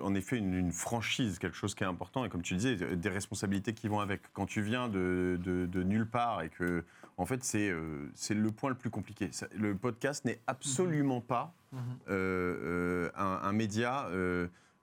en 0.00 0.14
effet 0.14 0.36
une, 0.36 0.70
franchise, 0.70 1.40
quelque 1.40 1.56
chose 1.56 1.74
qui 1.74 1.82
est 1.82 1.88
important, 1.88 2.24
et 2.24 2.28
comme 2.28 2.42
tu 2.42 2.54
disais, 2.54 2.76
des 2.76 3.08
responsabilités 3.08 3.72
qui 3.72 3.88
vont 3.88 3.98
avec. 3.98 4.20
Quand 4.32 4.46
tu 4.46 4.62
viens 4.62 4.88
de, 4.88 5.40
de, 5.42 5.82
nulle 5.82 6.06
part 6.06 6.42
et 6.42 6.48
que, 6.48 6.84
en 7.16 7.26
fait, 7.26 7.42
c'est 7.42 7.70
le 7.70 8.50
point 8.52 8.70
le 8.70 8.76
plus 8.76 8.90
compliqué. 8.90 9.30
Le 9.56 9.74
podcast 9.74 10.24
n'est 10.24 10.38
absolument 10.46 11.16
mhm. 11.16 11.22
pas 11.22 11.52
mhm. 11.72 11.80
un, 13.16 13.40
un, 13.42 13.52
média 13.52 14.06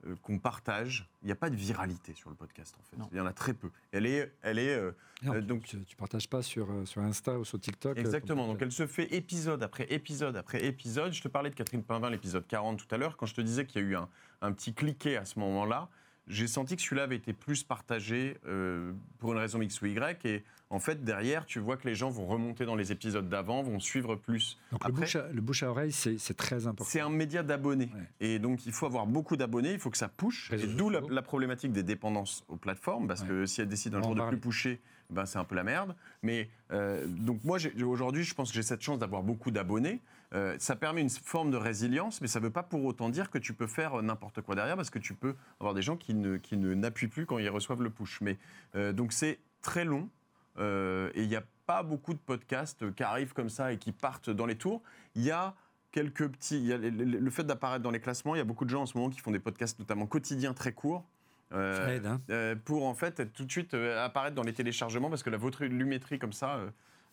euh, 0.05 0.15
qu'on 0.21 0.39
partage. 0.39 1.07
Il 1.21 1.25
n'y 1.25 1.31
a 1.31 1.35
pas 1.35 1.49
de 1.49 1.55
viralité 1.55 2.13
sur 2.13 2.29
le 2.29 2.35
podcast, 2.35 2.75
en 2.79 2.83
fait. 2.83 3.03
Il 3.11 3.17
y 3.17 3.21
en 3.21 3.25
a 3.25 3.33
très 3.33 3.53
peu. 3.53 3.69
Elle 3.91 4.05
est. 4.05 4.31
Elle 4.41 4.59
est 4.59 4.75
euh, 4.75 4.91
euh, 5.27 5.41
donc, 5.41 5.63
tu 5.63 5.77
ne 5.77 5.83
partages 5.97 6.29
pas 6.29 6.41
sur, 6.41 6.67
sur 6.85 7.01
Insta 7.01 7.39
ou 7.39 7.45
sur 7.45 7.59
TikTok 7.59 7.97
Exactement. 7.97 8.47
Donc, 8.47 8.61
elle 8.61 8.71
se 8.71 8.87
fait 8.87 9.13
épisode 9.13 9.63
après 9.63 9.91
épisode 9.91 10.35
après 10.37 10.65
épisode. 10.65 11.13
Je 11.13 11.21
te 11.21 11.27
parlais 11.27 11.49
de 11.49 11.55
Catherine 11.55 11.83
Pinvin, 11.83 12.09
l'épisode 12.09 12.45
40 12.47 12.77
tout 12.77 12.93
à 12.93 12.97
l'heure, 12.97 13.17
quand 13.17 13.25
je 13.25 13.35
te 13.35 13.41
disais 13.41 13.65
qu'il 13.65 13.81
y 13.81 13.85
a 13.85 13.87
eu 13.87 13.95
un, 13.95 14.09
un 14.41 14.51
petit 14.51 14.73
cliquet 14.73 15.17
à 15.17 15.25
ce 15.25 15.39
moment-là 15.39 15.89
j'ai 16.27 16.47
senti 16.47 16.75
que 16.75 16.81
celui-là 16.81 17.03
avait 17.03 17.15
été 17.15 17.33
plus 17.33 17.63
partagé 17.63 18.37
euh, 18.47 18.93
pour 19.19 19.33
une 19.33 19.39
raison 19.39 19.61
X 19.61 19.81
ou 19.81 19.85
Y. 19.85 20.25
Et 20.25 20.43
en 20.69 20.79
fait, 20.79 21.03
derrière, 21.03 21.45
tu 21.45 21.59
vois 21.59 21.77
que 21.77 21.87
les 21.87 21.95
gens 21.95 22.09
vont 22.09 22.25
remonter 22.25 22.65
dans 22.65 22.75
les 22.75 22.91
épisodes 22.91 23.29
d'avant, 23.29 23.61
vont 23.61 23.79
suivre 23.79 24.15
plus. 24.15 24.57
Donc 24.71 24.85
le, 24.85 25.41
bouche 25.41 25.63
à, 25.63 25.69
oreille, 25.69 25.91
c'est 25.91 26.37
très 26.37 26.67
important. 26.67 26.89
C'est 26.89 27.01
un 27.01 27.09
média 27.09 27.43
d'abonnés. 27.43 27.89
Et 28.19 28.39
donc, 28.39 28.65
il 28.65 28.71
faut 28.71 28.85
avoir 28.85 29.05
beaucoup 29.05 29.37
d'abonnés, 29.37 29.73
il 29.73 29.79
faut 29.79 29.91
que 29.91 29.97
ça 29.97 30.09
push. 30.09 30.51
et 30.51 30.67
d'où 30.67 30.89
la, 30.89 31.21
problématique 31.21 31.71
des 31.71 31.83
dépendances 31.83 32.43
aux 32.47 32.57
plateformes, 32.57 33.07
parce 33.07 33.23
que 33.23 33.45
si 33.45 33.61
elles 33.61 33.67
décident 33.67 33.99
un 33.99 34.03
jour 34.03 34.15
de 34.15 34.27
plus 34.27 34.39
pusher, 34.39 34.81
ben, 35.09 35.25
c'est 35.25 35.37
un 35.37 35.43
peu 35.43 35.55
la 35.55 35.63
merde. 35.63 35.95
Mais 36.23 36.49
euh, 36.71 37.05
donc 37.07 37.43
moi, 37.43 37.57
aujourd'hui, 37.83 38.23
je 38.23 38.33
pense 38.33 38.49
que 38.49 38.55
j'ai 38.55 38.63
cette 38.63 38.81
chance 38.81 38.99
d'avoir 38.99 39.21
beaucoup 39.21 39.51
d'abonnés. 39.51 40.01
Euh, 40.35 40.55
ça 40.59 40.75
permet 40.75 41.01
une 41.01 41.09
forme 41.09 41.49
de 41.49 41.57
résilience, 41.57 42.21
mais 42.21 42.27
ça 42.27 42.39
ne 42.39 42.45
veut 42.45 42.51
pas 42.51 42.63
pour 42.63 42.83
autant 42.85 43.09
dire 43.09 43.31
que 43.31 43.37
tu 43.37 43.53
peux 43.53 43.67
faire 43.67 44.01
n'importe 44.03 44.41
quoi 44.41 44.55
derrière, 44.55 44.75
parce 44.75 44.89
que 44.89 44.99
tu 44.99 45.13
peux 45.13 45.35
avoir 45.59 45.73
des 45.73 45.81
gens 45.81 45.97
qui 45.97 46.13
ne 46.13 46.37
qui 46.37 46.57
ne 46.57 46.73
n'appuient 46.73 47.07
plus 47.07 47.25
quand 47.25 47.37
ils 47.37 47.49
reçoivent 47.49 47.81
le 47.81 47.89
push. 47.89 48.21
Mais 48.21 48.37
euh, 48.75 48.93
donc 48.93 49.13
c'est 49.13 49.39
très 49.61 49.85
long 49.85 50.09
et 50.57 51.21
il 51.21 51.27
n'y 51.27 51.35
a 51.35 51.43
pas 51.65 51.83
beaucoup 51.83 52.13
de 52.13 52.19
podcasts 52.19 52.89
qui 52.95 53.03
arrivent 53.03 53.33
comme 53.33 53.49
ça 53.49 53.73
et 53.73 53.77
qui 53.77 53.91
partent 53.91 54.29
dans 54.29 54.45
les 54.45 54.55
tours. 54.55 54.81
Il 55.13 55.23
y 55.23 55.31
a 55.31 55.53
quelques 55.91 56.29
petits. 56.29 56.57
Il 56.57 56.65
y 56.65 56.71
a 56.71 56.77
le 56.77 57.29
fait 57.29 57.43
d'apparaître 57.43 57.83
dans 57.83 57.91
les 57.91 57.99
classements. 57.99 58.35
Il 58.35 58.37
y 58.37 58.41
a 58.41 58.45
beaucoup 58.45 58.63
de 58.63 58.69
gens 58.69 58.83
en 58.83 58.85
ce 58.85 58.97
moment 58.97 59.09
qui 59.09 59.19
font 59.19 59.31
des 59.31 59.39
podcasts, 59.39 59.79
notamment 59.79 60.07
quotidiens, 60.07 60.53
très 60.53 60.71
courts. 60.71 61.05
Euh, 61.53 61.99
hein. 62.03 62.21
euh, 62.31 62.55
pour 62.55 62.85
en 62.85 62.95
fait 62.95 63.31
tout 63.33 63.45
de 63.45 63.51
suite 63.51 63.75
euh, 63.75 64.03
apparaître 64.03 64.35
dans 64.35 64.43
les 64.43 64.53
téléchargements 64.53 65.11
parce 65.11 65.21
que 65.21 65.29
la 65.29 65.37
volumétrie 65.37 66.17
comme 66.17 66.33
ça 66.33 66.59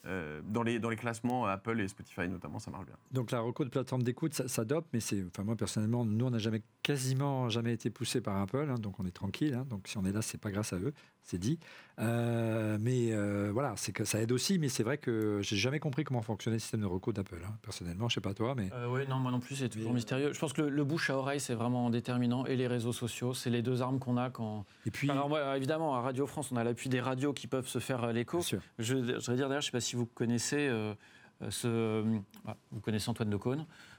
dans, 0.04 0.62
les, 0.62 0.78
dans 0.78 0.90
les 0.90 0.96
classements 0.96 1.46
Apple 1.46 1.80
et 1.80 1.88
Spotify 1.88 2.28
notamment, 2.28 2.58
ça 2.58 2.70
marche 2.70 2.86
bien. 2.86 2.96
Donc 3.12 3.30
la 3.30 3.40
reco 3.40 3.64
de 3.64 3.70
plateforme 3.70 4.02
d'écoute, 4.02 4.34
ça, 4.34 4.48
ça 4.48 4.64
mais 4.92 5.00
c'est, 5.00 5.24
enfin 5.26 5.44
moi 5.44 5.56
personnellement, 5.56 6.04
nous 6.04 6.24
on 6.24 6.30
n'a 6.30 6.38
jamais 6.38 6.62
quasiment 6.82 7.48
jamais 7.48 7.72
été 7.72 7.90
poussé 7.90 8.20
par 8.20 8.36
Apple, 8.36 8.68
hein, 8.68 8.78
donc 8.78 8.98
on 8.98 9.06
est 9.06 9.12
tranquille. 9.12 9.54
Hein. 9.54 9.66
donc 9.68 9.86
si 9.86 9.98
on 9.98 10.04
est 10.04 10.12
là, 10.12 10.22
c'est 10.22 10.40
pas 10.40 10.50
grâce 10.50 10.72
à 10.72 10.78
eux, 10.78 10.92
c'est 11.24 11.38
dit. 11.38 11.58
Euh, 11.98 12.78
mais 12.80 13.12
euh, 13.12 13.50
voilà, 13.52 13.74
c'est 13.76 13.92
que 13.92 14.04
ça 14.04 14.20
aide 14.20 14.32
aussi, 14.32 14.58
mais 14.58 14.68
c'est 14.68 14.82
vrai 14.82 14.98
que 14.98 15.40
j'ai 15.42 15.56
jamais 15.56 15.78
compris 15.78 16.04
comment 16.04 16.22
fonctionnait 16.22 16.56
le 16.56 16.60
système 16.60 16.80
de 16.80 16.86
recours 16.86 17.12
d'Apple. 17.12 17.42
Hein. 17.46 17.54
Personnellement, 17.62 18.08
je 18.08 18.14
sais 18.14 18.20
pas 18.20 18.34
toi, 18.34 18.54
mais. 18.56 18.70
Euh, 18.72 18.88
oui, 18.88 19.02
non, 19.08 19.16
moi 19.16 19.30
non 19.30 19.40
plus, 19.40 19.56
c'est 19.56 19.68
toujours 19.68 19.92
mystérieux. 19.92 20.32
Je 20.32 20.38
pense 20.38 20.52
que 20.52 20.62
le, 20.62 20.84
bouche 20.84 21.10
à 21.10 21.16
oreille, 21.16 21.40
c'est 21.40 21.54
vraiment 21.54 21.90
déterminant, 21.90 22.46
et 22.46 22.56
les 22.56 22.66
réseaux 22.66 22.92
sociaux, 22.92 23.34
c'est 23.34 23.50
les 23.50 23.62
deux 23.62 23.82
armes 23.82 23.98
qu'on 23.98 24.16
a 24.16 24.30
quand. 24.30 24.64
Et 24.86 24.90
puis. 24.90 25.10
Alors 25.10 25.28
moi, 25.28 25.56
évidemment, 25.56 25.94
à 25.94 26.00
Radio 26.00 26.26
France, 26.26 26.50
on 26.50 26.56
a 26.56 26.64
l'appui 26.64 26.88
des 26.88 27.00
radios 27.00 27.32
qui 27.32 27.46
peuvent 27.46 27.68
se 27.68 27.78
faire 27.78 28.12
l'écho. 28.12 28.40
Je, 28.42 28.56
je 28.78 28.94
voudrais 28.96 29.36
dire 29.36 29.48
d'ailleurs, 29.48 29.60
je 29.60 29.66
sais 29.66 29.72
pas 29.72 29.80
si 29.80 29.96
vous 29.96 30.06
connaissez 30.06 30.70
ce, 31.50 32.04
bah, 32.44 32.56
vous 32.70 32.80
connaissez 32.80 33.08
Antoine 33.08 33.30
de 33.30 33.36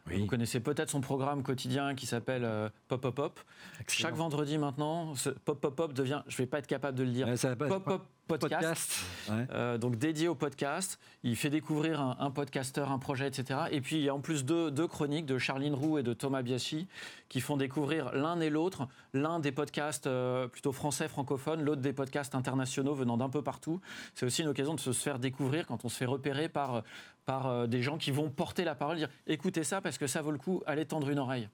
Vous 0.05 0.25
connaissez 0.25 0.59
peut-être 0.59 0.89
son 0.89 1.01
programme 1.01 1.43
quotidien 1.43 1.95
qui 1.95 2.05
s'appelle 2.05 2.43
euh, 2.43 2.69
Pop 2.87 3.01
Pop 3.01 3.15
Pop. 3.15 3.39
Chaque 3.87 4.15
vendredi 4.15 4.57
maintenant, 4.57 5.15
ce 5.15 5.29
Pop 5.29 5.61
Pop 5.61 5.75
Pop 5.75 5.93
devient, 5.93 6.21
je 6.27 6.35
ne 6.35 6.37
vais 6.39 6.45
pas 6.45 6.59
être 6.59 6.67
capable 6.67 6.97
de 6.97 7.03
le 7.03 7.11
dire, 7.11 7.27
Pop 7.57 7.83
Pop 7.83 8.05
podcast, 8.27 9.01
euh, 9.29 9.77
donc 9.77 9.97
dédié 9.97 10.27
au 10.27 10.35
podcast. 10.35 10.99
Il 11.23 11.35
fait 11.35 11.49
découvrir 11.49 12.01
un, 12.01 12.15
un, 12.19 12.31
podcasteur, 12.31 12.91
un 12.91 12.99
projet, 12.99 13.27
etc. 13.27 13.61
Et 13.71 13.81
puis 13.81 13.97
il 13.97 14.03
y 14.03 14.09
a 14.09 14.15
en 14.15 14.19
plus 14.19 14.45
deux, 14.45 14.71
deux 14.71 14.87
chroniques 14.87 15.25
de 15.25 15.37
Charline 15.37 15.73
Roux 15.73 15.97
et 15.97 16.03
de 16.03 16.13
Thomas 16.13 16.41
Biaschi 16.41 16.87
qui 17.29 17.41
font 17.41 17.57
découvrir 17.57 18.13
l'un 18.13 18.39
et 18.39 18.49
l'autre, 18.49 18.87
l'un 19.13 19.39
des 19.39 19.51
podcasts 19.51 20.07
euh, 20.07 20.47
plutôt 20.47 20.71
français 20.71 21.07
francophones, 21.07 21.63
l'autre 21.63 21.81
des 21.81 21.93
podcasts 21.93 22.35
internationaux 22.35 22.93
venant 22.93 23.17
d'un 23.17 23.29
peu 23.29 23.41
partout. 23.41 23.81
C'est 24.15 24.25
aussi 24.25 24.41
une 24.41 24.49
occasion 24.49 24.73
de 24.73 24.79
se 24.79 24.91
faire 24.91 25.19
découvrir 25.19 25.67
quand 25.67 25.85
on 25.85 25.89
se 25.89 25.97
fait 25.97 26.05
repérer 26.05 26.49
par, 26.49 26.83
par 27.25 27.47
euh, 27.47 27.67
des 27.67 27.81
gens 27.81 27.97
qui 27.97 28.11
vont 28.11 28.29
porter 28.29 28.63
la 28.63 28.75
parole, 28.75 28.97
dire 28.97 29.09
écoutez 29.27 29.63
ça 29.63 29.81
parce 29.81 29.97
que 29.97 30.07
ça 30.07 30.21
vaut 30.21 30.31
le 30.31 30.37
coup, 30.37 30.61
allez 30.65 30.85
tendre 30.85 31.09
une 31.09 31.19
oreille 31.19 31.49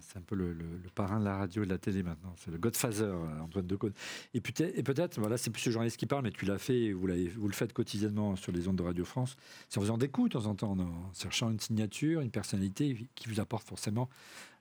c'est 0.00 0.18
un 0.18 0.22
peu 0.22 0.34
le, 0.34 0.56
parrain 0.94 1.20
de 1.20 1.24
la 1.24 1.36
radio 1.36 1.62
et 1.62 1.66
de 1.66 1.70
la 1.70 1.78
télé 1.78 2.02
maintenant. 2.02 2.34
C'est 2.36 2.50
le 2.50 2.58
Godfather, 2.58 3.04
euh, 3.04 3.40
Antoine 3.40 3.66
Decaune. 3.66 3.92
Et, 4.34 4.38
et 4.38 4.82
peut-être, 4.82 5.20
voilà, 5.20 5.36
c'est 5.36 5.50
plus 5.50 5.62
ce 5.62 5.70
journaliste 5.70 5.96
qui 5.96 6.06
parle, 6.06 6.24
mais 6.24 6.30
tu 6.30 6.44
l'as 6.44 6.58
fait, 6.58 6.92
vous, 6.92 7.08
vous 7.36 7.48
le 7.48 7.54
faites 7.54 7.72
quotidiennement 7.72 8.36
sur 8.36 8.52
les 8.52 8.66
ondes 8.68 8.76
de 8.76 8.82
Radio 8.82 9.04
France. 9.04 9.36
C'est 9.68 9.78
en 9.78 9.82
faisant 9.82 9.98
des 9.98 10.08
coups 10.08 10.30
de 10.30 10.38
temps 10.38 10.46
en 10.46 10.54
temps, 10.54 10.76
en 10.78 11.12
cherchant 11.14 11.50
une 11.50 11.60
signature, 11.60 12.20
une 12.20 12.30
personnalité 12.30 13.08
qui 13.14 13.28
vous 13.28 13.40
apporte 13.40 13.66
forcément 13.66 14.08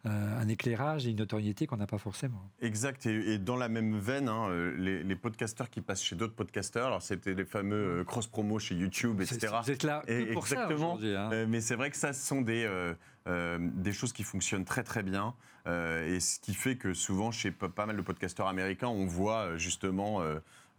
un 0.05 0.47
éclairage 0.47 1.05
et 1.05 1.09
une 1.09 1.17
notoriété 1.17 1.67
qu'on 1.67 1.77
n'a 1.77 1.87
pas 1.87 1.97
forcément. 1.97 2.49
Exact. 2.61 3.05
Et, 3.05 3.37
dans 3.37 3.57
la 3.57 3.67
même 3.67 3.97
veine, 3.97 4.29
hein, 4.29 4.49
les, 4.77 5.15
podcasteurs 5.15 5.69
qui 5.69 5.81
passent 5.81 6.03
chez 6.03 6.15
d'autres 6.15 6.35
podcasteurs, 6.35 6.87
alors 6.87 7.01
c'était 7.01 7.33
les 7.33 7.43
fameux 7.43 8.03
cross-promo 8.05 8.59
chez 8.59 8.75
YouTube, 8.75 9.19
etc. 9.21 9.53
Vous 9.63 9.71
êtes 9.71 9.83
là 9.83 10.03
que 10.07 10.33
pour 10.33 10.43
exactement. 10.43 10.97
ça 10.99 11.29
hein. 11.29 11.45
mais 11.47 11.59
c'est 11.59 11.75
vrai 11.75 11.89
que 11.89 11.97
ça, 11.97 12.13
ce 12.13 12.25
sont 12.25 12.41
des, 12.41 12.69
des 13.59 13.91
choses 13.91 14.13
qui 14.13 14.23
fonctionnent 14.23 14.65
très 14.65 14.83
très 14.83 15.03
bien. 15.03 15.33
et 15.65 16.19
ce 16.19 16.39
qui 16.39 16.53
fait 16.53 16.77
que 16.77 16.93
souvent, 16.93 17.31
chez 17.31 17.51
pas 17.51 17.85
mal 17.85 17.97
de 17.97 18.01
podcasteurs 18.01 18.47
américains, 18.47 18.87
on 18.87 19.05
voit 19.05 19.57
justement 19.57 20.21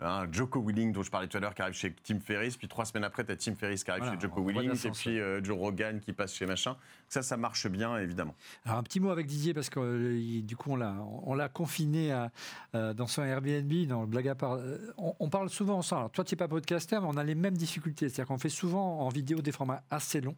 Hein, 0.01 0.29
Joko 0.31 0.61
Willing, 0.61 0.93
dont 0.93 1.03
je 1.03 1.11
parlais 1.11 1.27
tout 1.27 1.37
à 1.39 1.41
l'heure, 1.41 1.55
qui 1.55 1.63
arrive 1.63 1.75
chez 1.75 1.93
Tim 2.05 2.21
Ferriss, 2.21 2.57
puis 2.57 2.69
trois 2.69 2.85
semaines 2.85 3.03
après, 3.03 3.25
tu 3.25 3.33
as 3.33 3.37
Tim 3.37 3.57
Ferriss 3.57 3.83
qui 3.83 3.91
arrive 3.91 4.05
chez 4.05 4.21
Joko 4.21 4.43
Willing, 4.43 4.71
et 4.71 4.91
puis 4.91 5.19
euh, 5.19 5.43
Joe 5.43 5.59
Rogan 5.59 5.99
qui 5.99 6.13
passe 6.13 6.35
chez 6.35 6.47
machin. 6.47 6.77
Ça, 7.09 7.23
ça 7.23 7.37
marche 7.37 7.67
bien, 7.67 7.99
évidemment. 7.99 8.37
Alors, 8.65 8.79
un 8.79 8.85
petit 8.85 9.01
mot 9.01 9.11
avec 9.11 9.27
Didier, 9.27 9.55
parce 9.55 9.71
que 9.71 9.81
euh, 9.81 10.43
du 10.43 10.57
coup, 10.57 10.71
on 10.73 10.77
l'a, 10.77 10.95
on 11.25 11.35
l'a 11.35 11.49
confiné 11.49 12.13
à, 12.13 12.31
euh, 12.77 12.95
dans 12.95 13.09
son 13.09 13.25
Airbnb, 13.25 13.73
dans 13.89 14.03
le 14.03 14.07
blague 14.07 14.29
à 14.29 14.37
part. 14.37 14.61
On, 14.97 15.29
parle 15.29 15.51
souvent 15.51 15.79
ensemble. 15.79 16.01
Alors, 16.01 16.11
toi, 16.13 16.25
tu 16.25 16.35
n'es 16.35 16.39
pas 16.39 16.49
podcaster, 16.49 17.01
mais 17.01 17.09
on 17.09 17.17
a 17.17 17.25
les 17.25 17.35
mêmes 17.35 17.57
difficultés. 17.57 18.09
C'est-à-dire 18.09 18.29
qu'on 18.29 18.39
fait 18.39 18.49
souvent 18.49 19.01
en 19.01 19.09
vidéo 19.09 19.43
des 19.43 19.53
formats 19.53 19.83
assez 19.91 20.21
longs, 20.21 20.37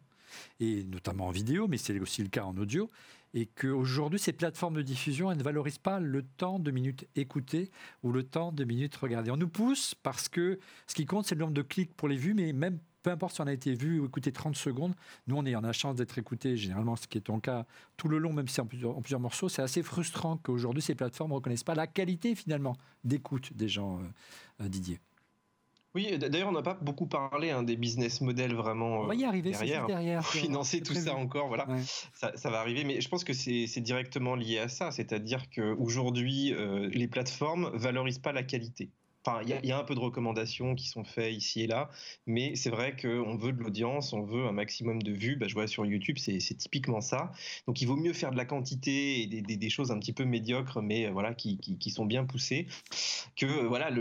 et 0.59 0.83
notamment 0.85 1.27
en 1.27 1.31
vidéo, 1.31 1.67
mais 1.67 1.77
c'est 1.77 1.99
aussi 1.99 2.23
le 2.23 2.29
cas 2.29 2.43
en 2.45 2.57
audio 2.57 2.89
et 3.33 3.45
qu'aujourd'hui, 3.45 4.19
ces 4.19 4.33
plateformes 4.33 4.75
de 4.75 4.81
diffusion, 4.81 5.31
elles 5.31 5.37
ne 5.37 5.43
valorisent 5.43 5.77
pas 5.77 5.99
le 5.99 6.23
temps 6.23 6.59
de 6.59 6.71
minutes 6.71 7.07
écoutées 7.15 7.71
ou 8.03 8.11
le 8.11 8.23
temps 8.23 8.51
de 8.51 8.63
minutes 8.63 8.95
regardées. 8.95 9.31
On 9.31 9.37
nous 9.37 9.47
pousse 9.47 9.95
parce 9.95 10.27
que 10.27 10.59
ce 10.87 10.95
qui 10.95 11.05
compte, 11.05 11.25
c'est 11.25 11.35
le 11.35 11.41
nombre 11.41 11.53
de 11.53 11.61
clics 11.61 11.93
pour 11.95 12.07
les 12.07 12.17
vues, 12.17 12.33
mais 12.33 12.51
même 12.53 12.79
peu 13.03 13.09
importe 13.09 13.35
si 13.35 13.41
on 13.41 13.47
a 13.47 13.53
été 13.53 13.73
vu 13.73 13.99
ou 13.99 14.05
écouté 14.05 14.31
30 14.31 14.55
secondes, 14.55 14.93
nous, 15.27 15.35
on, 15.35 15.43
on 15.43 15.45
a 15.45 15.61
la 15.61 15.73
chance 15.73 15.95
d'être 15.95 16.17
écouté, 16.17 16.55
généralement, 16.57 16.95
ce 16.95 17.07
qui 17.07 17.17
est 17.17 17.21
ton 17.21 17.39
cas 17.39 17.65
tout 17.97 18.07
le 18.07 18.17
long, 18.17 18.33
même 18.33 18.47
si 18.47 18.61
en 18.61 18.65
plusieurs, 18.65 18.97
en 18.97 19.01
plusieurs 19.01 19.19
morceaux. 19.19 19.49
C'est 19.49 19.61
assez 19.61 19.83
frustrant 19.83 20.37
qu'aujourd'hui, 20.37 20.81
ces 20.81 20.95
plateformes 20.95 21.31
ne 21.31 21.35
reconnaissent 21.35 21.63
pas 21.63 21.75
la 21.75 21.87
qualité, 21.87 22.35
finalement, 22.35 22.75
d'écoute 23.03 23.53
des 23.53 23.67
gens, 23.67 23.99
euh, 23.99 24.65
euh, 24.65 24.69
Didier. 24.69 24.99
Oui, 25.93 26.17
d'ailleurs, 26.17 26.49
on 26.49 26.53
n'a 26.53 26.61
pas 26.61 26.77
beaucoup 26.81 27.05
parlé 27.05 27.49
hein, 27.49 27.63
des 27.63 27.75
business 27.75 28.21
models 28.21 28.55
vraiment. 28.55 29.01
On 29.01 29.07
va 29.07 29.15
y 29.15 29.25
arriver, 29.25 29.51
derrière, 29.51 29.87
derrière 29.87 30.21
pour 30.21 30.31
financer 30.31 30.81
tout 30.81 30.93
ça 30.93 31.15
encore, 31.15 31.49
voilà. 31.49 31.67
Ça, 32.13 32.31
ça, 32.35 32.49
va 32.49 32.59
arriver, 32.59 32.83
mais 32.85 33.01
je 33.01 33.09
pense 33.09 33.23
que 33.23 33.33
c'est 33.33 33.81
directement 33.81 34.35
lié 34.35 34.59
à 34.59 34.69
ça, 34.69 34.91
c'est-à-dire 34.91 35.49
qu'aujourd'hui, 35.49 36.53
euh, 36.53 36.89
les 36.93 37.07
plateformes 37.07 37.71
valorisent 37.73 38.19
pas 38.19 38.31
la 38.31 38.43
qualité. 38.43 38.91
Enfin, 39.23 39.41
il 39.43 39.67
y, 39.67 39.71
a 39.71 39.77
un 39.77 39.83
peu 39.83 39.93
de 39.93 39.99
recommandations 39.99 40.73
qui 40.73 40.87
sont 40.87 41.03
faites 41.03 41.31
ici 41.31 41.61
et 41.61 41.67
là, 41.67 41.91
mais 42.25 42.55
c'est 42.55 42.71
vrai 42.71 42.95
qu'on 42.95 43.35
veut 43.35 43.51
de 43.53 43.59
l'audience, 43.59 44.13
on 44.13 44.23
veut 44.23 44.47
un 44.47 44.51
maximum 44.51 45.03
de 45.03 45.11
vues. 45.11 45.35
Bah, 45.35 45.47
je 45.47 45.53
vois 45.53 45.67
sur 45.67 45.85
YouTube, 45.85 46.17
c'est 46.17 46.39
typiquement 46.57 47.01
ça. 47.01 47.31
Donc, 47.67 47.81
il 47.81 47.85
vaut 47.87 47.95
mieux 47.95 48.13
faire 48.13 48.31
de 48.31 48.37
la 48.37 48.45
quantité 48.45 49.21
et 49.21 49.27
des, 49.27 49.69
choses 49.69 49.91
un 49.91 49.99
petit 49.99 50.13
peu 50.13 50.25
médiocres, 50.25 50.81
mais 50.81 51.05
euh, 51.05 51.11
voilà, 51.11 51.35
qui, 51.35 51.59
sont 51.91 52.05
bien 52.05 52.25
poussées, 52.25 52.67
que 53.35 53.45
euh, 53.45 53.67
voilà, 53.67 53.91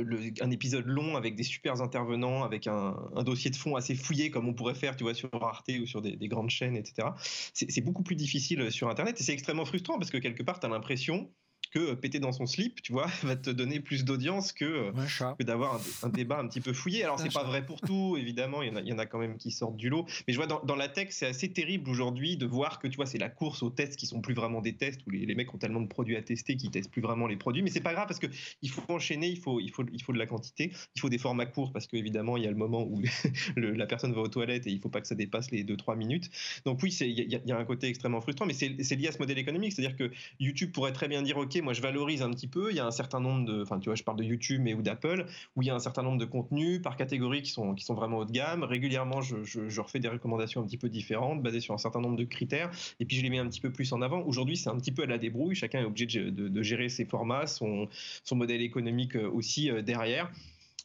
un 0.41 0.51
épisode 0.51 0.87
long 0.87 1.17
avec 1.17 1.37
des 1.37 1.43
super 1.43 1.83
intervenants, 1.83 2.43
avec 2.43 2.67
un, 2.67 2.95
dossier 3.25 3.51
de 3.51 3.57
fond 3.57 3.77
assez 3.77 3.95
fouillé, 3.95 4.31
comme 4.31 4.49
on 4.49 4.55
pourrait 4.55 4.75
faire, 4.75 4.97
tu 4.97 5.05
vois, 5.05 5.15
sur 5.15 5.29
Arte 5.43 5.71
ou 5.81 5.87
sur 5.87 6.01
des, 6.01 6.17
des 6.17 6.29
grandes 6.29 6.51
chaînes, 6.51 6.77
etc. 6.77 7.09
C'est 7.53 7.83
beaucoup 7.83 8.03
plus 8.03 8.17
difficile 8.17 8.71
sur 8.73 8.89
Internet 8.89 9.21
et 9.21 9.25
c'est 9.25 9.35
extrêmement 9.35 9.67
frustrant 9.67 9.99
parce 9.99 10.11
que 10.11 10.19
quelque 10.19 10.43
part, 10.43 10.61
tu 10.61 10.67
as 10.67 10.71
l'impression 10.71 11.31
que 11.71 11.95
péter 11.95 12.19
dans 12.19 12.33
son 12.33 12.47
slip, 12.47 12.83
tu 12.83 12.93
vois, 12.93 13.07
va 13.23 13.37
te 13.37 13.51
donner 13.51 13.81
plus 13.81 14.05
d'audience 14.05 14.53
que, 14.53 14.93
que 15.39 15.43
d'avoir 15.43 15.81
un, 16.03 16.09
débat 16.09 16.39
un 16.39 16.49
petit 16.49 16.61
peu 16.61 16.73
fouillé. 16.73 17.05
Alors, 17.05 17.19
c'est 17.21 17.33
pas 17.33 17.45
vrai 17.45 17.65
pour 17.65 17.81
tout, 17.81 18.17
évidemment, 18.19 18.63
il 18.63 18.69
y, 18.69 18.73
en 18.73 18.77
a, 18.77 18.81
il 18.81 18.89
y 18.89 18.93
en 18.93 18.99
a 18.99 19.07
quand 19.07 19.19
même 19.19 19.37
qui 19.37 19.51
sortent 19.51 19.77
du 19.77 19.89
lot. 19.89 20.07
Mais 20.27 20.33
je 20.33 20.39
vois 20.39 20.47
dans, 20.47 20.77
la 20.77 20.89
tech, 20.89 21.09
c'est 21.11 21.27
assez 21.27 21.53
terrible 21.53 21.89
aujourd'hui 21.91 22.37
de 22.37 22.47
voir 22.47 22.79
que, 22.79 22.89
tu 22.89 22.97
vois, 22.97 23.07
c'est 23.07 23.19
la 23.19 23.29
course 23.29 23.63
aux 23.63 23.71
tests 23.71 23.97
qui 23.97 24.07
sont 24.07 24.21
plus 24.21 24.35
vraiment 24.35 24.61
des 24.61 24.75
tests, 24.75 25.01
où 25.07 25.11
les, 25.11 25.35
mecs 25.35 25.53
ont 25.55 25.59
tellement 25.59 25.81
de 25.81 25.89
produits 25.89 26.17
à 26.17 26.23
tester 26.23 26.57
qu'ils 26.57 26.71
testent 26.71 26.91
plus 26.91 27.03
vraiment 27.03 27.27
les 27.27 27.37
produits. 27.37 27.63
Mais 27.63 27.71
c'est 27.71 27.81
pas 27.81 27.93
grave 27.93 28.07
parce 28.07 28.19
qu'il 28.19 28.71
faut 28.71 28.83
enchaîner, 28.89 29.29
il 29.29 29.39
faut, 29.39 29.61
il, 29.61 29.71
faut, 29.71 29.85
il 29.93 30.03
faut 30.03 30.13
de 30.13 30.19
la 30.19 30.27
quantité, 30.27 30.73
il 30.95 31.01
faut 31.01 31.09
des 31.09 31.19
formats 31.19 31.47
courts 31.47 31.73
parce 31.73 31.87
qu'évidemment, 31.87 32.37
il 32.37 32.45
y 32.45 32.47
a 32.47 32.51
le 32.51 32.57
moment 32.57 32.83
où 32.83 33.01
la 33.57 33.87
personne 33.87 34.13
va 34.13 34.21
aux 34.21 34.29
toilettes 34.29 34.67
et 34.67 34.71
il 34.71 34.81
faut 34.81 34.89
pas 34.89 35.01
que 35.01 35.07
ça 35.07 35.15
dépasse 35.15 35.51
les 35.51 35.65
2-3 35.65 35.97
minutes. 35.97 36.31
Donc, 36.65 36.83
oui, 36.83 36.97
il 37.01 37.21
y, 37.21 37.41
y, 37.47 37.53
a 37.53 37.57
un 37.57 37.65
côté 37.65 37.89
extrêmement 37.89 38.21
frustrant, 38.21 38.47
mais 38.47 38.55
c'est 38.55 38.97
lié 38.97 39.09
à 39.09 39.13
ce 39.13 39.19
modèle 39.19 39.39
économique. 39.39 39.73
C'est-à-dire 39.73 39.97
que 39.97 40.11
YouTube 40.39 40.73
pourrait 40.73 40.93
très 40.93 41.09
bien 41.09 41.23
dire, 41.23 41.37
OK, 41.37 41.60
moi, 41.61 41.73
je 41.73 41.83
valorise 41.83 42.23
un 42.23 42.31
petit 42.31 42.49
peu. 42.49 42.71
Il 42.71 42.77
y 42.77 42.81
a 42.81 42.87
un 42.87 42.91
certain 42.91 43.21
nombre 43.21 43.45
de, 43.47 43.63
enfin, 43.63 43.79
tu 43.79 43.89
vois, 43.89 43.95
je 43.95 44.03
parle 44.03 44.19
de 44.19 44.25
YouTube 44.25 44.61
mais 44.63 44.75
ou 44.75 44.83
d'Apple, 44.83 45.27
où 45.57 45.63
il 45.63 45.67
y 45.67 45.71
a 45.71 45.75
un 45.75 45.81
certain 45.81 46.03
nombre 46.03 46.19
de 46.19 46.25
contenus 46.25 46.83
par 46.83 46.97
catégorie 46.97 47.43
qui 47.43 47.51
sont, 47.51 47.75
qui 47.75 47.85
sont 47.85 47.95
vraiment 47.95 48.19
haut 48.19 48.25
de 48.25 48.33
gamme. 48.33 48.65
Régulièrement, 48.65 49.21
je, 49.21 49.45
je, 49.45 49.81
refais 49.81 50.01
des 50.01 50.09
recommandations 50.09 50.61
un 50.61 50.67
petit 50.67 50.79
peu 50.79 50.89
différentes, 50.89 51.43
basées 51.43 51.61
sur 51.61 51.75
un 51.75 51.79
certain 51.79 52.01
nombre 52.01 52.17
de 52.17 52.25
critères, 52.25 52.71
et 52.99 53.05
puis 53.05 53.17
je 53.17 53.23
les 53.23 53.31
mets 53.31 53.39
un 53.39 53.49
petit 53.49 53.61
peu 53.61 53.71
plus 53.71 53.93
en 53.93 54.03
avant. 54.03 54.23
Aujourd'hui, 54.23 54.57
c'est 54.57 54.71
un 54.71 54.77
petit 54.77 54.93
peu 54.93 55.03
à 55.03 55.07
la 55.07 55.19
débrouille. 55.19 55.55
Chacun 55.55 55.81
est 55.81 55.85
obligé 55.85 56.31
de, 56.31 56.49
de, 56.49 56.63
gérer 56.63 56.89
ses 56.89 57.05
formats, 57.05 57.47
son, 57.47 57.89
son 58.25 58.37
modèle 58.37 58.63
économique 58.63 59.17
euh, 59.17 59.31
aussi 59.31 59.71
euh, 59.71 59.83
derrière. 59.83 60.31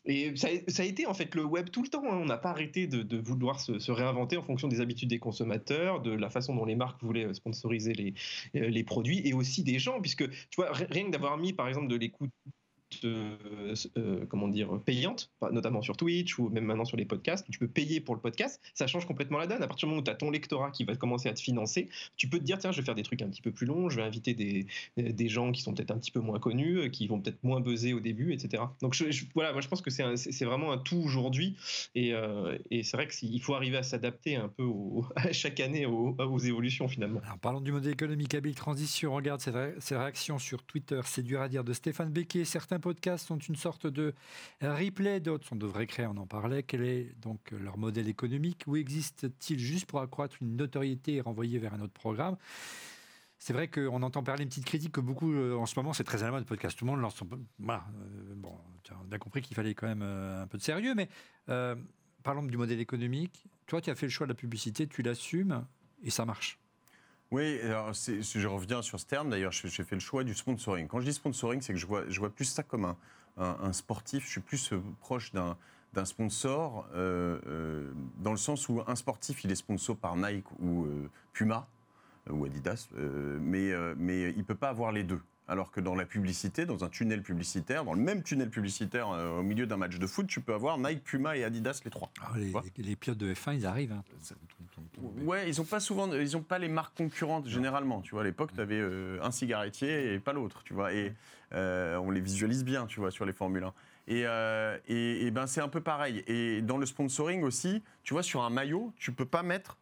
Et 0.07 0.35
ça, 0.35 0.47
a 0.49 0.83
été 0.83 1.07
en 1.07 1.13
fait 1.13 1.33
le 1.33 1.43
web 1.43 1.69
tout 1.69 1.81
le 1.81 1.87
temps. 1.87 2.03
Hein. 2.05 2.17
On 2.21 2.25
n'a 2.25 2.37
pas 2.37 2.49
arrêté 2.49 2.87
de, 2.87 3.17
vouloir 3.17 3.59
se, 3.59 3.91
réinventer 3.91 4.37
en 4.37 4.43
fonction 4.43 4.67
des 4.67 4.81
habitudes 4.81 5.09
des 5.09 5.19
consommateurs, 5.19 6.01
de 6.01 6.11
la 6.11 6.29
façon 6.29 6.55
dont 6.55 6.65
les 6.65 6.75
marques 6.75 7.01
voulaient 7.03 7.33
sponsoriser 7.33 7.93
les, 7.93 8.13
euh, 8.55 8.67
les 8.69 8.83
produits 8.83 9.27
et 9.27 9.33
aussi 9.33 9.63
des 9.63 9.79
gens, 9.79 9.99
puisque 10.01 10.29
tu 10.29 10.55
vois, 10.57 10.71
rien 10.71 11.05
que 11.05 11.11
d'avoir 11.11 11.37
mis 11.37 11.53
par 11.53 11.67
exemple 11.67 11.87
de 11.87 11.95
l'écoute 11.95 12.31
euh, 13.03 13.35
euh, 13.97 14.25
comment 14.27 14.47
dire, 14.47 14.79
payante, 14.85 15.31
notamment 15.51 15.81
sur 15.81 15.97
Twitch 15.97 16.39
ou 16.39 16.49
même 16.49 16.65
maintenant 16.65 16.85
sur 16.85 16.97
les 16.97 17.05
podcasts. 17.05 17.45
Tu 17.51 17.59
peux 17.59 17.67
payer 17.67 17.99
pour 17.99 18.15
le 18.15 18.21
podcast. 18.21 18.61
Ça 18.73 18.87
change 18.87 19.05
complètement 19.05 19.37
la 19.37 19.47
donne. 19.47 19.61
À 19.61 19.67
partir 19.67 19.87
du 19.87 19.91
moment 19.91 20.01
où 20.01 20.03
tu 20.03 20.11
as 20.11 20.15
ton 20.15 20.31
lectorat 20.31 20.71
qui 20.71 20.83
va 20.83 20.95
commencer 20.95 21.29
à 21.29 21.33
te 21.33 21.41
financer, 21.41 21.89
tu 22.17 22.29
peux 22.29 22.39
te 22.39 22.43
dire 22.43 22.57
tiens, 22.57 22.71
je 22.71 22.79
vais 22.81 22.85
faire 22.85 22.95
des 22.95 23.03
trucs 23.03 23.21
un 23.21 23.29
petit 23.29 23.41
peu 23.41 23.51
plus 23.51 23.65
longs, 23.65 23.89
je 23.89 23.97
vais 23.97 24.03
inviter 24.03 24.33
des, 24.33 24.65
des 24.97 25.29
gens 25.29 25.51
qui 25.51 25.61
sont 25.61 25.73
peut-être 25.73 25.91
un 25.91 25.97
petit 25.97 26.11
peu 26.11 26.19
moins 26.19 26.39
connus, 26.39 26.79
euh, 26.79 26.89
qui 26.89 27.07
vont 27.07 27.19
peut-être 27.19 27.43
moins 27.43 27.59
buzzer 27.59 27.93
au 27.93 27.99
début, 27.99 28.33
etc. 28.33 28.63
Donc 28.81 28.95
voilà, 29.33 29.51
moi 29.51 29.61
je 29.61 29.67
pense 29.67 29.81
que 29.81 29.89
c'est 29.89 30.45
vraiment 30.45 30.71
un 30.71 30.77
tout 30.77 31.01
aujourd'hui. 31.03 31.55
Et, 31.95 32.13
c'est 32.83 32.97
vrai 32.97 33.07
qu'il 33.07 33.41
faut 33.41 33.55
arriver 33.55 33.77
à 33.77 33.83
s'adapter 33.83 34.35
un 34.35 34.47
peu 34.47 34.65
à 35.15 35.31
chaque 35.31 35.59
année 35.59 35.85
aux, 35.85 36.39
évolutions 36.39 36.87
finalement. 36.87 37.21
Alors 37.23 37.39
parlons 37.39 37.61
du 37.61 37.71
modèle 37.71 37.93
économique 37.93 38.33
habile 38.35 38.55
transition. 38.55 39.13
Regarde 39.13 39.41
cette, 39.41 39.55
réaction 39.97 40.39
sur 40.39 40.63
Twitter, 40.63 40.99
c'est 41.05 41.23
dur 41.23 41.41
à 41.41 41.49
dire, 41.49 41.63
de 41.63 41.73
Stéphane 41.73 42.11
Becquet. 42.11 42.45
Certains 42.45 42.79
podcasts 42.85 43.25
sont 43.25 43.39
une 43.39 43.55
sorte 43.55 43.87
de 43.87 44.13
replay, 44.61 45.19
d'autres 45.19 45.47
sont 45.47 45.55
de 45.55 45.65
vrais 45.65 45.87
créés, 45.87 46.05
on 46.05 46.17
en 46.17 46.27
parlait. 46.27 46.61
Quel 46.61 46.83
est 46.83 47.15
donc 47.19 47.39
leur 47.49 47.79
modèle 47.79 48.07
économique? 48.07 48.63
Où 48.67 48.75
existe-t-il 48.75 49.57
juste 49.57 49.87
pour 49.87 50.01
accroître 50.01 50.35
une 50.39 50.55
notoriété 50.55 51.15
et 51.15 51.21
renvoyer 51.21 51.57
vers 51.57 51.73
un 51.73 51.79
autre 51.79 51.93
programme? 51.93 52.37
C'est 53.39 53.53
vrai 53.53 53.69
qu'on 53.69 54.03
entend 54.03 54.21
parler 54.21 54.43
une 54.43 54.49
petite 54.49 54.65
critique 54.65 54.91
que 54.91 55.01
beaucoup, 55.01 55.33
euh, 55.33 55.55
en 55.55 55.65
ce 55.65 55.79
moment, 55.79 55.93
c'est 55.93 56.03
très 56.03 56.21
à 56.21 56.27
la 56.27 56.31
mode 56.33 56.43
de 56.43 56.47
podcast. 56.47 56.77
Tout 56.77 56.85
le 56.85 56.91
monde 56.91 57.01
lance 57.01 57.15
son. 57.15 57.27
Voilà. 57.57 57.85
Euh, 57.95 58.33
bon, 58.35 58.55
on 58.91 59.11
a 59.11 59.17
compris 59.17 59.41
qu'il 59.41 59.55
fallait 59.55 59.73
quand 59.73 59.87
même 59.87 60.03
euh, 60.03 60.43
un 60.43 60.47
peu 60.47 60.59
de 60.59 60.63
sérieux, 60.63 60.93
mais 60.93 61.09
parlons 62.21 62.43
du 62.43 62.55
modèle 62.55 62.79
économique. 62.79 63.47
Toi, 63.65 63.81
tu 63.81 63.89
as 63.89 63.95
fait 63.95 64.05
le 64.05 64.11
choix 64.11 64.27
de 64.27 64.31
la 64.31 64.35
publicité, 64.35 64.85
tu 64.85 65.01
l'assumes 65.01 65.65
et 66.03 66.11
ça 66.11 66.23
marche. 66.23 66.59
Oui, 67.31 67.59
alors 67.61 67.91
je 67.93 68.47
reviens 68.47 68.81
sur 68.81 68.99
ce 68.99 69.05
terme. 69.05 69.29
D'ailleurs, 69.29 69.51
j'ai 69.51 69.83
fait 69.83 69.95
le 69.95 70.01
choix 70.01 70.23
du 70.23 70.33
sponsoring. 70.33 70.87
Quand 70.87 70.99
je 70.99 71.05
dis 71.05 71.13
sponsoring, 71.13 71.61
c'est 71.61 71.73
que 71.73 71.79
je 71.79 71.85
vois, 71.85 72.07
je 72.07 72.19
vois 72.19 72.29
plus 72.29 72.45
ça 72.45 72.63
comme 72.63 72.95
un, 73.37 73.73
sportif. 73.73 74.25
Je 74.25 74.29
suis 74.29 74.41
plus 74.41 74.71
euh, 74.71 74.81
proche 74.99 75.33
d'un 75.33 76.05
sponsor, 76.05 76.87
euh, 76.93 77.39
euh, 77.47 77.91
dans 78.17 78.31
le 78.31 78.37
sens 78.37 78.69
où 78.69 78.81
un 78.85 78.95
sportif, 78.95 79.43
il 79.43 79.51
est 79.51 79.55
sponsor 79.55 79.97
par 79.97 80.15
Nike 80.15 80.45
ou 80.59 80.87
Puma 81.33 81.67
ou 82.29 82.45
Adidas, 82.45 82.89
mais, 83.39 83.71
mais 83.97 84.31
il 84.31 84.39
ne 84.39 84.43
peut 84.43 84.55
pas 84.55 84.69
avoir 84.69 84.91
les 84.91 85.03
deux. 85.03 85.21
Alors 85.47 85.69
que 85.69 85.79
dans 85.79 85.93
la 85.93 86.05
publicité, 86.05 86.65
dans 86.65 86.83
un 86.83 86.89
tunnel 86.89 87.21
publicitaire, 87.21 87.85
dans 87.85 87.93
le 87.93 88.01
même 88.01 88.23
tunnel 88.23 88.49
publicitaire 88.49 89.09
euh, 89.11 89.39
au 89.39 89.43
milieu 89.43 89.67
d'un 89.67 89.77
match 89.77 89.99
de 89.99 90.07
foot, 90.07 90.25
tu 90.25 90.41
peux 90.41 90.55
avoir 90.55 90.79
Nike, 90.79 91.03
Puma 91.03 91.37
et 91.37 91.43
Adidas 91.43 91.81
les 91.85 91.91
trois. 91.91 92.09
Ah, 92.21 92.31
les, 92.77 92.95
pilotes 92.95 93.19
de 93.19 93.31
F1, 93.31 93.55
ils 93.55 93.65
arrivent. 93.67 93.91
Hein. 93.91 94.03
Ouais, 95.21 95.47
ils 95.47 95.61
ont 95.61 95.65
pas 95.65 95.79
souvent, 95.79 96.11
ils 96.13 96.35
ont 96.35 96.41
pas 96.41 96.57
les 96.57 96.67
marques 96.67 96.97
concurrentes 96.97 97.47
généralement. 97.47 98.01
Tu 98.01 98.11
vois, 98.11 98.21
à 98.21 98.23
l'époque, 98.23 98.53
tu 98.55 98.61
avais 98.61 98.79
euh, 98.79 99.19
un 99.21 99.29
cigarettier 99.29 100.13
et 100.13 100.19
pas 100.19 100.33
l'autre. 100.33 100.63
Tu 100.63 100.73
vois, 100.73 100.93
et 100.93 101.13
euh, 101.53 101.97
on 101.97 102.09
les 102.09 102.21
visualise 102.21 102.63
bien, 102.63 102.87
tu 102.87 102.99
vois, 102.99 103.11
sur 103.11 103.25
les 103.25 103.33
Formule 103.33 103.65
1. 103.65 103.73
Et, 104.07 104.25
et, 104.87 105.25
et 105.25 105.31
ben 105.31 105.47
c'est 105.47 105.61
un 105.61 105.67
peu 105.67 105.81
pareil. 105.81 106.23
Et 106.27 106.61
dans 106.61 106.77
le 106.77 106.85
sponsoring 106.85 107.43
aussi, 107.43 107.83
tu 108.03 108.13
vois, 108.13 108.23
sur 108.23 108.43
un 108.43 108.49
maillot, 108.49 108.93
tu 108.97 109.11
peux 109.11 109.25
pas 109.25 109.43
mettre 109.43 109.77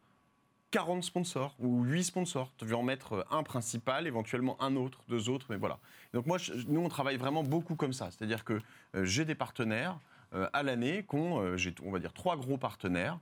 40 0.74 1.04
sponsors 1.04 1.56
ou 1.60 1.84
8 1.84 2.04
sponsors. 2.04 2.52
Tu 2.58 2.66
veux 2.66 2.76
en 2.76 2.82
mettre 2.82 3.14
euh, 3.14 3.24
un 3.30 3.44
principal, 3.44 4.08
éventuellement 4.08 4.58
un 4.60 4.76
autre, 4.76 5.04
deux 5.08 5.30
autres, 5.30 5.46
mais 5.52 5.56
voilà. 5.56 5.78
Donc 6.16 6.26
moi, 6.26 6.40
nous, 6.68 6.82
on 6.82 6.90
travaille 6.90 7.18
vraiment 7.18 7.44
beaucoup 7.44 7.76
comme 7.76 7.94
ça. 7.94 8.10
C'est-à-dire 8.10 8.44
que 8.44 8.60
euh, 8.96 9.06
j'ai 9.06 9.24
des 9.24 9.36
partenaires 9.36 10.00
euh, 10.34 10.50
à 10.52 10.64
l'année, 10.64 11.04
qu'on, 11.04 11.56
j'ai, 11.58 11.76
on 11.86 11.92
va 11.92 12.00
dire, 12.00 12.12
trois 12.12 12.38
gros 12.38 12.58
partenaires, 12.58 13.20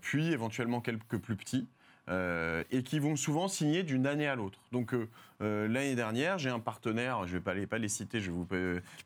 puis 0.00 0.32
éventuellement 0.32 0.80
quelques 0.80 1.18
plus 1.18 1.36
petits. 1.36 1.68
et 2.08 2.82
qui 2.82 2.98
vont 2.98 3.14
souvent 3.14 3.46
signer 3.46 3.84
d'une 3.84 4.08
année 4.08 4.26
à 4.26 4.34
l'autre. 4.34 4.58
Donc 4.72 4.92
l'année 5.38 5.94
dernière, 5.94 6.38
j'ai 6.38 6.50
un 6.50 6.58
partenaire, 6.58 7.28
je 7.28 7.34
ne 7.34 7.38
vais 7.38 7.40
pas 7.40 7.54
les, 7.54 7.68
pas 7.68 7.78
les 7.78 7.88
citer, 7.88 8.20
je 8.20 8.32
vais 8.32 8.36
vous 8.36 8.46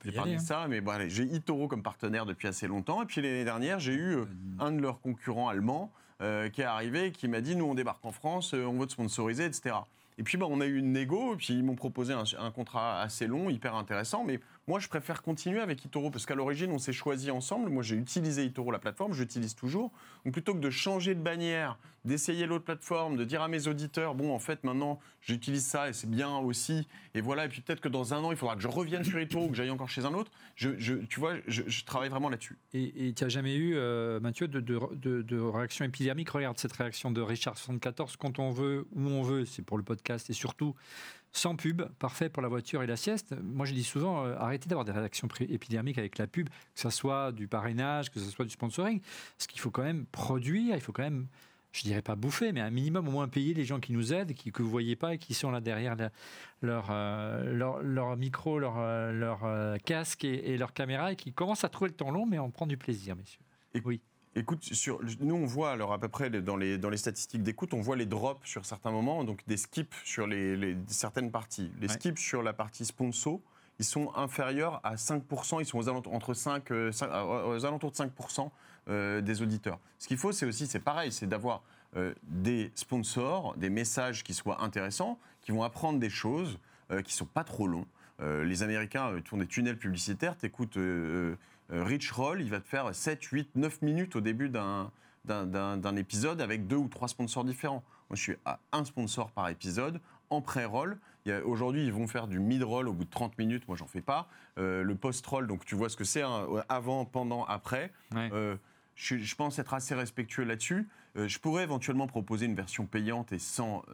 épargner 0.06 0.36
hein. 0.36 0.38
ça, 0.38 0.66
mais 0.66 0.80
bon, 0.80 1.10
j'ai 1.10 1.24
Itoro 1.24 1.68
comme 1.68 1.82
partenaire 1.82 2.24
depuis 2.24 2.48
assez 2.48 2.66
longtemps. 2.66 3.02
Et 3.02 3.04
puis 3.04 3.20
l'année 3.20 3.44
dernière, 3.44 3.78
j'ai 3.80 3.92
eu 3.92 4.16
un 4.58 4.72
de 4.72 4.80
leurs 4.80 5.02
concurrents 5.02 5.50
allemands 5.50 5.92
qui 6.20 6.60
est 6.62 6.64
arrivé, 6.64 7.12
qui 7.12 7.28
m'a 7.28 7.40
dit 7.40 7.56
nous 7.56 7.66
on 7.66 7.74
débarque 7.74 8.04
en 8.04 8.12
France, 8.12 8.54
euh, 8.54 8.64
on 8.64 8.78
veut 8.78 8.86
te 8.86 8.92
sponsoriser, 8.92 9.44
etc. 9.44 9.76
Et 10.18 10.22
puis, 10.22 10.38
bah, 10.38 10.46
on 10.48 10.60
a 10.60 10.66
eu 10.66 10.78
une 10.78 10.92
négo, 10.92 11.34
et 11.34 11.36
puis 11.36 11.54
ils 11.54 11.62
m'ont 11.62 11.74
proposé 11.74 12.14
un, 12.14 12.50
contrat 12.50 13.02
assez 13.02 13.26
long, 13.26 13.50
hyper 13.50 13.74
intéressant. 13.74 14.24
Mais 14.24 14.40
moi, 14.66 14.80
je 14.80 14.88
préfère 14.88 15.22
continuer 15.22 15.60
avec 15.60 15.84
Itoro, 15.84 16.10
parce 16.10 16.24
qu'à 16.24 16.34
l'origine, 16.34 16.72
on 16.72 16.78
s'est 16.78 16.94
choisi 16.94 17.30
ensemble. 17.30 17.68
Moi, 17.68 17.82
j'ai 17.82 17.96
utilisé 17.96 18.44
Itoro, 18.44 18.70
la 18.70 18.78
plateforme, 18.78 19.12
je 19.12 19.20
l'utilise 19.20 19.54
toujours. 19.54 19.92
Donc, 20.24 20.32
plutôt 20.32 20.54
que 20.54 20.60
de 20.60 20.70
changer 20.70 21.14
de 21.14 21.20
bannière, 21.20 21.78
d'essayer 22.06 22.46
l'autre 22.46 22.64
plateforme, 22.64 23.16
de 23.16 23.24
dire 23.24 23.42
à 23.42 23.48
mes 23.48 23.68
auditeurs, 23.68 24.14
bon, 24.14 24.34
en 24.34 24.38
fait, 24.38 24.64
maintenant, 24.64 25.00
j'utilise 25.20 25.66
ça 25.66 25.88
et 25.88 25.92
c'est 25.92 26.08
bien 26.08 26.38
aussi. 26.38 26.86
Et 27.14 27.20
voilà, 27.20 27.44
et 27.44 27.48
puis 27.48 27.60
peut-être 27.60 27.80
que 27.80 27.88
dans 27.88 28.14
un 28.14 28.22
an, 28.24 28.30
il 28.30 28.38
faudra 28.38 28.56
que 28.56 28.62
je 28.62 28.68
revienne 28.68 29.04
sur 29.04 29.20
Itoro 29.20 29.46
ou 29.46 29.48
que 29.50 29.56
j'aille 29.56 29.70
encore 29.70 29.90
chez 29.90 30.06
un 30.06 30.14
autre. 30.14 30.30
Tu 30.54 30.76
vois, 31.18 31.34
je, 31.46 31.84
travaille 31.84 32.08
vraiment 32.08 32.30
là-dessus. 32.30 32.58
Et 32.72 33.12
tu 33.14 33.24
n'as 33.24 33.28
jamais 33.28 33.54
eu, 33.54 33.74
euh, 33.76 34.18
Mathieu, 34.20 34.48
de, 34.48 34.60
de, 34.60 35.22
de, 35.22 35.40
réaction 35.40 35.84
épidermique 35.84 36.30
Regarde 36.30 36.58
cette 36.58 36.72
réaction 36.72 37.10
de 37.10 37.20
Richard 37.20 37.58
74, 37.58 38.16
quand 38.16 38.38
on 38.38 38.50
veut, 38.50 38.86
où 38.92 39.02
on 39.08 39.22
veut, 39.22 39.44
c'est 39.44 39.62
pour 39.62 39.76
le 39.76 39.84
podcast 39.84 40.05
et 40.10 40.32
surtout 40.32 40.74
sans 41.36 41.54
pub, 41.56 41.82
parfait 41.98 42.28
pour 42.28 42.42
la 42.42 42.48
voiture 42.48 42.82
et 42.82 42.86
la 42.86 42.96
sieste. 42.96 43.34
Moi, 43.42 43.66
je 43.66 43.74
dis 43.74 43.84
souvent, 43.84 44.24
euh, 44.24 44.34
arrêtez 44.38 44.68
d'avoir 44.68 44.84
des 44.84 44.92
réactions 44.92 45.28
épidermiques 45.40 45.98
avec 45.98 46.18
la 46.18 46.26
pub, 46.26 46.48
que 46.48 46.80
ce 46.80 46.90
soit 46.90 47.32
du 47.32 47.46
parrainage, 47.46 48.10
que 48.10 48.18
ce 48.18 48.30
soit 48.30 48.44
du 48.44 48.50
sponsoring, 48.50 49.00
parce 49.00 49.46
qu'il 49.46 49.60
faut 49.60 49.70
quand 49.70 49.82
même 49.82 50.06
produire, 50.06 50.74
il 50.74 50.80
faut 50.80 50.92
quand 50.92 51.02
même, 51.02 51.26
je 51.72 51.82
dirais 51.82 52.02
pas 52.02 52.16
bouffer, 52.16 52.52
mais 52.52 52.60
un 52.60 52.70
minimum 52.70 53.06
au 53.08 53.10
moins 53.10 53.28
payer 53.28 53.52
les 53.52 53.64
gens 53.64 53.80
qui 53.80 53.92
nous 53.92 54.14
aident, 54.14 54.32
qui, 54.32 54.50
que 54.50 54.62
vous 54.62 54.70
voyez 54.70 54.96
pas 54.96 55.14
et 55.14 55.18
qui 55.18 55.34
sont 55.34 55.50
là 55.50 55.60
derrière 55.60 55.94
leur, 56.62 56.88
euh, 56.90 57.52
leur, 57.52 57.82
leur, 57.82 58.16
micro, 58.16 58.58
leur, 58.58 58.76
euh, 58.78 59.76
casque 59.84 60.24
et, 60.24 60.56
leur 60.56 60.72
caméra 60.72 61.12
et 61.12 61.16
qui 61.16 61.32
commencent 61.32 61.64
à 61.64 61.68
trouver 61.68 61.90
le 61.90 61.96
temps 61.96 62.10
long, 62.10 62.24
mais 62.24 62.38
on 62.38 62.50
prend 62.50 62.66
du 62.66 62.78
plaisir, 62.78 63.14
messieurs. 63.14 63.40
oui. 63.84 64.00
Écoute, 64.38 64.62
sur, 64.62 65.00
nous 65.20 65.34
on 65.34 65.46
voit 65.46 65.72
alors 65.72 65.94
à 65.94 65.98
peu 65.98 66.08
près 66.08 66.28
dans 66.28 66.58
les, 66.58 66.76
dans 66.76 66.90
les 66.90 66.98
statistiques 66.98 67.42
d'écoute, 67.42 67.72
on 67.72 67.80
voit 67.80 67.96
les 67.96 68.04
drops 68.04 68.46
sur 68.46 68.66
certains 68.66 68.90
moments, 68.90 69.24
donc 69.24 69.42
des 69.46 69.56
skips 69.56 69.94
sur 70.04 70.26
les, 70.26 70.76
certaines 70.88 71.30
parties. 71.30 71.72
Les 71.80 71.88
skips 71.88 72.18
sur 72.18 72.42
la 72.42 72.52
partie 72.52 72.84
sponsor, 72.84 73.40
ils 73.78 73.84
sont 73.86 74.12
inférieurs 74.14 74.82
à 74.84 74.96
5%, 74.96 75.60
ils 75.60 75.64
sont 75.64 75.78
aux 75.78 75.88
alentours, 75.88 76.12
entre 76.12 76.34
5, 76.34 76.70
euh, 76.70 76.92
euh, 77.02 77.56
aux 77.56 77.64
alentours 77.64 77.92
de 77.92 77.96
5% 77.96 78.50
euh, 78.88 79.22
des 79.22 79.40
auditeurs. 79.40 79.78
Ce 79.98 80.06
qu'il 80.06 80.18
faut, 80.18 80.32
c'est 80.32 80.44
aussi, 80.44 80.66
c'est 80.66 80.80
pareil, 80.80 81.12
c'est 81.12 81.26
d'avoir 81.26 81.62
des 82.24 82.72
sponsors, 82.74 83.56
des 83.56 83.70
messages 83.70 84.22
qui 84.22 84.34
soient 84.34 84.62
intéressants, 84.62 85.18
qui 85.40 85.50
vont 85.50 85.62
apprendre 85.62 85.98
des 85.98 86.10
choses, 86.10 86.58
qui 86.90 86.94
ne 86.94 87.08
sont 87.08 87.24
pas 87.24 87.42
trop 87.42 87.66
longs. 87.66 87.86
les 88.20 88.62
Américains 88.62 89.18
tournent 89.24 89.40
des 89.40 89.46
tunnels 89.46 89.78
publicitaires, 89.78 90.36
t'écoutes 90.36 90.76
euh, 90.76 91.36
Rich 91.70 92.10
Roll, 92.12 92.40
il 92.40 92.50
va 92.50 92.60
te 92.60 92.68
faire 92.68 92.94
7, 92.94 93.22
8, 93.22 93.50
9 93.56 93.82
minutes 93.82 94.16
au 94.16 94.20
début 94.20 94.48
d'un 94.48 94.90
d'un 95.26 95.96
épisode 95.96 96.40
avec 96.40 96.66
deux 96.66 96.76
ou 96.76 96.88
trois 96.88 97.08
sponsors 97.08 97.44
différents. 97.44 97.82
Moi, 98.08 98.16
je 98.16 98.22
suis 98.22 98.36
à 98.44 98.60
un 98.72 98.84
sponsor 98.84 99.30
par 99.30 99.48
épisode. 99.48 100.00
En 100.30 100.40
pré-roll, 100.40 100.98
aujourd'hui, 101.44 101.84
ils 101.84 101.92
vont 101.92 102.06
faire 102.06 102.26
du 102.26 102.40
mid-roll 102.40 102.88
au 102.88 102.92
bout 102.92 103.04
de 103.04 103.10
30 103.10 103.38
minutes. 103.38 103.66
Moi, 103.68 103.76
j'en 103.76 103.86
fais 103.86 104.00
pas. 104.00 104.28
Euh, 104.58 104.82
le 104.82 104.94
post-roll, 104.94 105.46
donc 105.46 105.64
tu 105.64 105.74
vois 105.74 105.88
ce 105.88 105.96
que 105.96 106.04
c'est, 106.04 106.22
hein, 106.22 106.46
avant, 106.68 107.04
pendant, 107.04 107.44
après. 107.44 107.92
Euh, 108.14 108.56
je, 108.94 109.34
pense 109.34 109.58
être 109.58 109.74
assez 109.74 109.94
respectueux 109.94 110.44
là-dessus. 110.44 110.88
je 111.16 111.38
pourrais 111.38 111.64
éventuellement 111.64 112.06
proposer 112.06 112.46
une 112.46 112.54
version 112.54 112.86
payante 112.86 113.32
et 113.32 113.38
sans, 113.38 113.84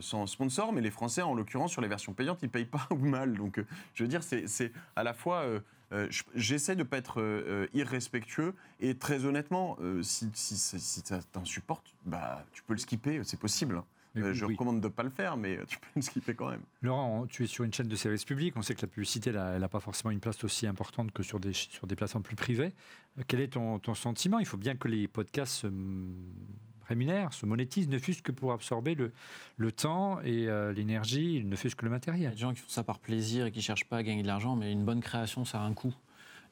sans 0.00 0.26
sponsor, 0.26 0.72
mais 0.72 0.80
les 0.80 0.90
Français, 0.90 1.22
en 1.22 1.34
l'occurrence, 1.34 1.72
sur 1.72 1.82
les 1.82 1.88
versions 1.88 2.12
payantes, 2.12 2.42
ils 2.42 2.48
payent 2.48 2.64
pas 2.64 2.86
ou 2.90 2.96
mal. 2.96 3.34
Donc, 3.34 3.62
je 3.94 4.04
veux 4.04 4.08
dire, 4.08 4.22
c'est 4.22 4.72
à 4.96 5.02
la 5.02 5.14
fois 5.14 5.44
euh, 5.92 6.08
j'essaie 6.34 6.74
de 6.74 6.80
ne 6.80 6.84
pas 6.84 6.96
être 6.96 7.20
euh, 7.20 7.44
euh, 7.46 7.66
irrespectueux 7.74 8.54
et 8.80 8.96
très 8.96 9.24
honnêtement, 9.24 9.76
si, 10.02 10.30
si, 10.34 10.56
si 10.56 11.00
ça 11.04 11.20
t'insupporte, 11.22 11.94
bah, 12.06 12.44
tu 12.52 12.62
peux 12.62 12.72
le 12.72 12.78
skipper, 12.78 13.20
c'est 13.24 13.38
possible. 13.38 13.76
Hein. 14.16 14.32
je 14.32 14.44
recommande 14.44 14.80
de 14.80 14.88
ne 14.88 14.92
pas 14.92 15.02
le 15.02 15.10
faire, 15.10 15.36
mais 15.36 15.58
tu 15.66 15.78
peux 15.78 15.86
le 15.96 16.02
skipper 16.02 16.34
quand 16.34 16.50
même. 16.50 16.62
Laurent, 16.80 17.26
tu 17.26 17.44
es 17.44 17.46
sur 17.46 17.64
une 17.64 17.72
chaîne 17.72 17.88
de 17.88 17.96
service 17.96 18.24
public. 18.24 18.54
On 18.56 18.62
sait 18.62 18.74
que 18.74 18.82
la 18.82 18.88
publicité, 18.88 19.30
elle 19.30 19.60
n'a 19.60 19.68
pas 19.68 19.80
forcément 19.80 20.10
une 20.10 20.20
place 20.20 20.42
aussi 20.44 20.66
importante 20.66 21.12
que 21.12 21.22
sur 21.22 21.40
des, 21.40 21.52
sur 21.52 21.86
des 21.86 21.96
plateformes 21.96 22.24
plus 22.24 22.36
privées. 22.36 22.72
Quel 23.28 23.40
est 23.40 23.52
ton, 23.52 23.78
ton 23.78 23.94
sentiment? 23.94 24.38
Il 24.38 24.46
faut 24.46 24.56
bien 24.56 24.76
que 24.76 24.88
les 24.88 25.08
podcasts 25.08 25.66
rémunère, 26.92 27.32
se 27.32 27.46
monétise, 27.46 27.88
ne 27.88 27.98
fût-ce 27.98 28.22
que 28.22 28.32
pour 28.32 28.52
absorber 28.52 28.94
le, 28.94 29.12
le 29.56 29.72
temps 29.72 30.20
et 30.20 30.46
euh, 30.48 30.72
l'énergie, 30.72 31.42
ne 31.44 31.56
fût-ce 31.56 31.74
que 31.74 31.84
le 31.84 31.90
matériel. 31.90 32.20
Il 32.20 32.24
y 32.24 32.26
a 32.26 32.30
des 32.30 32.36
gens 32.36 32.52
qui 32.52 32.60
font 32.60 32.68
ça 32.68 32.84
par 32.84 32.98
plaisir 32.98 33.46
et 33.46 33.50
qui 33.50 33.58
ne 33.58 33.62
cherchent 33.62 33.86
pas 33.86 33.98
à 33.98 34.02
gagner 34.02 34.22
de 34.22 34.26
l'argent, 34.26 34.56
mais 34.56 34.70
une 34.70 34.84
bonne 34.84 35.00
création, 35.00 35.44
ça 35.44 35.60
a 35.60 35.64
un 35.64 35.72
coût. 35.72 35.94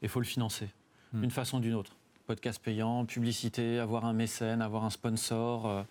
Et 0.03 0.07
il 0.07 0.09
faut 0.09 0.21
le 0.21 0.27
financer, 0.27 0.69
hmm. 1.13 1.21
d'une 1.21 1.31
façon 1.31 1.59
ou 1.59 1.61
d'une 1.61 1.75
autre. 1.75 1.93
Podcast 2.27 2.63
payant, 2.63 3.05
publicité, 3.05 3.79
avoir 3.79 4.07
un 4.07 4.13
mécène, 4.15 4.63
avoir 4.63 4.85
un 4.85 4.91
sponsor. 4.91 5.67
Euh, 5.67 5.83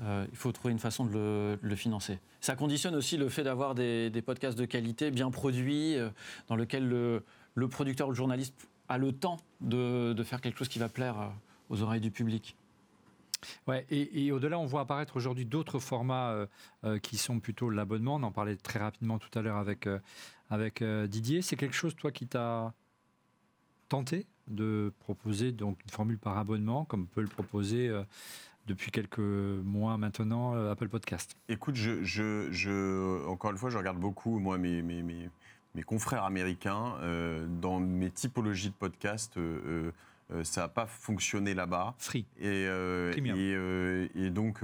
euh, 0.00 0.26
il 0.30 0.36
faut 0.36 0.50
trouver 0.50 0.72
une 0.72 0.78
façon 0.78 1.04
de 1.04 1.58
le, 1.60 1.76
financer. 1.76 2.18
Ça 2.40 2.56
conditionne 2.56 2.94
aussi 2.94 3.16
le 3.16 3.28
fait 3.28 3.44
d'avoir 3.44 3.74
des, 3.74 4.22
podcasts 4.24 4.58
de 4.58 4.64
qualité, 4.64 5.10
bien 5.10 5.30
produits, 5.30 5.96
dans 6.48 6.56
lesquels 6.56 6.88
le, 6.88 7.22
le, 7.54 7.68
producteur 7.68 8.08
ou 8.08 8.10
le 8.10 8.16
journaliste 8.16 8.54
a 8.88 8.98
le 8.98 9.12
temps 9.12 9.36
de, 9.60 10.12
de 10.12 10.22
faire 10.24 10.40
quelque 10.40 10.58
chose 10.58 10.68
qui 10.68 10.78
va 10.78 10.88
plaire 10.88 11.30
aux 11.70 11.82
oreilles 11.82 12.00
du 12.00 12.10
public. 12.10 12.56
Ouais, 13.66 13.86
et, 13.90 14.32
au-delà, 14.32 14.58
on 14.58 14.66
voit 14.66 14.82
apparaître 14.82 15.16
aujourd'hui 15.16 15.44
d'autres 15.44 15.78
formats 15.78 16.30
euh, 16.30 16.46
euh, 16.84 16.98
qui 16.98 17.16
sont 17.16 17.40
plutôt 17.40 17.70
l'abonnement. 17.70 18.16
On 18.16 18.22
en 18.22 18.32
parlait 18.32 18.56
très 18.56 18.78
rapidement 18.78 19.18
tout 19.18 19.36
à 19.38 19.42
l'heure 19.42 19.56
avec, 19.56 19.86
euh, 19.86 19.98
avec 20.50 20.82
Didier. 20.82 21.42
C'est 21.42 21.56
quelque 21.56 21.74
chose, 21.74 21.94
toi, 21.96 22.10
qui 22.10 22.26
t'a 22.26 22.72
tenté 23.88 24.26
de 24.48 24.92
proposer 25.00 25.52
donc 25.52 25.82
une 25.84 25.90
formule 25.90 26.18
par 26.18 26.36
abonnement, 26.38 26.84
comme 26.84 27.06
peut 27.06 27.22
le 27.22 27.28
proposer 27.28 27.90
depuis 28.66 28.90
quelques 28.90 29.18
mois 29.18 29.96
maintenant 29.96 30.54
Apple 30.70 30.88
Podcast? 30.88 31.36
Écoute, 31.48 31.76
encore 31.76 33.50
une 33.50 33.58
fois, 33.58 33.70
je 33.70 33.78
regarde 33.78 33.98
beaucoup, 33.98 34.38
moi, 34.38 34.58
mes, 34.58 34.82
mes, 34.82 35.82
confrères 35.86 36.24
américains, 36.24 36.94
dans 37.60 37.80
mes 37.80 38.10
typologies 38.10 38.68
de 38.68 38.74
podcasts 38.74 39.38
ça 40.42 40.62
n'a 40.62 40.68
pas 40.68 40.86
fonctionné 40.86 41.54
là-bas. 41.54 41.94
Free. 41.98 42.26
Et, 42.38 42.46
euh, 42.46 43.14
euh, 43.18 44.08
et, 44.14 44.30
donc, 44.30 44.60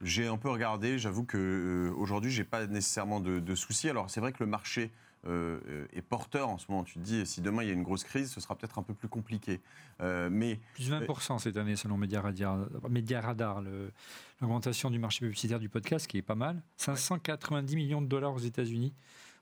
j'ai 0.00 0.26
un 0.26 0.36
peu 0.36 0.50
regardé. 0.50 0.98
J'avoue 0.98 1.24
que 1.24 1.92
aujourd'hui, 1.96 2.30
j'ai 2.30 2.44
pas 2.44 2.66
nécessairement 2.66 3.20
de, 3.20 3.54
soucis. 3.54 3.88
Alors, 3.88 4.10
c'est 4.10 4.20
vrai 4.20 4.32
que 4.32 4.42
le 4.42 4.50
marché 4.50 4.90
est 5.26 6.02
porteur 6.02 6.48
en 6.48 6.58
ce 6.58 6.66
moment. 6.70 6.84
Tu 6.84 6.94
te 6.94 6.98
dis, 7.00 7.26
si 7.26 7.40
demain 7.40 7.62
il 7.62 7.68
y 7.68 7.70
a 7.70 7.74
une 7.74 7.82
grosse 7.82 8.04
crise, 8.04 8.30
ce 8.30 8.40
sera 8.40 8.54
peut-être 8.54 8.78
un 8.78 8.82
peu 8.82 8.94
plus 8.94 9.08
compliqué. 9.08 9.60
mais 10.00 10.60
plus 10.74 10.90
20% 10.90 11.38
cette 11.38 11.56
année 11.56 11.76
selon 11.76 11.96
Media 11.96 12.20
Radar, 12.20 12.66
Media 12.88 13.20
Radar 13.20 13.62
l'augmentation 14.40 14.90
du 14.90 14.98
marché 14.98 15.20
publicitaire 15.20 15.58
du 15.58 15.68
podcast, 15.68 16.06
qui 16.06 16.18
est 16.18 16.22
pas 16.22 16.34
mal. 16.34 16.62
590 16.76 17.76
millions 17.76 18.02
de 18.02 18.06
dollars 18.06 18.34
aux 18.34 18.38
États-Unis. 18.38 18.94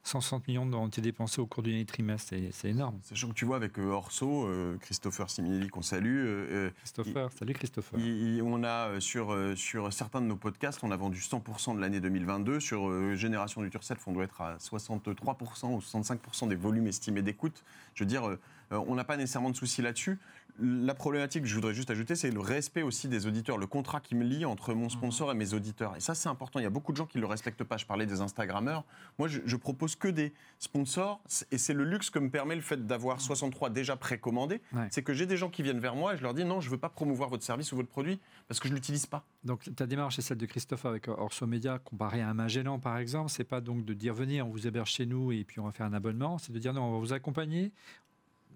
160 0.06 0.46
millions 0.46 0.72
ont 0.72 0.86
été 0.86 1.00
dépensés 1.00 1.40
au 1.40 1.46
cours 1.46 1.64
du 1.64 1.84
trimestre, 1.84 2.32
c'est 2.52 2.68
énorme. 2.68 2.96
Sachant 3.02 3.28
que 3.28 3.34
tu 3.34 3.44
vois 3.44 3.56
avec 3.56 3.76
euh, 3.76 3.90
Orso, 3.90 4.46
euh, 4.46 4.78
Christopher 4.78 5.28
Siminelli 5.28 5.68
qu'on 5.68 5.82
salue. 5.82 6.24
Euh, 6.24 6.70
Christopher, 6.78 7.32
salut 7.32 7.54
Christopher. 7.54 7.98
on 8.44 8.62
a 8.62 9.00
sur, 9.00 9.36
sur 9.56 9.92
certains 9.92 10.20
de 10.20 10.26
nos 10.26 10.36
podcasts, 10.36 10.84
on 10.84 10.92
a 10.92 10.96
vendu 10.96 11.18
100% 11.18 11.74
de 11.74 11.80
l'année 11.80 11.98
2022. 11.98 12.60
Sur 12.60 13.16
Génération 13.16 13.62
du 13.62 13.70
Turcet, 13.70 13.96
on 14.06 14.12
doit 14.12 14.24
être 14.24 14.40
à 14.40 14.58
63% 14.58 15.74
ou 15.74 15.80
65% 15.80 16.48
des 16.48 16.54
volumes 16.54 16.86
estimés 16.86 17.22
d'écoute. 17.22 17.64
Je 17.94 18.04
veux 18.04 18.08
dire, 18.08 18.36
on 18.70 18.94
n'a 18.94 19.04
pas 19.04 19.16
nécessairement 19.16 19.50
de 19.50 19.56
soucis 19.56 19.82
là-dessus 19.82 20.20
la 20.58 20.94
problématique 20.94 21.42
que 21.42 21.48
je 21.48 21.54
voudrais 21.54 21.74
juste 21.74 21.90
ajouter, 21.90 22.14
c'est 22.14 22.30
le 22.30 22.40
respect 22.40 22.82
aussi 22.82 23.08
des 23.08 23.26
auditeurs, 23.26 23.58
le 23.58 23.66
contrat 23.66 24.00
qui 24.00 24.14
me 24.14 24.24
lie 24.24 24.44
entre 24.44 24.74
mon 24.74 24.88
sponsor 24.88 25.30
et 25.30 25.34
mes 25.34 25.54
auditeurs. 25.54 25.96
Et 25.96 26.00
ça, 26.00 26.14
c'est 26.14 26.28
important. 26.28 26.58
Il 26.58 26.62
y 26.62 26.66
a 26.66 26.70
beaucoup 26.70 26.92
de 26.92 26.96
gens 26.96 27.06
qui 27.06 27.18
ne 27.18 27.22
le 27.22 27.26
respectent 27.26 27.64
pas. 27.64 27.76
Je 27.76 27.86
parlais 27.86 28.06
des 28.06 28.20
Instagrammeurs. 28.20 28.84
Moi, 29.18 29.28
je, 29.28 29.56
propose 29.56 29.96
que 29.96 30.08
des 30.08 30.32
sponsors. 30.58 31.20
Et 31.50 31.58
c'est 31.58 31.74
le 31.74 31.84
luxe 31.84 32.10
que 32.10 32.18
me 32.18 32.30
permet 32.30 32.54
le 32.54 32.62
fait 32.62 32.86
d'avoir 32.86 33.20
63 33.20 33.70
déjà 33.70 33.96
précommandés. 33.96 34.60
C'est 34.90 35.02
que 35.02 35.12
j'ai 35.12 35.26
des 35.26 35.36
gens 35.36 35.50
qui 35.50 35.62
viennent 35.62 35.80
vers 35.80 35.96
moi 35.96 36.14
et 36.14 36.16
je 36.16 36.22
leur 36.22 36.34
dis 36.34 36.44
non, 36.44 36.60
je 36.60 36.68
ne 36.68 36.72
veux 36.72 36.78
pas 36.78 36.88
promouvoir 36.88 37.28
votre 37.28 37.44
service 37.44 37.72
ou 37.72 37.76
votre 37.76 37.88
produit 37.88 38.20
parce 38.48 38.60
que 38.60 38.68
je 38.68 38.72
ne 38.72 38.76
l'utilise 38.76 39.06
pas. 39.06 39.24
Donc 39.44 39.68
ta 39.74 39.86
démarche 39.86 40.18
est 40.18 40.22
celle 40.22 40.38
de 40.38 40.46
Christophe 40.46 40.84
avec 40.84 41.08
Orso 41.08 41.46
Media 41.46 41.78
comparé 41.78 42.20
à 42.20 42.28
un 42.28 42.34
Magellan 42.34 42.78
par 42.78 42.98
exemple. 42.98 43.30
C'est 43.30 43.44
pas 43.44 43.60
donc 43.60 43.84
de 43.84 43.94
dire 43.94 44.14
venez, 44.14 44.42
on 44.42 44.50
vous 44.50 44.66
héberge 44.66 44.90
chez 44.90 45.06
nous 45.06 45.32
et 45.32 45.44
puis 45.44 45.60
on 45.60 45.64
va 45.64 45.72
faire 45.72 45.86
un 45.86 45.92
abonnement. 45.92 46.38
C'est 46.38 46.52
de 46.52 46.58
dire 46.58 46.72
non, 46.72 46.82
on 46.82 46.92
va 46.92 46.98
vous 46.98 47.12
accompagner, 47.12 47.72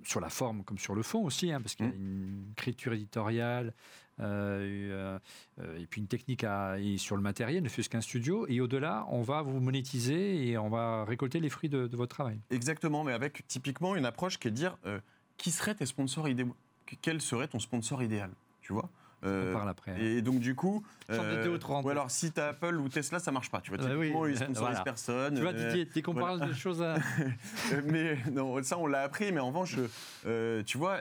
sur 0.04 0.20
la 0.20 0.28
forme 0.28 0.64
comme 0.64 0.78
sur 0.78 0.94
le 0.94 1.02
fond 1.02 1.24
aussi, 1.24 1.52
hein, 1.52 1.60
parce 1.60 1.74
qu'il 1.74 1.86
y 1.86 1.88
a 1.88 1.92
mmh. 1.92 1.96
une 1.96 2.52
écriture 2.52 2.92
éditoriale 2.92 3.72
euh, 4.20 5.18
euh, 5.58 5.78
et 5.78 5.86
puis 5.86 6.00
une 6.00 6.06
technique 6.06 6.44
à, 6.44 6.76
sur 6.98 7.16
le 7.16 7.22
matériel, 7.22 7.62
ne 7.62 7.68
fût-ce 7.68 7.88
qu'un 7.88 8.00
studio. 8.00 8.46
Et 8.48 8.60
au-delà, 8.60 9.06
on 9.10 9.22
va 9.22 9.42
vous 9.42 9.60
monétiser 9.60 10.46
et 10.48 10.58
on 10.58 10.68
va 10.68 11.04
récolter 11.04 11.40
les 11.40 11.48
fruits 11.48 11.70
de, 11.70 11.88
votre 11.96 12.14
travail. 12.14 12.38
Exactement, 12.50 13.04
mais 13.04 13.12
avec 13.12 13.46
typiquement 13.46 13.96
une 13.96 14.04
approche 14.04 14.38
qui 14.38 14.48
est 14.48 14.50
de 14.50 14.56
dire 14.56 14.76
euh, 14.86 15.00
qui 15.36 15.50
seraient 15.50 15.74
tes 15.74 15.86
sponsors 15.86 16.28
idéaux 16.28 16.54
Quel 17.00 17.20
serait 17.20 17.48
ton 17.48 17.58
sponsor 17.58 18.02
idéal 18.02 18.30
Tu 18.60 18.72
vois? 18.72 18.88
Euh, 19.24 19.50
on 19.50 19.54
parle 19.54 19.68
après. 19.68 19.92
Hein. 19.92 19.96
Et 20.00 20.22
donc, 20.22 20.40
du 20.40 20.54
coup. 20.54 20.82
Euh, 21.10 21.58
ou 21.82 21.88
alors, 21.88 22.10
si 22.10 22.32
tu 22.32 22.40
as 22.40 22.48
Apple 22.48 22.76
ou 22.76 22.88
Tesla, 22.88 23.18
ça 23.18 23.32
marche 23.32 23.50
pas. 23.50 23.60
Tu 23.60 23.70
vois, 23.70 23.78
typiquement, 23.78 24.20
oui. 24.20 24.32
ils 24.32 24.36
sponsorisent 24.44 24.82
personne. 24.84 25.34
Tu 25.34 25.42
vois, 25.42 25.52
Didier, 25.52 25.84
dès 25.86 26.02
qu'on 26.02 26.14
parle 26.14 26.46
de 26.46 26.52
choses 26.52 26.82
à. 26.82 26.96
mais 27.84 28.16
non, 28.32 28.62
ça, 28.62 28.78
on 28.78 28.86
l'a 28.86 29.02
appris, 29.02 29.32
mais 29.32 29.40
en 29.40 29.48
revanche, 29.48 29.76
tu 30.66 30.78
vois, 30.78 30.98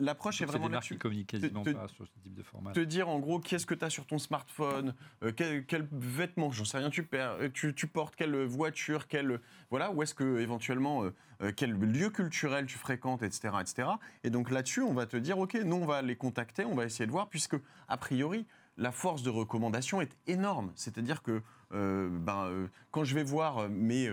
l'approche 0.00 0.42
est 0.42 0.46
vraiment 0.46 0.68
là-dessus. 0.68 0.98
quasiment 1.26 1.62
te, 1.62 1.70
pas 1.70 1.88
sur 1.88 2.06
ce 2.06 2.22
type 2.22 2.34
de 2.34 2.42
format. 2.42 2.72
Te 2.72 2.80
dire, 2.80 3.08
en 3.08 3.18
gros, 3.18 3.38
qu'est-ce 3.38 3.66
que 3.66 3.74
tu 3.74 3.84
as 3.84 3.90
sur 3.90 4.06
ton 4.06 4.18
smartphone, 4.18 4.94
quel, 5.36 5.64
quel 5.64 5.86
vêtement, 5.92 6.50
j'en 6.50 6.64
sais 6.64 6.78
rien, 6.78 6.90
tu, 6.90 7.02
perds, 7.02 7.36
tu, 7.54 7.74
tu 7.74 7.86
portes, 7.86 8.14
quelle 8.16 8.44
voiture, 8.44 9.08
quelle. 9.08 9.40
Voilà, 9.70 9.90
où 9.90 10.02
est-ce 10.02 10.14
que, 10.14 10.38
éventuellement 10.40 11.04
euh, 11.04 11.52
quel 11.56 11.72
lieu 11.72 12.10
culturel 12.10 12.66
tu 12.66 12.78
fréquentes, 12.78 13.22
etc. 13.22 13.54
etc. 13.60 13.88
Et 14.24 14.30
donc 14.30 14.50
là-dessus, 14.50 14.82
on 14.82 14.94
va 14.94 15.06
te 15.06 15.16
dire, 15.16 15.38
OK, 15.38 15.54
nous, 15.54 15.76
on 15.76 15.86
va 15.86 16.02
les 16.02 16.16
contacter, 16.16 16.64
on 16.64 16.74
va 16.74 16.84
essayer 16.84 17.06
de 17.06 17.12
voir, 17.12 17.28
puisque, 17.28 17.56
a 17.88 17.96
priori, 17.96 18.46
la 18.76 18.92
force 18.92 19.22
de 19.22 19.30
recommandation 19.30 20.00
est 20.00 20.16
énorme. 20.26 20.72
C'est-à-dire 20.74 21.22
que 21.22 21.42
euh, 21.74 22.08
ben, 22.10 22.46
euh, 22.46 22.68
quand 22.92 23.04
je 23.04 23.14
vais 23.14 23.24
voir 23.24 23.68
mes, 23.68 24.08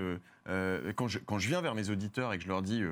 quand, 0.95 1.07
je, 1.07 1.19
quand 1.19 1.39
je 1.39 1.47
viens 1.47 1.61
vers 1.61 1.75
mes 1.75 1.89
auditeurs 1.89 2.33
et 2.33 2.37
que 2.37 2.43
je 2.43 2.49
leur 2.49 2.61
dis 2.61 2.83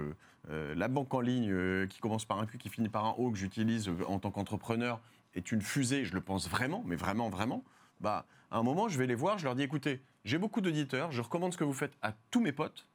la 0.49 0.87
banque 0.87 1.13
en 1.13 1.21
ligne 1.21 1.87
qui 1.87 1.99
commence 1.99 2.25
par 2.25 2.39
un 2.39 2.45
Q, 2.45 2.57
qui 2.57 2.69
finit 2.69 2.89
par 2.89 3.05
un 3.05 3.15
O, 3.17 3.31
que 3.31 3.37
j'utilise 3.37 3.89
en 4.07 4.19
tant 4.19 4.31
qu'entrepreneur, 4.31 5.01
est 5.35 5.51
une 5.51 5.61
fusée, 5.61 6.05
je 6.05 6.13
le 6.13 6.21
pense 6.21 6.47
vraiment, 6.49 6.83
mais 6.85 6.95
vraiment, 6.95 7.29
vraiment, 7.29 7.63
bah, 7.99 8.25
à 8.53 8.59
un 8.59 8.63
moment, 8.63 8.87
je 8.87 8.99
vais 8.99 9.07
les 9.07 9.15
voir, 9.15 9.39
je 9.39 9.45
leur 9.45 9.55
dis 9.55 9.63
écoutez, 9.63 9.99
j'ai 10.25 10.37
beaucoup 10.37 10.61
d'auditeurs, 10.61 11.11
je 11.11 11.23
recommande 11.23 11.51
ce 11.53 11.57
que 11.57 11.63
vous 11.63 11.73
faites 11.73 11.97
à 12.03 12.13
tous 12.29 12.39
mes 12.39 12.51
potes, 12.51 12.87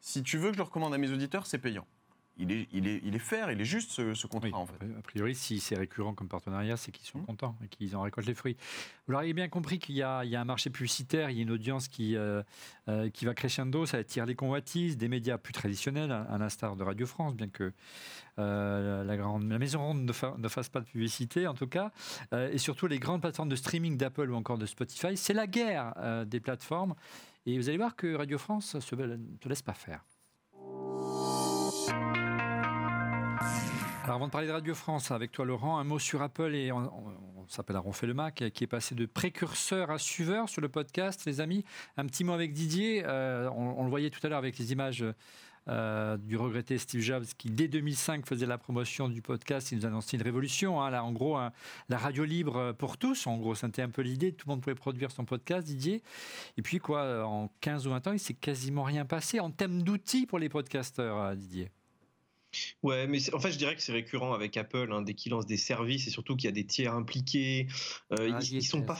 si 0.00 0.22
tu 0.22 0.38
veux 0.38 0.48
que 0.48 0.54
je 0.54 0.58
le 0.58 0.64
recommande 0.64 0.94
à 0.94 0.98
mes 0.98 1.10
auditeurs, 1.10 1.46
c'est 1.46 1.58
payant. 1.58 1.86
Il 2.38 2.50
est, 2.50 2.66
il, 2.72 2.88
est, 2.88 3.00
il 3.04 3.14
est 3.14 3.20
fair, 3.20 3.52
il 3.52 3.60
est 3.60 3.66
juste 3.66 3.90
ce, 3.90 4.26
contrat 4.26 4.56
en 4.58 4.66
fait. 4.66 4.74
A 4.98 5.02
priori, 5.02 5.34
si 5.34 5.60
c'est 5.60 5.76
récurrent 5.76 6.14
comme 6.14 6.28
partenariat, 6.28 6.78
c'est 6.78 6.90
qu'ils 6.90 7.06
sont 7.06 7.18
mmh. 7.18 7.26
contents 7.26 7.56
et 7.62 7.68
qu'ils 7.68 7.94
en 7.94 8.00
récoltent 8.00 8.26
les 8.26 8.34
fruits. 8.34 8.56
Vous 9.06 9.12
l'aurez 9.12 9.32
bien 9.34 9.48
compris 9.48 9.78
qu'il 9.78 9.94
y, 9.94 9.98
y, 9.98 10.02
a 10.02 10.40
un 10.40 10.44
marché 10.44 10.70
publicitaire, 10.70 11.28
il 11.28 11.36
y 11.36 11.40
a 11.40 11.42
une 11.42 11.50
audience 11.50 11.88
qui, 11.88 12.16
euh, 12.16 12.42
euh, 12.88 13.10
qui 13.10 13.26
va 13.26 13.34
crescendo, 13.34 13.84
ça 13.84 13.98
attire 13.98 14.24
les 14.24 14.34
convoitises, 14.34 14.96
des 14.96 15.08
médias 15.08 15.36
plus 15.36 15.52
traditionnels, 15.52 16.10
à 16.10 16.38
l'instar 16.38 16.74
de 16.74 16.82
Radio 16.82 17.06
France, 17.06 17.34
bien 17.34 17.48
que 17.48 17.72
euh, 18.38 19.04
la, 19.04 19.16
grande, 19.18 19.48
la 19.50 19.58
maison 19.58 19.80
ronde 19.80 20.02
ne, 20.02 20.38
ne, 20.38 20.48
fasse 20.48 20.70
pas 20.70 20.80
de 20.80 20.86
publicité 20.86 21.46
en 21.46 21.54
tout 21.54 21.66
cas, 21.66 21.92
et 22.32 22.58
surtout 22.58 22.86
les 22.86 22.98
grandes 22.98 23.20
plateformes 23.20 23.50
de 23.50 23.56
streaming 23.56 23.98
d'Apple 23.98 24.30
ou 24.30 24.36
encore 24.36 24.56
de 24.56 24.66
Spotify. 24.66 25.16
C'est 25.16 25.34
la 25.34 25.46
guerre 25.46 26.24
des 26.26 26.40
plateformes. 26.40 26.94
Et 27.44 27.58
vous 27.58 27.68
allez 27.68 27.78
voir 27.78 27.96
que 27.96 28.14
Radio 28.14 28.38
France 28.38 28.74
ne 28.74 29.16
te 29.40 29.48
laisse 29.48 29.62
pas 29.62 29.74
faire. 29.74 30.04
Avant 34.04 34.26
de 34.26 34.32
parler 34.32 34.48
de 34.48 34.52
Radio 34.52 34.74
France, 34.74 35.12
avec 35.12 35.30
toi 35.30 35.44
Laurent, 35.44 35.78
un 35.78 35.84
mot 35.84 36.00
sur 36.00 36.22
Apple 36.22 36.54
et 36.56 36.72
on, 36.72 36.90
s'appelle 37.48 37.80
On 37.84 37.92
fait 37.92 38.08
le 38.08 38.14
Mac, 38.14 38.42
qui 38.52 38.64
est 38.64 38.66
passé 38.66 38.96
de 38.96 39.06
précurseur 39.06 39.90
à 39.92 39.98
suiveur 39.98 40.48
sur 40.48 40.60
le 40.60 40.68
podcast, 40.68 41.24
les 41.24 41.40
amis. 41.40 41.64
Un 41.96 42.06
petit 42.06 42.24
mot 42.24 42.32
avec 42.32 42.52
Didier, 42.52 43.04
euh, 43.06 43.48
on, 43.50 43.84
le 43.84 43.90
voyait 43.90 44.10
tout 44.10 44.18
à 44.24 44.28
l'heure 44.28 44.38
avec 44.38 44.58
les 44.58 44.72
images 44.72 45.04
euh, 45.68 46.16
du 46.16 46.36
regretté 46.36 46.78
Steve 46.78 47.00
Jobs 47.00 47.24
qui 47.38 47.48
dès 47.48 47.68
2005 47.68 48.26
faisait 48.26 48.46
la 48.46 48.58
promotion 48.58 49.08
du 49.08 49.22
podcast, 49.22 49.70
il 49.70 49.78
nous 49.78 49.86
annonçait 49.86 50.16
une 50.16 50.24
révolution. 50.24 50.82
Hein. 50.82 50.90
là, 50.90 51.04
en 51.04 51.12
gros, 51.12 51.38
la 51.88 51.96
radio 51.96 52.24
libre 52.24 52.72
pour 52.72 52.98
tous. 52.98 53.28
En 53.28 53.38
gros, 53.38 53.54
c'était 53.54 53.82
un 53.82 53.90
peu 53.90 54.02
l'idée. 54.02 54.32
Tout 54.32 54.48
le 54.48 54.54
monde 54.54 54.62
pouvait 54.62 54.74
produire 54.74 55.12
son 55.12 55.24
podcast, 55.24 55.64
Didier. 55.64 56.02
Et 56.56 56.62
puis 56.62 56.80
quoi, 56.80 57.24
en 57.24 57.52
15 57.60 57.86
ou 57.86 57.90
20 57.90 58.08
ans, 58.08 58.12
il 58.12 58.20
s'est 58.20 58.34
quasiment 58.34 58.82
rien 58.82 59.04
passé 59.04 59.38
en 59.38 59.52
termes 59.52 59.82
d'outils 59.82 60.26
pour 60.26 60.40
les 60.40 60.48
podcasteurs, 60.48 61.18
euh, 61.18 61.34
Didier. 61.36 61.70
Ouais, 62.82 63.06
mais 63.06 63.18
en 63.34 63.40
fait, 63.40 63.52
je 63.52 63.58
dirais 63.58 63.74
que 63.74 63.82
c'est 63.82 63.92
récurrent 63.92 64.32
avec 64.32 64.56
Apple, 64.56 64.90
hein, 64.92 65.02
dès 65.02 65.14
qu'ils 65.14 65.32
lancent 65.32 65.46
des 65.46 65.56
services 65.56 66.06
et 66.06 66.10
surtout 66.10 66.36
qu'il 66.36 66.46
y 66.46 66.48
a 66.48 66.52
des 66.52 66.64
tiers 66.64 66.94
impliqués. 66.94 67.66
Euh, 68.12 68.32
ah, 68.34 68.38
ils, 68.42 68.54
ils, 68.58 68.62
sont 68.62 68.82
pas. 68.82 68.98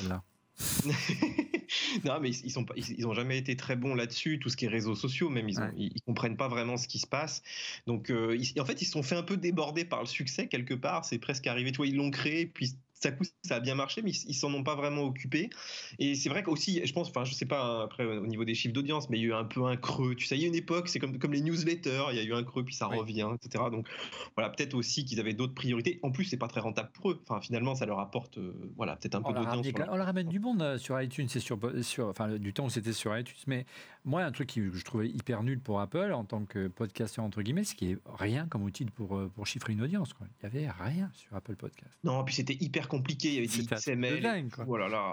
non, 2.04 2.20
mais 2.20 2.30
ils 2.30 2.50
sont 2.50 2.64
pas, 2.64 2.74
ils, 2.76 3.06
ont 3.06 3.14
jamais 3.14 3.38
été 3.38 3.56
très 3.56 3.76
bons 3.76 3.94
là-dessus. 3.94 4.38
Tout 4.38 4.48
ce 4.48 4.56
qui 4.56 4.66
est 4.66 4.68
réseaux 4.68 4.94
sociaux, 4.94 5.28
même 5.28 5.48
ils, 5.48 5.60
ont, 5.60 5.70
ils, 5.76 6.02
comprennent 6.02 6.36
pas 6.36 6.48
vraiment 6.48 6.76
ce 6.76 6.88
qui 6.88 6.98
se 6.98 7.06
passe. 7.06 7.42
Donc, 7.86 8.10
euh, 8.10 8.38
en 8.58 8.64
fait, 8.64 8.80
ils 8.80 8.86
se 8.86 8.92
sont 8.92 9.02
fait 9.02 9.16
un 9.16 9.22
peu 9.22 9.36
déborder 9.36 9.84
par 9.84 10.00
le 10.00 10.06
succès 10.06 10.48
quelque 10.48 10.74
part. 10.74 11.04
C'est 11.04 11.18
presque 11.18 11.46
arrivé. 11.46 11.72
Toi, 11.72 11.86
ils 11.86 11.96
l'ont 11.96 12.10
créé, 12.10 12.46
puis 12.46 12.74
ça, 13.02 13.10
ça 13.42 13.56
a 13.56 13.60
bien 13.60 13.74
marché, 13.74 14.02
mais 14.02 14.10
ils 14.10 14.34
s'en 14.34 14.52
ont 14.54 14.62
pas 14.62 14.74
vraiment 14.74 15.02
occupé. 15.02 15.50
Et 15.98 16.14
c'est 16.14 16.28
vrai 16.28 16.42
qu'aussi, 16.42 16.80
je 16.84 16.92
pense, 16.92 17.08
enfin, 17.08 17.24
je 17.24 17.34
sais 17.34 17.46
pas 17.46 17.62
hein, 17.64 17.84
après 17.84 18.04
au 18.04 18.26
niveau 18.26 18.44
des 18.44 18.54
chiffres 18.54 18.74
d'audience, 18.74 19.10
mais 19.10 19.18
il 19.18 19.22
y 19.22 19.24
a 19.24 19.28
eu 19.28 19.34
un 19.34 19.44
peu 19.44 19.64
un 19.64 19.76
creux. 19.76 20.14
Tu 20.14 20.26
sais, 20.26 20.36
il 20.36 20.42
y 20.42 20.44
a 20.44 20.48
une 20.48 20.54
époque, 20.54 20.88
c'est 20.88 20.98
comme, 20.98 21.18
comme 21.18 21.32
les 21.32 21.40
newsletters, 21.40 22.04
il 22.10 22.16
y 22.16 22.20
a 22.20 22.22
eu 22.22 22.34
un 22.34 22.44
creux, 22.44 22.64
puis 22.64 22.74
ça 22.74 22.86
revient, 22.86 23.28
etc. 23.34 23.64
Donc 23.70 23.88
voilà, 24.36 24.50
peut-être 24.50 24.74
aussi 24.74 25.04
qu'ils 25.04 25.20
avaient 25.20 25.34
d'autres 25.34 25.54
priorités. 25.54 25.98
En 26.02 26.10
plus, 26.10 26.24
c'est 26.24 26.36
pas 26.36 26.48
très 26.48 26.60
rentable 26.60 26.90
pour 26.92 27.10
eux. 27.10 27.20
Enfin, 27.28 27.40
finalement, 27.40 27.74
ça 27.74 27.86
leur 27.86 27.98
apporte, 27.98 28.38
euh, 28.38 28.52
voilà, 28.76 28.96
peut-être 28.96 29.16
un 29.16 29.22
peu 29.22 29.32
d'audience. 29.32 29.66
On 29.90 29.96
leur 29.96 30.06
ramène 30.06 30.28
du 30.28 30.38
monde 30.38 30.62
euh, 30.62 30.78
sur 30.78 31.00
iTunes, 31.00 31.28
c'est 31.28 31.40
sur, 31.40 31.58
sur, 31.82 32.08
enfin, 32.08 32.36
du 32.38 32.52
temps 32.52 32.66
où 32.66 32.70
c'était 32.70 32.92
sur 32.92 33.16
iTunes. 33.16 33.36
Mais 33.46 33.66
moi, 34.04 34.22
un 34.22 34.32
truc 34.32 34.52
que 34.54 34.72
je 34.72 34.84
trouvais 34.84 35.08
hyper 35.08 35.42
nul 35.42 35.60
pour 35.60 35.80
Apple 35.80 36.12
en 36.12 36.24
tant 36.24 36.44
que 36.44 36.68
podcasteur 36.68 37.24
entre 37.24 37.42
guillemets, 37.42 37.64
c'est 37.64 37.76
qu'il 37.76 37.88
n'y 37.88 37.94
a 37.94 38.16
rien 38.16 38.46
comme 38.48 38.62
outil 38.62 38.84
pour 38.84 39.16
euh, 39.16 39.30
pour 39.34 39.46
chiffrer 39.46 39.72
une 39.72 39.82
audience. 39.82 40.12
Quoi. 40.12 40.26
Il 40.40 40.44
y 40.44 40.46
avait 40.46 40.70
rien 40.70 41.10
sur 41.14 41.34
Apple 41.34 41.56
Podcast. 41.56 41.90
Non, 42.04 42.24
puis 42.24 42.34
c'était 42.34 42.56
hyper 42.60 42.88
compliqué. 42.92 43.28
Il 43.28 43.34
y 43.34 43.38
avait 43.38 43.46
des 43.46 43.62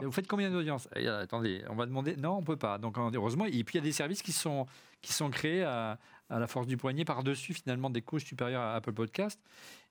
vous 0.05 0.11
faites 0.11 0.27
combien 0.27 0.51
d'audience 0.51 0.89
eh, 0.95 1.07
Attendez, 1.07 1.63
on 1.69 1.75
va 1.75 1.85
demander. 1.85 2.15
Non, 2.17 2.37
on 2.37 2.43
peut 2.43 2.57
pas. 2.57 2.77
Donc 2.77 2.97
heureusement, 2.97 3.45
et 3.45 3.63
puis 3.63 3.75
il 3.75 3.77
y 3.77 3.81
a 3.81 3.83
des 3.83 3.91
services 3.93 4.21
qui 4.21 4.33
sont 4.33 4.65
qui 5.01 5.13
sont 5.13 5.29
créés 5.29 5.63
à, 5.63 5.97
la 6.29 6.47
force 6.47 6.67
du 6.67 6.75
poignet 6.75 7.05
par-dessus 7.05 7.53
finalement 7.53 7.89
des 7.89 8.01
couches 8.01 8.25
supérieures 8.25 8.61
à 8.61 8.75
Apple 8.75 8.91
Podcast. 8.91 9.39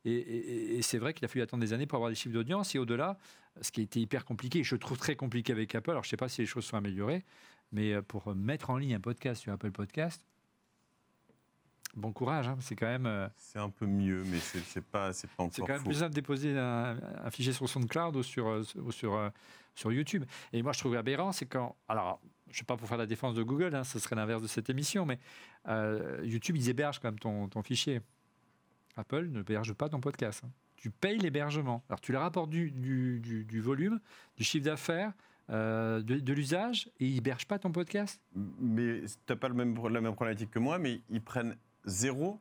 Et, 0.05 0.81
c'est 0.83 0.99
vrai 0.99 1.15
qu'il 1.15 1.25
a 1.25 1.29
fallu 1.29 1.43
attendre 1.43 1.63
des 1.63 1.73
années 1.73 1.87
pour 1.87 1.97
avoir 1.97 2.11
des 2.11 2.15
chiffres 2.15 2.35
d'audience. 2.35 2.75
Et 2.75 2.79
au-delà, 2.79 3.19
ce 3.61 3.73
qui 3.73 3.81
a 3.81 3.85
été 3.85 4.01
hyper 4.01 4.25
compliqué, 4.25 4.63
je 4.63 4.77
trouve 4.77 4.99
très 4.99 5.17
compliqué 5.17 5.53
avec 5.53 5.75
Apple. 5.75 5.91
Alors 5.91 6.05
je 6.05 6.11
sais 6.11 6.17
pas 6.17 6.29
si 6.29 6.43
les 6.43 6.47
choses 6.47 6.67
sont 6.67 6.77
améliorées, 6.77 7.25
mais 7.73 7.95
euh, 7.95 8.03
pour 8.03 8.35
mettre 8.35 8.71
en 8.71 8.77
ligne 8.77 8.95
un 8.95 9.01
podcast 9.01 9.43
sur 9.43 9.53
Apple 9.53 9.73
Podcast, 9.73 10.23
Bon 11.99 12.13
courage, 12.13 12.47
hein, 12.47 12.57
c'est 12.61 12.77
quand 12.77 12.87
même. 12.87 13.07
Euh, 13.07 13.27
c'est 13.37 13.59
un 13.59 13.71
peu 13.71 13.85
mieux, 13.85 14.23
mais 14.23 14.39
c'est 14.39 14.85
pas, 14.85 15.13
c'est 15.13 15.29
pas 15.29 15.43
encore. 15.43 15.53
C'est 15.53 15.63
quand 15.63 15.73
même 15.73 15.83
plus 15.83 15.95
simple 15.95 16.11
de 16.11 16.15
déposer 16.15 16.57
un, 16.57 16.97
fichier 17.33 17.53
sur 17.53 17.69
SoundCloud 17.69 18.15
ou 18.15 18.23
sur, 18.23 18.47
euh, 18.47 18.63
ou 18.77 18.93
sur, 18.93 19.17
euh, 19.17 19.31
sur 19.75 19.91
YouTube. 19.91 20.25
Et 20.53 20.63
moi, 20.63 20.73
je 20.73 20.79
trouve 20.79 20.95
aberrant, 20.95 21.33
c'est 21.33 21.47
quand. 21.47 21.75
Alors, 21.89 22.21
je 22.47 22.53
ne 22.53 22.59
sais 22.59 22.65
pas 22.65 22.77
pour 22.77 22.87
faire 22.87 22.99
la 22.99 23.07
défense 23.07 23.35
de 23.35 23.43
Google, 23.43 23.75
hein, 23.75 23.83
ce 23.83 23.99
serait 23.99 24.15
l'inverse 24.15 24.43
de 24.43 24.47
cette 24.47 24.71
émission, 24.71 25.07
mais 25.07 25.19
YouTube, 26.23 26.57
ils 26.57 26.69
hébergent 26.69 27.01
quand 27.01 27.09
même 27.09 27.19
ton, 27.19 27.49
ton 27.49 27.65
fichier. 27.65 28.01
Apple 28.97 29.27
ne 29.27 29.41
héberge 29.41 29.73
pas 29.73 29.89
ton 29.89 30.01
podcast. 30.01 30.43
Hein. 30.47 30.51
Tu 30.77 30.91
payes 30.91 31.19
l'hébergement. 31.19 31.83
Alors, 31.89 32.01
tu 32.01 32.13
leur 32.13 32.23
apportes 32.23 32.51
du, 32.51 32.71
du, 32.71 33.19
du, 33.45 33.61
volume, 33.61 33.99
du 34.37 34.45
chiffre 34.45 34.65
d'affaires. 34.65 35.13
de, 35.49 36.01
de 36.01 36.33
l'usage 36.33 36.91
et 37.01 37.07
ils 37.07 37.19
hébergent 37.19 37.49
pas 37.49 37.59
ton 37.59 37.73
podcast 37.73 38.21
Mais 38.35 39.01
tu 39.01 39.17
n'as 39.29 39.37
pas 39.37 39.49
le 39.49 39.55
même, 39.55 39.75
la 39.89 40.01
même 40.01 40.15
problématique 40.15 40.51
que 40.53 40.61
moi, 40.61 40.79
mais 40.79 41.01
ils 41.11 41.23
prennent 41.23 41.57
zéro 41.85 42.41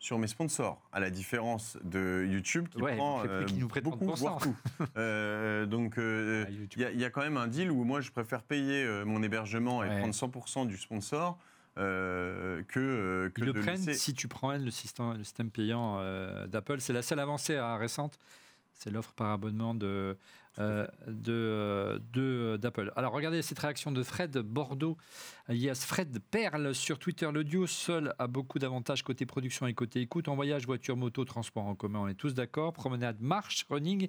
sur 0.00 0.18
mes 0.18 0.26
sponsors, 0.26 0.80
à 0.92 0.98
la 0.98 1.10
différence 1.10 1.76
de 1.84 2.26
YouTube 2.26 2.68
qui 2.68 2.78
prend 2.78 3.22
euh, 3.26 3.44
nous 3.58 3.68
beaucoup, 3.68 4.12
voire 4.14 4.38
tout. 4.38 4.56
Euh, 4.96 5.66
donc 5.66 5.98
euh, 5.98 6.46
ah, 6.48 6.50
il 6.92 7.00
y, 7.00 7.04
a 7.04 7.10
quand 7.10 7.20
même 7.20 7.36
un 7.36 7.46
deal 7.46 7.70
où 7.70 7.84
moi 7.84 8.00
je 8.00 8.10
préfère 8.10 8.42
payer 8.42 8.86
mon 9.04 9.22
hébergement 9.22 9.84
et 9.84 9.88
prendre 9.88 10.14
100% 10.14 10.66
du 10.66 10.78
sponsor 10.78 11.38
que, 11.76 12.64
que 12.66 13.32
Ils 13.36 13.44
le 13.44 13.52
prennent 13.52 13.92
si 13.92 14.14
tu 14.14 14.26
prends 14.26 14.52
le 14.52 14.70
système, 14.70 15.18
le 15.18 15.24
système 15.24 15.50
payant 15.50 16.02
d'Apple. 16.46 16.80
C'est 16.80 16.94
la 16.94 17.02
seule 17.02 17.20
avancée 17.20 17.60
récente. 17.60 18.18
C'est 18.72 18.90
l'offre 18.90 19.12
par 19.12 19.30
abonnement 19.30 19.74
de, 19.74 20.16
euh, 20.58 20.86
de, 21.06 22.02
de, 22.12 22.58
d'Apple. 22.60 22.92
Alors 22.96 23.12
regardez 23.12 23.40
cette 23.42 23.58
réaction 23.58 23.92
de 23.92 24.02
Fred 24.02 24.38
Bordeaux, 24.38 24.96
alias 25.46 25.84
Fred 25.86 26.18
Perle 26.30 26.74
sur 26.74 26.98
Twitter. 26.98 27.30
L'audio 27.32 27.66
seul 27.66 28.14
a 28.18 28.26
beaucoup 28.26 28.58
d'avantages 28.58 29.04
côté 29.04 29.26
production 29.26 29.66
et 29.66 29.74
côté 29.74 30.00
écoute. 30.00 30.28
En 30.28 30.34
voyage, 30.34 30.66
voiture, 30.66 30.96
moto, 30.96 31.24
transport 31.24 31.66
en 31.66 31.74
commun, 31.74 32.00
on 32.00 32.08
est 32.08 32.14
tous 32.14 32.34
d'accord. 32.34 32.72
Promenade, 32.72 33.20
marche, 33.20 33.64
running 33.70 34.08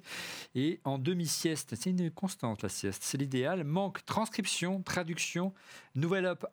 et 0.54 0.80
en 0.84 0.98
demi-sieste. 0.98 1.74
C'est 1.76 1.90
une 1.90 2.10
constante 2.10 2.62
la 2.62 2.68
sieste, 2.68 3.02
c'est 3.04 3.18
l'idéal. 3.18 3.64
Manque 3.64 4.04
transcription, 4.04 4.82
traduction, 4.82 5.54
nouvelle 5.94 6.26
up 6.26 6.44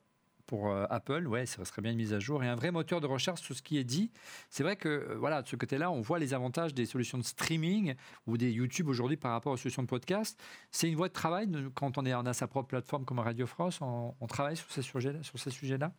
pour 0.49 0.71
euh, 0.71 0.87
Apple, 0.89 1.27
ouais, 1.27 1.45
ça 1.45 1.63
serait 1.63 1.83
bien 1.83 1.91
une 1.91 1.97
mise 1.97 2.11
à 2.11 2.17
jour 2.17 2.43
et 2.43 2.47
un 2.47 2.55
vrai 2.55 2.71
moteur 2.71 3.01
de 3.01 3.05
recherche 3.05 3.39
sur 3.41 3.55
ce 3.55 3.61
qui 3.61 3.77
est 3.77 3.83
dit. 3.83 4.09
C'est 4.49 4.63
vrai 4.63 4.75
que 4.77 4.89
euh, 4.89 5.15
voilà, 5.15 5.43
de 5.43 5.47
ce 5.47 5.55
côté-là, 5.55 5.91
on 5.91 6.01
voit 6.01 6.17
les 6.17 6.33
avantages 6.33 6.73
des 6.73 6.87
solutions 6.87 7.19
de 7.19 7.23
streaming 7.23 7.93
ou 8.25 8.35
des 8.35 8.49
YouTube 8.51 8.87
aujourd'hui 8.87 9.15
par 9.15 9.31
rapport 9.33 9.53
aux 9.53 9.57
solutions 9.57 9.83
de 9.83 9.87
podcast. 9.87 10.41
C'est 10.71 10.89
une 10.89 10.95
voie 10.95 11.07
de 11.07 11.13
travail 11.13 11.47
quand 11.75 11.99
on, 11.99 12.05
est, 12.07 12.15
on 12.15 12.25
a 12.25 12.33
sa 12.33 12.47
propre 12.47 12.67
plateforme 12.69 13.05
comme 13.05 13.19
Radio 13.19 13.45
France, 13.45 13.77
on, 13.79 14.27
travaille 14.27 14.57
sur 14.57 14.71
ces 14.71 14.81
sujets-là. 14.81 15.19
Sujets-là? 15.21 15.93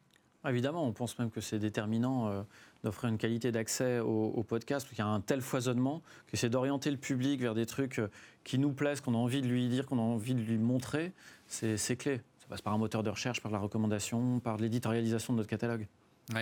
Évidemment, 0.49 0.85
on 0.85 0.93
pense 0.93 1.17
même 1.21 1.31
que 1.31 1.41
c'est 1.41 1.61
déterminant 1.61 2.27
euh, 2.27 2.43
d'offrir 2.83 3.09
une 3.09 3.19
qualité 3.19 3.53
d'accès 3.53 4.01
au, 4.01 4.33
au, 4.35 4.43
podcast, 4.43 4.89
qu'il 4.89 4.99
y 4.99 5.03
a 5.03 5.07
un 5.07 5.21
tel 5.21 5.43
foisonnement, 5.43 6.03
que 6.27 6.37
c'est 6.37 6.51
d'orienter 6.51 6.91
le 6.91 6.97
public 6.97 7.41
vers 7.41 7.55
des 7.55 7.67
trucs 7.67 8.01
qui 8.43 8.59
nous 8.59 8.73
plaisent, 8.73 9.01
qu'on 9.01 9.15
a 9.15 9.19
envie 9.19 9.43
de 9.43 9.47
lui 9.47 9.69
dire, 9.69 9.87
qu'on 9.87 9.99
a 9.99 10.03
envie 10.03 10.35
de 10.35 10.41
lui 10.41 10.59
montrer, 10.59 11.13
c'est 11.47 11.97
clé 11.97 12.21
passe 12.51 12.61
par 12.61 12.75
un 12.75 12.79
moteur 12.79 13.03
de 13.03 13.11
recherche, 13.11 13.41
par 13.41 13.53
la 13.53 13.59
recommandation, 13.59 14.41
par 14.41 14.59
l'éditorialisation 14.59 15.33
de 15.33 15.39
notre 15.39 15.49
catalogue. 15.49 15.87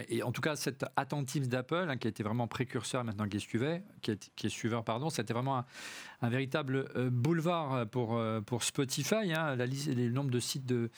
et 0.09 0.23
en 0.23 0.33
tout 0.33 0.41
cas, 0.41 0.57
cette 0.57 0.85
attentive 0.97 1.49
d'Apple, 1.49 1.87
hein, 1.89 1.97
qui 1.99 2.09
a 2.09 2.11
été 2.11 2.23
vraiment 2.23 2.49
précurseur 2.49 3.05
maintenant 3.05 3.29
qui 3.29 3.37
est 3.37 3.41
suiveur, 3.41 3.81
qui 4.01 4.13
est, 4.13 4.31
qui 4.35 4.47
est 4.47 4.51
suiveur 4.51 4.85
pardon, 4.85 5.11
c'était 5.11 5.35
vraiment 5.35 5.59
un, 5.59 5.65
véritable 6.23 6.89
euh, 6.97 7.11
boulevard 7.11 7.87
pour, 7.87 8.17
euh, 8.17 8.41
pour 8.41 8.65
Spotify. 8.65 9.33
Hein. 9.33 9.57
la 9.57 9.67
le 9.67 10.11
nombre 10.11 10.31
de 10.31 10.41
sites 10.41 10.67
de, 10.67 10.91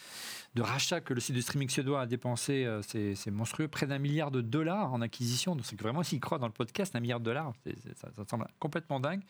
de 0.54 0.62
rachat 0.62 1.00
que 1.00 1.12
le 1.12 1.20
site 1.20 1.36
de 1.36 1.40
streaming 1.40 1.68
suédois 1.68 2.00
a 2.00 2.06
dépensé, 2.06 2.64
euh, 2.64 2.80
c'est 2.82 3.30
monstrueux. 3.30 3.68
Près 3.68 3.86
d'un 3.86 3.98
milliard 3.98 4.30
de 4.30 4.40
dollars 4.40 4.92
en 4.92 5.00
acquisition. 5.00 5.54
Donc, 5.54 5.66
c'est 5.66 5.80
vraiment, 5.80 6.02
s'ils 6.02 6.20
croient 6.20 6.38
dans 6.38 6.46
le 6.46 6.52
podcast, 6.52 6.96
un 6.96 7.00
milliard 7.00 7.20
de 7.20 7.24
dollars, 7.24 7.52
ça, 7.96 8.08
semble 8.28 8.46
complètement 8.58 9.00
dingue. 9.00 9.20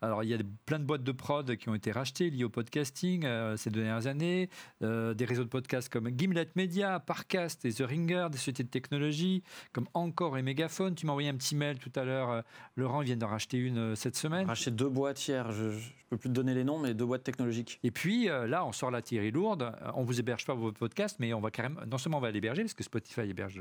Alors, 0.00 0.24
il 0.24 0.30
y 0.30 0.34
a 0.34 0.38
plein 0.66 0.78
de 0.78 0.84
boîtes 0.84 1.04
de 1.04 1.12
prod 1.12 1.56
qui 1.56 1.68
ont 1.68 1.74
été 1.74 1.92
rachetées 1.92 2.30
liées 2.30 2.44
au 2.44 2.48
podcasting 2.48 3.26
ces 3.56 3.70
dernières 3.70 4.06
années. 4.06 4.48
des 4.80 5.24
réseaux 5.24 5.44
de 5.44 5.48
podcasts 5.48 5.88
comme 5.88 6.08
Gimlet 6.08 6.48
Media, 6.56 7.00
Parcast 7.00 7.64
et 7.64 7.72
The 7.72 7.82
Ringer, 7.82 8.28
des 8.30 8.38
sociétés 8.38 8.64
de 8.64 8.68
technologie 8.68 9.42
comme 9.72 9.86
Encore 9.94 10.38
et 10.38 10.42
Megaphone. 10.42 10.94
Tu 10.94 11.06
m'as 11.06 11.12
envoyé 11.12 11.28
un 11.28 11.36
petit 11.36 11.56
mail 11.56 11.78
tout 11.78 11.92
à 11.94 12.04
l'heure. 12.04 12.30
Euh, 12.30 12.42
Laurent 12.76 13.00
vient 13.00 13.16
de 13.16 13.24
racheter 13.24 13.58
une 13.58 13.78
euh, 13.78 13.94
cette 13.94 14.16
semaine. 14.16 14.46
Racheter 14.46 14.70
deux 14.70 14.88
boîtes 14.88 15.18
Je 15.50 15.64
ne 15.64 15.80
peux 16.10 16.16
plus 16.16 16.28
te 16.28 16.34
donner 16.34 16.54
les 16.54 16.64
noms, 16.64 16.78
mais 16.78 16.94
deux 16.94 17.06
boîtes 17.06 17.24
technologiques. 17.24 17.80
Et 17.82 17.90
puis 17.90 18.28
euh, 18.28 18.46
là, 18.46 18.64
on 18.64 18.72
sort 18.72 18.90
la 18.90 19.02
Thierry 19.02 19.30
lourde. 19.30 19.72
On 19.94 20.02
vous 20.02 20.20
héberge 20.20 20.44
pas 20.44 20.54
vos 20.54 20.72
podcasts, 20.72 21.18
mais 21.18 21.32
on 21.34 21.40
va 21.40 21.50
carrément. 21.50 21.80
Non 21.86 21.98
seulement 21.98 22.18
on 22.18 22.22
va 22.22 22.30
l'héberger, 22.30 22.62
parce 22.62 22.74
que 22.74 22.84
Spotify 22.84 23.22
héberge 23.22 23.60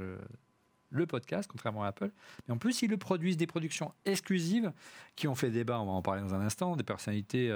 le 0.89 1.07
podcast, 1.07 1.49
contrairement 1.51 1.83
à 1.83 1.87
Apple. 1.87 2.11
Mais 2.47 2.53
en 2.53 2.57
plus, 2.57 2.81
ils 2.83 2.89
le 2.89 2.97
produisent 2.97 3.37
des 3.37 3.47
productions 3.47 3.93
exclusives 4.05 4.71
qui 5.15 5.27
ont 5.27 5.35
fait 5.35 5.49
débat, 5.49 5.79
on 5.79 5.85
va 5.85 5.91
en 5.91 6.01
parler 6.01 6.21
dans 6.21 6.35
un 6.35 6.41
instant, 6.41 6.75
des 6.75 6.83
personnalités 6.83 7.51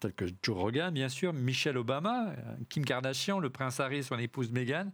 tels 0.00 0.12
que 0.12 0.24
Joe 0.42 0.56
Rogan, 0.56 0.92
bien 0.92 1.08
sûr, 1.08 1.32
Michelle 1.32 1.78
Obama, 1.78 2.28
euh, 2.28 2.56
Kim 2.68 2.84
Kardashian, 2.84 3.38
le 3.38 3.50
prince 3.50 3.80
Harry 3.80 4.02
son 4.02 4.18
épouse 4.18 4.50
Meghan, 4.50 4.92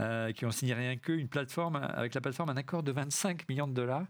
euh, 0.00 0.32
qui 0.32 0.44
ont 0.44 0.50
signé 0.50 0.74
rien 0.74 0.96
que 0.96 1.12
une 1.12 1.28
plateforme, 1.28 1.76
avec 1.76 2.14
la 2.14 2.20
plateforme 2.20 2.50
un 2.50 2.56
accord 2.56 2.82
de 2.82 2.92
25 2.92 3.48
millions 3.48 3.68
de 3.68 3.74
dollars. 3.74 4.06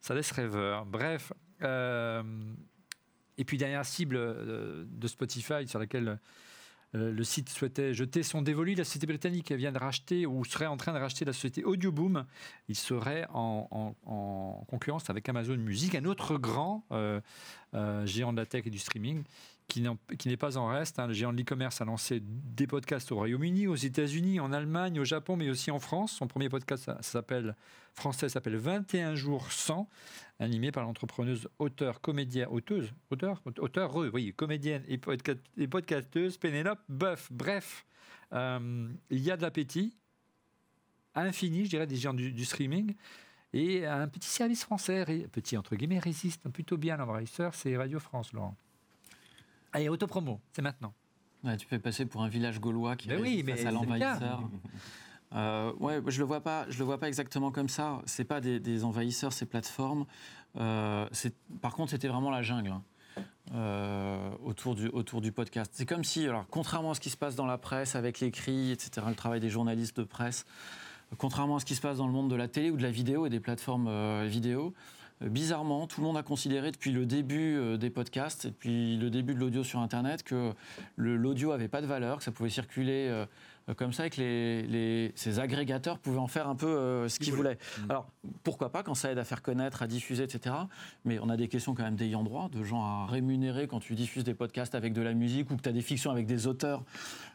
Ça 0.00 0.14
laisse 0.14 0.30
rêveur. 0.30 0.86
Bref. 0.86 1.32
Euh, 3.36 3.40
et 3.40 3.44
puis, 3.44 3.58
dernière 3.58 3.84
cible 3.84 4.16
de 4.16 5.08
Spotify 5.08 5.66
sur 5.66 5.78
laquelle 5.78 6.18
le 6.92 7.24
site 7.24 7.50
souhaitait 7.50 7.92
jeter 7.92 8.22
son 8.22 8.40
dévolu. 8.40 8.74
La 8.74 8.84
société 8.84 9.06
britannique 9.06 9.52
vient 9.52 9.72
de 9.72 9.78
racheter 9.78 10.24
ou 10.24 10.44
serait 10.44 10.66
en 10.66 10.76
train 10.76 10.94
de 10.94 10.98
racheter 10.98 11.24
la 11.24 11.32
société 11.32 11.64
Audioboom. 11.64 12.24
Il 12.68 12.76
serait 12.76 13.26
en, 13.34 13.94
concurrence 14.68 15.10
avec 15.10 15.28
Amazon 15.28 15.56
Music, 15.56 15.94
un 15.94 16.06
autre 16.06 16.38
grand 16.38 16.86
géant 18.04 18.32
de 18.32 18.38
la 18.38 18.46
tech 18.46 18.66
et 18.66 18.70
du 18.70 18.78
streaming 18.78 19.24
qui 19.68 19.82
n'est 19.82 20.36
pas 20.36 20.56
en 20.56 20.68
reste. 20.68 20.98
Hein. 20.98 21.08
Le 21.08 21.12
géant 21.12 21.32
de 21.32 21.38
l'e-commerce 21.38 21.80
a 21.80 21.84
lancé 21.84 22.20
des 22.22 22.66
podcasts 22.66 23.10
au 23.12 23.16
Royaume-Uni, 23.16 23.66
aux 23.66 23.74
États-Unis, 23.74 24.40
en 24.40 24.52
Allemagne, 24.52 25.00
au 25.00 25.04
Japon, 25.04 25.36
mais 25.36 25.50
aussi 25.50 25.70
en 25.70 25.78
France. 25.78 26.12
Son 26.12 26.26
premier 26.26 26.48
podcast 26.48 26.90
s'appelle 27.00 27.54
français 27.96 28.28
s'appelle 28.28 28.56
21 28.56 29.14
jours 29.14 29.50
sans, 29.50 29.88
animé 30.38 30.70
par 30.70 30.84
l'entrepreneuse 30.84 31.48
auteur, 31.58 32.00
comédienne, 32.00 32.48
auteuse, 32.50 32.92
auteur, 33.10 33.42
auteur, 33.58 33.96
oui, 33.96 34.32
comédienne 34.34 34.84
et, 34.86 34.98
podcasteuse 35.66 36.36
Pénélope 36.36 36.80
Boeuf. 36.88 37.32
Bref, 37.32 37.86
euh, 38.32 38.88
il 39.10 39.20
y 39.20 39.30
a 39.30 39.36
de 39.36 39.42
l'appétit 39.42 39.96
infini, 41.14 41.64
je 41.64 41.70
dirais, 41.70 41.86
des 41.86 41.96
géants 41.96 42.14
du, 42.14 42.44
streaming. 42.44 42.94
Et 43.52 43.86
un 43.86 44.06
petit 44.08 44.28
service 44.28 44.64
français, 44.64 45.26
petit 45.32 45.56
entre 45.56 45.76
guillemets, 45.76 45.98
résiste 45.98 46.46
plutôt 46.50 46.76
bien 46.76 46.98
l'envahisseur, 46.98 47.54
c'est 47.54 47.74
Radio 47.76 47.98
France, 47.98 48.32
Laurent. 48.34 48.54
Allez, 49.76 49.90
autopromo, 49.90 50.40
c'est 50.54 50.62
maintenant. 50.62 50.94
tu 51.58 51.66
peux 51.66 51.78
passer 51.78 52.06
pour 52.06 52.22
un 52.22 52.28
village 52.28 52.60
gaulois 52.60 52.96
qui 52.96 53.08
ben 53.08 53.20
oui, 53.20 53.44
face 53.46 53.60
mais 53.60 53.66
à 53.66 53.70
l'envahisseur. 53.70 54.40
Euh, 55.34 55.70
ouais, 55.80 56.00
je 56.06 56.18
le 56.18 56.24
vois 56.24 56.40
pas. 56.40 56.64
Je 56.70 56.78
le 56.78 56.86
vois 56.86 56.98
pas 56.98 57.08
exactement 57.08 57.50
comme 57.50 57.68
ça. 57.68 58.00
C'est 58.06 58.24
pas 58.24 58.40
des, 58.40 58.84
envahisseurs, 58.84 59.34
ces 59.34 59.44
plateformes. 59.44 60.06
Euh, 60.56 61.06
par 61.60 61.74
contre, 61.74 61.90
c'était 61.90 62.08
vraiment 62.08 62.30
la 62.30 62.40
jungle. 62.40 62.70
Hein, 62.70 62.82
euh, 63.54 64.30
autour, 64.42 64.76
du, 64.76 64.88
autour 64.88 65.20
du 65.20 65.30
podcast. 65.30 65.70
C'est 65.74 65.84
comme 65.84 66.04
si, 66.04 66.26
alors, 66.26 66.46
contrairement 66.50 66.92
à 66.92 66.94
ce 66.94 67.00
qui 67.00 67.10
se 67.10 67.18
passe 67.18 67.36
dans 67.36 67.44
la 67.44 67.58
presse 67.58 67.96
avec 67.96 68.20
l'écrit, 68.20 68.70
etc., 68.70 69.06
le 69.06 69.14
travail 69.14 69.40
des 69.40 69.50
journalistes 69.50 70.00
de 70.00 70.04
presse, 70.04 70.46
contrairement 71.18 71.56
à 71.56 71.60
ce 71.60 71.66
qui 71.66 71.74
se 71.74 71.82
passe 71.82 71.98
dans 71.98 72.06
le 72.06 72.14
monde 72.14 72.30
de 72.30 72.34
la 72.34 72.48
télé 72.48 72.70
ou 72.70 72.78
de 72.78 72.82
la 72.82 72.90
vidéo 72.90 73.26
et 73.26 73.30
des 73.30 73.40
plateformes 73.40 74.24
vidéo, 74.24 74.72
bizarrement, 75.20 75.86
tout 75.86 76.00
le 76.00 76.06
monde 76.06 76.16
a 76.16 76.22
considéré 76.22 76.70
depuis 76.70 76.92
le 76.92 77.06
début 77.06 77.56
euh, 77.56 77.76
des 77.76 77.90
podcasts 77.90 78.44
et 78.44 78.50
depuis 78.50 78.96
le 78.96 79.10
début 79.10 79.34
de 79.34 79.38
l'audio 79.40 79.64
sur 79.64 79.80
Internet 79.80 80.22
que 80.22 80.52
l'audio 80.96 81.50
n'avait 81.50 81.68
pas 81.68 81.80
de 81.80 81.86
valeur, 81.86 82.18
que 82.18 82.24
ça 82.24 82.32
pouvait 82.32 82.50
circuler 82.50 83.08
euh, 83.08 83.24
euh, 83.24 83.26
comme 83.74 83.92
ça 83.92 84.08
que 84.08 84.20
les, 84.20 85.12
ces 85.16 85.40
agrégateurs 85.40 85.98
pouvaient 85.98 86.18
en 86.18 86.28
faire 86.28 86.48
un 86.48 86.54
peu 86.54 86.68
euh, 86.68 87.08
ce 87.08 87.18
qu'ils 87.18 87.34
voulaient. 87.34 87.58
Mmh. 87.78 87.90
Alors, 87.90 88.08
pourquoi 88.44 88.70
pas 88.70 88.84
quand 88.84 88.94
ça 88.94 89.10
aide 89.10 89.18
à 89.18 89.24
faire 89.24 89.42
connaître, 89.42 89.82
à 89.82 89.88
diffuser, 89.88 90.22
etc. 90.22 90.54
Mais 91.04 91.18
on 91.18 91.28
a 91.28 91.36
des 91.36 91.48
questions 91.48 91.74
quand 91.74 91.82
même 91.82 91.96
d'ayant 91.96 92.22
droit, 92.22 92.48
de 92.48 92.62
gens 92.62 92.84
à 92.84 93.06
rémunérer 93.06 93.66
quand 93.66 93.80
tu 93.80 93.94
diffuses 93.94 94.22
des 94.22 94.34
podcasts 94.34 94.76
avec 94.76 94.92
de 94.92 95.02
la 95.02 95.14
musique 95.14 95.50
ou 95.50 95.56
que 95.56 95.62
tu 95.62 95.68
as 95.68 95.72
des 95.72 95.82
fictions 95.82 96.12
avec 96.12 96.26
des 96.26 96.46
auteurs 96.46 96.84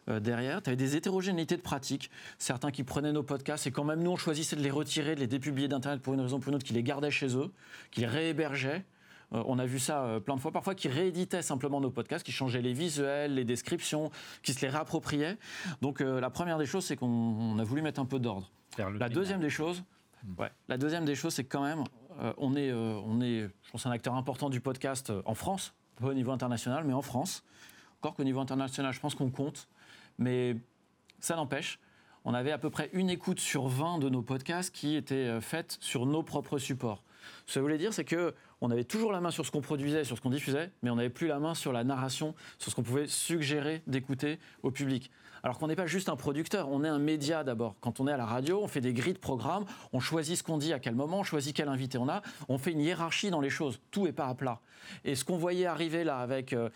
euh, 0.07 0.21
derrière. 0.21 0.61
Tu 0.61 0.69
avais 0.69 0.77
des 0.77 0.95
hétérogénéités 0.95 1.57
de 1.57 1.61
pratiques. 1.61 2.09
Certains 2.37 2.71
qui 2.71 2.83
prenaient 2.83 3.11
nos 3.11 3.23
podcasts 3.23 3.67
et 3.67 3.71
quand 3.71 3.83
même 3.83 4.01
nous, 4.01 4.11
on 4.11 4.17
choisissait 4.17 4.55
de 4.55 4.61
les 4.61 4.71
retirer, 4.71 5.15
de 5.15 5.19
les 5.19 5.27
dépublier 5.27 5.67
d'Internet 5.67 6.01
pour 6.01 6.13
une 6.13 6.21
raison 6.21 6.37
ou 6.37 6.39
pour 6.39 6.49
une 6.49 6.55
autre, 6.55 6.65
qui 6.65 6.73
les 6.73 6.83
gardaient 6.83 7.11
chez 7.11 7.35
eux, 7.35 7.51
qui 7.91 8.01
les 8.01 8.07
réhébergeaient. 8.07 8.85
Euh, 9.33 9.43
on 9.45 9.59
a 9.59 9.65
vu 9.65 9.79
ça 9.79 10.03
euh, 10.03 10.19
plein 10.19 10.35
de 10.35 10.41
fois, 10.41 10.51
parfois 10.51 10.75
qui 10.75 10.87
rééditaient 10.87 11.41
simplement 11.41 11.79
nos 11.79 11.91
podcasts, 11.91 12.25
qui 12.25 12.31
changeaient 12.31 12.61
les 12.61 12.73
visuels, 12.73 13.35
les 13.35 13.45
descriptions, 13.45 14.11
qui 14.43 14.53
se 14.53 14.61
les 14.61 14.69
réappropriaient. 14.69 15.37
Donc 15.81 16.01
euh, 16.01 16.19
la 16.19 16.29
première 16.29 16.57
des 16.57 16.65
choses, 16.65 16.85
c'est 16.85 16.97
qu'on 16.97 17.57
a 17.57 17.63
voulu 17.63 17.81
mettre 17.81 17.99
un 17.99 18.05
peu 18.05 18.19
d'ordre. 18.19 18.51
La 18.77 19.09
deuxième 19.09 19.41
des 19.41 19.49
choses, 19.49 19.83
hmm. 20.23 20.43
la 20.69 20.77
deuxième 20.77 21.05
des 21.05 21.15
choses, 21.15 21.33
c'est 21.33 21.43
quand 21.43 21.63
même, 21.63 21.83
on 22.37 22.55
est, 22.55 22.71
on 22.71 23.19
est, 23.19 23.49
je 23.63 23.71
pense, 23.71 23.85
un 23.85 23.91
acteur 23.91 24.15
important 24.15 24.49
du 24.49 24.61
podcast 24.61 25.11
en 25.25 25.33
France, 25.33 25.73
pas 25.99 26.07
au 26.07 26.13
niveau 26.13 26.31
international, 26.31 26.85
mais 26.85 26.93
en 26.93 27.01
France. 27.01 27.43
Encore 27.99 28.15
qu'au 28.15 28.23
niveau 28.23 28.39
international, 28.39 28.93
je 28.93 28.99
pense 29.01 29.13
qu'on 29.13 29.29
compte, 29.29 29.67
mais 30.17 30.55
ça 31.19 31.35
n'empêche. 31.35 31.79
On 32.23 32.33
avait 32.33 32.53
à 32.53 32.57
peu 32.57 32.69
près 32.69 32.89
une 32.93 33.09
écoute 33.09 33.41
sur 33.41 33.67
20 33.67 33.99
de 33.99 34.07
nos 34.07 34.21
podcasts 34.21 34.73
qui 34.73 34.95
étaient 34.95 35.41
faites 35.41 35.77
sur 35.81 36.05
nos 36.05 36.23
propres 36.23 36.59
supports. 36.59 37.03
Ce 37.41 37.45
que 37.45 37.51
ça 37.53 37.61
voulait 37.61 37.77
dire, 37.77 37.93
c'est 37.93 38.05
que 38.05 38.33
on 38.61 38.69
avait 38.69 38.83
toujours 38.83 39.11
la 39.11 39.21
main 39.21 39.31
sur 39.31 39.45
ce 39.45 39.51
qu'on 39.51 39.61
produisait, 39.61 40.03
sur 40.03 40.15
ce 40.15 40.21
qu'on 40.21 40.29
diffusait, 40.29 40.71
mais 40.83 40.89
on 40.91 40.95
n'avait 40.95 41.09
plus 41.09 41.27
la 41.27 41.39
main 41.39 41.55
sur 41.55 41.73
la 41.73 41.83
narration, 41.83 42.35
sur 42.59 42.71
ce 42.71 42.75
qu'on 42.75 42.83
pouvait 42.83 43.07
suggérer 43.07 43.81
d'écouter 43.87 44.39
au 44.61 44.71
public. 44.71 45.09
Alors 45.43 45.57
qu'on 45.57 45.67
n'est 45.67 45.75
pas 45.75 45.87
juste 45.87 46.09
un 46.09 46.15
producteur, 46.15 46.69
on 46.69 46.83
est 46.83 46.87
un 46.87 46.99
média 46.99 47.43
d'abord. 47.43 47.75
Quand 47.81 47.99
on 47.99 48.07
est 48.07 48.11
à 48.11 48.17
la 48.17 48.25
radio, 48.25 48.61
on 48.61 48.67
fait 48.67 48.81
des 48.81 48.93
grilles 48.93 49.13
de 49.13 49.19
programmes, 49.19 49.65
on 49.91 49.99
choisit 49.99 50.37
ce 50.37 50.43
qu'on 50.43 50.57
dit 50.57 50.73
à 50.73 50.79
quel 50.79 50.93
moment, 50.93 51.19
on 51.19 51.23
choisit 51.23 51.55
quel 51.55 51.67
invité 51.67 51.97
on 51.97 52.07
a, 52.07 52.21
on 52.47 52.57
fait 52.57 52.71
une 52.71 52.81
hiérarchie 52.81 53.31
dans 53.31 53.41
les 53.41 53.49
choses. 53.49 53.79
Tout 53.89 54.05
est 54.05 54.11
pas 54.11 54.27
à 54.27 54.35
plat. 54.35 54.61
Et 55.03 55.15
ce 55.15 55.25
qu'on 55.25 55.37
voyait 55.37 55.65
arriver 55.65 56.03
là 56.03 56.19
avec 56.19 56.53
euh, 56.53 56.69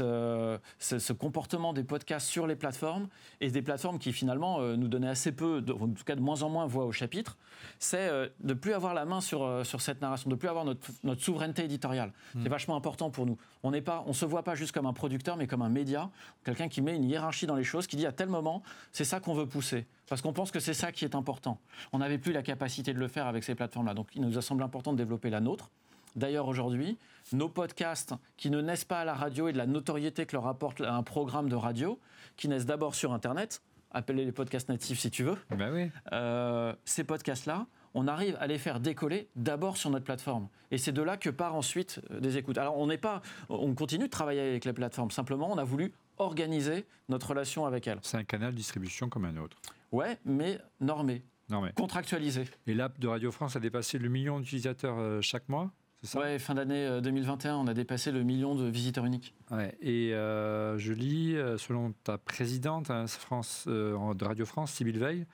euh, 0.00 0.58
ce, 0.78 1.12
comportement 1.12 1.72
des 1.72 1.84
podcasts 1.84 2.28
sur 2.28 2.46
les 2.46 2.56
plateformes 2.56 3.08
et 3.40 3.50
des 3.50 3.62
plateformes 3.62 3.98
qui 3.98 4.12
finalement 4.12 4.60
euh, 4.60 4.76
nous 4.76 4.88
donnaient 4.88 5.08
assez 5.08 5.32
peu, 5.32 5.64
en 5.68 5.88
tout 5.88 6.04
cas 6.04 6.14
de 6.14 6.20
moins 6.20 6.42
en 6.42 6.48
moins 6.48 6.66
voix 6.66 6.84
au 6.84 6.92
chapitre, 6.92 7.36
c'est 7.78 8.08
de 8.08 8.32
ne 8.42 8.54
plus 8.54 8.72
avoir 8.72 8.94
la 8.94 9.04
main 9.04 9.20
sur, 9.20 9.64
sur 9.64 9.80
cette 9.80 10.00
narration, 10.00 10.28
de 10.30 10.34
ne 10.34 10.38
plus 10.38 10.48
avoir 10.48 10.64
notre, 10.64 10.90
notre 11.02 11.22
souveraineté 11.22 11.64
éditoriale. 11.64 12.12
Mmh. 12.34 12.42
C'est 12.42 12.48
vachement 12.48 12.76
important 12.76 13.10
pour 13.10 13.26
nous. 13.26 13.36
On 13.62 13.70
ne 13.70 13.80
on 14.06 14.12
se 14.12 14.24
voit 14.24 14.42
pas 14.42 14.54
juste 14.54 14.72
comme 14.72 14.86
un 14.86 14.92
producteur, 14.92 15.36
mais 15.36 15.46
comme 15.46 15.62
un 15.62 15.68
média, 15.68 16.10
quelqu'un 16.44 16.68
qui 16.68 16.82
met 16.82 16.94
une 16.94 17.04
hiérarchie 17.04 17.46
dans 17.46 17.56
les 17.56 17.64
choses, 17.64 17.86
qui 17.86 17.96
dit 17.96 18.06
à 18.06 18.12
tel 18.12 18.28
moment, 18.28 18.62
c'est 18.92 19.04
ça 19.04 19.20
qu'on 19.20 19.34
veut 19.34 19.46
pousser. 19.46 19.86
Parce 20.08 20.22
qu'on 20.22 20.32
pense 20.32 20.50
que 20.50 20.60
c'est 20.60 20.74
ça 20.74 20.92
qui 20.92 21.04
est 21.04 21.14
important. 21.14 21.58
On 21.92 21.98
n'avait 21.98 22.18
plus 22.18 22.32
la 22.32 22.42
capacité 22.42 22.92
de 22.92 22.98
le 22.98 23.08
faire 23.08 23.26
avec 23.26 23.44
ces 23.44 23.54
plateformes-là. 23.54 23.94
Donc 23.94 24.08
il 24.14 24.22
nous 24.22 24.38
a 24.38 24.42
semblé 24.42 24.64
important 24.64 24.92
de 24.92 24.98
développer 24.98 25.30
la 25.30 25.40
nôtre. 25.40 25.70
D'ailleurs, 26.16 26.46
aujourd'hui, 26.46 26.98
nos 27.32 27.48
podcasts 27.48 28.14
qui 28.36 28.50
ne 28.50 28.60
naissent 28.60 28.84
pas 28.84 29.00
à 29.00 29.04
la 29.04 29.14
radio 29.14 29.48
et 29.48 29.52
de 29.52 29.58
la 29.58 29.66
notoriété 29.66 30.26
que 30.26 30.36
leur 30.36 30.46
apporte 30.46 30.80
un 30.80 31.02
programme 31.02 31.48
de 31.48 31.56
radio, 31.56 31.98
qui 32.36 32.48
naissent 32.48 32.66
d'abord 32.66 32.94
sur 32.94 33.12
Internet, 33.12 33.62
appelez 33.94 34.24
les 34.24 34.32
podcasts 34.32 34.68
natifs 34.68 34.98
si 34.98 35.10
tu 35.10 35.22
veux, 35.22 35.38
ben 35.50 35.72
oui. 35.72 35.90
Euh, 36.12 36.74
ces 36.84 37.04
podcasts-là, 37.04 37.66
on 37.94 38.08
arrive 38.08 38.36
à 38.40 38.46
les 38.46 38.58
faire 38.58 38.80
décoller 38.80 39.28
d'abord 39.36 39.76
sur 39.76 39.88
notre 39.90 40.04
plateforme. 40.04 40.48
Et 40.70 40.78
c'est 40.78 40.92
de 40.92 41.02
là 41.02 41.16
que 41.16 41.30
part 41.30 41.54
ensuite 41.54 42.00
euh, 42.10 42.20
des 42.20 42.36
écoutes. 42.36 42.58
Alors 42.58 42.76
on 42.76 42.88
n'est 42.88 42.98
pas, 42.98 43.22
on 43.48 43.74
continue 43.74 44.06
de 44.06 44.10
travailler 44.10 44.40
avec 44.40 44.64
les 44.64 44.72
plateformes. 44.72 45.10
Simplement, 45.10 45.50
on 45.50 45.58
a 45.58 45.64
voulu 45.64 45.92
organiser 46.18 46.84
notre 47.08 47.30
relation 47.30 47.66
avec 47.66 47.86
elles. 47.86 47.98
C'est 48.02 48.16
un 48.16 48.24
canal 48.24 48.52
de 48.52 48.56
distribution 48.56 49.08
comme 49.08 49.24
un 49.24 49.36
autre. 49.36 49.56
Ouais, 49.92 50.18
mais 50.24 50.58
normé. 50.80 51.22
Normé. 51.48 51.70
Contractualisé. 51.76 52.44
Et 52.66 52.74
l'app 52.74 52.98
de 52.98 53.06
Radio 53.06 53.30
France 53.30 53.54
a 53.54 53.60
dépassé 53.60 53.98
le 53.98 54.08
million 54.08 54.40
d'utilisateurs 54.40 54.98
euh, 54.98 55.20
chaque 55.20 55.48
mois? 55.48 55.70
Ça? 56.06 56.20
Ouais, 56.20 56.38
fin 56.38 56.54
d'année 56.54 57.00
2021, 57.02 57.54
euh, 57.54 57.56
on 57.56 57.66
a 57.66 57.74
dépassé 57.74 58.12
le 58.12 58.22
million 58.22 58.54
de 58.54 58.66
visiteurs 58.66 59.04
uniques. 59.04 59.34
Ouais, 59.50 59.76
et 59.80 60.10
je 60.10 60.92
lis, 60.92 61.36
selon 61.58 61.92
ta 62.04 62.18
présidente 62.18 62.90
hein, 62.90 63.06
France, 63.06 63.66
de 63.66 64.24
Radio 64.24 64.46
France, 64.46 64.72
Sybille 64.72 64.98
Veil, 64.98 65.26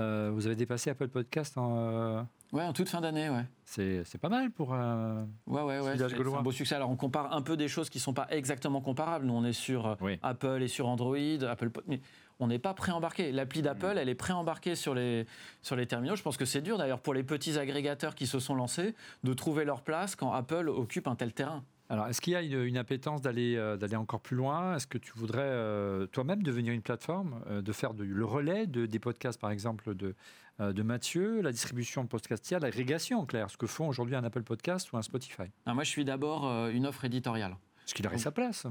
euh, 0.00 0.30
vous 0.32 0.46
avez 0.46 0.56
dépassé 0.56 0.90
Apple 0.90 1.08
Podcast 1.08 1.58
en. 1.58 1.76
Euh, 1.76 2.22
ouais, 2.52 2.64
en 2.64 2.72
toute 2.72 2.88
fin 2.88 3.00
d'année, 3.00 3.28
ouais. 3.28 3.44
C'est, 3.64 4.18
pas 4.18 4.28
mal 4.28 4.50
pour 4.50 4.74
un 4.74 5.28
ouais, 5.46 5.62
ouais, 5.62 5.80
ouais, 5.80 5.96
c'est, 5.96 6.14
un 6.14 6.42
beau 6.42 6.52
succès. 6.52 6.74
Alors, 6.74 6.90
on 6.90 6.96
compare 6.96 7.34
un 7.34 7.42
peu 7.42 7.56
des 7.56 7.68
choses 7.68 7.90
qui 7.90 7.98
ne 7.98 8.02
sont 8.02 8.14
pas 8.14 8.26
exactement 8.30 8.80
comparables. 8.80 9.26
Nous, 9.26 9.34
on 9.34 9.44
est 9.44 9.52
sur 9.52 9.86
euh, 9.86 10.14
Apple 10.22 10.62
et 10.62 10.68
sur 10.68 10.88
Android. 10.88 11.16
Apple, 11.16 11.70
mais 11.86 12.00
on 12.40 12.48
n'est 12.48 12.58
pas 12.58 12.74
pré-embarqué. 12.74 13.30
L'appli 13.32 13.62
d'Apple, 13.62 13.96
elle 13.96 14.08
est 14.08 14.14
pré-embarquée 14.14 14.74
sur 14.74 14.94
les, 14.94 15.26
sur 15.62 15.76
les 15.76 15.86
terminaux. 15.86 16.16
Je 16.16 16.22
pense 16.22 16.36
que 16.36 16.44
c'est 16.44 16.62
dur 16.62 16.78
d'ailleurs 16.78 17.00
pour 17.00 17.14
les 17.14 17.22
petits 17.22 17.58
agrégateurs 17.58 18.14
qui 18.14 18.26
se 18.26 18.40
sont 18.40 18.54
lancés 18.54 18.94
de 19.22 19.32
trouver 19.34 19.64
leur 19.64 19.82
place 19.82 20.16
quand 20.16 20.32
Apple 20.32 20.68
occupe 20.68 21.06
un 21.06 21.14
tel 21.14 21.32
terrain. 21.32 21.62
Alors, 21.90 22.06
est-ce 22.06 22.20
qu'il 22.20 22.32
y 22.32 22.36
a 22.36 22.40
une, 22.40 22.76
appétence 22.76 23.20
d'aller 23.20 23.56
euh, 23.56 23.76
d'aller 23.76 23.96
encore 23.96 24.20
plus 24.20 24.36
loin? 24.36 24.76
Est-ce 24.76 24.86
que 24.86 24.96
tu 24.96 25.12
voudrais 25.16 25.40
euh, 25.42 26.06
toi-même 26.06 26.40
devenir 26.40 26.72
une 26.72 26.82
plateforme, 26.82 27.42
euh, 27.48 27.62
de 27.62 27.72
faire 27.72 27.92
le 27.94 28.24
relais 28.24 28.68
de, 28.68 28.86
des 28.86 29.00
podcasts, 29.00 29.40
par 29.40 29.50
exemple, 29.50 29.96
de, 29.96 30.14
de 30.60 30.82
Mathieu, 30.82 31.40
la 31.40 31.50
distribution 31.50 32.04
de 32.04 32.08
podcasts, 32.08 32.48
l'agrégation 32.52 33.18
en 33.18 33.26
clair, 33.26 33.50
ce 33.50 33.56
que 33.56 33.66
font 33.66 33.88
aujourd'hui 33.88 34.14
un 34.14 34.22
Apple 34.22 34.44
Podcast 34.44 34.92
ou 34.92 34.98
un 34.98 35.02
Spotify 35.02 35.50
ah, 35.66 35.74
Moi, 35.74 35.82
je 35.82 35.88
suis 35.88 36.04
d'abord 36.04 36.44
une 36.68 36.86
offre 36.86 37.06
éditoriale. 37.06 37.56
Parce 37.90 37.96
qu'il 37.96 38.06
aurait 38.06 38.18
sa 38.18 38.30
place. 38.30 38.66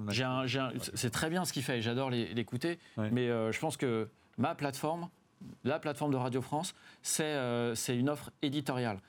C'est 0.94 1.10
très 1.10 1.30
bien 1.30 1.46
ce 1.46 1.54
qu'il 1.54 1.64
fait, 1.64 1.82
j'adore 1.82 2.10
l'écouter, 2.10 2.80
mais 2.98 3.28
je 3.28 3.60
pense 3.60 3.78
que 3.78 4.08
ma 4.38 4.56
plateforme, 4.56 5.10
la 5.64 5.80
plateforme 5.80 6.12
de 6.12 6.18
Radio 6.18 6.42
France, 6.42 6.74
c'est 7.02 7.36
une 7.90 8.10
offre 8.10 8.32
éditoriale 8.42 9.00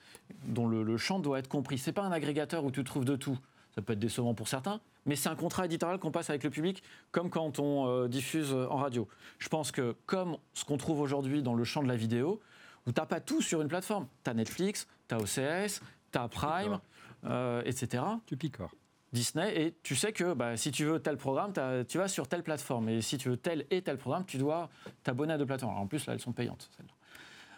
dont 0.45 0.67
le, 0.67 0.83
le 0.83 0.97
champ 0.97 1.19
doit 1.19 1.39
être 1.39 1.49
compris. 1.49 1.77
C'est 1.77 1.91
pas 1.91 2.03
un 2.03 2.11
agrégateur 2.11 2.63
où 2.63 2.71
tu 2.71 2.83
trouves 2.83 3.05
de 3.05 3.15
tout 3.15 3.37
ça 3.75 3.81
peut 3.81 3.93
être 3.93 3.99
décevant 3.99 4.33
pour 4.33 4.47
certains, 4.47 4.81
mais 5.05 5.15
c'est 5.15 5.29
un 5.29 5.35
contrat 5.35 5.65
éditorial 5.65 5.97
qu'on 5.99 6.11
passe 6.11 6.29
avec 6.29 6.43
le 6.43 6.49
public, 6.49 6.83
comme 7.11 7.29
quand 7.29 7.59
on 7.59 7.87
euh, 7.87 8.07
diffuse 8.07 8.51
euh, 8.53 8.67
en 8.69 8.77
radio. 8.77 9.07
Je 9.39 9.49
pense 9.49 9.71
que 9.71 9.95
comme 10.05 10.37
ce 10.53 10.65
qu'on 10.65 10.77
trouve 10.77 10.99
aujourd'hui 10.99 11.41
dans 11.41 11.53
le 11.53 11.63
champ 11.63 11.81
de 11.81 11.87
la 11.87 11.95
vidéo, 11.95 12.41
où 12.85 12.91
tu 12.91 12.99
n'as 12.99 13.05
pas 13.05 13.19
tout 13.19 13.41
sur 13.41 13.61
une 13.61 13.67
plateforme, 13.67 14.07
tu 14.23 14.29
as 14.29 14.33
Netflix, 14.33 14.87
tu 15.07 15.15
as 15.15 15.19
OCS, 15.19 15.81
tu 16.11 16.19
as 16.19 16.27
Prime, 16.27 16.79
euh, 17.25 17.61
etc. 17.65 18.03
Tu 18.25 18.35
picores. 18.35 18.71
Disney, 19.13 19.61
et 19.61 19.75
tu 19.83 19.95
sais 19.95 20.13
que 20.13 20.33
bah, 20.33 20.57
si 20.57 20.71
tu 20.71 20.85
veux 20.85 20.99
tel 20.99 21.17
programme, 21.17 21.53
tu 21.87 21.97
vas 21.97 22.07
sur 22.07 22.27
telle 22.27 22.43
plateforme, 22.43 22.89
et 22.89 23.01
si 23.01 23.17
tu 23.17 23.29
veux 23.29 23.37
tel 23.37 23.65
et 23.69 23.81
tel 23.81 23.97
programme, 23.97 24.25
tu 24.25 24.37
dois 24.37 24.69
t'abonner 25.03 25.33
à 25.33 25.37
deux 25.37 25.45
plateformes. 25.45 25.77
en 25.77 25.87
plus, 25.87 26.05
là, 26.05 26.13
elles 26.13 26.19
sont 26.19 26.31
payantes. 26.31 26.69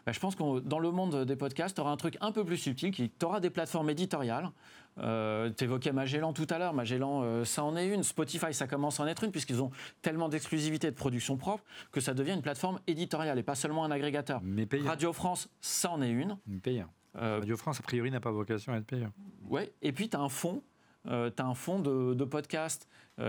Bah, 0.06 0.12
je 0.12 0.20
pense 0.20 0.36
que 0.36 0.60
dans 0.60 0.80
le 0.80 0.92
monde 0.92 1.26
des 1.26 1.36
podcasts, 1.36 1.76
tu 1.76 1.82
auras 1.82 1.92
un 1.92 1.98
truc 1.98 2.18
un 2.22 2.32
peu 2.32 2.44
plus 2.44 2.58
subtil, 2.58 2.92
qui 2.92 3.10
tu 3.10 3.26
auras 3.26 3.40
des 3.40 3.50
plateformes 3.50 3.90
éditoriales 3.90 4.52
euh, 5.00 5.50
tu 5.58 5.64
évoquais 5.64 5.92
Magellan 5.92 6.34
tout 6.34 6.48
à 6.50 6.58
l'heure. 6.58 6.74
Magellan, 6.74 7.22
euh, 7.24 7.46
ça 7.46 7.64
en 7.64 7.76
est 7.76 7.88
une. 7.88 8.04
Spotify, 8.04 8.54
ça 8.54 8.68
commence 8.68 9.00
à 9.00 9.04
en 9.04 9.08
être 9.08 9.24
une, 9.24 9.32
puisqu'ils 9.32 9.62
ont 9.62 9.72
tellement 10.02 10.30
d'exclusivité 10.30 10.90
de 10.90 10.96
production 10.96 11.38
propre 11.38 11.64
que 11.92 12.00
ça 12.00 12.14
devient 12.14 12.34
une 12.34 12.42
plateforme 12.42 12.80
éditoriale 12.88 13.40
et 13.40 13.44
pas 13.44 13.56
seulement 13.56 13.86
un 13.86 13.92
agrégateur. 13.92 14.42
Mais 14.44 14.68
Radio 14.86 15.14
France, 15.14 15.50
ça 15.62 15.92
en 15.92 16.02
est 16.02 16.12
une. 16.12 16.38
Payant. 16.62 16.90
Euh, 17.16 17.40
Radio 17.40 17.58
France, 17.58 17.80
a 17.80 17.84
priori, 17.84 18.12
n'a 18.12 18.20
pas 18.20 18.32
vocation 18.32 18.74
à 18.74 18.78
être 18.78 18.86
payant. 18.86 19.12
Ouais, 19.50 19.72
et 19.82 19.92
puis 19.92 20.10
tu 20.10 20.18
as 20.18 20.20
un 20.20 20.30
fonds. 20.30 20.64
Tu 21.06 21.12
as 21.12 21.46
un 21.46 21.54
fonds 21.54 21.80
de, 21.80 22.14
de 22.14 22.24
podcasts 22.26 22.88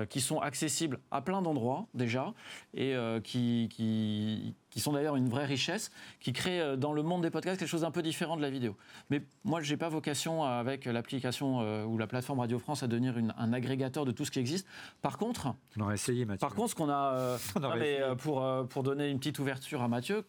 qui 0.08 0.22
sont 0.22 0.40
accessibles 0.40 0.98
à 1.10 1.20
plein 1.20 1.42
d'endroits 1.42 1.86
déjà 1.92 2.32
et 2.72 2.94
qui, 3.22 3.68
qui, 3.70 4.54
qui 4.74 4.80
sont 4.80 4.92
d'ailleurs 4.92 5.14
une 5.14 5.28
vraie 5.28 5.44
richesse, 5.44 5.92
qui 6.18 6.32
créent 6.32 6.60
euh, 6.60 6.76
dans 6.76 6.92
le 6.92 7.04
monde 7.04 7.22
des 7.22 7.30
podcasts 7.30 7.60
quelque 7.60 7.68
chose 7.68 7.82
d'un 7.82 7.92
peu 7.92 8.02
différent 8.02 8.36
de 8.36 8.42
la 8.42 8.50
vidéo. 8.50 8.76
Mais 9.08 9.22
moi, 9.44 9.60
je 9.62 9.70
n'ai 9.70 9.76
pas 9.76 9.88
vocation, 9.88 10.42
avec 10.42 10.86
l'application 10.86 11.60
euh, 11.60 11.84
ou 11.84 11.96
la 11.96 12.08
plateforme 12.08 12.40
Radio 12.40 12.58
France, 12.58 12.82
à 12.82 12.88
devenir 12.88 13.14
un 13.38 13.52
agrégateur 13.52 14.04
de 14.04 14.10
tout 14.10 14.24
ce 14.24 14.32
qui 14.32 14.40
existe. 14.40 14.66
Par 15.00 15.16
contre, 15.16 15.54
on 15.76 15.82
aurait 15.82 15.94
essayé, 15.94 16.24
Mathieu. 16.24 16.40
Par 16.40 16.56
contre, 16.56 16.70
ce 16.70 16.74
qu'on 16.74 16.88
a, 16.88 17.14
euh, 17.14 18.14
pour, 18.16 18.44
pour 18.68 18.82
donner 18.82 19.10
une 19.10 19.18
petite 19.18 19.38
ouverture 19.38 19.80
à 19.80 19.86
Mathieu, 19.86 20.24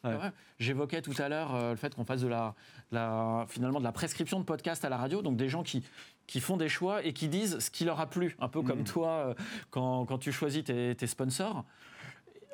j'évoquais 0.60 1.02
tout 1.02 1.16
à 1.18 1.28
l'heure 1.28 1.72
le 1.72 1.76
fait 1.76 1.96
qu'on 1.96 2.06
fasse 2.06 2.22
de 2.22 2.28
la, 2.28 2.54
la, 2.92 3.46
finalement 3.50 3.80
de 3.80 3.84
la 3.84 3.92
prescription 3.92 4.40
de 4.40 4.46
podcasts 4.46 4.86
à 4.86 4.90
la 4.90 4.98
radio, 4.98 5.24
donc 5.24 5.38
des 5.38 5.50
gens 5.50 5.64
qui, 5.64 5.84
qui 6.27 6.39
font 6.39 6.57
des 6.57 6.69
choix 6.69 7.03
et 7.03 7.14
qui 7.14 7.27
disent 7.27 7.60
ce 7.60 7.69
qui 7.69 7.85
leur 7.85 7.99
a 7.99 8.07
plu, 8.07 8.35
un 8.39 8.47
peu 8.47 8.61
comme 8.61 8.81
mmh. 8.81 8.85
toi 8.85 9.35
quand, 9.69 10.06
quand, 10.06 10.18
tu 10.18 10.31
choisis 10.31 10.64
tes, 10.64 10.95
tes 10.95 11.07
sponsors 11.07 11.65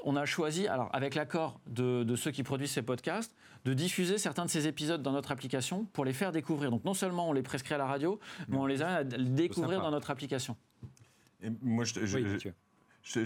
on 0.03 0.15
a 0.15 0.25
choisi, 0.25 0.67
alors 0.67 0.89
avec 0.93 1.15
l'accord 1.15 1.59
de, 1.67 2.15
ceux 2.15 2.31
qui 2.31 2.43
produisent 2.43 2.71
ces 2.71 2.81
podcasts, 2.81 3.35
de 3.65 3.73
diffuser 3.73 4.17
certains 4.17 4.45
de 4.45 4.49
ces 4.49 4.67
épisodes 4.67 5.01
dans 5.01 5.11
notre 5.11 5.31
application 5.31 5.85
pour 5.93 6.05
les 6.05 6.13
faire 6.13 6.31
découvrir. 6.31 6.71
Donc 6.71 6.83
non 6.83 6.93
seulement 6.93 7.29
on 7.29 7.33
les 7.33 7.43
prescrit 7.43 7.75
à 7.75 7.77
la 7.77 7.85
radio, 7.85 8.19
mais 8.47 8.57
on 8.57 8.65
les 8.65 8.81
a 8.81 8.95
à 8.95 9.03
découvrir 9.03 9.81
dans 9.81 9.91
notre 9.91 10.09
application. 10.09 10.55
moi, 11.61 11.83
je, 11.83 12.05
je, 12.05 12.49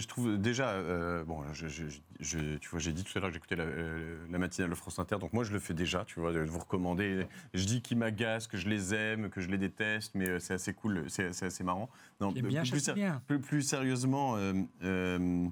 trouve 0.06 0.38
déjà, 0.38 0.70
euh, 0.70 1.24
bon, 1.24 1.42
tu 1.52 2.68
vois, 2.70 2.80
j'ai 2.80 2.92
dit 2.92 3.04
tout 3.04 3.16
à 3.16 3.20
l'heure 3.20 3.28
que 3.28 3.34
j'écoutais 3.34 3.56
la, 3.56 3.64
euh, 3.64 4.26
la, 4.30 4.38
matinale 4.38 4.70
de 4.70 4.74
France 4.74 4.98
Inter, 4.98 5.18
donc 5.18 5.32
moi 5.32 5.44
je 5.44 5.52
le 5.52 5.58
fais 5.58 5.74
déjà, 5.74 6.04
tu 6.04 6.20
vois, 6.20 6.32
de 6.32 6.40
vous 6.40 6.58
recommander. 6.58 7.26
Je 7.52 7.64
dis 7.64 7.82
qu'ils 7.82 7.98
m'agacent, 7.98 8.46
que 8.46 8.56
je 8.56 8.68
les 8.68 8.94
aime, 8.94 9.28
que 9.28 9.40
je 9.40 9.48
les 9.48 9.58
déteste, 9.58 10.14
mais 10.14 10.28
euh, 10.28 10.38
c'est 10.38 10.54
assez 10.54 10.72
cool, 10.72 11.04
c'est 11.08 11.42
assez 11.42 11.64
marrant. 11.64 11.90
Non, 12.20 12.32
bien, 12.32 12.62
plus, 12.62 12.90
bien. 12.92 13.22
Plus, 13.42 13.62
sérieusement. 13.62 14.36
Euh, 14.82 15.48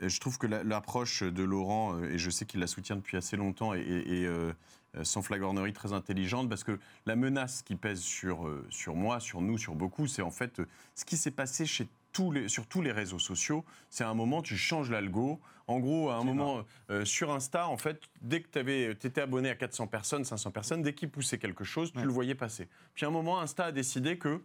je 0.00 0.20
trouve 0.20 0.38
que 0.38 0.46
l'approche 0.46 1.22
de 1.22 1.42
Laurent, 1.42 2.02
et 2.02 2.18
je 2.18 2.30
sais 2.30 2.44
qu'il 2.44 2.60
la 2.60 2.66
soutient 2.66 2.96
depuis 2.96 3.16
assez 3.16 3.36
longtemps, 3.36 3.72
est, 3.72 3.84
euh, 4.26 4.52
sans 5.02 5.22
flagornerie 5.22 5.72
très 5.72 5.92
intelligente, 5.92 6.48
parce 6.48 6.64
que 6.64 6.78
la 7.06 7.16
menace 7.16 7.62
qui 7.62 7.76
pèse 7.76 8.00
sur, 8.00 8.46
sur 8.70 8.94
moi, 8.94 9.20
sur 9.20 9.40
nous, 9.40 9.56
sur 9.58 9.74
beaucoup, 9.74 10.06
c'est 10.06 10.22
en 10.22 10.30
fait 10.30 10.60
ce 10.94 11.04
qui 11.04 11.16
s'est 11.16 11.30
passé 11.30 11.64
chez 11.64 11.88
tous 12.16 12.32
les, 12.32 12.48
sur 12.48 12.66
tous 12.66 12.80
les 12.80 12.92
réseaux 12.92 13.18
sociaux. 13.18 13.62
C'est 13.90 14.04
un 14.04 14.14
moment, 14.14 14.40
tu 14.40 14.56
changes 14.56 14.90
l'algo. 14.90 15.38
En 15.66 15.80
gros, 15.80 16.08
à 16.08 16.14
un 16.14 16.24
moment, 16.24 16.64
sur 17.04 17.30
Insta, 17.30 17.68
en 17.68 17.76
fait, 17.76 18.00
dès 18.22 18.40
que 18.40 18.48
tu 18.92 19.06
étais 19.06 19.20
abonné 19.20 19.50
à 19.50 19.54
400 19.54 19.88
personnes, 19.88 20.24
500 20.24 20.50
personnes, 20.50 20.82
dès 20.82 20.94
qu'il 20.94 21.10
poussait 21.10 21.38
quelque 21.38 21.64
chose, 21.64 21.92
tu 21.92 22.00
le 22.00 22.08
voyais 22.08 22.34
passer. 22.36 22.68
Puis 22.94 23.04
à 23.04 23.08
un 23.08 23.12
moment, 23.12 23.40
Insta 23.40 23.66
a 23.66 23.72
décidé 23.72 24.16
que 24.16 24.40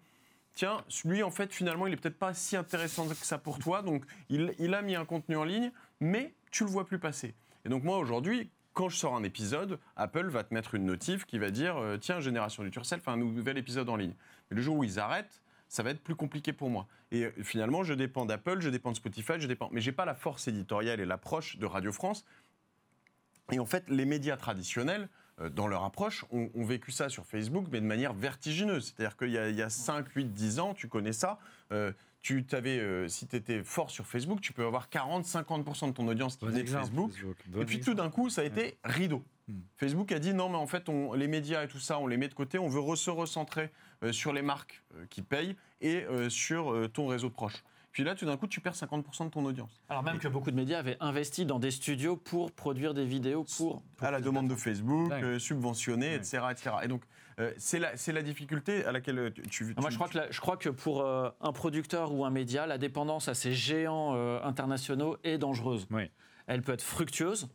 tiens, 0.53 0.83
lui, 1.05 1.23
en 1.23 1.31
fait, 1.31 1.53
finalement, 1.53 1.87
il 1.87 1.93
est 1.93 1.97
peut-être 1.97 2.19
pas 2.19 2.33
si 2.33 2.57
intéressant 2.57 3.07
que 3.07 3.15
ça 3.15 3.37
pour 3.37 3.59
toi, 3.59 3.83
donc 3.83 4.03
il, 4.29 4.73
a 4.73 4.81
mis 4.81 4.95
un 4.95 5.05
contenu 5.05 5.37
en 5.37 5.45
ligne, 5.45 5.71
mais 6.01 6.33
tu 6.51 6.65
le 6.65 6.69
vois 6.69 6.85
plus 6.85 6.99
passer. 6.99 7.35
Et 7.63 7.69
donc 7.69 7.83
moi, 7.83 7.97
aujourd'hui, 7.99 8.49
quand 8.73 8.89
je 8.89 8.97
sors 8.97 9.15
un 9.15 9.23
épisode, 9.23 9.79
Apple 9.95 10.27
va 10.27 10.43
te 10.43 10.53
mettre 10.53 10.75
une 10.75 10.85
notif 10.85 11.25
qui 11.25 11.39
va 11.39 11.51
dire, 11.51 11.77
euh, 11.77 11.97
tiens, 11.97 12.19
Génération 12.19 12.63
du 12.63 12.71
Turcel 12.71 12.99
fait 12.99 13.11
un 13.11 13.17
nouvel 13.17 13.57
épisode 13.57 13.89
en 13.89 13.95
ligne. 13.95 14.15
Mais 14.49 14.57
le 14.57 14.61
jour 14.61 14.77
où 14.77 14.83
ils 14.83 14.99
arrêtent, 14.99 15.41
ça 15.71 15.83
va 15.83 15.91
être 15.91 16.03
plus 16.03 16.15
compliqué 16.15 16.51
pour 16.51 16.69
moi. 16.69 16.85
Et 17.11 17.23
euh, 17.23 17.31
finalement, 17.43 17.81
je 17.83 17.93
dépends 17.93 18.25
d'Apple, 18.25 18.59
je 18.59 18.69
dépends 18.69 18.91
de 18.91 18.97
Spotify, 18.97 19.33
je 19.37 19.47
dépends. 19.47 19.69
Mais 19.71 19.79
j'ai 19.79 19.93
pas 19.93 20.03
la 20.03 20.15
force 20.15 20.49
éditoriale 20.49 20.99
et 20.99 21.05
l'approche 21.05 21.57
de 21.57 21.65
Radio 21.65 21.93
France. 21.93 22.25
Et 23.53 23.59
en 23.59 23.65
fait, 23.65 23.89
les 23.89 24.03
médias 24.03 24.35
traditionnels, 24.35 25.07
euh, 25.39 25.49
dans 25.49 25.67
leur 25.67 25.85
approche, 25.85 26.25
ont, 26.31 26.65
vécu 26.65 26.91
ça 26.91 27.07
sur 27.07 27.25
Facebook, 27.25 27.67
mais 27.71 27.79
de 27.79 27.85
manière 27.85 28.13
vertigineuse. 28.13 28.93
C'est-à-dire 28.93 29.15
qu'il 29.15 29.29
y, 29.29 29.61
a 29.61 29.69
5, 29.69 30.09
8, 30.09 30.33
10 30.33 30.59
ans, 30.59 30.73
tu 30.73 30.89
connais 30.89 31.13
ça. 31.13 31.39
Euh, 31.71 31.93
tu 32.21 32.45
avais, 32.51 32.77
euh, 32.77 33.07
si 33.07 33.27
tu 33.27 33.37
étais 33.37 33.63
fort 33.63 33.91
sur 33.91 34.05
Facebook, 34.05 34.41
tu 34.41 34.51
peux 34.51 34.65
avoir 34.65 34.89
40-50% 34.89 35.87
de 35.87 35.93
ton 35.93 36.07
audience 36.09 36.35
qui 36.35 36.45
venait 36.45 36.63
de 36.63 36.69
Facebook. 36.69 37.11
et 37.57 37.65
puis 37.65 37.79
tout 37.79 37.93
d'un 37.93 38.09
coup, 38.09 38.29
ça 38.29 38.41
a 38.41 38.43
été 38.43 38.77
rideau. 38.83 39.23
Hmm. 39.51 39.61
Facebook 39.77 40.11
a 40.11 40.19
dit 40.19 40.33
non, 40.33 40.49
mais 40.49 40.57
en 40.57 40.67
fait, 40.67 40.89
on, 40.89 41.13
les 41.13 41.27
médias 41.27 41.63
et 41.63 41.67
tout 41.67 41.79
ça, 41.79 41.99
on 41.99 42.07
les 42.07 42.17
met 42.17 42.27
de 42.27 42.33
côté, 42.33 42.59
on 42.59 42.67
veut 42.67 42.95
se 42.95 43.09
recentrer 43.09 43.71
sur 44.11 44.33
les 44.33 44.41
marques 44.41 44.83
qui 45.09 45.21
payent 45.21 45.55
et 45.79 46.05
sur 46.29 46.89
ton 46.91 47.05
réseau 47.05 47.29
proche. 47.29 47.63
Puis 47.91 48.03
là, 48.03 48.15
tout 48.15 48.25
d'un 48.25 48.37
coup, 48.37 48.47
tu 48.47 48.61
perds 48.61 48.73
50% 48.73 49.25
de 49.25 49.29
ton 49.29 49.45
audience. 49.45 49.81
Alors 49.89 50.03
même 50.03 50.17
que 50.17 50.27
beaucoup 50.27 50.49
de 50.49 50.55
médias 50.55 50.79
avaient 50.79 50.97
investi 50.99 51.45
dans 51.45 51.59
des 51.59 51.71
studios 51.71 52.15
pour 52.15 52.51
produire 52.51 52.93
des 52.93 53.05
vidéos 53.05 53.45
pour... 53.57 53.83
à 53.99 54.11
la 54.11 54.21
demande 54.21 54.47
de 54.47 54.55
Facebook, 54.55 55.11
euh, 55.11 55.39
subventionnés, 55.39 56.15
etc., 56.15 56.43
etc. 56.51 56.71
Et 56.83 56.87
donc, 56.87 57.03
euh, 57.39 57.51
c'est 57.57 57.79
la, 57.79 57.91
la, 58.07 58.21
difficulté 58.21 58.85
à 58.85 58.91
laquelle 58.91 59.19
euh, 59.19 59.29
tu... 59.49 59.73
Moi, 59.77 59.89
je 59.89 59.95
crois, 59.95 60.07
que 60.07 60.19
je 60.29 60.39
crois 60.39 60.57
que 60.57 60.69
pour 60.69 61.05
un 61.05 61.51
producteur 61.51 62.13
ou 62.13 62.23
un 62.23 62.29
média, 62.29 62.65
la 62.65 62.77
dépendance 62.77 63.27
à 63.27 63.33
ces 63.33 63.53
géants 63.53 64.13
internationaux 64.43 65.17
est 65.23 65.37
dangereuse. 65.37 65.87
Oui. 65.91 66.09
Elle 66.47 66.61
peut 66.61 66.73
être 66.73 66.81
fructueuse, 66.81 67.49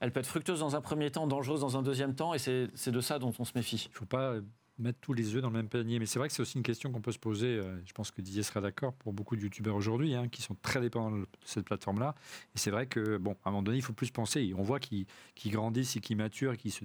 elle 0.00 0.12
peut 0.12 0.20
être 0.20 0.26
fructueuse 0.26 0.60
dans 0.60 0.76
un 0.76 0.80
premier 0.80 1.10
temps, 1.10 1.26
dangereuse 1.26 1.60
dans 1.60 1.76
un 1.76 1.82
deuxième 1.82 2.14
temps, 2.14 2.34
et 2.34 2.38
c'est 2.38 2.90
de 2.90 3.00
ça 3.00 3.18
dont 3.18 3.32
on 3.38 3.44
se 3.44 3.52
méfie. 3.54 3.86
Il 3.86 3.92
ne 3.92 3.96
faut 3.96 4.06
pas 4.06 4.36
mettre 4.80 4.98
tous 5.00 5.12
les 5.12 5.34
œufs 5.34 5.42
dans 5.42 5.48
le 5.48 5.56
même 5.56 5.68
panier. 5.68 5.98
Mais 5.98 6.06
c'est 6.06 6.18
vrai 6.18 6.28
que 6.28 6.34
c'est 6.34 6.42
aussi 6.42 6.56
une 6.56 6.62
question 6.62 6.90
qu'on 6.90 7.00
peut 7.00 7.12
se 7.12 7.18
poser. 7.18 7.48
Euh, 7.48 7.78
je 7.84 7.92
pense 7.92 8.10
que 8.10 8.20
Didier 8.20 8.42
sera 8.42 8.60
d'accord 8.60 8.94
pour 8.94 9.12
beaucoup 9.12 9.36
de 9.36 9.42
youtubeurs 9.42 9.76
aujourd'hui 9.76 10.14
hein, 10.14 10.28
qui 10.28 10.42
sont 10.42 10.56
très 10.62 10.80
dépendants 10.80 11.16
de 11.16 11.26
cette 11.44 11.66
plateforme-là. 11.66 12.14
Et 12.54 12.58
c'est 12.58 12.70
vrai 12.70 12.86
que, 12.86 13.18
bon, 13.18 13.36
à 13.44 13.48
un 13.48 13.52
moment 13.52 13.62
donné, 13.62 13.78
il 13.78 13.82
faut 13.82 13.92
plus 13.92 14.10
penser. 14.10 14.52
On 14.56 14.62
voit 14.62 14.80
qu'ils 14.80 15.06
grandissent 15.46 15.96
et 15.96 16.00
qu'ils 16.00 16.16
maturent, 16.16 16.56
qu'ils 16.56 16.72
se, 16.72 16.84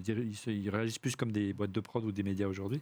ils 0.52 0.70
réagissent 0.70 1.00
plus 1.00 1.16
comme 1.16 1.32
des 1.32 1.54
boîtes 1.54 1.72
de 1.72 1.80
prod 1.80 2.04
ou 2.04 2.12
des 2.12 2.24
médias 2.24 2.48
aujourd'hui 2.48 2.82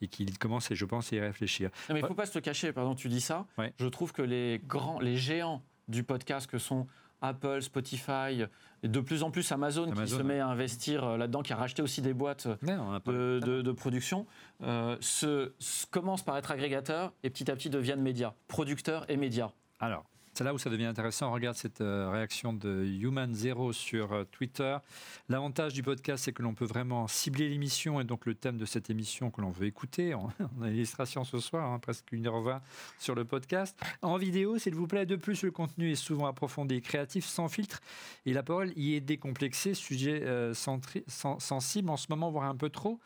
et 0.00 0.08
qu'ils 0.08 0.38
commencent, 0.38 0.72
je 0.72 0.84
pense, 0.84 1.12
à 1.12 1.16
y 1.16 1.20
réfléchir. 1.20 1.70
mais 1.88 2.00
il 2.00 2.02
ne 2.02 2.08
faut 2.08 2.14
pas 2.14 2.26
se 2.26 2.38
cacher, 2.38 2.72
pardon, 2.72 2.94
tu 2.94 3.08
dis 3.08 3.20
ça. 3.20 3.46
Je 3.78 3.86
trouve 3.86 4.12
que 4.12 4.22
les 4.22 4.60
grands, 4.66 5.00
les 5.00 5.16
géants 5.16 5.62
du 5.88 6.04
podcast 6.04 6.48
que 6.48 6.58
sont 6.58 6.86
Apple, 7.20 7.62
Spotify, 7.62 8.46
et 8.82 8.88
de 8.88 9.00
plus 9.00 9.22
en 9.22 9.30
plus 9.30 9.50
Amazon, 9.52 9.90
qui 9.90 10.08
se 10.08 10.22
met 10.22 10.40
à 10.40 10.48
investir 10.48 11.04
euh, 11.04 11.16
là-dedans, 11.16 11.42
qui 11.42 11.52
a 11.52 11.56
racheté 11.56 11.82
aussi 11.82 12.00
des 12.00 12.14
boîtes 12.14 12.48
de, 12.62 13.72
production, 13.72 14.26
euh, 14.62 14.96
se, 15.00 15.50
commence 15.90 16.22
par 16.22 16.36
être 16.36 16.50
agrégateur 16.50 17.12
et 17.22 17.30
petit 17.30 17.50
à 17.50 17.56
petit 17.56 17.70
deviennent 17.70 18.02
médias, 18.02 18.34
producteurs 18.46 19.08
et 19.10 19.16
médias. 19.16 19.50
Alors, 19.80 20.04
C'est 20.38 20.44
là 20.44 20.54
où 20.54 20.58
ça 20.58 20.70
devient 20.70 20.84
intéressant. 20.84 21.30
On 21.30 21.32
regarde 21.32 21.56
cette 21.56 21.80
euh, 21.80 22.10
réaction 22.10 22.52
de 22.52 22.84
Human 22.84 23.34
Zero 23.34 23.72
sur 23.72 24.12
euh, 24.12 24.22
Twitter. 24.22 24.76
L'avantage 25.28 25.74
du 25.74 25.82
podcast, 25.82 26.22
c'est 26.22 26.32
que 26.32 26.44
l'on 26.44 26.54
peut 26.54 26.64
vraiment 26.64 27.08
cibler 27.08 27.48
l'émission 27.48 28.00
et 28.00 28.04
donc 28.04 28.24
le 28.24 28.36
thème 28.36 28.56
de 28.56 28.64
cette 28.64 28.88
émission 28.88 29.32
que 29.32 29.40
l'on 29.40 29.50
veut 29.50 29.66
écouter. 29.66 30.14
On, 30.14 30.28
a 30.62 30.68
l'illustration 30.68 31.24
ce 31.24 31.40
soir, 31.40 31.72
hein, 31.72 31.80
presque 31.80 32.12
1h20 32.12 32.60
sur 33.00 33.16
le 33.16 33.24
podcast. 33.24 33.76
En 34.00 34.16
vidéo, 34.16 34.58
s'il 34.58 34.76
vous 34.76 34.86
plaît, 34.86 35.06
de 35.06 35.16
plus, 35.16 35.42
le 35.42 35.50
contenu 35.50 35.90
est 35.90 35.96
souvent 35.96 36.26
approfondi 36.26 36.76
et 36.76 36.80
créatif, 36.82 37.24
sans 37.24 37.48
filtre. 37.48 37.80
Et 38.24 38.32
la 38.32 38.44
parole 38.44 38.72
y 38.76 38.94
est 38.94 39.00
décomplexée, 39.00 39.74
sujet 39.74 40.22
euh, 40.22 40.54
sensible 40.54 41.90
en 41.90 41.96
ce 41.96 42.06
moment, 42.10 42.30
voire 42.30 42.44
un 42.44 42.54
peu 42.54 42.70
trop. 42.70 43.00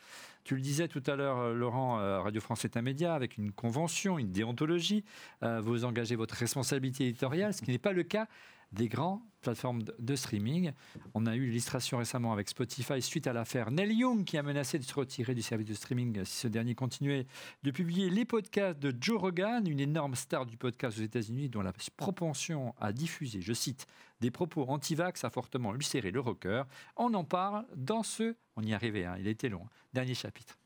Tu 0.45 0.57
le 0.57 0.61
disais 0.61 0.89
tout 0.89 1.03
à 1.07 1.15
l'heure, 1.15 1.39
euh, 1.39 1.55
Laurent, 1.55 2.01
euh, 2.01 2.21
Radio 2.21 2.41
France 2.41 2.65
est 2.65 2.77
un 2.77 2.83
média 2.83 3.15
avec 3.15 3.39
une 3.39 3.53
convention, 3.53 4.19
une 4.19 4.33
déontologie. 4.33 5.05
Euh, 5.45 5.61
vous 5.61 5.85
engagez 5.85 6.17
votre 6.17 6.35
responsabilité 6.35 7.07
éditoriale, 7.07 7.55
ce 7.55 7.63
qui 7.63 7.71
n'est 7.71 7.79
pas 7.79 7.93
le 7.93 8.03
cas 8.03 8.27
des 8.73 8.89
grandes 8.89 9.21
plateformes 9.43 9.83
de 9.99 10.17
streaming. 10.17 10.73
On 11.15 11.27
a 11.27 11.35
eu 11.37 11.47
l'illustration 11.47 11.99
récemment 11.99 12.33
avec 12.33 12.49
Spotify 12.49 13.03
suite 13.03 13.27
à 13.27 13.33
l'affaire 13.33 13.71
Neil 13.71 13.93
Young 13.93 14.25
qui 14.25 14.39
a 14.39 14.43
menacé 14.43 14.79
de 14.79 14.85
se 14.85 14.95
retirer 14.95 15.35
du 15.35 15.43
service 15.43 15.67
de 15.67 15.75
streaming 15.75 16.25
si 16.25 16.37
ce 16.37 16.49
dernier 16.49 16.75
continuait 16.75 17.27
de 17.63 17.71
publier 17.71 18.09
les 18.09 18.25
podcasts 18.25 18.79
de 18.79 18.95
Joe 18.99 19.21
Rogan, 19.21 19.67
une 19.69 19.81
énorme 19.81 20.15
star 20.15 20.47
du 20.47 20.57
podcast 20.57 20.99
aux 20.99 21.03
États-Unis 21.03 21.49
dont 21.49 21.63
la 21.63 21.73
propension 21.97 22.75
à 22.81 22.93
diffuser, 22.93 23.41
je 23.43 23.53
cite, 23.53 23.87
des 24.21 24.31
propos 24.31 24.65
anti-vax 24.69 25.25
a 25.25 25.31
fortement 25.31 25.75
ulcéré 25.75 26.11
le 26.11 26.21
rocker. 26.21 26.63
On 26.97 27.13
en 27.15 27.25
parle 27.25 27.67
dans 27.75 28.03
ce... 28.03 28.37
On 28.57 28.63
y 28.63 28.73
arrivait, 28.73 29.05
hein, 29.05 29.17
il 29.19 29.27
était 29.27 29.49
long. 29.49 29.63
Hein, 29.65 29.71
dernier 29.93 30.15
chapitre. 30.15 30.59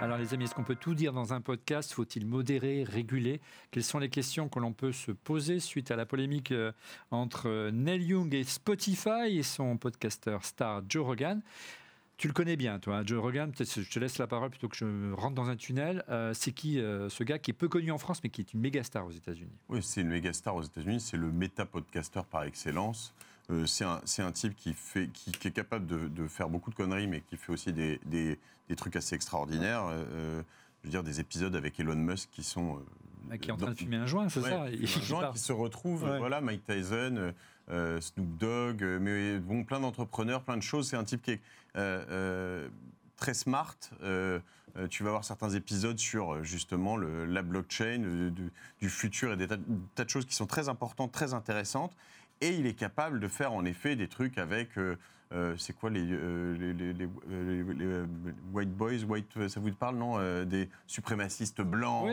Alors 0.00 0.16
les 0.16 0.32
amis, 0.32 0.44
est-ce 0.44 0.54
qu'on 0.54 0.62
peut 0.62 0.76
tout 0.76 0.94
dire 0.94 1.12
dans 1.12 1.32
un 1.32 1.40
podcast? 1.40 1.92
Faut-il 1.92 2.24
modérer, 2.24 2.84
réguler? 2.84 3.40
Quelles 3.72 3.82
sont 3.82 3.98
les 3.98 4.08
questions 4.08 4.48
que 4.48 4.60
l'on 4.60 4.72
peut 4.72 4.92
se 4.92 5.10
poser 5.10 5.58
suite 5.58 5.90
à 5.90 5.96
la 5.96 6.06
polémique 6.06 6.52
euh, 6.52 6.70
entre 7.10 7.48
euh, 7.48 7.70
Neil 7.72 8.04
Young 8.04 8.32
et 8.32 8.44
Spotify 8.44 9.36
et 9.38 9.42
son 9.42 9.76
podcasteur 9.76 10.44
star 10.44 10.82
Joe 10.88 11.04
Rogan? 11.04 11.42
Tu 12.16 12.28
le 12.28 12.32
connais 12.32 12.56
bien, 12.56 12.78
toi, 12.78 12.98
hein, 12.98 13.02
Joe 13.04 13.20
Rogan. 13.20 13.52
Je 13.58 13.90
te 13.90 13.98
laisse 13.98 14.18
la 14.18 14.28
parole 14.28 14.50
plutôt 14.50 14.68
que 14.68 14.76
je 14.76 15.12
rentre 15.14 15.34
dans 15.34 15.48
un 15.48 15.56
tunnel. 15.56 16.04
Euh, 16.08 16.32
c'est 16.32 16.52
qui 16.52 16.74
ce 16.76 17.24
gars 17.24 17.40
qui 17.40 17.50
est 17.50 17.54
peu 17.54 17.68
connu 17.68 17.90
en 17.90 17.98
France, 17.98 18.20
mais 18.22 18.30
qui 18.30 18.40
est 18.40 18.52
une 18.52 18.60
méga 18.60 18.84
star 18.84 19.04
aux 19.04 19.10
États-Unis? 19.10 19.56
Oui, 19.68 19.80
c'est 19.82 20.02
une 20.02 20.08
méga 20.08 20.32
star 20.32 20.54
aux 20.54 20.62
États-Unis. 20.62 21.00
C'est 21.00 21.16
le 21.16 21.30
méta-podcasteur 21.32 22.24
par 22.24 22.44
excellence. 22.44 23.14
C'est 23.66 23.84
un, 23.84 24.00
un, 24.18 24.32
type 24.32 24.54
qui, 24.56 24.74
fait, 24.74 25.08
qui, 25.08 25.30
est 25.30 25.50
capable 25.50 25.86
de, 25.86 26.08
de, 26.08 26.28
faire 26.28 26.50
beaucoup 26.50 26.70
de 26.70 26.74
conneries, 26.74 27.06
mais 27.06 27.22
qui 27.22 27.36
fait 27.36 27.50
aussi 27.50 27.72
des, 27.72 27.98
des, 28.04 28.38
des 28.68 28.76
trucs 28.76 28.96
assez 28.96 29.14
extraordinaires. 29.14 29.86
Euh, 29.86 30.04
euh, 30.12 30.42
je 30.82 30.88
veux 30.88 30.90
dire, 30.90 31.02
des 31.02 31.20
épisodes 31.20 31.56
avec 31.56 31.80
Elon 31.80 31.96
Musk 31.96 32.28
qui 32.30 32.42
sont. 32.42 32.78
Euh, 33.30 33.36
qui 33.36 33.48
est 33.48 33.52
en 33.52 33.56
train 33.56 33.70
de 33.70 33.78
fumer 33.78 33.96
un 33.96 34.06
joint, 34.06 34.28
c'est 34.28 34.40
ça 34.40 34.62
Un 34.62 34.70
joint 35.02 35.32
qui 35.32 35.38
se 35.38 35.52
retrouve, 35.52 36.00
voilà, 36.18 36.40
Mike 36.40 36.64
Tyson, 36.64 37.32
Snoop 37.68 38.38
Dogg, 38.38 38.82
mais 38.82 39.38
bon, 39.38 39.64
plein 39.64 39.80
d'entrepreneurs, 39.80 40.42
plein 40.42 40.56
de 40.56 40.62
choses. 40.62 40.88
C'est 40.88 40.96
un 40.96 41.04
type 41.04 41.22
qui 41.22 41.32
est 41.32 41.40
très 43.16 43.34
smart. 43.34 43.76
tu 44.88 45.02
vas 45.02 45.10
voir 45.10 45.24
certains 45.24 45.50
épisodes 45.50 45.98
sur 45.98 46.42
justement 46.44 46.96
le, 46.96 47.26
la 47.26 47.42
blockchain, 47.42 48.30
du, 48.80 48.88
futur 48.88 49.32
et 49.32 49.36
des 49.36 49.48
tas, 49.48 49.58
tas, 49.94 50.04
de 50.04 50.10
choses 50.10 50.24
qui 50.24 50.34
sont 50.34 50.46
très 50.46 50.68
importantes, 50.68 51.12
très 51.12 51.34
intéressantes. 51.34 51.94
Et 52.40 52.54
il 52.54 52.66
est 52.66 52.74
capable 52.74 53.20
de 53.20 53.28
faire 53.28 53.52
en 53.52 53.64
effet 53.64 53.96
des 53.96 54.08
trucs 54.08 54.38
avec 54.38 54.76
euh, 55.32 55.54
c'est 55.58 55.74
quoi 55.74 55.90
les, 55.90 56.06
euh, 56.10 56.56
les, 56.56 57.08
euh, 57.30 58.06
white 58.52 58.70
boys, 58.70 59.04
white, 59.06 59.48
ça 59.48 59.60
vous 59.60 59.70
parle, 59.72 59.96
non 59.96 60.18
Des 60.44 60.70
suprémacistes 60.86 61.60
blancs, 61.60 62.08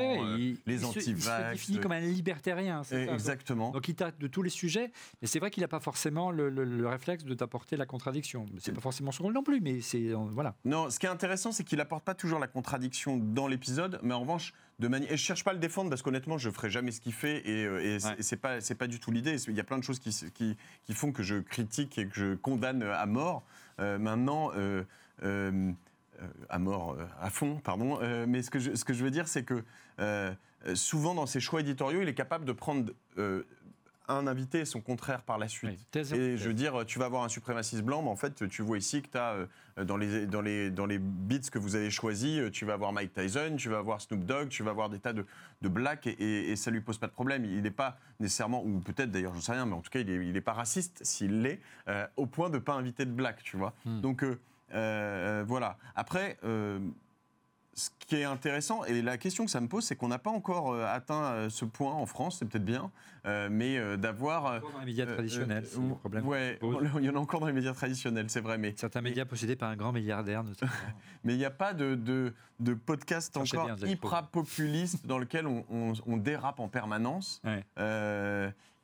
les 0.65 0.83
anti-vax. 0.83 1.07
Il 1.07 1.21
se 1.21 1.51
définit 1.51 1.79
comme 1.79 1.93
un 1.93 1.99
libertarien, 2.01 2.83
c'est 2.83 3.05
ça 3.05 3.13
Exactement. 3.13 3.71
Donc, 3.71 3.87
il 3.87 3.95
tâte 3.95 4.19
de 4.19 4.27
tous 4.27 4.41
les 4.41 4.49
sujets, 4.49 4.91
mais 5.21 5.27
c'est 5.27 5.39
vrai 5.39 5.49
qu'il 5.49 5.61
n'a 5.61 5.69
pas 5.69 5.79
forcément 5.79 6.31
le, 6.31 6.87
réflexe 6.87 7.23
de 7.23 7.33
t'apporter 7.33 7.77
la 7.77 7.85
contradiction. 7.85 8.45
C'est 8.59 8.73
pas 8.73 8.81
forcément 8.81 9.11
son 9.11 9.23
rôle 9.23 9.33
non 9.33 9.43
plus, 9.43 9.61
mais 9.61 9.81
c'est 9.81 10.11
voilà. 10.31 10.55
Non, 10.65 10.89
ce 10.89 10.99
qui 10.99 11.05
est 11.05 11.09
intéressant, 11.09 11.51
c'est 11.51 11.63
qu'il 11.63 11.77
n'apporte 11.77 12.03
pas 12.03 12.15
toujours 12.15 12.39
la 12.39 12.47
contradiction 12.47 13.17
dans 13.17 13.47
l'épisode, 13.47 13.99
mais 14.03 14.13
en 14.13 14.21
revanche, 14.21 14.53
de 14.79 14.87
manière. 14.87 15.11
Et 15.11 15.17
je 15.17 15.23
cherche 15.23 15.43
pas 15.43 15.51
à 15.51 15.53
le 15.53 15.59
défendre 15.59 15.89
parce 15.89 16.01
qu'honnêtement, 16.01 16.37
je 16.37 16.49
ferai 16.49 16.69
jamais 16.69 16.91
ce 16.91 17.01
qu'il 17.01 17.13
fait 17.13 17.37
et, 17.47 17.63
et 17.63 17.97
c'est 18.19 18.37
pas 18.37 18.61
c'est 18.61 18.75
pas 18.75 18.87
du 18.87 18.99
tout 18.99 19.11
l'idée. 19.11 19.35
Il 19.47 19.55
y 19.55 19.59
a 19.59 19.63
plein 19.63 19.77
de 19.77 19.83
choses 19.83 19.99
qui, 19.99 20.09
qui, 20.33 20.57
qui 20.83 20.93
font 20.93 21.11
que 21.11 21.23
je 21.23 21.37
critique 21.37 21.97
et 21.97 22.07
que 22.07 22.15
je 22.15 22.35
condamne 22.35 22.83
à 22.83 23.05
mort. 23.05 23.43
Euh, 23.79 23.97
maintenant, 23.97 24.51
euh, 24.55 24.83
euh, 25.23 25.71
à 26.49 26.59
mort, 26.59 26.97
à 27.19 27.29
fond, 27.29 27.59
pardon. 27.63 27.99
mais 28.25 28.41
ce 28.41 28.49
que, 28.49 28.59
je, 28.59 28.73
ce 28.75 28.85
que 28.85 28.93
je 28.93 29.03
veux 29.03 29.11
dire, 29.11 29.27
c'est 29.27 29.43
que 29.43 29.63
souvent 30.73 31.13
dans 31.13 31.25
ses 31.25 31.41
choix 31.41 31.59
éditoriaux, 31.59 32.01
il 32.01 32.07
est 32.07 32.13
capable 32.13 32.45
de 32.45 32.53
prendre 32.53 32.93
un 34.07 34.27
invité 34.27 34.59
et 34.59 34.65
son 34.65 34.81
contraire 34.81 35.21
par 35.21 35.37
la 35.37 35.47
suite. 35.47 35.95
et 35.95 36.37
je 36.37 36.47
veux 36.47 36.53
dire, 36.53 36.85
tu 36.85 36.99
vas 36.99 37.05
avoir 37.05 37.23
un 37.23 37.29
suprémaciste 37.29 37.83
blanc, 37.83 38.01
mais 38.01 38.09
en 38.09 38.15
fait, 38.15 38.47
tu 38.47 38.61
vois 38.61 38.77
ici 38.77 39.01
que 39.01 39.09
tu 39.09 39.17
as, 39.17 39.47
dans 39.83 39.97
les, 39.97 40.25
dans, 40.25 40.41
les, 40.41 40.71
dans 40.71 40.85
les 40.85 40.99
beats 40.99 41.49
que 41.51 41.59
vous 41.59 41.75
avez 41.75 41.89
choisis, 41.89 42.51
tu 42.51 42.65
vas 42.65 42.73
avoir 42.73 42.93
Mike 42.93 43.13
Tyson, 43.13 43.55
tu 43.57 43.69
vas 43.69 43.79
avoir 43.79 44.01
Snoop 44.01 44.25
Dogg, 44.25 44.49
tu 44.49 44.63
vas 44.63 44.71
avoir 44.71 44.89
des 44.89 44.99
tas 44.99 45.13
de, 45.13 45.25
de 45.61 45.69
blacks, 45.69 46.07
et, 46.07 46.51
et, 46.51 46.55
ça 46.55 46.71
lui 46.71 46.81
pose 46.81 46.97
pas 46.97 47.07
de 47.07 47.11
problème. 47.11 47.45
Il 47.45 47.61
n'est 47.61 47.71
pas 47.71 47.97
nécessairement, 48.19 48.63
ou 48.63 48.79
peut-être 48.79 49.11
d'ailleurs, 49.11 49.33
je 49.33 49.37
ne 49.37 49.43
sais 49.43 49.51
rien, 49.51 49.65
mais 49.65 49.73
en 49.73 49.81
tout 49.81 49.91
cas, 49.91 49.99
il 49.99 50.31
n'est 50.31 50.41
pas 50.41 50.53
raciste, 50.53 50.99
s'il 51.03 51.41
l'est, 51.41 51.59
euh, 51.87 52.07
au 52.17 52.25
point 52.25 52.49
de 52.49 52.55
ne 52.55 52.59
pas 52.59 52.73
inviter 52.73 53.05
de 53.05 53.11
black, 53.11 53.43
tu 53.43 53.57
vois. 53.57 53.73
Hmm. 53.85 54.01
Donc, 54.01 54.23
euh, 54.23 54.39
euh, 54.73 55.43
voilà. 55.47 55.77
Après 55.95 56.37
ce 57.75 57.89
qui 57.99 58.15
est 58.15 58.23
intéressant, 58.23 58.85
et 58.85 59.01
la 59.01 59.17
question 59.17 59.43
que 59.43 59.51
ça 59.51 59.59
me 59.59 59.67
pose, 59.67 59.83
c'est 59.83 59.97
qu'on 59.97 60.07
n'a 60.07 60.17
pas 60.17 60.29
encore 60.29 60.71
euh, 60.71 60.85
atteint 60.85 61.23
euh, 61.23 61.49
ce 61.49 61.65
point 61.65 61.93
en 61.93 62.05
France, 62.05 62.37
c'est 62.39 62.45
peut-être 62.45 62.63
bien, 62.63 62.89
euh, 63.25 63.49
mais 63.51 63.97
d'avoir... 63.97 64.45
Encore 64.45 64.71
dans 64.71 64.79
les 64.79 64.85
médias 64.85 65.05
traditionnels, 65.05 65.65
c'est 65.67 65.81
le 65.81 65.95
problème. 65.95 66.25
Ouais, 66.25 66.57
il 66.99 67.03
y 67.03 67.09
en 67.09 67.15
a 67.15 67.19
encore 67.19 67.41
dans 67.41 67.47
les 67.47 67.53
médias 67.53 67.73
traditionnels, 67.73 68.29
c'est 68.29 68.39
vrai, 68.39 68.57
mais... 68.57 68.73
Certains 68.77 69.01
médias 69.01 69.25
possédés 69.25 69.57
par 69.57 69.69
un 69.69 69.75
grand 69.75 69.91
milliardaire, 69.91 70.45
notamment. 70.45 70.71
mais 71.25 71.33
il 71.33 71.37
n'y 71.37 71.45
a 71.45 71.51
pas 71.51 71.73
de, 71.73 71.95
de, 71.95 72.33
de 72.61 72.73
podcast 72.73 73.35
encore 73.35 73.69
hyper 73.85 74.27
populiste 74.27 75.05
dans 75.05 75.17
lequel 75.17 75.45
on, 75.45 75.65
on, 75.69 76.17
dérape 76.17 76.61
en 76.61 76.69
permanence. 76.69 77.41
Ouais. 77.43 77.65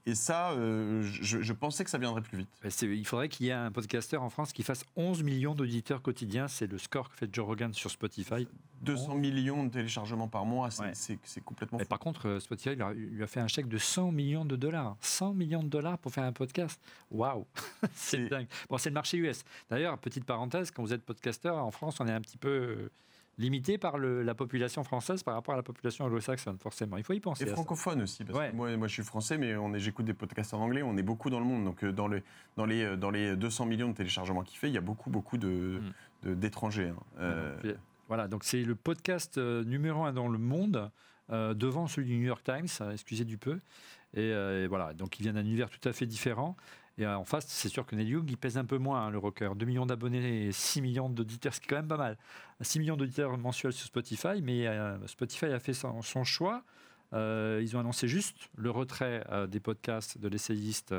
Et 0.05 0.15
ça, 0.15 0.51
euh, 0.51 1.03
je, 1.03 1.53
pensais 1.53 1.83
que 1.83 1.89
ça 1.89 1.99
viendrait 1.99 2.21
plus 2.21 2.39
vite. 2.39 2.49
Il 2.81 3.05
faudrait 3.05 3.29
qu'il 3.29 3.45
y 3.45 3.49
ait 3.49 3.53
un 3.53 3.71
podcasteur 3.71 4.23
en 4.23 4.29
France 4.29 4.51
qui 4.51 4.63
fasse 4.63 4.83
11 4.95 5.21
millions 5.21 5.53
d'auditeurs 5.53 6.01
quotidiens. 6.01 6.47
C'est 6.47 6.65
le 6.65 6.79
score 6.79 7.09
que 7.09 7.15
fait 7.15 7.29
Joe 7.31 7.45
Rogan 7.45 7.71
sur 7.73 7.91
Spotify. 7.91 8.47
200 8.81 9.15
millions 9.15 9.63
de 9.63 9.69
téléchargements 9.69 10.27
par 10.27 10.43
mois, 10.45 10.69
c'est 10.71 11.19
complètement 11.45 11.77
Par 11.87 11.99
contre, 11.99 12.27
euh, 12.27 12.39
Spotify 12.39 12.75
lui 12.75 13.23
a 13.23 13.27
fait 13.27 13.39
un 13.39 13.47
chèque 13.47 13.67
de 13.67 13.77
100 13.77 14.11
millions 14.11 14.45
de 14.45 14.55
dollars. 14.55 14.97
100 15.01 15.35
millions 15.35 15.63
de 15.63 15.69
dollars 15.69 15.99
pour 15.99 16.11
faire 16.11 16.23
un 16.23 16.33
podcast. 16.33 16.81
Waouh 17.11 17.45
C'est 17.93 18.27
dingue. 18.27 18.47
Bon, 18.69 18.79
c'est 18.79 18.89
le 18.89 18.95
marché 18.95 19.17
US. 19.17 19.43
D'ailleurs, 19.69 19.99
petite 19.99 20.25
parenthèse, 20.25 20.71
quand 20.71 20.81
vous 20.81 20.93
êtes 20.93 21.03
podcasteur, 21.03 21.57
en 21.57 21.69
France, 21.69 21.99
on 21.99 22.07
est 22.07 22.13
un 22.13 22.21
petit 22.21 22.37
peu 22.37 22.49
euh, 22.49 22.91
limité 23.37 23.77
par 23.77 23.97
la 23.97 24.35
population 24.35 24.83
française 24.83 25.23
par 25.23 25.33
rapport 25.33 25.53
à 25.53 25.57
la 25.57 25.63
population 25.63 26.05
anglo-saxonne, 26.05 26.57
forcément. 26.57 26.97
Il 26.97 27.03
faut 27.03 27.13
y 27.13 27.19
penser. 27.19 27.43
Et 27.43 27.47
francophone 27.47 28.01
aussi, 28.03 28.23
parce 28.23 28.51
que 28.51 28.55
moi, 28.55 28.75
moi, 28.77 28.87
je 28.87 28.93
suis 28.93 29.03
français, 29.03 29.37
mais 29.37 29.55
j'écoute 29.79 30.05
des 30.05 30.13
podcasts 30.13 30.53
en 30.53 30.59
anglais, 30.59 30.81
on 30.83 30.97
est 30.97 31.03
beaucoup 31.03 31.29
dans 31.29 31.39
le 31.39 31.45
monde. 31.45 31.63
Donc, 31.63 31.83
euh, 31.83 31.91
dans, 31.91 32.07
les, 32.07 32.23
dans, 32.57 32.65
les, 32.65 32.83
euh, 32.83 32.97
dans 32.97 33.11
les 33.11 33.35
200 33.35 33.65
millions 33.65 33.89
de 33.89 33.95
téléchargements 33.95 34.43
qu'il 34.43 34.57
fait, 34.57 34.69
il 34.69 34.73
y 34.73 34.77
a 34.77 34.81
beaucoup, 34.81 35.09
beaucoup 35.09 35.37
d'étrangers. 35.37 35.81
De, 36.23 36.31
mm. 36.31 36.35
d'étrangers. 36.35 36.89
Hein. 36.89 37.03
Euh, 37.19 37.73
voilà, 38.07 38.27
donc 38.27 38.43
c'est 38.43 38.63
le 38.63 38.75
podcast 38.75 39.37
numéro 39.37 40.03
un 40.03 40.13
dans 40.13 40.27
le 40.27 40.37
monde, 40.37 40.91
devant 41.29 41.87
celui 41.87 42.09
du 42.09 42.17
New 42.17 42.25
York 42.25 42.43
Times, 42.43 42.67
excusez 42.91 43.23
du 43.23 43.37
peu. 43.37 43.59
Et, 44.13 44.31
et, 44.31 44.67
voilà, 44.67 44.93
donc 44.93 45.17
il 45.17 45.23
vient 45.23 45.31
d'un 45.31 45.45
univers 45.45 45.69
tout 45.69 45.87
à 45.87 45.93
fait 45.93 46.05
différent. 46.05 46.57
Et 47.01 47.07
en 47.07 47.25
face, 47.25 47.45
c'est 47.47 47.69
sûr 47.69 47.85
que 47.85 47.95
Neil 47.95 48.09
Young, 48.09 48.29
il 48.29 48.37
pèse 48.37 48.57
un 48.57 48.65
peu 48.65 48.77
moins, 48.77 49.07
hein, 49.07 49.09
le 49.09 49.17
rocker. 49.17 49.55
2 49.55 49.65
millions 49.65 49.85
d'abonnés 49.85 50.47
et 50.47 50.51
6 50.51 50.81
millions 50.81 51.09
d'auditeurs, 51.09 51.53
ce 51.53 51.59
qui 51.59 51.65
est 51.65 51.69
quand 51.69 51.77
même 51.77 51.87
pas 51.87 51.97
mal. 51.97 52.17
6 52.61 52.79
millions 52.79 52.95
d'auditeurs 52.95 53.37
mensuels 53.37 53.73
sur 53.73 53.87
Spotify, 53.87 54.41
mais 54.43 54.67
euh, 54.67 54.95
Spotify 55.07 55.45
a 55.45 55.59
fait 55.59 55.73
son, 55.73 56.23
choix. 56.23 56.63
Euh, 57.13 57.59
ils 57.61 57.75
ont 57.75 57.79
annoncé 57.79 58.07
juste 58.07 58.37
le 58.55 58.69
retrait 58.69 59.25
euh, 59.31 59.47
des 59.47 59.59
podcasts 59.59 60.17
de 60.17 60.27
l'essayiste. 60.27 60.93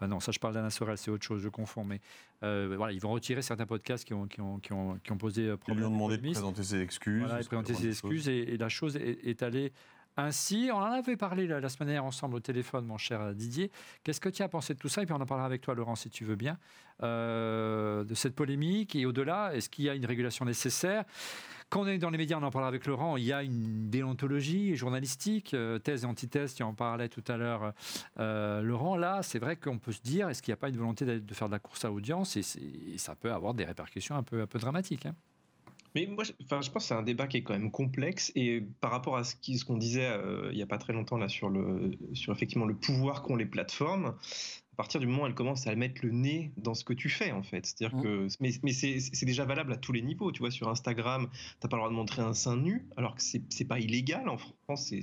non, 0.00 0.18
ça, 0.18 0.32
je 0.32 0.38
parle 0.38 0.54
d'Anna 0.54 0.70
Sorel, 0.70 0.96
c'est 0.96 1.10
autre 1.10 1.24
chose, 1.24 1.42
je 1.42 1.48
confonds. 1.50 1.84
Mais 1.84 2.00
voilà, 2.40 2.92
ils 2.92 3.00
vont 3.00 3.10
retirer 3.10 3.42
certains 3.42 3.66
podcasts 3.66 4.04
qui 4.04 4.14
ont, 4.14 4.26
qui 4.26 4.40
ont, 4.40 4.58
qui 4.60 4.72
ont, 4.72 4.98
qui 5.04 5.12
ont 5.12 5.18
posé 5.18 5.56
problème. 5.58 5.78
Ils 5.78 5.80
lui 5.80 5.86
ont 5.86 5.90
demandé 5.90 6.16
de 6.16 6.22
présenter 6.22 6.62
ses 6.62 6.80
excuses. 6.80 7.20
Voilà, 7.20 7.44
présenter 7.44 7.74
ses 7.74 7.88
excuses 7.88 8.28
et, 8.28 8.56
la 8.56 8.70
chose 8.70 8.96
est 8.96 9.42
allée 9.42 9.72
ainsi, 10.16 10.70
on 10.72 10.76
en 10.76 10.92
avait 10.92 11.16
parlé 11.16 11.46
la, 11.46 11.68
semaine 11.68 11.88
dernière 11.88 12.04
ensemble 12.04 12.36
au 12.36 12.40
téléphone, 12.40 12.86
mon 12.86 12.98
cher 12.98 13.34
Didier. 13.34 13.70
Qu'est-ce 14.04 14.20
que 14.20 14.28
tu 14.28 14.42
as 14.42 14.48
pensé 14.48 14.74
de 14.74 14.78
tout 14.78 14.88
ça? 14.88 15.02
Et 15.02 15.06
puis 15.06 15.14
on 15.14 15.20
en 15.20 15.26
parlera 15.26 15.46
avec 15.46 15.60
toi, 15.60 15.74
Laurent, 15.74 15.96
si 15.96 16.08
tu 16.08 16.24
veux 16.24 16.36
bien, 16.36 16.58
euh, 17.02 18.04
de 18.04 18.14
cette 18.14 18.34
polémique. 18.34 18.94
Et 18.94 19.06
au-delà, 19.06 19.54
est-ce 19.54 19.68
qu'il 19.68 19.84
y 19.84 19.88
a 19.88 19.94
une 19.94 20.06
régulation 20.06 20.44
nécessaire? 20.44 21.04
Quand 21.68 21.82
on 21.82 21.86
est 21.88 21.98
dans 21.98 22.10
les 22.10 22.18
médias, 22.18 22.38
on 22.38 22.42
en 22.44 22.50
parlera 22.52 22.68
avec 22.68 22.86
Laurent, 22.86 23.16
il 23.16 23.24
y 23.24 23.32
a 23.32 23.42
une 23.42 23.90
déontologie 23.90 24.76
journalistique, 24.76 25.54
euh, 25.54 25.80
thèse 25.80 26.04
et 26.04 26.06
antithèse, 26.06 26.54
tu 26.54 26.62
en 26.62 26.74
parlais 26.74 27.08
tout 27.08 27.24
à 27.26 27.36
l'heure, 27.36 27.72
euh, 28.20 28.62
Laurent. 28.62 28.96
Là, 28.96 29.22
c'est 29.22 29.40
vrai 29.40 29.56
qu'on 29.56 29.78
peut 29.78 29.90
se 29.90 30.02
dire, 30.02 30.28
est-ce 30.28 30.42
qu'il 30.42 30.52
n'y 30.52 30.58
a 30.58 30.58
pas 30.58 30.68
une 30.68 30.76
volonté 30.76 31.04
de 31.04 31.34
faire 31.34 31.48
de 31.48 31.52
la 31.52 31.58
course 31.58 31.84
à 31.84 31.90
audience? 31.90 32.36
Et, 32.36 32.42
ça 32.98 33.16
peut 33.16 33.32
avoir 33.32 33.54
des 33.54 33.64
répercussions 33.64 34.14
un 34.14 34.22
peu, 34.22 34.42
un 34.42 34.46
peu 34.46 34.60
dramatiques. 34.60 35.06
Hein 35.06 35.16
Mais 35.94 36.06
moi, 36.06 36.24
je, 36.24 36.32
enfin, 36.42 36.60
je 36.60 36.70
pense 36.70 36.84
que 36.84 36.88
c'est 36.88 36.94
un 36.94 37.02
débat 37.02 37.26
qui 37.26 37.36
est 37.36 37.42
quand 37.42 37.52
même 37.52 37.70
complexe 37.70 38.32
et 38.34 38.62
par 38.80 38.90
rapport 38.90 39.16
à 39.16 39.24
ce 39.24 39.64
qu'on 39.64 39.76
disait 39.76 40.06
euh, 40.06 40.48
il 40.50 40.56
n'y 40.56 40.62
a 40.62 40.66
pas 40.66 40.78
très 40.78 40.92
longtemps 40.92 41.18
là 41.18 41.28
sur 41.28 41.48
le 41.48 41.92
sur 42.14 42.32
effectivement 42.32 42.66
le 42.66 42.74
pouvoir 42.74 43.22
qu'ont 43.22 43.36
les 43.36 43.46
plateformes, 43.46 44.14
à 44.74 44.76
partir 44.76 44.98
du 44.98 45.06
moment 45.06 45.22
où 45.22 45.26
elle 45.26 45.34
commence 45.34 45.68
à 45.68 45.74
mettre 45.76 46.04
le 46.04 46.10
nez 46.10 46.50
dans 46.56 46.74
ce 46.74 46.82
que 46.82 46.92
tu 46.92 47.08
fais 47.08 47.30
en 47.30 47.44
fait. 47.44 47.64
C'est-à-dire 47.64 47.96
mmh. 47.96 48.02
que 48.02 48.28
mais, 48.40 48.50
mais 48.64 48.72
c'est 48.72 49.26
déjà 49.26 49.44
valable 49.44 49.72
à 49.72 49.76
tous 49.76 49.92
les 49.92 50.02
niveaux. 50.02 50.32
Tu 50.32 50.40
vois, 50.40 50.50
sur 50.50 50.68
Instagram, 50.68 51.28
t'as 51.60 51.68
pas 51.68 51.76
le 51.76 51.80
droit 51.80 51.90
de 51.90 51.94
montrer 51.94 52.22
un 52.22 52.34
sein 52.34 52.56
nu, 52.56 52.88
alors 52.96 53.14
que 53.14 53.22
c'est 53.22 53.64
pas 53.64 53.78
illégal 53.78 54.28
en 54.28 54.36
France, 54.36 54.54
c'est 54.76 55.00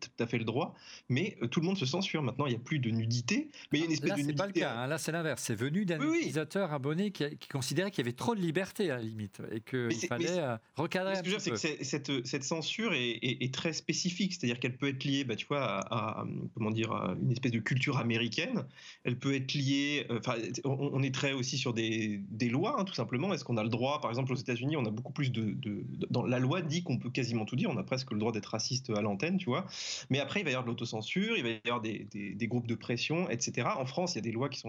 tout 0.00 0.10
à 0.18 0.26
fait 0.26 0.38
le 0.38 0.44
droit. 0.44 0.74
Mais 1.08 1.36
euh, 1.42 1.46
tout 1.46 1.60
le 1.60 1.66
monde 1.66 1.78
se 1.78 1.86
censure. 1.86 2.22
Maintenant, 2.22 2.46
il 2.46 2.50
n'y 2.50 2.56
a 2.56 2.60
plus 2.60 2.78
de 2.78 2.90
nudité, 2.90 3.50
mais 3.70 3.78
il 3.78 3.80
y 3.80 3.82
a 3.82 3.86
une 3.86 3.92
espèce 3.92 4.10
là, 4.10 4.16
de 4.16 4.20
nudité. 4.22 4.36
Pas 4.36 4.46
le 4.46 4.52
cas. 4.52 4.74
Hein. 4.74 4.86
Là, 4.86 4.98
c'est 4.98 5.12
l'inverse. 5.12 5.42
C'est 5.42 5.54
venu 5.54 5.84
d'un 5.84 6.00
utilisateur 6.00 6.72
abonné 6.72 7.10
qui, 7.10 7.24
considérait 7.50 7.90
qu'il 7.90 8.04
y 8.04 8.08
avait 8.08 8.16
trop 8.16 8.34
de 8.34 8.40
liberté 8.40 8.90
à 8.90 8.96
la 8.96 9.02
limite 9.02 9.42
et 9.50 9.60
qu'il 9.60 9.92
fallait 10.08 10.38
euh, 10.38 10.56
recadrer. 10.76 11.16
Ce 11.16 11.20
que 11.20 11.26
je 11.26 11.34
veux 11.34 11.40
dire, 11.40 11.58
c'est 11.58 11.78
que 11.78 11.84
cette, 11.84 12.26
cette, 12.26 12.44
censure 12.44 12.94
est, 12.94 13.18
est, 13.22 13.52
très 13.52 13.72
spécifique. 13.72 14.32
C'est-à-dire 14.32 14.58
qu'elle 14.58 14.76
peut 14.76 14.88
être 14.88 15.04
liée, 15.04 15.24
bah, 15.24 15.36
tu 15.36 15.46
vois, 15.46 15.80
à, 15.90 16.24
comment 16.54 16.70
dire, 16.70 16.92
à 16.92 17.14
une 17.20 17.32
espèce 17.32 17.52
de 17.52 17.60
culture 17.60 17.98
américaine. 17.98 18.64
Elle 19.04 19.18
peut 19.18 19.34
être 19.34 19.54
liée. 19.54 20.06
Euh, 20.10 20.20
on, 20.64 21.02
est 21.02 21.14
très 21.14 21.32
aussi 21.32 21.58
sur 21.58 21.74
des, 21.74 22.20
des 22.30 22.48
lois, 22.48 22.76
hein, 22.78 22.84
tout 22.84 22.94
simplement. 22.94 23.32
Est-ce 23.34 23.44
qu'on 23.44 23.56
a 23.56 23.62
le 23.62 23.68
droit, 23.68 24.00
par 24.00 24.10
exemple, 24.10 24.32
aux 24.32 24.36
États-Unis, 24.36 24.76
on 24.76 24.84
a 24.84 24.90
beaucoup 24.90 25.12
plus 25.12 25.30
de, 25.30 25.52
de, 25.52 25.84
dans 26.10 26.24
la 26.24 26.38
loi 26.38 26.62
dit 26.62 26.82
qu'on 26.82 26.98
peut 26.98 27.10
quasiment 27.10 27.44
tout 27.44 27.56
dire. 27.56 27.70
On 27.70 27.76
a 27.76 27.82
presque 27.82 28.10
le 28.12 28.18
droit 28.18 28.32
d'être 28.32 28.46
raciste 28.46 28.90
à 28.90 29.01
l'antenne, 29.02 29.38
tu 29.38 29.46
vois. 29.46 29.66
Mais 30.10 30.20
après, 30.20 30.40
il 30.40 30.44
va 30.44 30.50
y 30.50 30.54
avoir 30.54 30.64
de 30.64 30.70
l'autocensure, 30.70 31.36
il 31.36 31.42
va 31.42 31.50
y 31.50 31.60
avoir 31.66 31.80
des, 31.80 32.46
groupes 32.48 32.66
de 32.66 32.74
pression, 32.74 33.28
etc. 33.30 33.68
En 33.76 33.86
France, 33.86 34.14
il 34.14 34.16
y 34.16 34.18
a 34.18 34.22
des 34.22 34.32
lois 34.32 34.48
qui 34.48 34.62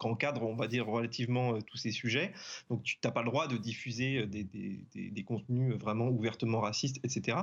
encadrent, 0.00 0.46
on 0.46 0.56
va 0.56 0.68
dire, 0.68 0.86
relativement 0.86 1.54
euh, 1.54 1.58
tous 1.66 1.76
ces 1.76 1.90
sujets. 1.90 2.32
Donc, 2.70 2.82
tu 2.82 2.96
n'as 3.02 3.10
pas 3.10 3.22
le 3.22 3.30
droit 3.30 3.48
de 3.48 3.56
diffuser 3.56 4.18
euh, 4.18 4.26
des, 4.26 5.24
contenus 5.24 5.74
vraiment 5.74 6.08
ouvertement 6.08 6.60
racistes, 6.60 7.00
etc. 7.02 7.38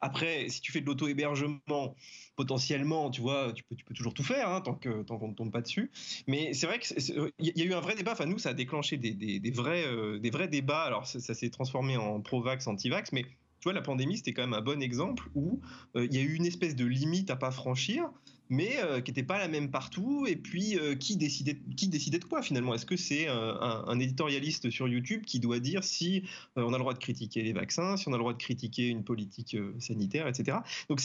Après, 0.00 0.48
si 0.48 0.60
tu 0.60 0.72
fais 0.72 0.80
de 0.80 0.86
l'auto-hébergement, 0.86 1.94
potentiellement, 2.34 3.10
tu 3.10 3.20
vois, 3.20 3.52
tu 3.52 3.62
peux, 3.64 3.76
toujours 3.94 4.14
tout 4.14 4.22
faire 4.22 4.48
hein, 4.48 4.60
tant 4.60 4.74
qu'on 4.74 5.28
ne 5.28 5.34
tombe 5.34 5.50
pas 5.50 5.60
dessus. 5.60 5.90
Mais 6.26 6.52
c'est 6.54 6.66
vrai 6.66 6.78
qu'il 6.78 7.32
y 7.38 7.62
a 7.62 7.64
eu 7.64 7.74
un 7.74 7.80
vrai 7.80 7.94
débat. 7.94 8.12
Enfin, 8.12 8.26
nous, 8.26 8.38
ça 8.38 8.50
a 8.50 8.54
déclenché 8.54 8.96
euh, 8.96 10.18
des 10.18 10.30
vrais 10.30 10.48
débats. 10.48 10.82
Alors, 10.82 11.06
ça, 11.06 11.34
s'est 11.34 11.50
transformé 11.50 11.96
en 11.96 12.20
pro-vax, 12.20 12.66
anti-vax, 12.66 13.12
mais 13.12 13.24
tu 13.60 13.64
vois, 13.64 13.72
la 13.72 13.82
pandémie, 13.82 14.16
c'était 14.16 14.32
quand 14.32 14.42
même 14.42 14.54
un 14.54 14.62
bon 14.62 14.82
exemple 14.82 15.28
où 15.34 15.60
euh, 15.96 16.04
il 16.04 16.14
y 16.14 16.18
a 16.18 16.22
eu 16.22 16.34
une 16.34 16.46
espèce 16.46 16.76
de 16.76 16.84
limite 16.84 17.30
à 17.30 17.36
pas 17.36 17.50
franchir 17.50 18.10
mais 18.48 18.76
euh, 18.78 19.00
qui 19.00 19.10
n'était 19.10 19.22
pas 19.22 19.38
la 19.38 19.48
même 19.48 19.70
partout. 19.70 20.26
Et 20.28 20.36
puis, 20.36 20.78
euh, 20.78 20.94
qui, 20.94 21.16
décidait, 21.16 21.58
qui 21.76 21.88
décidait 21.88 22.18
de 22.18 22.24
quoi 22.24 22.42
finalement? 22.42 22.74
Est-ce 22.74 22.86
que 22.86 22.96
c'est 22.96 23.28
euh, 23.28 23.54
un, 23.60 23.98
éditorialiste 23.98 24.70
sur 24.70 24.88
YouTube 24.88 25.22
qui 25.24 25.40
doit 25.40 25.58
dire 25.58 25.82
si 25.82 26.22
on 26.56 26.68
a 26.68 26.76
le 26.76 26.78
droit 26.78 26.94
de 26.94 26.98
critiquer 26.98 27.42
les 27.42 27.52
vaccins, 27.52 27.96
si 27.96 28.08
on 28.08 28.12
a 28.12 28.16
le 28.16 28.20
droit 28.20 28.32
de 28.32 28.38
critiquer 28.38 28.88
une 28.88 29.04
politique 29.04 29.56
sanitaire, 29.78 30.28
etc. 30.28 30.58
Donc, 30.88 31.00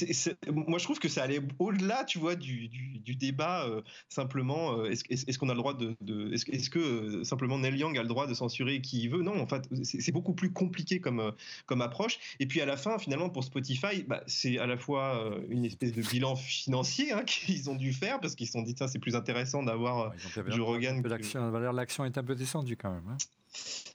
moi, 0.51 0.77
je 0.77 0.84
trouve 0.84 0.99
que 0.99 1.07
ça 1.07 1.23
allait 1.23 1.39
au-delà, 1.59 2.03
tu 2.03 2.19
vois, 2.19 2.35
du, 2.35 2.68
du, 2.68 3.15
débat 3.15 3.68
simplement. 4.09 4.85
est-ce, 4.85 5.38
qu'on 5.38 5.49
a 5.49 5.53
le 5.53 5.59
droit 5.59 5.73
de, 5.73 6.34
est-ce, 6.34 6.69
que 6.69 7.23
simplement 7.23 7.57
Neil 7.59 7.77
Young 7.77 7.97
a 7.97 8.01
le 8.01 8.07
droit 8.07 8.27
de 8.27 8.34
censurer 8.34 8.81
qui 8.81 9.03
il 9.03 9.09
veut? 9.09 9.22
Non, 9.22 9.39
en 9.39 9.47
fait, 9.47 9.68
c'est, 9.84 10.11
beaucoup 10.11 10.34
plus 10.34 10.51
compliqué 10.51 10.99
comme 10.99 11.31
comme 11.65 11.81
approche. 11.81 12.19
Et 12.39 12.45
puis 12.45 12.59
à 12.59 12.65
la 12.65 12.76
fin, 12.76 12.99
finalement, 12.99 13.30
pour 13.30 13.43
Spotify, 13.43 14.03
bah, 14.07 14.23
c'est 14.27 14.57
à 14.57 14.68
la 14.68 14.77
fois 14.77 15.31
une 15.49 15.63
espèce 15.65 15.93
de 15.93 16.01
bilan 16.01 16.35
financier. 16.35 17.11
Hein, 17.13 17.23
qu'ils 17.31 17.69
ont 17.69 17.75
dû 17.75 17.93
faire 17.93 18.19
parce 18.19 18.35
qu'ils 18.35 18.47
se 18.47 18.53
sont 18.53 18.61
dit 18.61 18.75
ça 18.77 18.87
c'est 18.87 18.99
plus 18.99 19.15
intéressant 19.15 19.63
d'avoir 19.63 20.13
Joe 20.47 20.65
Rogan. 20.65 21.01
Que... 21.01 21.07
L'action 21.71 22.05
est 22.05 22.17
un 22.17 22.23
peu 22.23 22.35
descendue 22.35 22.77
quand 22.77 22.91
même. 22.91 23.07
Hein. 23.09 23.17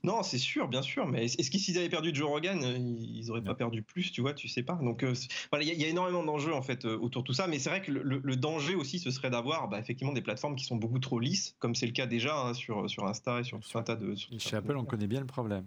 Non, 0.03 0.23
c'est 0.23 0.39
sûr, 0.39 0.69
bien 0.69 0.83
sûr, 0.83 1.07
mais 1.07 1.25
est-ce 1.25 1.51
qu'ils 1.51 1.61
s'ils 1.61 1.79
avaient 1.79 1.89
perdu 1.89 2.15
Joe 2.15 2.29
Rogan, 2.29 2.63
euh, 2.63 2.77
ils 2.77 3.31
auraient 3.31 3.43
pas 3.43 3.55
perdu 3.55 3.83
plus, 3.83 4.13
tu 4.13 4.21
vois, 4.21 4.35
tu 4.35 4.49
sais 4.49 4.63
pas. 4.63 4.75
Donc 4.75 5.03
euh, 5.03 5.15
voilà, 5.51 5.65
il 5.65 5.81
y, 5.81 5.85
a 5.85 5.89
énormément 5.89 6.23
d'enjeux 6.23 6.53
en 6.53 6.63
fait 6.63 6.85
euh, 6.85 6.99
autour 6.99 7.23
de 7.23 7.27
tout 7.27 7.33
ça, 7.33 7.47
mais 7.47 7.59
c'est 7.59 7.71
vrai 7.71 7.81
que 7.83 7.91
le, 7.91 8.37
danger 8.37 8.75
aussi, 8.75 8.99
ce 8.99 9.11
serait 9.11 9.31
d'avoir 9.31 9.69
bah, 9.69 9.79
effectivement 9.79 10.13
des 10.13 10.21
plateformes 10.21 10.57
qui 10.57 10.65
sont 10.65 10.77
beaucoup 10.77 10.99
trop 10.99 11.19
lisses, 11.19 11.57
comme 11.59 11.75
c'est 11.75 11.87
le 11.87 11.93
cas 11.93 12.07
déjà 12.07 12.39
hein, 12.39 12.55
sur 12.55 12.89
sur 12.91 13.07
Insta 13.07 13.41
et 13.41 13.45
sur 13.45 13.59
tout 13.59 13.79
un 13.79 13.83
tas 13.83 13.97
de. 13.97 14.15
Chez 14.39 14.57
Apple, 14.57 14.77
on 14.77 14.85
connaît 14.85 15.09
bien 15.09 15.21
le 15.21 15.27
problème. 15.27 15.65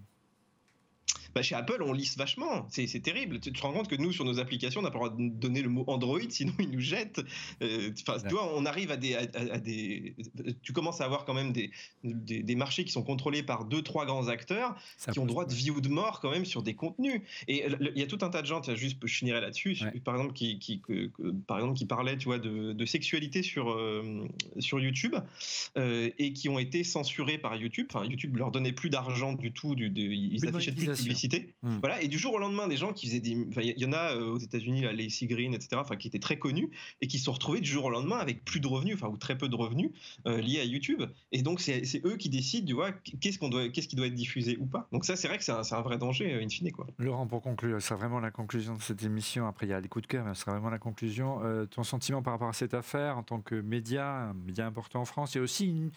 Bah, 1.35 1.41
chez 1.41 1.55
Apple, 1.55 1.81
on 1.81 1.93
lisse 1.93 2.17
vachement. 2.17 2.67
C'est 2.69 2.87
terrible. 3.01 3.39
Tu 3.39 3.51
te 3.51 3.61
rends 3.61 3.73
compte 3.73 3.87
que 3.87 3.95
nous, 3.95 4.11
sur 4.11 4.25
nos 4.25 4.39
applications, 4.39 4.79
on 4.79 4.83
n'a 4.83 4.91
pas 4.91 4.99
le 4.99 5.09
droit 5.09 5.17
de 5.17 5.29
donner 5.29 5.61
le 5.61 5.69
mot 5.69 5.83
Android, 5.87 6.19
sinon 6.29 6.53
ils 6.59 6.69
nous 6.69 6.79
jettent. 6.79 7.21
Euh, 7.61 7.91
tu 7.95 8.03
vois, 8.29 8.53
on 8.55 8.65
arrive 8.65 8.91
à 8.91 8.97
des, 8.97 9.15
à, 9.15 9.59
des, 9.59 10.15
Tu 10.61 10.73
commences 10.73 11.01
à 11.01 11.05
avoir 11.05 11.25
quand 11.25 11.33
même 11.33 11.51
des, 11.51 11.71
des, 12.03 12.55
marchés 12.55 12.83
qui 12.83 12.91
sont 12.91 13.03
contrôlés 13.03 13.43
par 13.43 13.65
deux, 13.65 13.81
trois 13.81 14.05
grands 14.05 14.27
acteurs 14.27 14.75
qui 15.11 15.19
ont 15.19 15.25
droit 15.25 15.45
de 15.45 15.53
vie 15.53 15.71
ou 15.71 15.81
de 15.81 15.89
mort 15.89 16.19
quand 16.19 16.31
même 16.31 16.45
sur 16.45 16.63
des 16.63 16.73
contenus. 16.73 17.21
Et 17.47 17.65
il 17.65 17.97
y 17.97 18.03
a 18.03 18.07
tout 18.07 18.19
un 18.21 18.29
tas 18.29 18.41
de 18.41 18.47
gens, 18.47 18.61
juste, 18.75 18.97
je 19.03 19.13
finirai 19.13 19.41
là-dessus, 19.41 19.77
par 20.03 20.15
exemple, 20.15 20.33
qui, 20.33 20.59
qui 20.59 20.81
par 21.47 21.57
exemple, 21.57 21.77
qui 21.77 21.85
parlaient, 21.85 22.17
tu 22.17 22.25
vois, 22.25 22.39
de, 22.39 22.73
de 22.73 22.85
sexualité 22.85 23.43
sur, 23.43 23.71
euh, 23.71 24.27
sur 24.59 24.79
YouTube 24.79 25.15
euh, 25.77 26.09
et 26.17 26.33
qui 26.33 26.49
ont 26.49 26.59
été 26.59 26.83
censurés 26.83 27.37
par 27.37 27.55
YouTube. 27.55 27.87
Enfin, 27.93 28.05
YouTube 28.05 28.37
leur 28.37 28.51
donnait 28.51 28.71
plus 28.71 28.89
d'argent 28.89 29.33
du 29.33 29.51
tout, 29.51 29.75
du, 29.75 29.91
ils 29.95 30.45
affichaient 30.47 30.71
plus 30.71 30.87
de 30.87 30.93
publicité 30.93 31.18
Hmm. 31.61 31.79
Voilà, 31.79 32.01
et 32.01 32.07
du 32.07 32.17
jour 32.17 32.33
au 32.33 32.37
lendemain, 32.37 32.67
des 32.67 32.77
gens 32.77 32.93
qui 32.93 33.07
faisaient 33.07 33.19
des. 33.19 33.31
Il 33.57 33.79
y 33.79 33.85
en 33.85 33.93
a 33.93 34.15
euh, 34.15 34.31
aux 34.31 34.37
États-Unis, 34.37 34.81
les 34.81 35.03
Lacey 35.03 35.27
Green, 35.27 35.53
etc., 35.53 35.81
qui 35.97 36.07
étaient 36.07 36.19
très 36.19 36.37
connus 36.37 36.69
et 37.01 37.07
qui 37.07 37.19
se 37.19 37.25
sont 37.25 37.33
retrouvés 37.33 37.61
du 37.61 37.69
jour 37.69 37.85
au 37.85 37.89
lendemain 37.89 38.17
avec 38.17 38.45
plus 38.45 38.59
de 38.59 38.67
revenus, 38.67 38.95
enfin, 38.95 39.07
ou 39.07 39.17
très 39.17 39.37
peu 39.37 39.49
de 39.49 39.55
revenus 39.55 39.91
euh, 40.27 40.39
liés 40.39 40.59
à 40.59 40.63
YouTube. 40.63 41.03
Et 41.31 41.41
donc, 41.41 41.59
c'est 41.59 41.83
eux 42.05 42.17
qui 42.17 42.29
décident, 42.29 42.65
tu 42.67 42.73
vois, 42.73 42.91
qu'est-ce 42.91 43.39
qu'on 43.39 43.49
doit, 43.49 43.69
qu'est-ce 43.69 43.87
qui 43.87 43.95
doit 43.95 44.07
être 44.07 44.15
diffusé 44.15 44.57
ou 44.59 44.65
pas. 44.65 44.87
Donc, 44.91 45.05
ça, 45.05 45.15
c'est 45.15 45.27
vrai 45.27 45.37
que 45.37 45.43
c'est 45.43 45.51
un, 45.51 45.81
vrai 45.81 45.97
danger, 45.97 46.33
euh, 46.33 46.43
in 46.43 46.49
fine, 46.49 46.71
quoi. 46.71 46.87
Laurent, 46.97 47.27
pour 47.27 47.41
conclure, 47.41 47.81
ce 47.81 47.89
sera 47.89 47.99
vraiment 47.99 48.19
la 48.19 48.31
conclusion 48.31 48.75
de 48.75 48.81
cette 48.81 49.03
émission. 49.03 49.47
Après, 49.47 49.65
il 49.65 49.69
y 49.69 49.73
a 49.73 49.79
les 49.79 49.87
coups 49.87 50.03
de 50.03 50.07
cœur, 50.07 50.25
mais 50.25 50.33
ce 50.33 50.41
sera 50.41 50.53
vraiment 50.53 50.69
la 50.69 50.79
conclusion. 50.79 51.39
ton 51.71 51.83
sentiment 51.83 52.21
par 52.21 52.33
rapport 52.33 52.49
à 52.49 52.53
cette 52.53 52.73
affaire 52.73 53.17
en 53.17 53.23
tant 53.23 53.41
que 53.41 53.55
média, 53.55 54.29
un 54.29 54.33
média 54.33 54.65
important 54.65 55.01
en 55.01 55.05
France, 55.05 55.33
il 55.33 55.37
y 55.37 55.41
a 55.41 55.43
aussi 55.43 55.67
une 55.67 55.91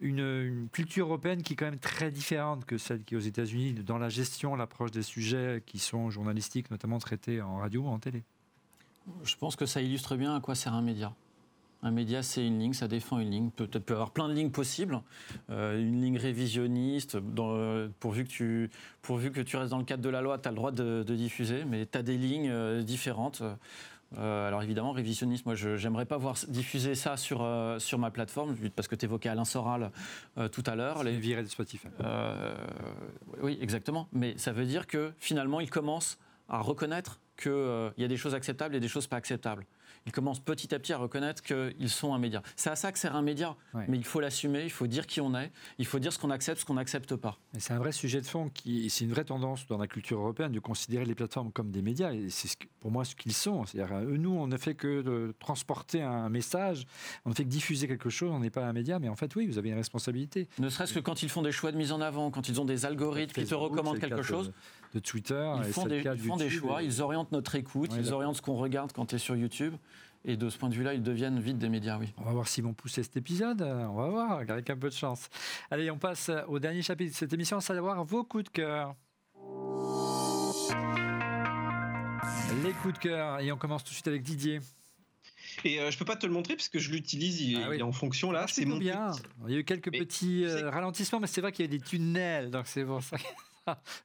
une, 0.00 0.68
culture 0.72 1.06
européenne 1.06 1.42
qui 1.42 1.52
est 1.52 1.56
quand 1.56 1.66
même 1.66 1.78
très 1.78 2.10
différente 2.10 2.64
que 2.64 2.78
celle 2.78 3.04
qui 3.04 3.14
est 3.14 3.16
aux 3.16 3.20
États-Unis 3.20 3.74
dans 3.74 3.98
la 3.98 4.08
gestion, 4.08 4.56
l'approche 4.56 4.90
des 4.90 5.02
sujets 5.02 5.62
qui 5.66 5.78
sont 5.78 6.10
journalistiques, 6.10 6.70
notamment 6.70 6.98
traités 6.98 7.40
en 7.40 7.58
radio 7.58 7.82
ou 7.82 7.88
en 7.88 7.98
télé. 7.98 8.24
Je 9.24 9.36
pense 9.36 9.56
que 9.56 9.66
ça 9.66 9.80
illustre 9.80 10.16
bien 10.16 10.34
à 10.34 10.40
quoi 10.40 10.54
sert 10.54 10.74
un 10.74 10.82
média. 10.82 11.12
Un 11.82 11.92
média, 11.92 12.22
c'est 12.22 12.46
une 12.46 12.58
ligne, 12.58 12.74
ça 12.74 12.88
défend 12.88 13.20
une 13.20 13.30
ligne. 13.30 13.50
Peut-être 13.50 13.84
peut 13.84 13.94
avoir 13.94 14.10
plein 14.10 14.28
de 14.28 14.34
lignes 14.34 14.50
possibles. 14.50 15.00
Euh, 15.48 15.80
une 15.80 16.02
ligne 16.02 16.18
révisionniste, 16.18 17.18
pourvu, 18.00 18.24
que 18.24 18.28
tu, 18.28 18.70
pourvu 19.00 19.32
que 19.32 19.40
tu 19.40 19.56
restes 19.56 19.70
dans 19.70 19.78
le 19.78 19.84
cadre 19.84 20.02
de 20.02 20.10
la 20.10 20.20
loi, 20.20 20.38
tu 20.38 20.46
as 20.46 20.50
le 20.50 20.56
droit 20.56 20.72
de, 20.72 21.02
diffuser, 21.02 21.64
mais 21.64 21.86
tu 21.86 21.96
as 21.96 22.02
des 22.02 22.18
lignes 22.18 22.50
euh, 22.50 22.82
différentes. 22.82 23.42
Euh, 24.18 24.48
alors 24.48 24.62
évidemment, 24.62 24.92
révisionniste, 24.92 25.46
moi 25.46 25.54
j'aimerais 25.54 26.04
pas 26.04 26.16
voir 26.16 26.36
diffuser 26.48 26.94
ça 26.94 27.16
sur, 27.16 27.42
euh, 27.42 27.78
sur 27.78 27.98
ma 27.98 28.10
plateforme, 28.10 28.56
parce 28.74 28.88
que 28.88 28.96
tu 28.96 29.04
évoquais 29.04 29.28
Alain 29.28 29.44
Soral 29.44 29.90
euh, 30.38 30.48
tout 30.48 30.64
à 30.66 30.74
l'heure. 30.74 31.04
Les 31.04 31.16
virées 31.18 31.42
de 31.42 31.48
Spotify. 31.48 31.88
oui, 33.42 33.58
exactement. 33.60 34.08
Mais 34.12 34.36
ça 34.36 34.52
veut 34.52 34.66
dire 34.66 34.86
que 34.86 35.12
finalement, 35.18 35.60
il 35.60 35.70
commence 35.70 36.18
à 36.48 36.60
reconnaître 36.60 37.20
qu'il 37.36 37.92
y 37.98 38.04
a 38.04 38.08
des 38.08 38.16
choses 38.16 38.34
acceptables 38.34 38.74
et 38.74 38.80
des 38.80 38.88
choses 38.88 39.06
pas 39.06 39.16
acceptables 39.16 39.64
ils 40.06 40.12
commencent 40.12 40.40
petit 40.40 40.74
à 40.74 40.78
petit 40.78 40.92
à 40.92 40.98
reconnaître 40.98 41.42
qu'ils 41.42 41.90
sont 41.90 42.14
un 42.14 42.18
média. 42.18 42.42
C'est 42.56 42.70
à 42.70 42.76
ça 42.76 42.92
que 42.92 42.98
sert 42.98 43.14
un 43.14 43.22
média, 43.22 43.56
mais 43.74 43.96
il 43.96 44.04
faut 44.04 44.20
l'assumer, 44.20 44.64
il 44.64 44.70
faut 44.70 44.86
dire 44.86 45.06
qui 45.06 45.20
on 45.20 45.34
est, 45.34 45.50
il 45.78 45.86
faut 45.86 45.98
dire 45.98 46.12
ce 46.12 46.18
qu'on 46.18 46.30
accepte, 46.30 46.60
ce 46.60 46.64
qu'on 46.64 46.74
n'accepte 46.74 47.16
pas. 47.16 47.38
C'est 47.58 47.72
un 47.72 47.78
vrai 47.78 47.92
sujet 47.92 48.20
de 48.20 48.26
fond, 48.26 48.48
qui, 48.48 48.90
c'est 48.90 49.04
une 49.04 49.10
vraie 49.10 49.24
tendance 49.24 49.66
dans 49.66 49.78
la 49.78 49.86
culture 49.86 50.18
européenne 50.18 50.52
de 50.52 50.60
considérer 50.60 51.04
les 51.04 51.14
plateformes 51.14 51.52
comme 51.52 51.70
des 51.70 51.82
médias, 51.82 52.12
et 52.12 52.30
c'est 52.30 52.50
pour 52.80 52.90
moi 52.90 53.04
ce 53.04 53.14
qu'ils 53.14 53.34
sont. 53.34 53.66
C'est-à-dire, 53.66 53.94
euh, 53.94 54.16
nous, 54.16 54.30
on 54.30 54.46
ne 54.46 54.56
fait 54.56 54.74
que 54.74 55.02
de 55.02 55.34
transporter 55.38 56.02
un 56.02 56.28
message, 56.28 56.86
on 57.24 57.30
ne 57.30 57.34
fait 57.34 57.44
que 57.44 57.48
diffuser 57.48 57.86
quelque 57.86 58.10
chose, 58.10 58.30
on 58.32 58.40
n'est 58.40 58.50
pas 58.50 58.66
un 58.66 58.72
média, 58.72 58.98
mais 58.98 59.08
en 59.08 59.16
fait, 59.16 59.34
oui, 59.36 59.46
vous 59.46 59.58
avez 59.58 59.70
une 59.70 59.76
responsabilité. 59.76 60.48
Ne 60.58 60.68
serait-ce 60.68 60.94
que 60.94 61.00
quand 61.00 61.22
ils 61.22 61.28
font 61.28 61.42
des 61.42 61.52
choix 61.52 61.72
de 61.72 61.76
mise 61.76 61.92
en 61.92 62.00
avant, 62.00 62.30
quand 62.30 62.48
ils 62.48 62.60
ont 62.60 62.64
des 62.64 62.86
algorithmes 62.86 63.40
qui 63.40 63.48
te 63.48 63.54
recommandent 63.54 63.98
quelque 63.98 64.22
chose. 64.22 64.52
De, 64.92 64.98
Twitter, 64.98 65.52
ils 65.58 65.72
font, 65.72 65.86
des, 65.86 65.98
ils 65.98 66.18
font 66.18 66.36
des, 66.36 66.50
choix, 66.50 66.82
ils 66.82 67.00
orientent 67.00 67.32
notre 67.32 67.54
écoute, 67.54 67.92
ils 67.96 68.12
orientent 68.12 68.36
ce 68.36 68.42
qu'on 68.42 68.56
regarde 68.56 68.92
quand 68.92 69.06
tu 69.06 69.14
es 69.16 69.18
sur 69.18 69.36
YouTube. 69.36 69.74
Et 70.24 70.36
de 70.36 70.50
ce 70.50 70.58
point 70.58 70.68
de 70.68 70.74
vue-là, 70.74 70.92
ils 70.92 71.02
deviennent 71.02 71.40
vite 71.40 71.58
des 71.58 71.70
médias, 71.70 71.98
oui. 71.98 72.12
On 72.18 72.24
va 72.24 72.32
voir 72.32 72.46
s'ils 72.46 72.64
vont 72.64 72.74
pousser 72.74 73.02
cet 73.02 73.16
épisode. 73.16 73.62
On 73.62 73.94
va 73.94 74.08
voir, 74.08 74.32
avec 74.32 74.68
un 74.68 74.76
peu 74.76 74.90
de 74.90 74.94
chance. 74.94 75.30
Allez, 75.70 75.90
on 75.90 75.96
passe 75.96 76.30
au 76.48 76.58
dernier 76.58 76.82
chapitre 76.82 77.12
de 77.12 77.16
cette 77.16 77.32
émission, 77.32 77.56
à 77.56 77.60
savoir 77.62 78.04
vos 78.04 78.22
coups 78.22 78.44
de 78.44 78.50
cœur. 78.50 78.94
Les 82.62 82.72
coups 82.72 82.94
de 82.94 82.98
cœur. 82.98 83.40
Et 83.40 83.50
on 83.50 83.56
commence 83.56 83.82
tout 83.82 83.90
de 83.90 83.94
suite 83.94 84.08
avec 84.08 84.22
Didier. 84.22 84.60
Et 85.64 85.80
euh, 85.80 85.90
je 85.90 85.98
peux 85.98 86.04
pas 86.04 86.16
te 86.16 86.26
le 86.26 86.32
montrer 86.32 86.54
parce 86.54 86.68
que 86.68 86.78
je 86.78 86.90
l'utilise, 86.90 87.40
il, 87.40 87.56
ah 87.56 87.74
est 87.74 87.82
en 87.82 87.92
fonction 87.92 88.30
là. 88.30 88.46
C'est 88.48 88.64
bien. 88.64 89.12
Il 89.46 89.52
y 89.52 89.56
a 89.56 89.60
eu 89.60 89.64
quelques 89.64 89.90
petits 89.90 90.44
euh, 90.44 90.70
ralentissements, 90.70 91.20
mais 91.20 91.26
c'est 91.26 91.40
vrai 91.40 91.52
qu'il 91.52 91.64
y 91.64 91.68
a 91.68 91.70
des 91.70 91.80
tunnels, 91.80 92.50
donc 92.50 92.66
c'est 92.66 92.84
bon 92.84 93.00
ça. 93.00 93.16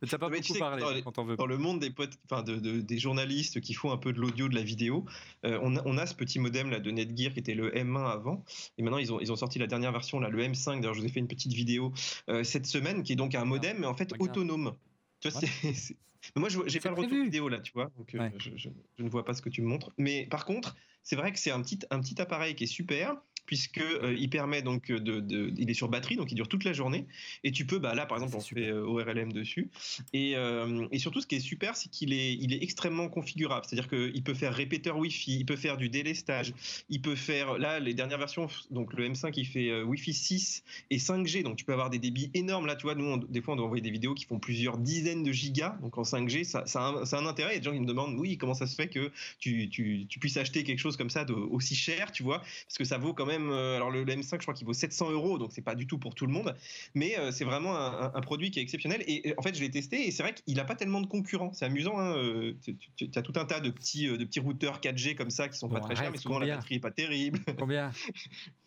Tu 0.06 0.18
pas 0.18 0.30
beaucoup 0.30 0.53
parlé 0.60 0.82
dans, 0.82 1.02
quand 1.02 1.18
on 1.19 1.26
veut. 1.26 1.36
Dans 1.36 1.45
le 1.45 1.57
monde 1.57 1.80
des, 1.80 1.94
enfin 2.30 2.44
de, 2.44 2.82
des 2.82 2.98
journalistes 2.98 3.61
qui 3.61 3.73
font 3.73 3.91
un 3.91 3.98
peu 3.98 4.14
de 4.14 4.19
l'audio, 4.19 4.48
de 4.48 4.56
la 4.56 4.61
vidéo, 4.61 5.06
euh, 5.45 5.60
on, 5.61 5.76
a, 5.76 5.82
on, 5.86 5.98
a, 5.98 6.06
ce 6.06 6.14
petit 6.14 6.40
modem 6.40 6.69
là 6.69 6.80
de 6.80 6.91
Netgear 6.91 7.34
qui 7.34 7.40
était 7.40 7.56
le 7.56 7.72
M1 7.72 8.11
avant, 8.11 8.44
et 8.77 8.84
maintenant 8.84 8.98
ils 8.98 9.11
ont, 9.14 9.19
ils 9.19 9.32
ont 9.32 9.36
sorti 9.36 9.60
la 9.60 9.68
dernière 9.68 9.91
version 9.91 10.19
là, 10.19 10.30
le 10.30 10.44
M5. 10.44 10.82
D'ailleurs, 10.82 10.94
je 10.94 11.02
vous 11.02 11.06
ai 11.06 11.10
fait 11.10 11.19
une 11.19 11.27
petite 11.27 11.53
vidéo 11.53 11.94
euh, 12.30 12.44
cette 12.44 12.65
semaine 12.65 13.03
qui 13.03 13.14
est 13.14 13.18
donc 13.18 13.36
un 13.36 13.45
modem, 13.45 13.77
mais 13.80 13.88
en 13.88 13.95
fait 13.95 14.14
autonome. 14.19 14.76
Tu 15.19 15.30
vois, 15.30 15.41
c'est 15.41 15.98
moi, 16.36 16.49
j'ai 16.49 16.80
pas 16.80 16.90
le 16.90 16.95
retour 16.95 17.23
vidéo 17.23 17.49
là, 17.49 17.60
tu 17.60 17.72
vois, 17.73 17.91
donc 17.98 18.15
je, 18.38 18.49
je, 18.56 18.69
ne 18.99 19.10
vois 19.10 19.26
pas 19.26 19.34
ce 19.34 19.41
que 19.41 19.49
tu 19.49 19.61
me 19.61 19.68
montres. 19.68 19.91
Mais 19.98 20.26
par 20.26 20.45
contre, 20.45 20.76
c'est 21.03 21.15
vrai 21.15 21.32
que 21.32 21.40
c'est 21.40 21.52
un 21.52 21.61
petit, 21.61 21.80
un 21.91 21.99
petit 22.02 22.19
appareil 22.19 22.56
qui 22.56 22.64
est 22.64 22.68
super 22.68 23.15
puisque 23.45 23.80
euh, 23.80 24.15
il 24.17 24.30
permet 24.30 24.61
donc 24.61 24.91
de, 24.91 25.53
il 25.57 25.69
est 25.69 25.73
sur 25.73 25.89
batterie 25.89 26.15
donc 26.15 26.31
il 26.31 26.35
dure 26.35 26.47
toute 26.47 26.63
la 26.63 26.73
journée. 26.73 27.05
Et 27.43 27.51
tu 27.51 27.65
peux 27.65 27.80
bah 27.80 27.93
là 27.95 28.05
par 28.05 28.17
exemple 28.17 28.35
on 28.35 28.39
fait 28.39 28.67
euh, 28.67 28.85
ORLM 28.85 29.31
dessus. 29.31 29.69
Et, 30.13 30.35
euh, 30.35 30.88
et, 30.91 30.99
surtout 30.99 31.22
ce 31.22 31.27
qui 31.27 31.35
est 31.35 31.39
super 31.39 31.76
c'est 31.76 31.89
qu'il 31.89 32.13
est 32.13 32.34
il 32.34 32.53
est 32.53 32.63
extrêmement 32.63 33.09
configurable. 33.09 33.65
C'est-à-dire 33.67 33.89
qu'il 33.89 34.23
peut 34.23 34.34
faire 34.34 34.53
répéteur 34.53 34.97
Wi-Fi 34.97 35.38
il 35.39 35.45
peut 35.45 35.55
faire 35.55 35.77
du 35.77 35.89
délestage 35.89 36.53
il 36.89 37.01
peut 37.01 37.15
faire 37.15 37.57
là 37.57 37.80
les 37.80 37.93
dernières 37.93 38.17
versions 38.17 38.47
donc 38.72 38.93
le 38.93 39.09
M5 39.09 39.34
il 39.38 39.45
fait 39.45 39.81
Wi-Fi 39.81 40.13
6 40.13 40.63
et 40.89 40.97
5G 40.97 41.43
donc 41.43 41.57
tu 41.57 41.65
peux 41.65 41.73
avoir 41.73 41.89
des 41.89 41.99
débits 41.99 42.31
énormes. 42.34 42.65
Là 42.65 42.76
tu 42.76 42.84
vois 42.84 42.95
nous 42.95 43.17
des 43.17 43.41
fois 43.41 43.53
on 43.53 43.57
doit 43.57 43.65
envoyer 43.65 43.81
des 43.81 43.91
vidéos 43.91 44.13
qui 44.13 44.26
font 44.26 44.39
plusieurs 44.39 44.77
dizaines 44.77 45.23
de 45.23 45.31
gigas. 45.31 45.77
Donc 45.81 45.97
en 45.97 46.03
5G 46.03 46.43
ça, 46.43 46.65
ça, 46.65 46.81
a, 46.81 46.89
un, 46.89 47.26
un, 47.26 47.26
intérêt. 47.26 47.51
Il 47.51 47.55
y 47.55 47.57
a 47.57 47.59
des 47.59 47.65
gens 47.65 47.73
qui 47.73 47.80
me 47.80 47.85
demandent 47.85 48.15
oui 48.17 48.38
comment 48.38 48.53
ça 48.53 48.67
se 48.67 48.76
fait 48.76 48.88
que 48.88 49.11
tu, 49.39 49.69
tu, 49.69 50.05
tu 50.07 50.19
puisses 50.19 50.38
acheter 50.38 50.63
quelque 50.63 50.80
chose 50.80 50.97
comme 50.97 51.09
ça 51.09 51.26
de, 51.26 51.34
aussi 51.34 51.76
cher 51.76 52.11
tu 52.11 52.23
vois 52.23 52.39
parce 52.39 52.77
que 52.77 52.84
ça 52.84 52.97
vaut 52.97 53.13
quand 53.13 53.26
même 53.26 53.35
euh, 53.40 53.76
alors 53.76 53.91
le, 53.91 54.06
M5, 54.06 54.38
je 54.38 54.38
crois 54.38 54.53
qu'il 54.53 54.66
vaut 54.66 54.74
700 54.74 55.12
euros, 55.12 55.38
donc 55.38 55.52
c'est 55.52 55.62
pas 55.62 55.76
du 55.76 55.88
tout 55.88 55.98
pour 55.98 56.16
tout 56.16 56.26
le 56.26 56.32
monde, 56.32 56.56
mais 56.94 57.18
euh, 57.18 57.32
c'est 57.32 57.45
vraiment 57.45 57.76
un, 57.76 58.22
produit 58.22 58.52
qui 58.52 58.60
est 58.60 58.64
exceptionnel. 58.64 59.03
Et, 59.07 59.34
en 59.38 59.41
fait, 59.41 59.56
je 59.56 59.62
l'ai 59.62 59.72
testé 59.72 60.07
et 60.07 60.12
c'est 60.12 60.24
vrai 60.24 60.34
qu'il 60.34 60.56
n'a 60.56 60.66
pas 60.66 60.76
tellement 60.76 61.02
de 61.02 61.07
concurrents. 61.07 61.53
C'est 61.53 61.66
amusant. 61.66 61.99
Hein, 61.99 62.16
euh, 62.18 62.53
tu, 62.98 63.10
as 63.16 63.22
tout 63.22 63.34
un 63.36 63.45
tas 63.45 63.60
de 63.60 63.70
petits, 63.70 64.07
de 64.07 64.24
petits 64.24 64.40
routeurs 64.40 64.80
4G 64.80 65.16
comme 65.16 65.30
ça 65.30 65.48
qui 65.49 65.57
sont 65.57 65.70
pas 65.70 65.80
très 65.80 65.95
chers, 65.95 66.12
mais 66.12 66.18
souvent 66.18 66.40
la 66.40 66.56
batterie 66.56 66.76
est 66.76 66.80
pas 66.80 66.91
terrible. 66.91 67.40
Combien 67.57 67.91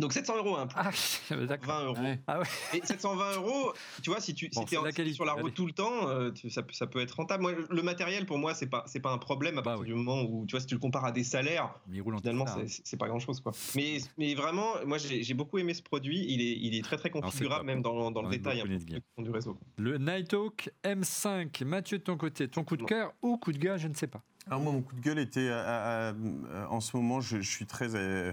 Donc 0.00 0.12
700 0.12 0.36
euros 0.38 0.56
un 0.56 0.66
ah, 0.74 0.90
20 1.30 1.84
euros. 1.84 1.96
Ah 2.26 2.40
et 2.74 2.80
720 2.84 3.36
euros, 3.36 3.72
tu 4.02 4.10
vois, 4.10 4.20
si 4.20 4.34
tu 4.34 4.48
si 4.50 4.60
es, 4.60 5.12
sur 5.12 5.24
la 5.24 5.34
route 5.34 5.54
tout 5.54 5.66
le 5.66 5.72
temps, 5.72 6.08
euh, 6.08 6.30
ça, 6.48 6.62
ça, 6.72 6.86
peut 6.86 7.00
être 7.00 7.12
rentable. 7.12 7.42
Moi, 7.42 7.52
le 7.68 7.82
matériel, 7.82 8.26
pour 8.26 8.38
moi, 8.38 8.54
c'est 8.54 8.66
pas 8.66 8.84
c'est 8.86 9.00
pas 9.00 9.12
un 9.12 9.18
problème 9.18 9.58
à 9.58 9.62
bah 9.62 9.72
partir 9.72 9.84
du 9.84 9.94
moment 9.94 10.22
où 10.22 10.46
tu 10.46 10.52
vois, 10.52 10.60
si 10.60 10.66
tu 10.66 10.74
le 10.74 10.80
compares 10.80 11.04
à 11.04 11.12
des 11.12 11.24
salaires, 11.24 11.74
finalement, 11.92 12.46
c'est 12.66 12.96
pas 12.96 13.08
grand 13.08 13.18
chose 13.18 13.40
quoi. 13.40 13.52
Mais 13.76 13.98
mais 14.16 14.34
vraiment, 14.34 14.74
moi, 14.86 14.98
j'ai 14.98 15.34
beaucoup 15.34 15.58
aimé 15.58 15.74
ce 15.74 15.82
produit. 15.82 16.24
Il 16.28 16.40
est 16.40 16.58
il 16.60 16.74
est 16.74 16.82
très 16.82 16.96
très 16.96 17.10
configurable 17.10 17.66
même 17.66 17.82
dans, 17.82 18.10
dans 18.10 18.22
le 18.22 18.30
détail 18.30 18.62
hein, 18.62 19.22
du 19.22 19.30
réseau. 19.30 19.58
Le 19.76 19.98
Nighthawk 19.98 20.70
M5. 20.84 21.64
Mathieu 21.64 21.98
de 21.98 22.02
ton 22.02 22.16
côté, 22.16 22.48
ton 22.48 22.64
coup 22.64 22.76
de 22.76 22.84
cœur 22.84 23.12
ou 23.22 23.36
coup 23.36 23.52
de 23.52 23.58
gueule, 23.58 23.78
je 23.78 23.88
ne 23.88 23.94
sais 23.94 24.06
pas. 24.06 24.22
Alors 24.46 24.60
moi, 24.60 24.72
mon 24.72 24.82
coup 24.82 24.94
de 24.94 25.00
gueule 25.00 25.18
était 25.18 25.50
en 26.70 26.80
ce 26.80 26.96
moment, 26.96 27.20
je, 27.20 27.40
je 27.40 27.50
suis 27.50 27.66
très 27.66 27.94
euh, 27.94 28.10
euh, 28.20 28.32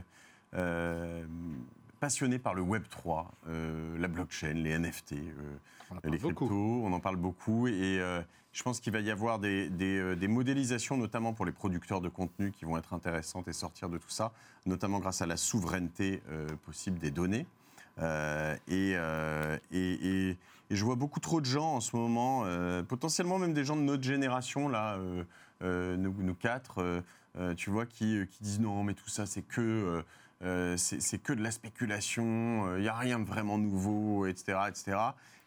passionné 1.99 2.39
par 2.39 2.53
le 2.53 2.61
Web 2.61 2.83
3, 2.89 3.31
euh, 3.47 3.97
la 3.97 4.07
blockchain, 4.07 4.53
les 4.53 4.77
NFT, 4.77 5.13
euh, 5.13 5.57
les 6.03 6.17
cryptos, 6.17 6.47
on 6.51 6.91
en 6.93 6.99
parle 6.99 7.15
beaucoup. 7.15 7.67
Et 7.67 7.99
je 8.51 8.63
pense 8.63 8.79
qu'il 8.79 8.93
va 8.93 8.99
y 8.99 9.11
avoir 9.11 9.39
des, 9.39 9.69
des, 9.69 10.27
modélisations, 10.27 10.97
notamment 10.97 11.33
pour 11.33 11.45
les 11.45 11.51
producteurs 11.51 12.01
de 12.01 12.09
contenu, 12.09 12.51
qui 12.51 12.65
vont 12.65 12.77
être 12.77 12.93
intéressantes 12.93 13.47
et 13.47 13.53
sortir 13.53 13.89
de 13.89 13.97
tout 13.97 14.09
ça, 14.09 14.31
notamment 14.65 14.99
grâce 14.99 15.21
à 15.21 15.25
la 15.25 15.37
souveraineté 15.37 16.21
possible 16.65 16.99
des 16.99 17.11
données. 17.11 17.45
Et, 18.67 18.95
et, 19.71 19.71
et, 19.71 20.37
je 20.69 20.83
vois 20.83 20.95
beaucoup 20.95 21.21
trop 21.21 21.39
de 21.39 21.45
gens 21.45 21.75
en 21.75 21.81
ce 21.81 21.95
moment, 21.95 22.43
potentiellement 22.87 23.39
même 23.39 23.53
des 23.53 23.63
gens 23.63 23.75
de 23.75 23.81
notre 23.81 24.03
génération, 24.03 24.67
là, 24.67 24.97
nous, 25.61 26.13
nous, 26.17 26.35
quatre, 26.35 27.03
tu 27.55 27.69
vois, 27.69 27.85
qui, 27.85 28.27
qui, 28.29 28.43
disent 28.43 28.59
non, 28.59 28.83
mais 28.83 28.93
tout 28.93 29.09
ça, 29.09 29.25
c'est 29.25 29.43
que 29.43 30.03
euh, 30.43 30.77
c'est 30.77 31.22
que 31.22 31.34
de 31.34 31.41
la 31.41 31.49
spéculation, 31.49 32.23
il 32.23 32.69
euh, 32.69 32.80
n'y 32.81 32.88
a 32.88 32.95
rien 32.95 33.19
de 33.19 33.26
vraiment 33.26 33.57
nouveau, 33.57 34.27
etc. 34.27 34.59
etc. 34.69 34.97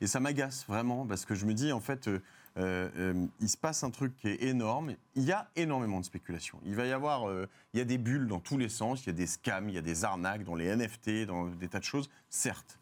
Et 0.00 0.08
ça 0.08 0.18
m'agace 0.18 0.64
vraiment, 0.66 1.06
parce 1.06 1.24
que 1.24 1.34
je 1.34 1.46
me 1.46 1.54
dis, 1.54 1.70
en 1.70 1.80
fait, 1.80 2.10
euh, 2.56 3.26
il 3.40 3.48
se 3.48 3.56
passe 3.56 3.84
un 3.84 3.90
truc 3.90 4.16
qui 4.16 4.28
est 4.28 4.42
énorme. 4.42 4.94
Il 5.14 5.22
y 5.22 5.32
a 5.32 5.48
énormément 5.54 6.00
de 6.00 6.04
spéculation. 6.04 6.58
Il 6.64 6.74
va 6.74 6.86
y 6.86 6.92
avoir, 6.92 7.32
il 7.72 7.78
y 7.78 7.80
a 7.80 7.84
des 7.84 7.98
bulles 7.98 8.26
dans 8.26 8.40
tous 8.40 8.58
les 8.58 8.68
sens, 8.68 9.04
il 9.04 9.10
y 9.10 9.10
a 9.10 9.16
des 9.16 9.26
scams, 9.26 9.68
il 9.68 9.74
y 9.74 9.78
a 9.78 9.82
des 9.82 10.04
arnaques 10.04 10.42
dans 10.44 10.56
les 10.56 10.74
NFT, 10.74 11.26
dans 11.26 11.46
des 11.46 11.68
tas 11.68 11.78
de 11.78 11.84
choses, 11.84 12.10
certes. 12.28 12.78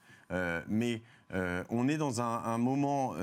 mais 0.68 1.02
on 1.68 1.88
est 1.88 1.98
dans 1.98 2.22
un, 2.22 2.58
moment 2.58 3.14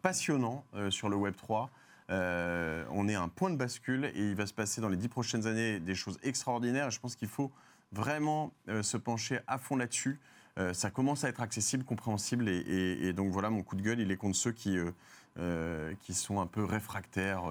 passionnant 0.00 0.64
sur 0.88 1.10
le 1.10 1.16
Web 1.16 1.34
3. 1.36 1.68
on 2.08 3.08
est 3.08 3.14
à 3.14 3.20
un 3.20 3.28
point 3.28 3.50
de 3.50 3.56
bascule 3.56 4.06
et 4.06 4.30
il 4.30 4.34
va 4.34 4.46
se 4.46 4.54
passer 4.54 4.80
dans 4.80 4.88
les 4.88 4.96
dix 4.96 5.08
prochaines 5.08 5.46
années 5.46 5.80
des 5.80 5.94
choses 5.94 6.18
extraordinaires. 6.22 6.90
Je 6.90 7.00
pense 7.00 7.14
qu'il 7.16 7.28
faut 7.28 7.50
vraiment 7.92 8.52
euh, 8.68 8.82
se 8.82 8.96
pencher 8.96 9.40
à 9.46 9.58
fond 9.58 9.76
là-dessus. 9.76 10.20
Euh, 10.58 10.72
ça 10.72 10.90
commence 10.90 11.24
à 11.24 11.28
être 11.28 11.40
accessible, 11.40 11.84
compréhensible, 11.84 12.48
et, 12.48 13.12
donc 13.12 13.30
voilà, 13.30 13.50
mon 13.50 13.62
coup 13.62 13.76
de 13.76 13.82
gueule, 13.82 14.00
il 14.00 14.10
est 14.10 14.16
contre 14.16 14.36
ceux 14.36 14.52
qui, 14.52 14.76
euh, 15.38 15.94
qui 16.00 16.14
sont 16.14 16.40
un 16.40 16.46
peu 16.46 16.64
réfractaires 16.64 17.44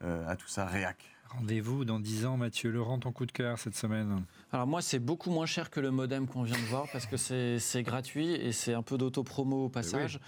à 0.00 0.34
tout 0.34 0.48
ça, 0.48 0.66
réac. 0.66 0.96
Rendez-vous 1.28 1.84
dans 1.86 2.00
10 2.00 2.26
ans, 2.26 2.36
Mathieu 2.36 2.70
Laurent, 2.70 2.98
ton 2.98 3.12
coup 3.12 3.24
de 3.24 3.32
cœur 3.32 3.58
cette 3.58 3.76
semaine 3.76 4.24
Alors 4.52 4.66
moi, 4.66 4.82
c'est 4.82 4.98
beaucoup 4.98 5.30
moins 5.30 5.46
cher 5.46 5.70
que 5.70 5.80
le 5.80 5.90
modem 5.90 6.26
qu'on 6.26 6.42
vient 6.42 6.58
de 6.58 6.66
voir 6.66 6.86
parce 6.92 7.06
que 7.06 7.16
c'est 7.16 7.82
gratuit 7.84 8.32
et 8.32 8.52
c'est 8.52 8.74
un 8.74 8.82
peu 8.82 8.98
d'auto-promo 8.98 9.66
au 9.66 9.68
passage. 9.70 10.18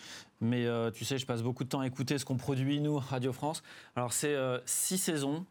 Mais 0.40 0.66
tu 0.94 1.04
sais, 1.04 1.18
je 1.18 1.26
passe 1.26 1.42
beaucoup 1.42 1.64
de 1.64 1.68
temps 1.68 1.80
à 1.80 1.86
écouter 1.86 2.16
ce 2.16 2.24
qu'on 2.24 2.36
produit, 2.36 2.80
nous, 2.80 2.96
Radio 2.96 3.32
France. 3.32 3.62
Alors 3.96 4.12
c'est 4.12 4.34
6 4.64 4.96
saisons. 4.96 5.44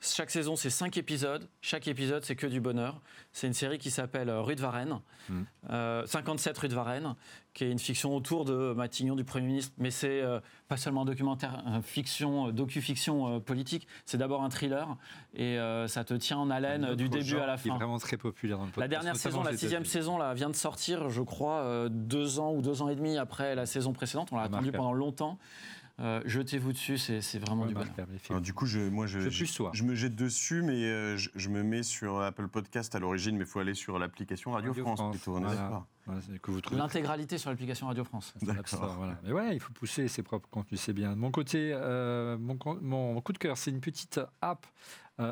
Chaque 0.00 0.30
saison, 0.30 0.54
c'est 0.54 0.70
5 0.70 0.96
épisodes. 0.96 1.48
Chaque 1.60 1.88
épisode, 1.88 2.24
c'est 2.24 2.36
que 2.36 2.46
du 2.46 2.60
bonheur. 2.60 3.00
C'est 3.32 3.48
une 3.48 3.52
série 3.52 3.78
qui 3.78 3.90
s'appelle 3.90 4.28
euh, 4.28 4.42
Rue 4.42 4.54
de 4.54 4.60
Varennes, 4.60 5.00
57 5.26 5.32
hmm. 5.32 5.72
euh, 5.72 6.60
Rue 6.60 6.68
de 6.68 6.74
Varennes, 6.74 7.14
qui 7.52 7.64
est 7.64 7.70
une 7.72 7.80
fiction 7.80 8.14
autour 8.14 8.44
de 8.44 8.72
Matignon, 8.74 9.16
du 9.16 9.24
Premier 9.24 9.48
ministre. 9.48 9.72
Mais 9.76 9.90
c'est 9.90 10.22
euh, 10.22 10.38
pas 10.68 10.76
seulement 10.76 11.02
un 11.02 11.04
documentaire, 11.04 11.64
une 11.66 11.82
fiction, 11.82 12.52
docu-fiction 12.52 13.40
politique. 13.40 13.88
C'est 14.04 14.18
d'abord 14.18 14.44
un 14.44 14.50
thriller 14.50 14.96
et 15.34 15.58
ça 15.88 16.04
te 16.04 16.14
tient 16.14 16.38
en 16.38 16.50
haleine 16.50 16.94
du 16.94 17.08
début 17.08 17.38
à 17.38 17.46
la 17.46 17.56
fin. 17.56 17.70
C'est 17.70 17.76
vraiment 17.76 17.98
très 17.98 18.16
populaire 18.16 18.58
dans 18.58 18.66
le 18.66 18.70
La 18.76 18.86
dernière 18.86 19.16
saison, 19.16 19.42
la 19.42 19.56
sixième 19.56 19.84
saison, 19.84 20.16
là, 20.16 20.32
vient 20.34 20.50
de 20.50 20.56
sortir, 20.56 21.10
je 21.10 21.22
crois, 21.22 21.88
deux 21.90 22.38
ans 22.38 22.52
ou 22.52 22.62
deux 22.62 22.82
ans 22.82 22.88
et 22.88 22.94
demi 22.94 23.18
après 23.18 23.56
la 23.56 23.66
saison 23.66 23.92
précédente. 23.92 24.28
On 24.30 24.36
l'a 24.36 24.42
attendu 24.42 24.70
pendant 24.70 24.92
longtemps. 24.92 25.38
Euh, 26.00 26.22
jetez-vous 26.24 26.72
dessus, 26.72 26.96
c'est 26.96 27.38
vraiment 27.38 27.66
du 27.66 27.74
bon. 27.74 28.40
du 28.40 28.54
coup, 28.54 28.66
je, 28.66 28.78
moi, 28.78 29.06
je, 29.06 29.18
je, 29.30 29.82
me 29.84 29.94
jette 29.96 30.14
dessus, 30.14 30.62
mais 30.62 30.84
euh, 30.84 31.16
je, 31.16 31.48
me 31.48 31.64
mets 31.64 31.82
sur 31.82 32.20
Apple 32.20 32.46
Podcast 32.46 32.94
à 32.94 33.00
l'origine, 33.00 33.36
mais 33.36 33.44
il 33.44 33.50
faut 33.50 33.58
aller 33.58 33.74
sur 33.74 33.98
l'application 33.98 34.52
Radio, 34.52 34.72
France, 34.74 35.00
plutôt. 35.10 35.40
L'intégralité 36.70 37.36
sur 37.36 37.50
l'application 37.50 37.88
Radio 37.88 38.04
France. 38.04 38.32
Voilà. 38.40 39.18
Mais 39.24 39.32
ouais, 39.32 39.54
il 39.54 39.60
faut 39.60 39.72
pousser 39.72 40.06
ses 40.06 40.22
propres 40.22 40.48
contenus, 40.48 40.80
c'est 40.80 40.92
bien. 40.92 41.10
De 41.10 41.16
mon 41.16 41.32
côté, 41.32 41.72
euh, 41.74 42.38
mon, 42.38 42.56
mon, 42.80 43.20
coup 43.20 43.32
de 43.32 43.38
cœur, 43.38 43.58
c'est 43.58 43.70
une 43.70 43.80
petite 43.80 44.20
app 44.40 44.66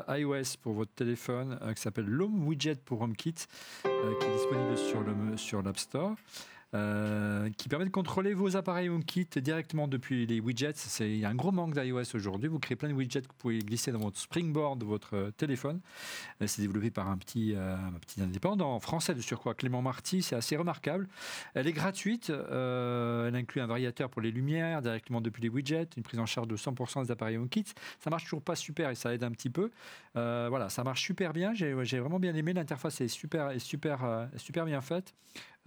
iOS 0.09 0.57
pour 0.61 0.73
votre 0.73 0.91
téléphone 0.91 1.57
qui 1.73 1.81
s'appelle 1.81 2.07
l'Home 2.07 2.45
Widget 2.45 2.75
pour 2.83 3.01
HomeKit, 3.01 3.35
qui 3.83 3.89
est 3.89 4.33
disponible 4.33 4.77
sur 4.77 5.01
l'App 5.63 5.77
sur 5.77 5.79
Store. 5.79 6.15
Euh, 6.77 7.49
qui 7.57 7.69
permet 7.69 7.85
de 7.85 7.89
contrôler 7.89 8.33
vos 8.33 8.55
appareils 8.55 8.89
HomeKit 8.89 9.27
directement 9.37 9.87
depuis 9.87 10.25
les 10.27 10.39
widgets. 10.39 10.73
Il 10.99 11.17
y 11.17 11.25
a 11.25 11.29
un 11.29 11.35
gros 11.35 11.51
manque 11.51 11.73
d'iOS 11.73 12.15
aujourd'hui. 12.15 12.49
Vous 12.49 12.59
créez 12.59 12.75
plein 12.75 12.89
de 12.89 12.93
widgets 12.93 13.21
que 13.21 13.27
vous 13.27 13.37
pouvez 13.37 13.59
glisser 13.59 13.91
dans 13.91 13.99
votre 13.99 14.17
Springboard 14.17 14.83
votre 14.83 15.15
euh, 15.15 15.31
téléphone. 15.31 15.79
Euh, 16.41 16.47
c'est 16.47 16.61
développé 16.61 16.91
par 16.91 17.09
un 17.09 17.17
petit, 17.17 17.55
un 17.55 17.97
petit 17.99 18.21
indépendant 18.21 18.79
français 18.79 19.15
de 19.15 19.21
surcroît, 19.21 19.55
Clément 19.55 19.81
Marty. 19.81 20.21
C'est 20.21 20.35
assez 20.35 20.55
remarquable. 20.55 21.07
Elle 21.55 21.67
est 21.67 21.73
gratuite. 21.73 22.29
elle 22.29 23.35
inclut 23.35 23.61
un 23.61 23.67
variateur 23.67 24.09
pour 24.09 24.21
les 24.21 24.31
lumières 24.31 24.81
directement 24.81 25.21
depuis 25.21 25.41
les 25.41 25.49
widgets, 25.49 25.89
une 25.97 26.03
prise 26.03 26.19
en 26.19 26.25
charge 26.25 26.47
de 26.47 26.57
100% 26.57 27.05
des 27.05 27.11
appareils 27.11 27.37
HomeKit. 27.37 27.65
Ça 27.99 28.09
marche 28.09 28.25
toujours 28.25 28.41
pas 28.41 28.55
super 28.55 28.89
et 28.89 28.95
ça 28.95 29.13
aide 29.13 29.23
un 29.23 29.31
petit 29.31 29.49
peu. 29.49 29.71
voilà, 30.13 30.69
ça 30.69 30.83
marche 30.83 31.01
super 31.01 31.33
bien. 31.33 31.53
J'ai, 31.53 31.73
vraiment 31.73 32.19
bien 32.19 32.35
aimé. 32.35 32.53
L'interface 32.53 33.01
est 33.01 33.07
super, 33.07 33.51
est 33.51 33.59
super, 33.59 34.27
super 34.37 34.65
bien 34.65 34.81
faite. 34.81 35.13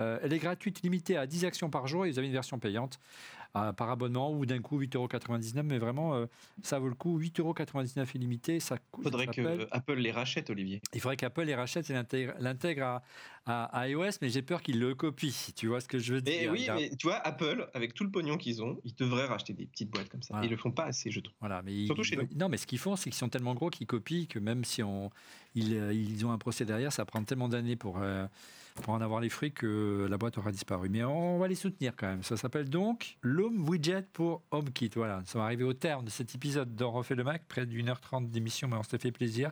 Euh, 0.01 0.18
elle 0.22 0.32
est 0.32 0.39
gratuite, 0.39 0.82
limitée 0.82 1.16
à 1.16 1.27
10 1.27 1.44
actions 1.44 1.70
par 1.70 1.86
jour 1.86 2.06
et 2.06 2.10
vous 2.10 2.18
avez 2.18 2.27
une 2.27 2.32
version 2.32 2.59
payante 2.59 2.98
euh, 3.56 3.72
par 3.72 3.90
abonnement 3.90 4.32
ou 4.32 4.47
d'un 4.47 4.60
coup 4.60 4.81
8,99€. 4.81 5.62
Mais 5.62 5.78
vraiment, 5.78 6.14
euh, 6.14 6.27
ça 6.62 6.78
vaut 6.78 6.89
le 6.89 6.94
coup. 6.94 7.20
8,99€ 7.20 8.06
illimité. 8.14 8.60
Ça 8.60 8.77
Il 8.98 9.02
faudrait 9.02 9.27
que 9.27 9.68
Apple 9.70 9.94
les 9.94 10.12
rachète, 10.12 10.51
Olivier. 10.51 10.81
Il 10.94 11.01
faudrait 11.01 11.16
qu'Apple 11.16 11.43
les 11.43 11.55
rachète 11.55 11.90
et 11.90 12.28
l'intègre 12.39 13.02
à, 13.47 13.89
iOS, 13.89 14.12
mais 14.22 14.28
j'ai 14.28 14.43
peur 14.43 14.62
qu'ils 14.62 14.78
le 14.78 14.94
copient. 14.94 15.52
Tu 15.56 15.66
vois 15.66 15.81
ce 15.81 15.89
que 15.89 15.98
je 15.98 16.14
veux 16.14 16.22
dire 16.22 16.43
et 16.43 16.48
Oui, 16.48 16.68
mais 16.74 16.90
tu 16.97 17.09
vois, 17.09 17.16
Apple, 17.16 17.68
avec 17.74 17.94
tout 17.94 18.05
le 18.05 18.10
pognon 18.10 18.36
qu'ils 18.36 18.62
ont, 18.62 18.81
ils 18.85 18.94
devraient 18.94 19.27
racheter 19.27 19.52
des 19.52 19.66
petites 19.66 19.90
boîtes 19.90 20.09
comme 20.09 20.22
ça. 20.22 20.40
Ils 20.44 20.51
le 20.51 20.56
font 20.56 20.70
pas 20.70 20.85
assez, 20.85 21.10
je 21.10 21.20
trouve. 21.20 21.35
Voilà, 21.40 21.60
mais 21.62 21.86
Surtout 21.86 22.05
chez 22.05 22.16
nous. 22.16 22.28
Non, 22.36 22.48
mais 22.48 22.56
ce 22.56 22.66
qu'ils 22.66 22.78
font, 22.78 22.94
c'est 22.94 23.10
qu'ils 23.10 23.18
sont 23.18 23.28
tellement 23.28 23.55
gros 23.55 23.70
qu'ils 23.70 23.89
copient 23.89 24.27
que 24.27 24.39
même 24.39 24.64
si 24.64 24.82
on, 24.82 25.10
ils, 25.56 25.72
ils 25.93 26.24
ont 26.24 26.31
un 26.31 26.39
procès 26.39 26.64
derrière, 26.64 26.93
ça 26.93 27.05
prend 27.05 27.24
tellement 27.24 27.48
d'années 27.48 27.77
pour 27.77 27.98
pour 28.76 28.94
en 28.94 29.01
avoir 29.01 29.20
les 29.20 29.28
fruits 29.28 29.52
que 29.52 30.06
la 30.09 30.18
boîte 30.18 30.38
aura 30.38 30.52
disparu. 30.52 30.88
Mais 30.88 31.02
on 31.05 31.38
va 31.38 31.48
les 31.48 31.55
soutenir 31.55 31.94
quand 31.97 32.06
même. 32.06 32.22
Ça 32.22 32.36
s'appelle 32.36 32.68
donc 32.68 33.16
l'Home 33.22 33.68
Widget 33.68 34.06
pour 34.12 34.42
HomeKit. 34.51 34.90
Voilà, 34.94 35.22
ça 35.26 35.38
va 35.38 35.44
arriver 35.44 35.64
au 35.64 35.72
terme 35.72 36.05
de 36.05 36.10
cet 36.10 36.34
épisode 36.34 36.74
d'On 36.74 36.90
refait 36.90 37.14
le 37.14 37.24
Mac, 37.24 37.42
près 37.48 37.66
d'une 37.66 37.88
heure 37.88 38.01
trente 38.01 38.30
d'émission, 38.30 38.68
mais 38.68 38.76
on 38.76 38.82
s'est 38.82 38.98
fait 38.98 39.12
plaisir. 39.12 39.51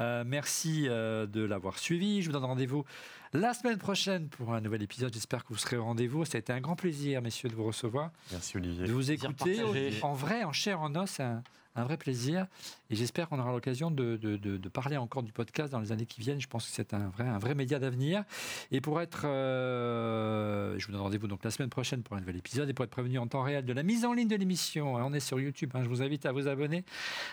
Euh, 0.00 0.24
merci 0.26 0.86
euh, 0.88 1.26
de 1.26 1.42
l'avoir 1.42 1.78
suivi. 1.78 2.22
Je 2.22 2.26
vous 2.26 2.32
donne 2.32 2.44
rendez-vous 2.44 2.84
la 3.32 3.54
semaine 3.54 3.78
prochaine 3.78 4.28
pour 4.28 4.54
un 4.54 4.60
nouvel 4.60 4.82
épisode. 4.82 5.12
J'espère 5.12 5.44
que 5.44 5.52
vous 5.52 5.58
serez 5.58 5.76
au 5.76 5.84
rendez-vous. 5.84 6.24
Ça 6.24 6.36
a 6.36 6.40
été 6.40 6.52
un 6.52 6.60
grand 6.60 6.76
plaisir, 6.76 7.22
messieurs, 7.22 7.48
de 7.48 7.54
vous 7.54 7.64
recevoir. 7.64 8.10
Merci 8.32 8.56
Olivier. 8.56 8.86
De 8.86 8.92
vous 8.92 9.10
écouter 9.10 9.62
en 10.02 10.14
vrai, 10.14 10.44
en 10.44 10.52
chair, 10.52 10.80
en 10.80 10.94
os 10.96 11.20
un 11.20 11.42
vrai 11.76 11.96
plaisir. 11.96 12.46
Et 12.90 12.96
j'espère 12.96 13.28
qu'on 13.28 13.38
aura 13.38 13.52
l'occasion 13.52 13.90
de, 13.90 14.18
parler 14.72 14.96
encore 14.96 15.22
du 15.22 15.32
podcast 15.32 15.72
dans 15.72 15.80
les 15.80 15.92
années 15.92 16.06
qui 16.06 16.20
viennent. 16.20 16.40
Je 16.40 16.48
pense 16.48 16.66
que 16.66 16.72
c'est 16.72 16.94
un 16.94 17.08
vrai, 17.08 17.26
un 17.26 17.38
vrai 17.38 17.54
média 17.54 17.78
d'avenir. 17.78 18.24
Et 18.70 18.80
pour 18.80 19.00
être. 19.00 19.22
Euh, 19.24 20.78
je 20.78 20.86
vous 20.86 20.92
donne 20.92 21.00
rendez-vous 21.00 21.28
donc 21.28 21.44
la 21.44 21.50
semaine 21.50 21.70
prochaine 21.70 22.02
pour 22.02 22.16
un 22.16 22.20
nouvel 22.20 22.36
épisode. 22.36 22.68
Et 22.68 22.74
pour 22.74 22.84
être 22.84 22.90
prévenu 22.90 23.18
en 23.18 23.26
temps 23.26 23.42
réel 23.42 23.64
de 23.64 23.72
la 23.72 23.82
mise 23.82 24.04
en 24.04 24.12
ligne 24.12 24.28
de 24.28 24.36
l'émission, 24.36 24.94
on 24.94 25.12
est 25.12 25.20
sur 25.20 25.40
YouTube. 25.40 25.70
Hein, 25.74 25.80
je 25.82 25.88
vous 25.88 26.02
invite 26.02 26.26
à 26.26 26.32
vous 26.32 26.48
abonner 26.48 26.84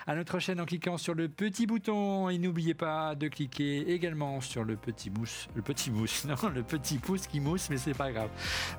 à 0.05 0.15
notre 0.15 0.39
chaîne 0.39 0.59
en 0.61 0.65
cliquant 0.65 0.97
sur 0.97 1.13
le 1.13 1.29
petit 1.29 1.65
bouton. 1.67 2.29
Et 2.29 2.37
n'oubliez 2.37 2.73
pas 2.73 3.15
de 3.15 3.27
cliquer 3.27 3.91
également 3.91 4.41
sur 4.41 4.63
le 4.63 4.75
petit 4.75 5.09
mousse. 5.09 5.47
Le 5.55 5.61
petit 5.61 5.91
mousse, 5.91 6.25
non, 6.25 6.49
le 6.53 6.63
petit 6.63 6.97
pouce 6.97 7.27
qui 7.27 7.39
mousse, 7.39 7.69
mais 7.69 7.77
c'est 7.77 7.93
pas 7.93 8.11
grave. 8.11 8.29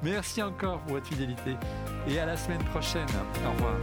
Merci 0.02 0.42
encore 0.42 0.80
pour 0.82 0.92
votre 0.92 1.06
fidélité. 1.06 1.56
Et 2.08 2.18
à 2.18 2.26
la 2.26 2.36
semaine 2.36 2.62
prochaine. 2.64 3.08
Au 3.44 3.52
revoir. 3.52 3.74